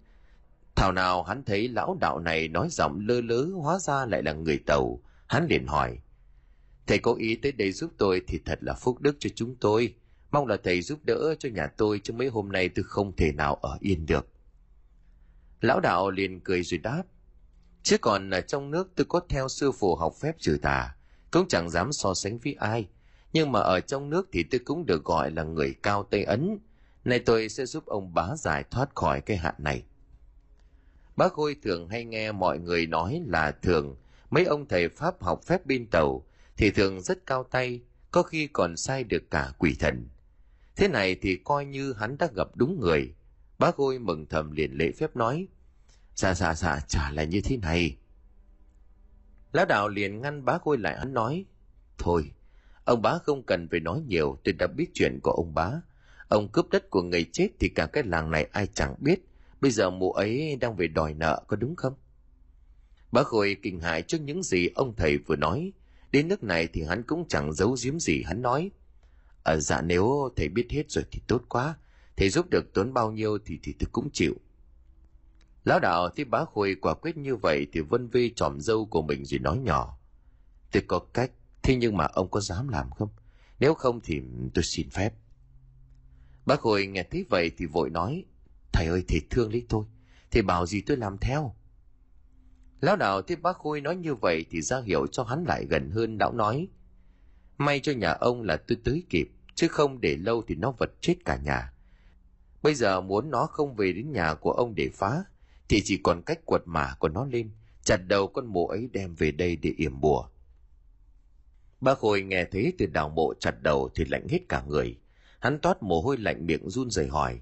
Thảo 0.76 0.92
nào 0.92 1.22
hắn 1.22 1.44
thấy 1.44 1.68
lão 1.68 1.96
đạo 2.00 2.18
này 2.18 2.48
nói 2.48 2.68
giọng 2.70 3.06
lơ 3.06 3.20
lớ, 3.20 3.46
hóa 3.54 3.78
ra 3.78 4.06
lại 4.06 4.22
là 4.22 4.32
người 4.32 4.58
tàu. 4.66 5.02
Hắn 5.26 5.46
liền 5.46 5.66
hỏi 5.66 5.98
thầy 6.86 6.98
có 6.98 7.12
ý 7.12 7.36
tới 7.36 7.52
đây 7.52 7.72
giúp 7.72 7.90
tôi 7.98 8.22
thì 8.26 8.40
thật 8.44 8.58
là 8.62 8.74
phúc 8.74 9.00
đức 9.00 9.16
cho 9.18 9.30
chúng 9.34 9.56
tôi. 9.56 9.94
Mong 10.30 10.46
là 10.46 10.56
thầy 10.64 10.82
giúp 10.82 10.98
đỡ 11.04 11.34
cho 11.38 11.48
nhà 11.48 11.66
tôi 11.66 12.00
chứ 12.04 12.12
mấy 12.12 12.28
hôm 12.28 12.52
nay 12.52 12.68
tôi 12.68 12.82
không 12.82 13.16
thể 13.16 13.32
nào 13.32 13.54
ở 13.54 13.78
yên 13.80 14.06
được. 14.06 14.26
Lão 15.60 15.80
đạo 15.80 16.10
liền 16.10 16.40
cười 16.40 16.62
rồi 16.62 16.78
đáp, 16.78 17.02
chứ 17.82 17.98
còn 17.98 18.30
ở 18.30 18.40
trong 18.40 18.70
nước 18.70 18.92
tôi 18.96 19.04
có 19.08 19.20
theo 19.28 19.48
sư 19.48 19.72
phụ 19.72 19.94
học 19.94 20.14
phép 20.20 20.38
trừ 20.38 20.58
tà, 20.62 20.96
cũng 21.30 21.48
chẳng 21.48 21.70
dám 21.70 21.92
so 21.92 22.14
sánh 22.14 22.38
với 22.38 22.54
ai. 22.54 22.88
Nhưng 23.32 23.52
mà 23.52 23.60
ở 23.60 23.80
trong 23.80 24.10
nước 24.10 24.28
thì 24.32 24.42
tôi 24.42 24.60
cũng 24.64 24.86
được 24.86 25.04
gọi 25.04 25.30
là 25.30 25.42
người 25.42 25.74
cao 25.82 26.06
tây 26.10 26.24
ấn. 26.24 26.58
Nay 27.04 27.18
tôi 27.18 27.48
sẽ 27.48 27.66
giúp 27.66 27.86
ông 27.86 28.14
bá 28.14 28.36
giải 28.36 28.64
thoát 28.70 28.94
khỏi 28.94 29.20
cái 29.20 29.36
hạn 29.36 29.54
này. 29.58 29.82
Bác 31.16 31.32
khôi 31.32 31.56
thường 31.62 31.88
hay 31.88 32.04
nghe 32.04 32.32
mọi 32.32 32.58
người 32.58 32.86
nói 32.86 33.22
là 33.26 33.50
thường. 33.50 33.96
Mấy 34.30 34.44
ông 34.44 34.68
thầy 34.68 34.88
pháp 34.88 35.22
học 35.22 35.40
phép 35.46 35.66
bên 35.66 35.86
tàu 35.86 36.24
thì 36.60 36.70
thường 36.70 37.00
rất 37.00 37.26
cao 37.26 37.44
tay, 37.44 37.80
có 38.10 38.22
khi 38.22 38.46
còn 38.46 38.76
sai 38.76 39.04
được 39.04 39.30
cả 39.30 39.52
quỷ 39.58 39.76
thần. 39.80 40.08
Thế 40.76 40.88
này 40.88 41.14
thì 41.14 41.36
coi 41.44 41.64
như 41.64 41.92
hắn 41.92 42.18
đã 42.18 42.28
gặp 42.36 42.48
đúng 42.54 42.80
người. 42.80 43.14
Bác 43.58 43.74
khôi 43.76 43.98
mừng 43.98 44.26
thầm 44.26 44.50
liền 44.50 44.72
lễ 44.72 44.92
phép 44.98 45.16
nói 45.16 45.46
dạ 46.14 46.34
dạ 46.34 46.54
dạ 46.54 46.80
chả 46.88 47.10
là 47.10 47.24
như 47.24 47.40
thế 47.40 47.56
này. 47.56 47.96
Lão 49.52 49.66
đạo 49.66 49.88
liền 49.88 50.20
ngăn 50.20 50.44
bá 50.44 50.58
khôi 50.58 50.78
lại 50.78 50.98
hắn 50.98 51.14
nói, 51.14 51.44
thôi, 51.98 52.32
ông 52.84 53.02
bá 53.02 53.18
không 53.18 53.42
cần 53.42 53.68
phải 53.68 53.80
nói 53.80 54.02
nhiều, 54.06 54.38
tôi 54.44 54.52
đã 54.52 54.66
biết 54.66 54.90
chuyện 54.94 55.18
của 55.22 55.32
ông 55.32 55.54
bá. 55.54 55.72
Ông 56.28 56.48
cướp 56.48 56.70
đất 56.70 56.90
của 56.90 57.02
người 57.02 57.26
chết 57.32 57.48
thì 57.60 57.68
cả 57.68 57.86
cái 57.86 58.04
làng 58.06 58.30
này 58.30 58.48
ai 58.52 58.66
chẳng 58.66 58.94
biết. 58.98 59.20
Bây 59.60 59.70
giờ 59.70 59.90
mụ 59.90 60.12
ấy 60.12 60.56
đang 60.60 60.76
về 60.76 60.88
đòi 60.88 61.14
nợ, 61.14 61.42
có 61.46 61.56
đúng 61.56 61.76
không? 61.76 61.94
Bá 63.12 63.22
khôi 63.22 63.56
kinh 63.62 63.80
hại 63.80 64.02
trước 64.02 64.20
những 64.20 64.42
gì 64.42 64.68
ông 64.74 64.96
thầy 64.96 65.18
vừa 65.18 65.36
nói 65.36 65.72
đến 66.12 66.28
nước 66.28 66.42
này 66.42 66.68
thì 66.72 66.82
hắn 66.82 67.02
cũng 67.02 67.28
chẳng 67.28 67.52
giấu 67.52 67.76
giếm 67.84 68.00
gì 68.00 68.22
hắn 68.22 68.42
nói 68.42 68.70
ở 69.42 69.54
à, 69.54 69.60
dạ 69.60 69.80
nếu 69.80 70.32
thầy 70.36 70.48
biết 70.48 70.66
hết 70.70 70.90
rồi 70.90 71.04
thì 71.10 71.20
tốt 71.26 71.42
quá 71.48 71.76
thầy 72.16 72.30
giúp 72.30 72.50
được 72.50 72.74
tuấn 72.74 72.94
bao 72.94 73.12
nhiêu 73.12 73.38
thì 73.44 73.58
thì 73.62 73.72
tôi 73.72 73.88
cũng 73.92 74.10
chịu. 74.12 74.34
Lão 75.64 75.80
đạo 75.80 76.08
thấy 76.16 76.24
bá 76.24 76.44
khôi 76.54 76.76
quả 76.80 76.94
quyết 76.94 77.16
như 77.16 77.36
vậy 77.36 77.66
thì 77.72 77.80
vân 77.80 78.08
vi 78.08 78.32
tròm 78.36 78.60
dâu 78.60 78.86
của 78.86 79.02
mình 79.02 79.24
rồi 79.24 79.38
nói 79.38 79.58
nhỏ 79.58 79.98
tôi 80.72 80.82
có 80.86 80.98
cách 80.98 81.30
thế 81.62 81.76
nhưng 81.76 81.96
mà 81.96 82.04
ông 82.04 82.30
có 82.30 82.40
dám 82.40 82.68
làm 82.68 82.90
không? 82.90 83.08
Nếu 83.60 83.74
không 83.74 84.00
thì 84.04 84.20
tôi 84.54 84.64
xin 84.64 84.90
phép. 84.90 85.14
Bác 86.46 86.60
khôi 86.60 86.86
nghe 86.86 87.02
thấy 87.10 87.24
vậy 87.30 87.50
thì 87.58 87.66
vội 87.66 87.90
nói 87.90 88.24
thầy 88.72 88.86
ơi 88.86 89.04
thầy 89.08 89.20
thương 89.30 89.52
lấy 89.52 89.66
tôi 89.68 89.84
thầy 90.30 90.42
bảo 90.42 90.66
gì 90.66 90.80
tôi 90.80 90.96
làm 90.96 91.18
theo? 91.18 91.54
Lão 92.80 92.96
đạo 92.96 93.22
thấy 93.22 93.36
bác 93.36 93.56
khôi 93.56 93.80
nói 93.80 93.96
như 93.96 94.14
vậy 94.14 94.44
thì 94.50 94.62
ra 94.62 94.80
hiểu 94.80 95.06
cho 95.06 95.22
hắn 95.22 95.44
lại 95.44 95.66
gần 95.70 95.90
hơn 95.90 96.18
lão 96.18 96.32
nói, 96.32 96.68
may 97.58 97.80
cho 97.80 97.92
nhà 97.92 98.10
ông 98.10 98.42
là 98.42 98.56
tôi 98.56 98.78
tới 98.84 99.02
kịp, 99.08 99.30
chứ 99.54 99.68
không 99.68 100.00
để 100.00 100.16
lâu 100.16 100.42
thì 100.48 100.54
nó 100.54 100.70
vật 100.78 100.90
chết 101.00 101.14
cả 101.24 101.36
nhà. 101.36 101.72
Bây 102.62 102.74
giờ 102.74 103.00
muốn 103.00 103.30
nó 103.30 103.46
không 103.46 103.74
về 103.76 103.92
đến 103.92 104.12
nhà 104.12 104.34
của 104.34 104.52
ông 104.52 104.74
để 104.74 104.90
phá, 104.94 105.24
thì 105.68 105.82
chỉ 105.84 105.96
còn 106.02 106.22
cách 106.22 106.46
quật 106.46 106.62
mả 106.64 106.94
của 106.98 107.08
nó 107.08 107.24
lên, 107.24 107.50
chặt 107.84 107.96
đầu 107.96 108.26
con 108.28 108.46
mộ 108.46 108.66
ấy 108.66 108.88
đem 108.92 109.14
về 109.14 109.30
đây 109.30 109.56
để 109.56 109.74
yểm 109.76 110.00
bùa. 110.00 110.28
Bác 111.80 111.98
khôi 111.98 112.22
nghe 112.22 112.44
thấy 112.44 112.72
từ 112.78 112.86
đào 112.86 113.08
mộ 113.08 113.34
chặt 113.40 113.62
đầu 113.62 113.90
thì 113.94 114.04
lạnh 114.04 114.28
hết 114.28 114.38
cả 114.48 114.62
người. 114.68 114.98
Hắn 115.38 115.58
toát 115.58 115.82
mồ 115.82 116.00
hôi 116.00 116.16
lạnh 116.18 116.46
miệng 116.46 116.70
run 116.70 116.90
rẩy 116.90 117.08
hỏi 117.08 117.40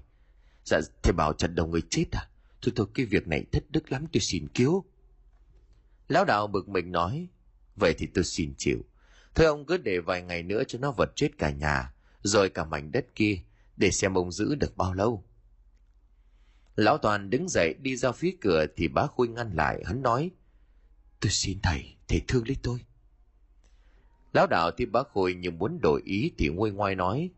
dạ 0.69 0.79
thầy 1.03 1.13
bảo 1.13 1.33
chặt 1.33 1.47
đầu 1.47 1.67
người 1.67 1.81
chết 1.89 2.05
à? 2.11 2.29
Thôi 2.61 2.73
thôi, 2.75 2.87
cái 2.93 3.05
việc 3.05 3.27
này 3.27 3.45
thất 3.51 3.63
đức 3.69 3.91
lắm, 3.91 4.05
tôi 4.13 4.21
xin 4.21 4.47
cứu 4.47 4.85
lão 6.09 6.25
đạo 6.25 6.47
bực 6.47 6.69
mình 6.69 6.91
nói, 6.91 7.27
vậy 7.75 7.93
thì 7.97 8.07
tôi 8.13 8.23
xin 8.23 8.53
chịu. 8.57 8.79
Thôi 9.35 9.47
ông 9.47 9.65
cứ 9.65 9.77
để 9.77 9.99
vài 9.99 10.21
ngày 10.21 10.43
nữa 10.43 10.63
cho 10.67 10.79
nó 10.79 10.91
vật 10.91 11.11
chết 11.15 11.29
cả 11.37 11.49
nhà, 11.49 11.93
rồi 12.21 12.49
cả 12.49 12.65
mảnh 12.65 12.91
đất 12.91 13.05
kia, 13.15 13.39
để 13.77 13.91
xem 13.91 14.13
ông 14.13 14.31
giữ 14.31 14.55
được 14.55 14.77
bao 14.77 14.93
lâu. 14.93 15.23
Lão 16.75 16.97
toàn 16.97 17.29
đứng 17.29 17.49
dậy 17.49 17.73
đi 17.81 17.95
ra 17.95 18.11
phía 18.11 18.35
cửa 18.41 18.65
thì 18.75 18.87
bá 18.87 19.07
khôi 19.15 19.27
ngăn 19.27 19.51
lại, 19.53 19.83
hắn 19.85 20.01
nói, 20.01 20.31
tôi 21.19 21.31
xin 21.31 21.59
thầy 21.63 21.95
thầy 22.07 22.21
thương 22.27 22.47
lấy 22.47 22.57
tôi. 22.63 22.79
Lão 24.33 24.47
đạo 24.47 24.71
thì 24.77 24.85
bá 24.85 25.03
khôi 25.13 25.33
như 25.33 25.51
muốn 25.51 25.79
đổi 25.81 26.01
ý 26.05 26.31
thì 26.37 26.49
nguôi 26.49 26.71
ngoai 26.71 26.95
nói, 26.95 27.29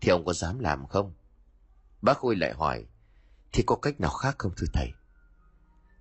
thì 0.00 0.10
ông 0.10 0.24
có 0.24 0.32
dám 0.32 0.58
làm 0.58 0.86
không? 0.86 1.12
Bá 2.02 2.14
khôi 2.14 2.36
lại 2.36 2.52
hỏi, 2.52 2.86
thì 3.52 3.62
có 3.66 3.76
cách 3.76 4.00
nào 4.00 4.10
khác 4.10 4.34
không 4.38 4.52
thưa 4.56 4.66
thầy? 4.72 4.92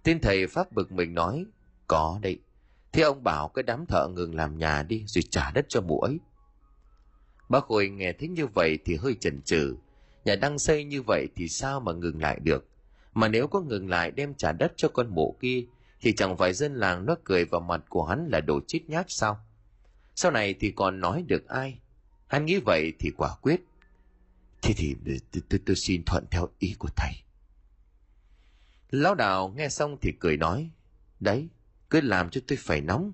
Tên 0.04 0.20
thầy 0.22 0.48
pháp 0.48 0.72
bực 0.72 0.92
mình 0.92 1.14
nói 1.14 1.46
có 1.90 2.20
đấy. 2.22 2.40
Thế 2.92 3.02
ông 3.02 3.24
bảo 3.24 3.48
cái 3.48 3.64
đám 3.64 3.86
thợ 3.86 4.08
ngừng 4.08 4.36
làm 4.36 4.58
nhà 4.58 4.84
đi 4.84 5.04
rồi 5.08 5.24
trả 5.32 5.52
đất 5.52 5.66
cho 5.70 5.82
mụ 5.82 6.00
ấy. 6.00 6.20
Bác 7.50 7.64
khôi 7.64 7.90
nghe 7.90 8.14
thấy 8.14 8.30
như 8.30 8.48
vậy 8.48 8.78
thì 8.86 8.96
hơi 8.96 9.16
chần 9.20 9.42
chừ. 9.42 9.76
Nhà 10.26 10.36
đang 10.36 10.60
xây 10.60 10.84
như 10.84 11.02
vậy 11.02 11.28
thì 11.36 11.48
sao 11.48 11.80
mà 11.80 11.92
ngừng 11.94 12.22
lại 12.22 12.40
được? 12.44 12.66
Mà 13.14 13.28
nếu 13.28 13.48
có 13.48 13.62
ngừng 13.62 13.90
lại 13.90 14.12
đem 14.12 14.34
trả 14.34 14.52
đất 14.52 14.74
cho 14.76 14.90
con 14.94 15.08
mụ 15.16 15.38
kia 15.42 15.66
thì 16.02 16.14
chẳng 16.16 16.38
phải 16.38 16.54
dân 16.54 16.76
làng 16.76 17.06
nó 17.06 17.16
cười 17.24 17.46
vào 17.46 17.62
mặt 17.62 17.82
của 17.90 18.06
hắn 18.06 18.28
là 18.32 18.42
đồ 18.42 18.60
chít 18.68 18.90
nhát 18.90 19.06
sao? 19.10 19.40
Sau 20.16 20.32
này 20.32 20.54
thì 20.60 20.72
còn 20.72 21.00
nói 21.00 21.24
được 21.28 21.48
ai? 21.48 21.80
Hắn 22.28 22.46
nghĩ 22.46 22.60
vậy 22.66 22.94
thì 23.00 23.12
quả 23.18 23.36
quyết. 23.42 23.62
Thế 24.62 24.74
thì 24.78 24.96
ừ, 25.06 25.18
tôi, 25.32 25.44
tôi, 25.50 25.60
tôi 25.66 25.76
xin 25.76 26.04
thuận 26.06 26.26
theo 26.32 26.50
ý 26.60 26.76
của 26.80 26.90
thầy. 26.96 27.12
Lão 28.92 29.16
đào 29.16 29.54
nghe 29.58 29.70
xong 29.70 29.98
thì 30.02 30.14
cười 30.20 30.38
nói, 30.38 30.70
đấy, 31.20 31.48
cứ 31.90 32.02
làm 32.02 32.30
cho 32.30 32.42
tôi 32.48 32.58
phải 32.62 32.82
nóng. 32.82 33.12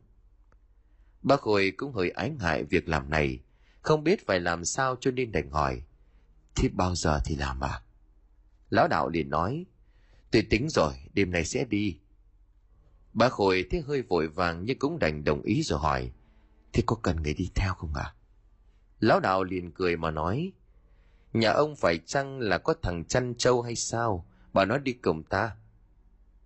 Bác 1.21 1.41
hồi 1.41 1.73
cũng 1.77 1.93
hơi 1.93 2.09
ái 2.09 2.29
ngại 2.29 2.63
việc 2.63 2.89
làm 2.89 3.09
này, 3.09 3.39
không 3.81 4.03
biết 4.03 4.25
phải 4.25 4.39
làm 4.39 4.65
sao 4.65 4.95
cho 4.99 5.11
nên 5.11 5.31
đành 5.31 5.49
hỏi. 5.49 5.81
Thế 6.55 6.69
bao 6.73 6.95
giờ 6.95 7.19
thì 7.25 7.35
làm 7.35 7.63
à? 7.63 7.81
Lão 8.69 8.87
đạo 8.87 9.09
liền 9.09 9.29
nói, 9.29 9.65
tôi 10.31 10.41
tính 10.49 10.69
rồi, 10.69 10.93
đêm 11.13 11.31
nay 11.31 11.45
sẽ 11.45 11.65
đi. 11.65 11.99
Bác 13.13 13.33
hồi 13.33 13.67
thấy 13.71 13.81
hơi 13.81 14.01
vội 14.01 14.27
vàng 14.27 14.65
nhưng 14.65 14.79
cũng 14.79 14.99
đành 14.99 15.23
đồng 15.23 15.41
ý 15.41 15.63
rồi 15.63 15.79
hỏi, 15.79 16.11
thế 16.73 16.83
có 16.85 16.95
cần 16.95 17.23
người 17.23 17.33
đi 17.33 17.49
theo 17.55 17.73
không 17.73 17.93
à? 17.93 18.13
Lão 18.99 19.19
đạo 19.19 19.43
liền 19.43 19.71
cười 19.71 19.97
mà 19.97 20.11
nói, 20.11 20.53
Nhà 21.35 21.51
ông 21.51 21.75
phải 21.75 21.99
chăng 22.05 22.39
là 22.39 22.57
có 22.57 22.73
thằng 22.81 23.05
chăn 23.05 23.35
trâu 23.37 23.61
hay 23.61 23.75
sao? 23.75 24.25
Bà 24.53 24.65
nó 24.65 24.77
đi 24.77 24.93
cùng 24.93 25.23
ta. 25.23 25.55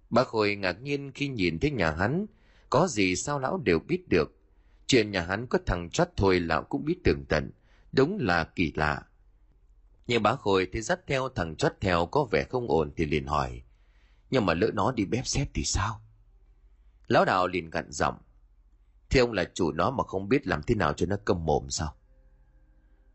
Bác 0.10 0.28
khôi 0.28 0.56
ngạc 0.56 0.82
nhiên 0.82 1.12
khi 1.12 1.28
nhìn 1.28 1.60
thấy 1.60 1.72
nhà 1.72 1.92
hắn, 1.92 2.26
có 2.70 2.88
gì 2.88 3.16
sao 3.16 3.40
lão 3.40 3.58
đều 3.58 3.80
biết 3.80 4.10
được? 4.10 4.36
Chuyện 4.88 5.12
nhà 5.12 5.22
hắn 5.22 5.48
có 5.48 5.60
thằng 5.66 5.90
chót 5.90 6.08
thôi 6.18 6.40
lão 6.40 6.64
cũng 6.64 6.86
biết 6.86 7.04
tường 7.04 7.26
tận. 7.30 7.52
Đúng 7.92 8.18
là 8.22 8.44
kỳ 8.44 8.74
lạ. 8.76 9.04
Nhưng 10.08 10.24
bá 10.24 10.36
khôi 10.36 10.68
thấy 10.74 10.82
dắt 10.82 11.00
theo 11.08 11.30
thằng 11.30 11.56
chót 11.56 11.72
theo 11.82 12.06
có 12.06 12.24
vẻ 12.32 12.44
không 12.50 12.68
ổn 12.68 12.92
thì 12.98 13.06
liền 13.06 13.28
hỏi. 13.28 13.62
Nhưng 14.32 14.46
mà 14.46 14.54
lỡ 14.54 14.72
nó 14.74 14.92
đi 14.92 15.06
bếp 15.06 15.28
xếp 15.28 15.46
thì 15.54 15.64
sao? 15.64 16.02
Lão 17.08 17.26
đạo 17.26 17.48
liền 17.48 17.70
gặn 17.70 17.92
giọng. 17.92 18.18
Thế 19.10 19.20
ông 19.20 19.32
là 19.32 19.44
chủ 19.54 19.72
nó 19.72 19.92
mà 19.92 20.04
không 20.04 20.30
biết 20.30 20.48
làm 20.48 20.64
thế 20.64 20.76
nào 20.76 20.94
cho 20.94 21.06
nó 21.06 21.16
câm 21.26 21.46
mồm 21.46 21.70
sao? 21.70 21.96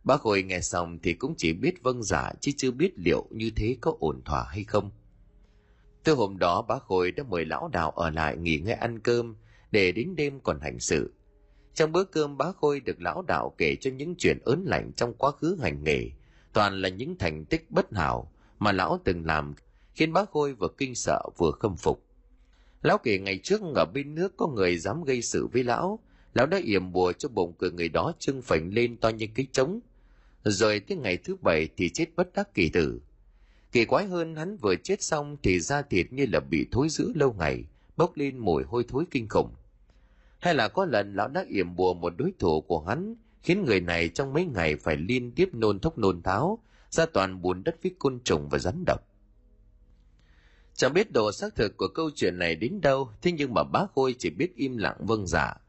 Bác 0.04 0.20
khôi 0.20 0.42
nghe 0.42 0.60
xong 0.60 0.98
thì 1.02 1.14
cũng 1.14 1.34
chỉ 1.38 1.52
biết 1.52 1.82
vâng 1.82 2.02
giả 2.02 2.22
dạ, 2.22 2.38
chứ 2.40 2.52
chưa 2.56 2.70
biết 2.70 2.92
liệu 2.96 3.26
như 3.30 3.50
thế 3.56 3.76
có 3.80 3.96
ổn 4.00 4.22
thỏa 4.24 4.44
hay 4.48 4.64
không 4.64 4.90
từ 6.04 6.14
hôm 6.14 6.38
đó 6.38 6.62
Bá 6.62 6.78
khôi 6.78 7.10
đã 7.10 7.24
mời 7.28 7.44
lão 7.44 7.68
đạo 7.72 7.90
ở 7.90 8.10
lại 8.10 8.36
nghỉ 8.36 8.58
ngơi 8.58 8.74
ăn 8.74 8.98
cơm, 8.98 9.36
để 9.70 9.92
đến 9.92 10.16
đêm 10.16 10.40
còn 10.40 10.60
hành 10.60 10.80
sự. 10.80 11.14
Trong 11.74 11.92
bữa 11.92 12.04
cơm 12.04 12.36
bá 12.36 12.52
khôi 12.52 12.80
được 12.80 13.00
lão 13.00 13.22
đạo 13.22 13.54
kể 13.58 13.76
cho 13.80 13.90
những 13.90 14.14
chuyện 14.18 14.38
ớn 14.44 14.64
lạnh 14.66 14.92
trong 14.96 15.14
quá 15.14 15.30
khứ 15.30 15.58
hành 15.62 15.84
nghề, 15.84 16.10
toàn 16.52 16.82
là 16.82 16.88
những 16.88 17.18
thành 17.18 17.44
tích 17.44 17.70
bất 17.70 17.92
hảo 17.92 18.32
mà 18.58 18.72
lão 18.72 19.00
từng 19.04 19.26
làm, 19.26 19.54
khiến 19.94 20.12
bá 20.12 20.24
khôi 20.32 20.54
vừa 20.54 20.68
kinh 20.78 20.94
sợ 20.94 21.22
vừa 21.38 21.50
khâm 21.50 21.76
phục. 21.76 22.04
Lão 22.82 22.98
kể 22.98 23.18
ngày 23.18 23.40
trước 23.42 23.60
ở 23.74 23.84
bên 23.94 24.14
nước 24.14 24.36
có 24.36 24.46
người 24.46 24.78
dám 24.78 25.04
gây 25.04 25.22
sự 25.22 25.46
với 25.46 25.64
lão 25.64 25.98
lão 26.34 26.46
đã 26.46 26.60
yểm 26.64 26.92
bùa 26.92 27.12
cho 27.12 27.28
bụng 27.28 27.52
cửa 27.58 27.70
người 27.70 27.88
đó 27.88 28.12
trưng 28.18 28.42
phảnh 28.42 28.74
lên 28.74 28.96
to 28.96 29.08
như 29.08 29.26
cái 29.34 29.46
trống. 29.52 29.80
Rồi 30.44 30.80
tới 30.80 30.96
ngày 30.96 31.16
thứ 31.16 31.36
bảy 31.36 31.68
thì 31.76 31.88
chết 31.88 32.06
bất 32.16 32.32
đắc 32.34 32.54
kỳ 32.54 32.68
tử 32.68 33.00
kỳ 33.74 33.84
quái 33.84 34.06
hơn 34.06 34.36
hắn 34.36 34.56
vừa 34.56 34.74
chết 34.76 35.02
xong 35.02 35.36
thì 35.42 35.60
da 35.60 35.82
thịt 35.82 36.12
như 36.12 36.26
là 36.32 36.40
bị 36.40 36.66
thối 36.72 36.88
rữa 36.88 37.12
lâu 37.14 37.32
ngày, 37.38 37.64
bốc 37.96 38.16
lên 38.16 38.38
mùi 38.38 38.62
hôi 38.64 38.84
thối 38.88 39.04
kinh 39.10 39.28
khủng. 39.28 39.50
Hay 40.38 40.54
là 40.54 40.68
có 40.68 40.84
lần 40.84 41.14
lão 41.14 41.28
đã 41.28 41.44
yểm 41.48 41.76
bùa 41.76 41.94
một 41.94 42.12
đối 42.16 42.32
thủ 42.38 42.60
của 42.60 42.80
hắn, 42.80 43.14
khiến 43.42 43.64
người 43.64 43.80
này 43.80 44.08
trong 44.08 44.32
mấy 44.32 44.44
ngày 44.44 44.76
phải 44.76 44.96
liên 44.96 45.32
tiếp 45.32 45.48
nôn 45.52 45.78
thốc 45.78 45.98
nôn 45.98 46.22
tháo, 46.22 46.58
ra 46.90 47.06
toàn 47.06 47.42
bùn 47.42 47.64
đất 47.64 47.76
với 47.82 47.94
côn 47.98 48.20
trùng 48.24 48.48
và 48.48 48.58
rắn 48.58 48.84
độc. 48.86 49.00
Chẳng 50.74 50.92
biết 50.92 51.12
độ 51.12 51.32
xác 51.32 51.54
thực 51.54 51.76
của 51.76 51.88
câu 51.88 52.10
chuyện 52.14 52.38
này 52.38 52.54
đến 52.54 52.80
đâu, 52.80 53.10
thế 53.22 53.32
nhưng 53.32 53.54
mà 53.54 53.64
bá 53.64 53.86
khôi 53.94 54.14
chỉ 54.18 54.30
biết 54.30 54.56
im 54.56 54.76
lặng 54.76 54.96
vâng 54.98 55.26
giả 55.26 55.54
dạ. 55.54 55.60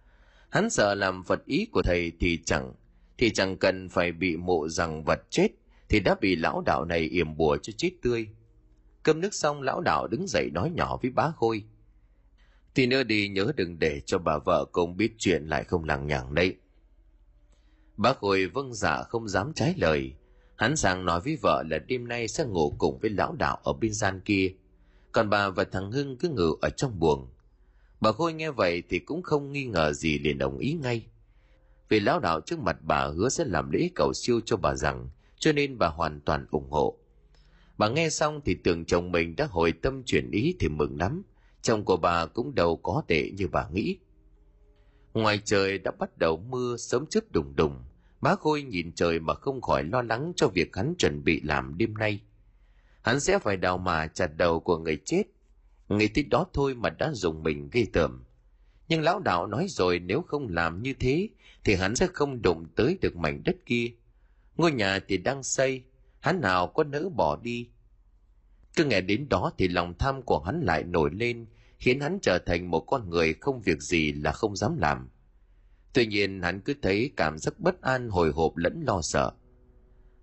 hắn 0.50 0.70
sợ 0.70 0.96
làm 0.96 1.24
phật 1.24 1.46
ý 1.46 1.68
của 1.72 1.82
thầy 1.82 2.12
thì 2.20 2.40
chẳng 2.46 2.74
thì 3.18 3.30
chẳng 3.30 3.58
cần 3.58 3.90
phải 3.90 4.12
bị 4.12 4.38
mộ 4.38 4.68
rằng 4.70 5.04
vật 5.04 5.20
chết 5.30 5.48
thì 5.96 6.02
đã 6.02 6.16
bị 6.22 6.36
lão 6.36 6.62
đạo 6.62 6.86
này 6.86 7.00
yểm 7.00 7.38
bùa 7.38 7.58
cho 7.62 7.74
chết 7.78 7.92
tươi. 8.02 8.28
Cơm 9.04 9.22
nước 9.22 9.34
xong, 9.34 9.62
lão 9.62 9.82
đạo 9.82 10.08
đứng 10.08 10.28
dậy 10.28 10.50
nói 10.54 10.72
nhỏ 10.76 10.98
với 11.02 11.12
bá 11.12 11.32
khôi. 11.36 11.64
Thì 12.76 12.88
nữa 12.88 13.04
đi, 13.04 13.28
nhớ 13.28 13.52
đừng 13.56 13.80
để 13.80 14.02
cho 14.06 14.18
bà 14.18 14.38
vợ 14.38 14.66
công 14.72 14.98
biết 14.98 15.16
chuyện 15.18 15.48
lại 15.48 15.64
không 15.64 15.84
lằng 15.84 16.08
nhằng 16.08 16.36
đấy. 16.36 16.56
Bá 17.98 18.14
khôi 18.14 18.46
vâng 18.46 18.74
dạ 18.74 19.04
không 19.04 19.28
dám 19.28 19.54
trái 19.54 19.74
lời. 19.78 20.14
Hắn 20.56 20.76
sang 20.76 21.06
nói 21.06 21.22
với 21.22 21.38
vợ 21.42 21.64
là 21.70 21.78
đêm 21.78 22.08
nay 22.08 22.28
sẽ 22.28 22.46
ngủ 22.46 22.76
cùng 22.78 23.00
với 23.00 23.10
lão 23.10 23.36
đạo 23.40 23.58
ở 23.64 23.74
bên 23.74 23.94
gian 23.94 24.20
kia. 24.26 24.54
Còn 25.12 25.30
bà 25.30 25.50
và 25.50 25.64
thằng 25.64 25.92
hưng 25.92 26.18
cứ 26.18 26.30
ngủ 26.30 26.54
ở 26.62 26.70
trong 26.70 27.00
buồng. 27.00 27.30
Bà 28.00 28.12
khôi 28.12 28.34
nghe 28.34 28.52
vậy 28.52 28.84
thì 28.90 29.00
cũng 29.00 29.24
không 29.24 29.52
nghi 29.52 29.66
ngờ 29.66 29.94
gì 29.94 30.20
liền 30.20 30.38
đồng 30.38 30.58
ý 30.58 30.74
ngay. 30.74 31.06
Vì 31.90 32.00
lão 32.00 32.20
đạo 32.20 32.42
trước 32.42 32.60
mặt 32.60 32.78
bà 32.82 33.06
hứa 33.06 33.30
sẽ 33.30 33.46
làm 33.48 33.72
lễ 33.72 33.90
cầu 33.96 34.14
siêu 34.14 34.40
cho 34.46 34.58
bà 34.58 34.76
rằng 34.76 35.10
cho 35.46 35.52
nên 35.52 35.78
bà 35.78 35.88
hoàn 35.88 36.20
toàn 36.22 36.46
ủng 36.52 36.70
hộ. 36.70 36.98
Bà 37.78 37.90
nghe 37.90 38.10
xong 38.10 38.42
thì 38.46 38.56
tưởng 38.64 38.86
chồng 38.86 39.12
mình 39.12 39.36
đã 39.36 39.48
hồi 39.50 39.72
tâm 39.72 40.04
chuyển 40.04 40.32
ý 40.32 40.56
thì 40.60 40.70
mừng 40.70 40.98
lắm. 41.00 41.24
Chồng 41.62 41.86
của 41.86 41.98
bà 41.98 42.26
cũng 42.26 42.56
đâu 42.56 42.78
có 42.78 43.04
tệ 43.08 43.32
như 43.32 43.48
bà 43.48 43.68
nghĩ. 43.74 43.98
Ngoài 45.14 45.40
trời 45.46 45.78
đã 45.78 45.92
bắt 45.92 46.18
đầu 46.18 46.38
mưa 46.38 46.78
sớm 46.78 47.06
trước 47.10 47.32
đùng 47.32 47.56
đùng. 47.56 47.84
Bá 48.22 48.36
khôi 48.36 48.64
nhìn 48.64 48.92
trời 48.92 49.20
mà 49.20 49.34
không 49.34 49.62
khỏi 49.62 49.84
lo 49.84 50.02
lắng 50.02 50.34
cho 50.36 50.48
việc 50.48 50.76
hắn 50.76 50.94
chuẩn 50.98 51.24
bị 51.24 51.42
làm 51.42 51.78
đêm 51.78 51.94
nay. 51.94 52.22
Hắn 53.02 53.20
sẽ 53.20 53.40
phải 53.40 53.58
đào 53.58 53.78
mà 53.78 54.08
chặt 54.08 54.38
đầu 54.38 54.60
của 54.60 54.78
người 54.78 54.98
chết. 55.06 55.24
Nghĩ 55.90 56.08
tới 56.08 56.24
đó 56.24 56.46
thôi 56.54 56.76
mà 56.76 56.90
đã 56.90 57.12
dùng 57.14 57.44
mình 57.44 57.70
gây 57.72 57.88
tởm. 57.94 58.24
Nhưng 58.88 59.02
lão 59.02 59.20
đạo 59.20 59.48
nói 59.48 59.66
rồi 59.70 60.00
nếu 60.00 60.22
không 60.22 60.48
làm 60.50 60.82
như 60.84 60.94
thế 61.00 61.30
thì 61.64 61.76
hắn 61.76 61.96
sẽ 61.96 62.08
không 62.14 62.42
đụng 62.42 62.66
tới 62.76 62.98
được 63.02 63.16
mảnh 63.16 63.42
đất 63.46 63.56
kia 63.66 63.92
ngôi 64.58 64.72
nhà 64.72 65.00
thì 65.08 65.18
đang 65.18 65.44
xây, 65.44 65.84
hắn 66.20 66.42
nào 66.42 66.68
có 66.68 66.84
nỡ 66.84 67.10
bỏ 67.10 67.36
đi. 67.36 67.70
Cứ 68.76 68.86
nghe 68.86 69.02
đến 69.02 69.30
đó 69.30 69.52
thì 69.58 69.68
lòng 69.68 69.94
tham 70.00 70.22
của 70.22 70.40
hắn 70.40 70.62
lại 70.62 70.84
nổi 70.84 71.10
lên, 71.14 71.46
khiến 71.78 72.00
hắn 72.00 72.20
trở 72.22 72.40
thành 72.46 72.72
một 72.72 72.80
con 72.80 73.10
người 73.10 73.34
không 73.34 73.62
việc 73.62 73.82
gì 73.82 74.12
là 74.12 74.32
không 74.32 74.56
dám 74.56 74.78
làm. 74.78 75.10
Tuy 75.94 76.06
nhiên, 76.06 76.42
hắn 76.42 76.62
cứ 76.62 76.74
thấy 76.82 77.12
cảm 77.18 77.38
giác 77.38 77.60
bất 77.60 77.82
an, 77.82 78.10
hồi 78.10 78.32
hộp 78.32 78.58
lẫn 78.58 78.84
lo 78.88 79.02
sợ. 79.02 79.32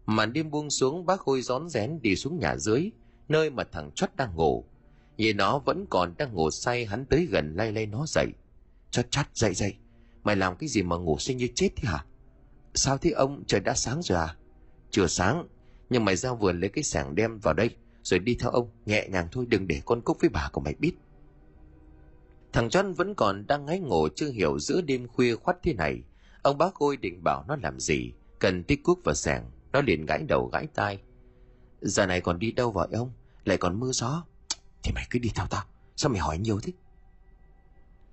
Màn 0.07 0.33
đêm 0.33 0.51
buông 0.51 0.71
xuống, 0.71 1.07
bác 1.07 1.21
khôi 1.21 1.43
rón 1.43 1.69
rén 1.69 1.99
đi 2.03 2.17
xuống 2.17 2.39
nhà 2.39 2.57
dưới, 2.57 2.91
nơi 3.29 3.51
mà 3.51 3.65
thằng 3.65 3.91
chót 3.95 4.11
đang 4.17 4.37
ngủ. 4.37 4.65
Nhìn 5.17 5.37
nó 5.37 5.59
vẫn 5.59 5.87
còn 5.91 6.15
đang 6.19 6.35
ngủ 6.35 6.51
say, 6.51 6.87
hắn 6.87 7.05
tới 7.07 7.27
gần 7.31 7.55
lay 7.57 7.73
lay 7.73 7.87
nó 7.87 8.05
dậy. 8.07 8.27
Chót 8.91 9.11
chót, 9.11 9.27
dậy 9.35 9.55
dậy. 9.55 9.75
Mày 10.23 10.37
làm 10.37 10.57
cái 10.57 10.69
gì 10.69 10.83
mà 10.83 10.97
ngủ 10.97 11.19
say 11.19 11.37
như 11.37 11.49
chết 11.55 11.69
thế 11.77 11.89
hả? 11.89 12.05
Sao 12.75 12.99
thế 12.99 13.11
ông? 13.11 13.45
Trời 13.47 13.61
đã 13.61 13.75
sáng 13.75 14.03
rồi 14.03 14.19
à? 14.19 14.37
Chưa 14.91 15.07
sáng, 15.07 15.47
nhưng 15.91 16.05
mày 16.05 16.17
ra 16.17 16.33
vườn 16.33 16.61
lấy 16.61 16.71
cái 16.71 16.85
sảng 16.85 17.15
đem 17.15 17.39
vào 17.39 17.55
đây, 17.55 17.71
rồi 18.03 18.19
đi 18.19 18.35
theo 18.35 18.51
ông, 18.51 18.71
nhẹ 18.87 19.09
nhàng 19.09 19.29
thôi, 19.33 19.47
đừng 19.49 19.67
để 19.67 19.83
con 19.85 20.01
cúc 20.01 20.21
với 20.21 20.31
bà 20.31 20.49
của 20.53 20.61
mày 20.61 20.75
biết. 20.79 20.93
Thằng 22.53 22.69
John 22.69 22.95
vẫn 22.95 23.15
còn 23.15 23.47
đang 23.47 23.67
ngáy 23.67 23.81
ngủ, 23.81 24.09
chưa 24.15 24.31
hiểu 24.31 24.59
giữa 24.59 24.81
đêm 24.81 25.09
khuya 25.09 25.37
khoắt 25.37 25.57
thế 25.63 25.75
này, 25.75 26.03
ông 26.43 26.59
bác 26.59 26.75
ôi 26.75 26.97
định 26.97 27.25
bảo 27.25 27.45
nó 27.49 27.57
làm 27.63 27.81
gì, 27.81 28.13
cần 28.39 28.65
tích 28.65 28.83
cuốc 28.85 28.99
và 29.05 29.15
sảng 29.15 29.51
nó 29.73 29.81
liền 29.81 30.07
gãi 30.07 30.23
đầu 30.29 30.51
gãi 30.53 30.67
tai. 30.75 30.99
Giờ 31.81 32.07
này 32.07 32.21
còn 32.21 32.39
đi 32.39 32.53
đâu 32.53 32.71
vậy 32.71 32.89
ông? 32.93 33.13
Lại 33.45 33.57
còn 33.57 33.81
mưa 33.81 33.93
gió? 33.93 34.25
Thì 34.83 34.93
mày 34.95 35.07
cứ 35.11 35.19
đi 35.19 35.31
theo 35.35 35.47
tao, 35.51 35.65
sao 35.97 36.11
mày 36.11 36.21
hỏi 36.21 36.39
nhiều 36.39 36.61
thế? 36.61 36.73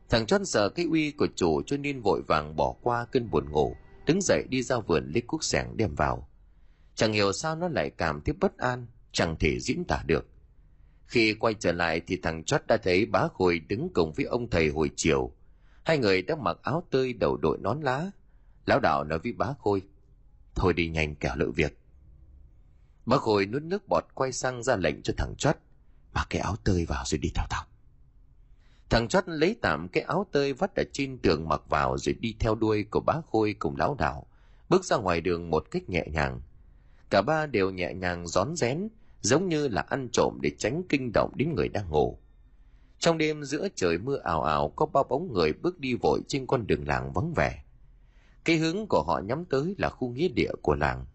Thằng 0.10 0.26
John 0.26 0.43
sợ 0.43 0.70
cái 0.70 0.86
uy 0.91 1.12
của 1.12 1.28
chủ 1.36 1.62
cho 1.66 1.78
nên 1.78 2.01
vội 2.01 2.22
vàng 2.28 2.55
bỏ 2.55 2.76
qua 2.82 3.05
cơn 3.05 3.30
buồn 3.30 3.51
ngủ 3.51 3.76
đứng 4.10 4.22
dậy 4.22 4.43
đi 4.49 4.64
ra 4.64 4.80
vườn 4.80 5.12
lấy 5.14 5.22
cuốc 5.22 5.43
sẻng 5.43 5.78
đem 5.78 5.95
vào. 5.95 6.30
Chẳng 6.95 7.14
hiểu 7.14 7.34
sao 7.34 7.55
nó 7.55 7.68
lại 7.68 7.89
cảm 7.97 8.22
thấy 8.22 8.36
bất 8.39 8.57
an, 8.57 8.88
chẳng 9.12 9.36
thể 9.39 9.60
diễn 9.60 9.84
tả 9.88 10.03
được. 10.05 10.28
Khi 11.05 11.34
quay 11.34 11.53
trở 11.53 11.72
lại 11.72 12.01
thì 12.07 12.20
thằng 12.24 12.43
chót 12.43 12.62
đã 12.68 12.78
thấy 12.78 13.05
bá 13.05 13.28
khôi 13.34 13.60
đứng 13.60 13.89
cùng 13.93 14.14
với 14.14 14.26
ông 14.26 14.49
thầy 14.49 14.70
hồi 14.70 14.91
chiều. 14.95 15.32
Hai 15.84 15.97
người 15.97 16.22
đã 16.22 16.36
mặc 16.36 16.57
áo 16.62 16.84
tươi 16.89 17.14
đầu 17.14 17.38
đội 17.38 17.57
nón 17.57 17.82
lá. 17.82 18.12
Lão 18.66 18.80
đạo 18.80 19.03
nói 19.03 19.20
với 19.20 19.34
bá 19.34 19.53
khôi, 19.60 19.82
thôi 20.55 20.74
đi 20.74 20.89
nhanh 20.89 21.16
kẻo 21.16 21.36
lỡ 21.36 21.51
việc. 21.55 21.78
Bá 23.05 23.18
khôi 23.18 23.45
nuốt 23.45 23.62
nước 23.62 23.88
bọt 23.88 24.03
quay 24.14 24.32
sang 24.32 24.64
ra 24.64 24.76
lệnh 24.76 25.01
cho 25.01 25.14
thằng 25.18 25.36
chót, 25.38 25.55
mặc 26.14 26.28
cái 26.30 26.41
áo 26.41 26.55
tươi 26.64 26.86
vào 26.86 27.03
rồi 27.05 27.20
đi 27.20 27.32
theo 27.36 27.45
tao 27.49 27.68
thằng 28.90 29.08
chót 29.08 29.24
lấy 29.28 29.56
tạm 29.62 29.88
cái 29.88 30.04
áo 30.04 30.26
tơi 30.32 30.54
vắt 30.54 30.76
ở 30.76 30.84
trên 30.94 31.18
tường 31.18 31.50
mặc 31.50 31.62
vào 31.70 31.98
rồi 31.98 32.16
đi 32.20 32.36
theo 32.40 32.56
đuôi 32.56 32.84
của 32.84 33.00
bá 33.00 33.14
khôi 33.32 33.56
cùng 33.60 33.76
lão 33.78 33.96
đạo, 34.00 34.26
bước 34.70 34.86
ra 34.86 34.98
ngoài 34.98 35.22
đường 35.22 35.50
một 35.50 35.72
cách 35.72 35.90
nhẹ 35.90 36.06
nhàng. 36.12 36.42
Cả 37.10 37.22
ba 37.22 37.46
đều 37.46 37.72
nhẹ 37.72 37.94
nhàng 37.94 38.28
rón 38.28 38.56
rén, 38.56 38.88
giống 39.22 39.50
như 39.50 39.68
là 39.68 39.82
ăn 39.82 40.10
trộm 40.12 40.38
để 40.42 40.52
tránh 40.58 40.84
kinh 40.90 41.12
động 41.14 41.32
đến 41.36 41.56
người 41.56 41.70
đang 41.70 41.90
ngủ. 41.90 42.18
Trong 43.00 43.18
đêm 43.18 43.44
giữa 43.44 43.68
trời 43.76 43.98
mưa 43.98 44.18
ảo 44.24 44.44
ảo 44.44 44.70
có 44.76 44.86
bao 44.86 45.04
bóng 45.04 45.34
người 45.34 45.54
bước 45.54 45.80
đi 45.80 45.94
vội 45.94 46.22
trên 46.28 46.48
con 46.48 46.68
đường 46.68 46.88
làng 46.88 47.14
vắng 47.14 47.34
vẻ. 47.34 47.64
Cái 48.46 48.58
hướng 48.58 48.88
của 48.88 49.04
họ 49.04 49.20
nhắm 49.20 49.46
tới 49.46 49.76
là 49.78 49.90
khu 49.90 50.10
nghĩa 50.10 50.28
địa 50.28 50.52
của 50.62 50.76
làng. 50.76 51.06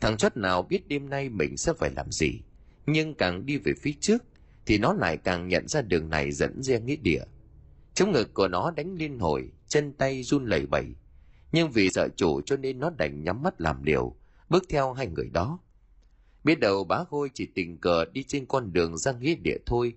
Thằng 0.00 0.16
chót 0.16 0.36
nào 0.36 0.62
biết 0.62 0.88
đêm 0.88 1.10
nay 1.10 1.28
mình 1.28 1.56
sẽ 1.56 1.72
phải 1.72 1.90
làm 1.96 2.12
gì, 2.12 2.40
nhưng 2.86 3.14
càng 3.14 3.46
đi 3.46 3.56
về 3.56 3.72
phía 3.82 3.92
trước 4.00 4.22
thì 4.66 4.78
nó 4.78 4.92
lại 4.92 5.16
càng 5.16 5.48
nhận 5.48 5.68
ra 5.68 5.82
đường 5.82 6.10
này 6.10 6.32
dẫn 6.32 6.62
ra 6.62 6.78
nghĩa 6.78 6.96
địa. 6.96 7.22
Chống 7.94 8.12
ngực 8.12 8.34
của 8.34 8.48
nó 8.48 8.70
đánh 8.70 8.94
liên 8.94 9.18
hồi, 9.18 9.50
chân 9.68 9.92
tay 9.92 10.22
run 10.22 10.46
lẩy 10.46 10.66
bẩy. 10.66 10.86
Nhưng 11.52 11.70
vì 11.70 11.90
sợ 11.90 12.08
chủ 12.16 12.40
cho 12.40 12.56
nên 12.56 12.80
nó 12.80 12.90
đành 12.90 13.24
nhắm 13.24 13.42
mắt 13.42 13.60
làm 13.60 13.82
liều 13.82 14.16
bước 14.52 14.64
theo 14.68 14.92
hai 14.92 15.06
người 15.06 15.28
đó. 15.32 15.58
Biết 16.44 16.60
đầu 16.60 16.84
bá 16.84 17.04
khôi 17.04 17.30
chỉ 17.34 17.46
tình 17.46 17.78
cờ 17.78 18.04
đi 18.12 18.22
trên 18.22 18.46
con 18.46 18.72
đường 18.72 18.96
ra 18.96 19.12
nghĩa 19.12 19.34
địa 19.34 19.58
thôi, 19.66 19.96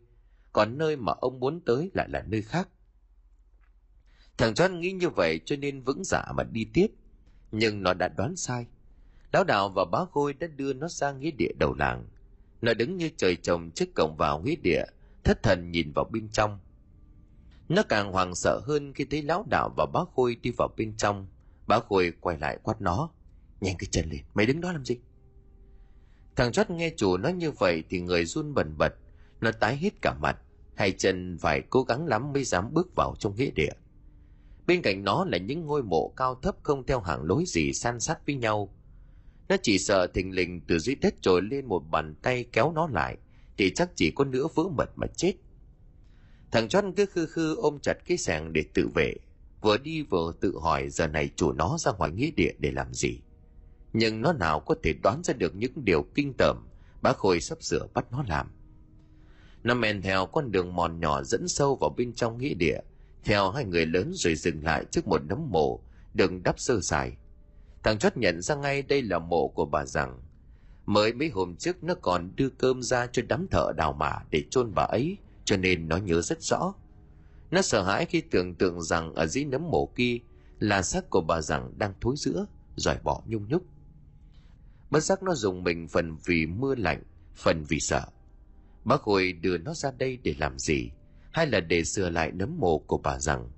còn 0.53 0.78
nơi 0.78 0.95
mà 0.95 1.13
ông 1.22 1.39
muốn 1.39 1.61
tới 1.66 1.91
lại 1.93 2.09
là 2.09 2.24
nơi 2.28 2.41
khác. 2.41 2.70
Thằng 4.38 4.53
choan 4.53 4.80
nghĩ 4.80 4.91
như 4.91 5.09
vậy 5.09 5.39
cho 5.45 5.55
nên 5.55 5.82
vững 5.82 6.03
dạ 6.03 6.26
mà 6.36 6.43
đi 6.43 6.66
tiếp, 6.74 6.88
nhưng 7.51 7.84
nó 7.84 7.93
đã 7.93 8.07
đoán 8.07 8.36
sai. 8.36 8.66
Lão 9.34 9.43
đạo 9.43 9.70
và 9.70 9.86
bá 9.86 9.99
khôi 10.11 10.34
đã 10.34 10.47
đưa 10.47 10.74
nó 10.74 10.88
sang 10.88 11.20
nghĩa 11.20 11.32
địa 11.32 11.51
đầu 11.59 11.74
làng 11.74 12.05
nó 12.62 12.74
đứng 12.74 12.97
như 12.97 13.10
trời 13.18 13.36
trồng 13.36 13.72
trước 13.72 13.95
cổng 13.95 14.16
vào 14.18 14.41
huyết 14.41 14.62
địa, 14.62 14.84
thất 15.24 15.43
thần 15.43 15.72
nhìn 15.72 15.91
vào 15.91 16.06
bên 16.06 16.30
trong. 16.30 16.60
Nó 17.70 17.84
càng 17.89 18.12
hoảng 18.12 18.36
sợ 18.36 18.62
hơn 18.66 18.93
khi 18.93 19.06
thấy 19.12 19.22
lão 19.22 19.45
đạo 19.51 19.74
và 19.78 19.86
bá 19.93 19.99
khôi 20.16 20.36
đi 20.36 20.51
vào 20.58 20.70
bên 20.78 20.97
trong. 20.97 21.28
Bá 21.68 21.80
khôi 21.80 22.14
quay 22.22 22.38
lại 22.38 22.58
quát 22.64 22.82
nó, 22.82 23.10
nhanh 23.62 23.76
cái 23.80 23.88
chân 23.91 24.10
lên, 24.10 24.22
mày 24.34 24.45
đứng 24.45 24.62
đó 24.62 24.72
làm 24.72 24.86
gì? 24.86 24.97
Thằng 26.36 26.51
chót 26.51 26.70
nghe 26.70 26.93
chủ 26.97 27.18
nói 27.18 27.34
như 27.34 27.51
vậy 27.51 27.84
thì 27.89 27.99
người 27.99 28.26
run 28.26 28.53
bần 28.53 28.78
bật, 28.78 28.93
nó 29.41 29.51
tái 29.51 29.78
hết 29.78 30.01
cả 30.01 30.14
mặt, 30.22 30.38
hai 30.76 30.91
chân 30.91 31.38
phải 31.41 31.62
cố 31.70 31.84
gắng 31.84 32.06
lắm 32.06 32.34
mới 32.34 32.43
dám 32.43 32.74
bước 32.74 32.95
vào 32.95 33.16
trong 33.20 33.36
nghĩa 33.36 33.51
địa. 33.51 33.74
Bên 34.68 34.82
cạnh 34.82 35.03
nó 35.03 35.26
là 35.26 35.38
những 35.38 35.66
ngôi 35.66 35.84
mộ 35.84 36.14
cao 36.16 36.36
thấp 36.36 36.56
không 36.64 36.86
theo 36.86 36.99
hàng 36.99 37.24
lối 37.24 37.43
gì 37.47 37.74
san 37.74 37.99
sát 37.99 38.26
với 38.26 38.36
nhau 38.36 38.74
nó 39.50 39.56
chỉ 39.62 39.80
sợ 39.80 40.08
thình 40.08 40.36
lình 40.36 40.62
từ 40.68 40.80
dưới 40.80 40.96
đất 40.96 41.16
trồi 41.22 41.41
lên 41.41 41.66
một 41.66 41.80
bàn 41.91 42.16
tay 42.22 42.46
kéo 42.52 42.72
nó 42.72 42.88
lại, 42.88 43.18
thì 43.58 43.74
chắc 43.74 43.89
chỉ 43.96 44.12
có 44.12 44.26
nửa 44.26 44.48
vỡ 44.56 44.64
mật 44.64 44.89
mà 44.96 45.08
chết. 45.08 45.34
Thằng 46.52 46.70
chót 46.70 46.84
cứ 46.96 47.06
khư 47.06 47.26
khư 47.26 47.56
ôm 47.56 47.80
chặt 47.82 47.98
cái 48.06 48.18
sàng 48.18 48.54
để 48.54 48.64
tự 48.74 48.88
vệ, 48.96 49.16
vừa 49.62 49.78
đi 49.78 50.02
vừa 50.02 50.34
tự 50.41 50.60
hỏi 50.62 50.89
giờ 50.89 51.08
này 51.08 51.30
chủ 51.36 51.52
nó 51.52 51.78
ra 51.80 51.91
ngoài 51.91 52.12
nghĩa 52.12 52.32
địa 52.36 52.52
để 52.60 52.72
làm 52.72 52.93
gì. 52.93 53.20
Nhưng 53.93 54.22
nó 54.22 54.34
nào 54.34 54.60
có 54.60 54.76
thể 54.84 54.93
đoán 55.04 55.22
ra 55.24 55.34
được 55.34 55.56
những 55.56 55.86
điều 55.86 56.04
kinh 56.16 56.34
tởm 56.38 56.68
bá 57.02 57.14
khôi 57.14 57.41
sắp 57.41 57.64
sửa 57.64 57.88
bắt 57.93 58.06
nó 58.12 58.24
làm. 58.28 58.48
Nó 59.64 59.74
men 59.74 60.02
theo 60.02 60.26
con 60.26 60.52
đường 60.52 60.76
mòn 60.76 61.00
nhỏ 61.00 61.24
dẫn 61.24 61.48
sâu 61.48 61.76
vào 61.76 61.89
bên 61.89 62.14
trong 62.14 62.38
nghĩa 62.38 62.54
địa, 62.54 62.80
theo 63.24 63.52
hai 63.52 63.66
người 63.66 63.86
lớn 63.86 64.12
rồi 64.16 64.36
dừng 64.36 64.64
lại 64.64 64.86
trước 64.91 65.08
một 65.08 65.22
nấm 65.26 65.52
mộ 65.52 65.80
đừng 66.14 66.43
đắp 66.43 66.60
sơ 66.60 66.82
sài 66.82 67.18
thằng 67.86 68.00
chót 68.00 68.18
nhận 68.18 68.42
ra 68.42 68.56
ngay 68.56 68.82
đây 68.82 69.02
là 69.02 69.20
mộ 69.20 69.48
của 69.48 69.66
bà 69.66 69.86
rằng, 69.86 70.20
mới 70.86 71.14
mấy 71.14 71.30
hôm 71.30 71.56
trước 71.56 71.84
nó 71.84 71.94
còn 72.02 72.32
đưa 72.36 72.50
cơm 72.50 72.84
ra 72.84 73.08
cho 73.08 73.22
đám 73.28 73.48
thợ 73.52 73.72
đào 73.78 73.94
mả 73.94 74.20
để 74.32 74.44
chôn 74.50 74.74
bà 74.76 74.84
ấy, 74.84 75.18
cho 75.44 75.58
nên 75.58 75.88
nó 75.88 75.98
nhớ 75.98 76.22
rất 76.22 76.42
rõ. 76.42 76.74
Nó 77.52 77.62
sợ 77.62 77.84
hãi 77.84 78.06
khi 78.06 78.22
tưởng 78.22 78.56
tượng 78.56 78.82
rằng 78.82 79.14
ở 79.14 79.26
dưới 79.26 79.46
nấm 79.46 79.72
mộ 79.72 79.86
kia 79.96 80.18
là 80.60 80.82
xác 80.82 81.10
của 81.10 81.22
bà 81.22 81.42
rằng 81.42 81.74
đang 81.78 81.94
thối 82.02 82.16
giữa 82.18 82.46
rồi 82.76 82.96
bỏ 83.04 83.24
nhung 83.26 83.48
nhúc. 83.50 83.64
Bất 84.90 85.04
giác 85.04 85.24
nó 85.24 85.36
dùng 85.36 85.64
mình 85.64 85.88
phần 85.88 86.18
vì 86.26 86.46
mưa 86.46 86.76
lạnh, 86.76 87.04
phần 87.36 87.64
vì 87.64 87.80
sợ. 87.80 88.06
Bác 88.86 89.02
hồi 89.02 89.34
đưa 89.34 89.58
nó 89.58 89.74
ra 89.74 89.92
đây 89.98 90.18
để 90.24 90.36
làm 90.40 90.60
gì? 90.60 90.92
Hay 91.32 91.48
là 91.48 91.60
để 91.60 91.84
sửa 91.84 92.10
lại 92.10 92.32
nấm 92.32 92.60
mộ 92.60 92.78
của 92.78 92.98
bà 92.98 93.20
rằng? 93.20 93.50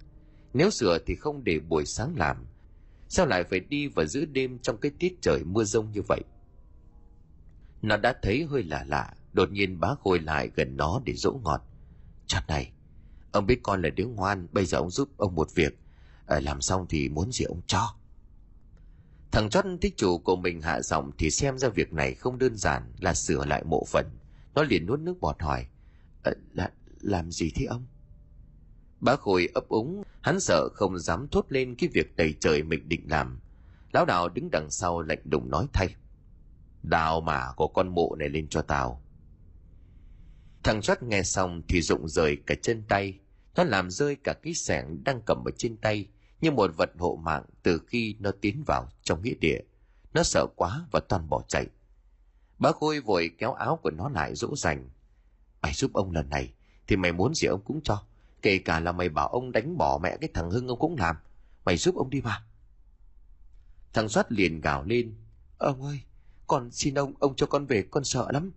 Nếu 0.53 0.69
sửa 0.69 0.97
thì 1.05 1.15
không 1.15 1.43
để 1.43 1.59
buổi 1.59 1.85
sáng 1.85 2.15
làm 2.17 2.45
sao 3.09 3.25
lại 3.25 3.43
phải 3.43 3.59
đi 3.59 3.87
vào 3.87 4.05
giữa 4.05 4.25
đêm 4.25 4.59
trong 4.59 4.77
cái 4.77 4.91
tiết 4.99 5.17
trời 5.21 5.43
mưa 5.43 5.63
rông 5.63 5.91
như 5.91 6.01
vậy? 6.07 6.21
Nó 7.81 7.97
đã 7.97 8.13
thấy 8.21 8.47
hơi 8.49 8.63
lạ 8.63 8.85
lạ 8.87 9.13
đột 9.33 9.51
nhiên 9.51 9.79
bá 9.79 9.87
khôi 10.03 10.19
lại 10.19 10.49
gần 10.55 10.77
nó 10.77 11.01
để 11.05 11.13
dỗ 11.13 11.39
ngọt. 11.43 11.61
Chặt 12.27 12.43
này 12.47 12.71
ông 13.31 13.45
biết 13.45 13.59
con 13.63 13.81
là 13.81 13.89
đứa 13.89 14.05
ngoan 14.05 14.47
bây 14.51 14.65
giờ 14.65 14.77
ông 14.77 14.91
giúp 14.91 15.09
ông 15.17 15.35
một 15.35 15.55
việc. 15.55 15.79
À, 16.25 16.39
làm 16.39 16.61
xong 16.61 16.85
thì 16.89 17.09
muốn 17.09 17.31
gì 17.31 17.45
ông 17.45 17.61
cho. 17.67 17.95
Thằng 19.31 19.49
chót 19.49 19.65
thích 19.81 19.93
chủ 19.97 20.17
của 20.17 20.35
mình 20.35 20.61
hạ 20.61 20.81
giọng 20.81 21.11
thì 21.17 21.31
xem 21.31 21.57
ra 21.57 21.69
việc 21.69 21.93
này 21.93 22.13
không 22.13 22.39
đơn 22.39 22.57
giản 22.57 22.91
là 22.99 23.13
sửa 23.13 23.45
lại 23.45 23.63
mộ 23.63 23.83
phần. 23.87 24.05
Nó 24.55 24.63
liền 24.63 24.85
nuốt 24.85 24.99
nước 24.99 25.19
bọt 25.19 25.41
hỏi 25.41 25.67
à, 26.23 26.31
là, 26.53 26.71
làm 27.01 27.31
gì 27.31 27.51
thế 27.55 27.65
ông? 27.65 27.85
Bá 28.99 29.15
khôi 29.15 29.49
ấp 29.53 29.67
úng, 29.67 30.03
hắn 30.21 30.39
sợ 30.39 30.69
không 30.73 30.99
dám 30.99 31.27
thốt 31.27 31.45
lên 31.49 31.75
cái 31.75 31.89
việc 31.93 32.15
đầy 32.15 32.35
trời 32.39 32.63
mình 32.63 32.89
định 32.89 33.05
làm. 33.09 33.39
Lão 33.93 34.05
đạo 34.05 34.29
đứng 34.29 34.49
đằng 34.51 34.69
sau 34.69 35.01
lạnh 35.01 35.21
đùng 35.23 35.49
nói 35.49 35.67
thay. 35.73 35.95
Đào 36.83 37.21
mà 37.21 37.51
của 37.55 37.67
con 37.67 37.87
mộ 37.87 38.15
này 38.19 38.29
lên 38.29 38.47
cho 38.49 38.61
tao. 38.61 39.03
Thằng 40.63 40.81
chót 40.81 41.03
nghe 41.03 41.23
xong 41.23 41.61
thì 41.67 41.81
rụng 41.81 42.07
rời 42.07 42.37
cả 42.45 42.55
chân 42.61 42.83
tay. 42.87 43.19
Nó 43.55 43.63
làm 43.63 43.89
rơi 43.89 44.15
cả 44.15 44.33
cái 44.33 44.53
sẻng 44.53 45.03
đang 45.03 45.21
cầm 45.21 45.43
ở 45.45 45.51
trên 45.57 45.77
tay, 45.77 46.07
như 46.41 46.51
một 46.51 46.71
vật 46.77 46.91
hộ 46.97 47.19
mạng 47.23 47.43
từ 47.63 47.81
khi 47.87 48.15
nó 48.19 48.31
tiến 48.41 48.63
vào 48.67 48.89
trong 49.03 49.21
nghĩa 49.21 49.35
địa. 49.41 49.59
Nó 50.13 50.23
sợ 50.23 50.45
quá 50.55 50.85
và 50.91 50.99
toàn 51.09 51.29
bỏ 51.29 51.43
chạy. 51.47 51.67
Bá 52.59 52.71
khôi 52.71 52.99
vội 52.99 53.31
kéo 53.37 53.53
áo 53.53 53.79
của 53.83 53.91
nó 53.91 54.09
lại 54.09 54.35
dỗ 54.35 54.55
dành. 54.55 54.89
Mày 55.61 55.73
giúp 55.73 55.93
ông 55.93 56.11
lần 56.11 56.29
này 56.29 56.53
thì 56.87 56.95
mày 56.95 57.11
muốn 57.11 57.33
gì 57.35 57.47
ông 57.47 57.61
cũng 57.65 57.81
cho 57.83 58.03
kể 58.41 58.57
cả 58.57 58.79
là 58.79 58.91
mày 58.91 59.09
bảo 59.09 59.27
ông 59.27 59.51
đánh 59.51 59.77
bỏ 59.77 59.99
mẹ 60.03 60.17
cái 60.21 60.29
thằng 60.33 60.51
hưng 60.51 60.67
ông 60.67 60.79
cũng 60.79 60.95
làm. 60.97 61.15
Mày 61.65 61.77
giúp 61.77 61.95
ông 61.95 62.09
đi 62.09 62.21
mà. 62.21 62.43
Thằng 63.93 64.09
soát 64.09 64.31
liền 64.31 64.61
gào 64.61 64.83
lên. 64.83 65.15
Ông 65.57 65.83
ơi, 65.83 65.99
con 66.47 66.71
xin 66.71 66.93
ông 66.93 67.13
ông 67.19 67.35
cho 67.35 67.47
con 67.47 67.65
về, 67.65 67.85
con 67.91 68.03
sợ 68.03 68.27
lắm. 68.31 68.51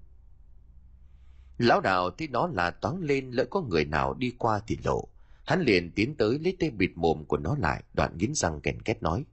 Lão 1.58 1.80
đạo 1.80 2.10
thấy 2.10 2.28
nó 2.28 2.46
là 2.46 2.70
toán 2.70 3.00
lên, 3.00 3.30
lỡ 3.30 3.44
có 3.50 3.60
người 3.60 3.84
nào 3.84 4.14
đi 4.14 4.32
qua 4.38 4.60
thì 4.66 4.78
lộ. 4.84 5.08
Hắn 5.44 5.60
liền 5.60 5.90
tiến 5.90 6.16
tới 6.16 6.38
lấy 6.38 6.56
tay 6.60 6.70
bịt 6.70 6.90
mồm 6.94 7.24
của 7.24 7.36
nó 7.36 7.56
lại, 7.58 7.82
đoạn 7.94 8.18
nghiến 8.18 8.34
răng 8.34 8.60
kèn 8.60 8.82
két 8.82 9.02
nói. 9.02 9.24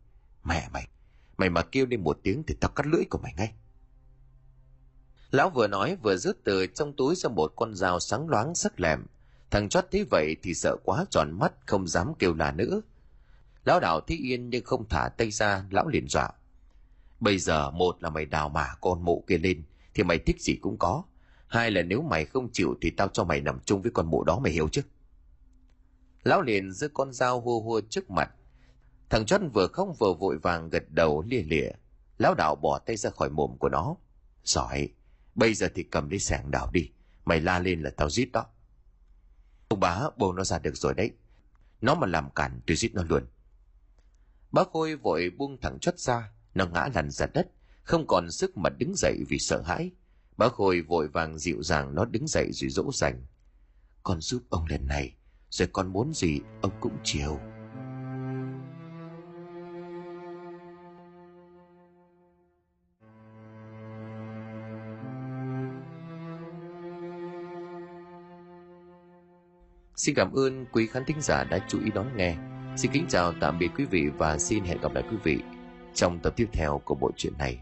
Mẹ 0.43 0.70
mày 0.74 0.88
mày 1.38 1.50
mà 1.50 1.62
kêu 1.62 1.86
lên 1.86 2.04
một 2.04 2.20
tiếng 2.24 2.43
thì 2.43 2.56
tao 2.60 2.72
cắt 2.72 2.86
lưỡi 2.88 3.04
của 3.10 3.18
mày 3.18 3.34
ngay. 3.38 3.54
Lão 5.32 5.50
vừa 5.50 5.68
nói 5.68 5.98
vừa 6.04 6.18
rút 6.18 6.38
từ 6.43 6.68
trong 6.68 6.93
túi 6.93 7.16
ra 7.16 7.30
một 7.30 7.54
con 7.56 7.76
dao 7.76 8.00
sáng 8.00 8.30
loáng 8.30 8.56
sắc 8.56 8.80
lẹm 8.80 9.06
thằng 9.52 9.70
chót 9.70 9.86
thấy 9.91 10.04
vậy 10.12 10.36
thì 10.43 10.54
sợ 10.54 10.76
quá 10.84 11.06
tròn 11.10 11.32
mắt, 11.39 11.54
không 11.66 11.88
dám 11.88 12.14
kêu 12.20 12.34
là 12.34 12.52
nữa 12.52 12.82
lão 13.68 13.80
đạo 13.80 14.02
thấy 14.02 14.18
yên 14.18 14.50
nhưng 14.50 14.66
không 14.66 14.89
thả 14.89 15.10
tay 15.18 15.32
ra, 15.32 15.64
lão 15.70 15.88
liền 15.88 16.08
dọa. 16.08 16.30
Bây 17.20 17.39
giờ 17.39 17.72
một 17.72 18.04
là 18.04 18.10
mày 18.10 18.26
đào 18.26 18.50
mả 18.50 18.68
con 18.82 19.06
mụ 19.06 19.24
kia 19.28 19.38
lên, 19.38 19.64
thì 19.93 20.04
mày 20.04 20.18
thích 20.20 20.41
gì 20.41 20.56
cũng 20.62 20.78
có. 20.78 21.04
Hai 21.48 21.72
là 21.72 21.82
nếu 21.82 22.02
mày 22.02 22.26
không 22.26 22.50
chịu 22.52 22.76
thì 22.82 22.89
tao 22.89 23.08
cho 23.08 23.24
mày 23.24 23.41
nằm 23.41 23.60
chung 23.66 23.82
với 23.82 23.91
con 23.91 24.08
mụ 24.08 24.24
đó 24.24 24.39
mày 24.39 24.52
hiểu 24.52 24.70
chứ? 24.70 24.82
Lão 26.24 26.41
liền 26.41 26.72
giơ 26.72 26.88
con 26.93 27.14
dao 27.14 27.41
hua 27.41 27.60
hua 27.60 27.82
trước 27.89 28.12
mặt. 28.12 28.32
Thằng 29.10 29.26
chót 29.26 29.41
vừa 29.54 29.68
không 29.68 29.93
vừa 29.93 30.14
vội 30.14 30.38
vàng 30.38 30.70
gật 30.70 30.84
đầu 30.89 31.24
lia 31.28 31.43
lịa 31.43 31.70
lão 32.18 32.34
đạo 32.34 32.56
bỏ 32.56 32.80
tay 32.80 32.98
ra 32.98 33.10
khỏi 33.10 33.30
mồm 33.30 33.58
của 33.58 33.70
nó. 33.70 33.95
Giỏi, 34.43 34.89
bây 35.36 35.54
giờ 35.54 35.68
thì 35.76 35.84
cầm 35.84 36.10
lấy 36.10 36.20
sẻng 36.20 36.52
đảo 36.52 36.70
đi. 36.74 36.89
Mày 37.26 37.41
la 37.41 37.60
lên 37.60 37.82
là 37.82 37.89
tao 37.89 38.10
giết 38.10 38.32
đó 38.32 38.45
ông 39.68 39.80
bá 39.80 39.99
bồ 40.18 40.34
nó 40.34 40.43
ra 40.43 40.59
được 40.59 40.78
rồi 40.78 40.93
đấy. 40.93 41.11
Nó 41.82 41.95
mà 41.95 42.07
làm 42.07 42.30
cản 42.30 42.61
tôi 42.68 42.78
giết 42.78 42.93
nó 42.93 43.03
luôn. 43.03 43.24
Bá 44.51 44.63
khôi 44.74 44.95
vội 44.95 45.30
buông 45.38 45.57
thẳng 45.61 45.80
chót 45.80 45.99
ra, 45.99 46.32
nó 46.53 46.65
ngã 46.65 46.89
lăn 46.95 47.11
ra 47.11 47.28
đất, 47.34 47.47
không 47.84 48.07
còn 48.07 48.32
sức 48.32 48.57
mà 48.57 48.70
đứng 48.70 48.95
dậy 48.95 49.18
vì 49.30 49.39
sợ 49.39 49.61
hãi. 49.61 49.91
Bá 50.38 50.49
khôi 50.49 50.82
vội 50.82 51.07
vàng 51.07 51.38
dịu 51.38 51.63
dàng 51.63 51.95
nó 51.95 52.05
đứng 52.05 52.28
dậy 52.28 52.49
rồi 52.53 52.70
dỗ 52.70 52.91
dành. 52.93 53.26
Con 54.03 54.22
giúp 54.22 54.43
ông 54.49 54.65
lần 54.70 54.88
này, 54.88 55.15
rồi 55.49 55.68
con 55.74 55.88
muốn 55.93 56.13
gì, 56.13 56.39
ông 56.61 56.72
cũng 56.80 56.97
chiều. 57.03 57.39
Xin 70.08 70.16
cảm 70.16 70.34
ơn 70.34 70.66
quý 70.72 70.88
khán 70.88 71.05
thính 71.05 71.22
giả 71.22 71.43
đã 71.43 71.60
chú 71.68 71.80
ý 71.86 71.91
đón 71.91 72.18
nghe. 72.18 72.36
Xin 72.78 72.91
kính 72.91 73.05
chào, 73.10 73.34
tạm 73.39 73.60
biệt 73.60 73.72
quý 73.78 73.86
vị 73.86 74.05
và 74.18 74.38
xin 74.38 74.64
hẹn 74.64 74.82
gặp 74.82 74.93
lại 74.95 75.03
quý 75.12 75.18
vị 75.24 75.39
trong 75.93 76.20
tập 76.20 76.34
tiếp 76.36 76.47
theo 76.53 76.82
của 76.86 76.95
bộ 76.95 77.12
truyện 77.18 77.34
này. 77.38 77.60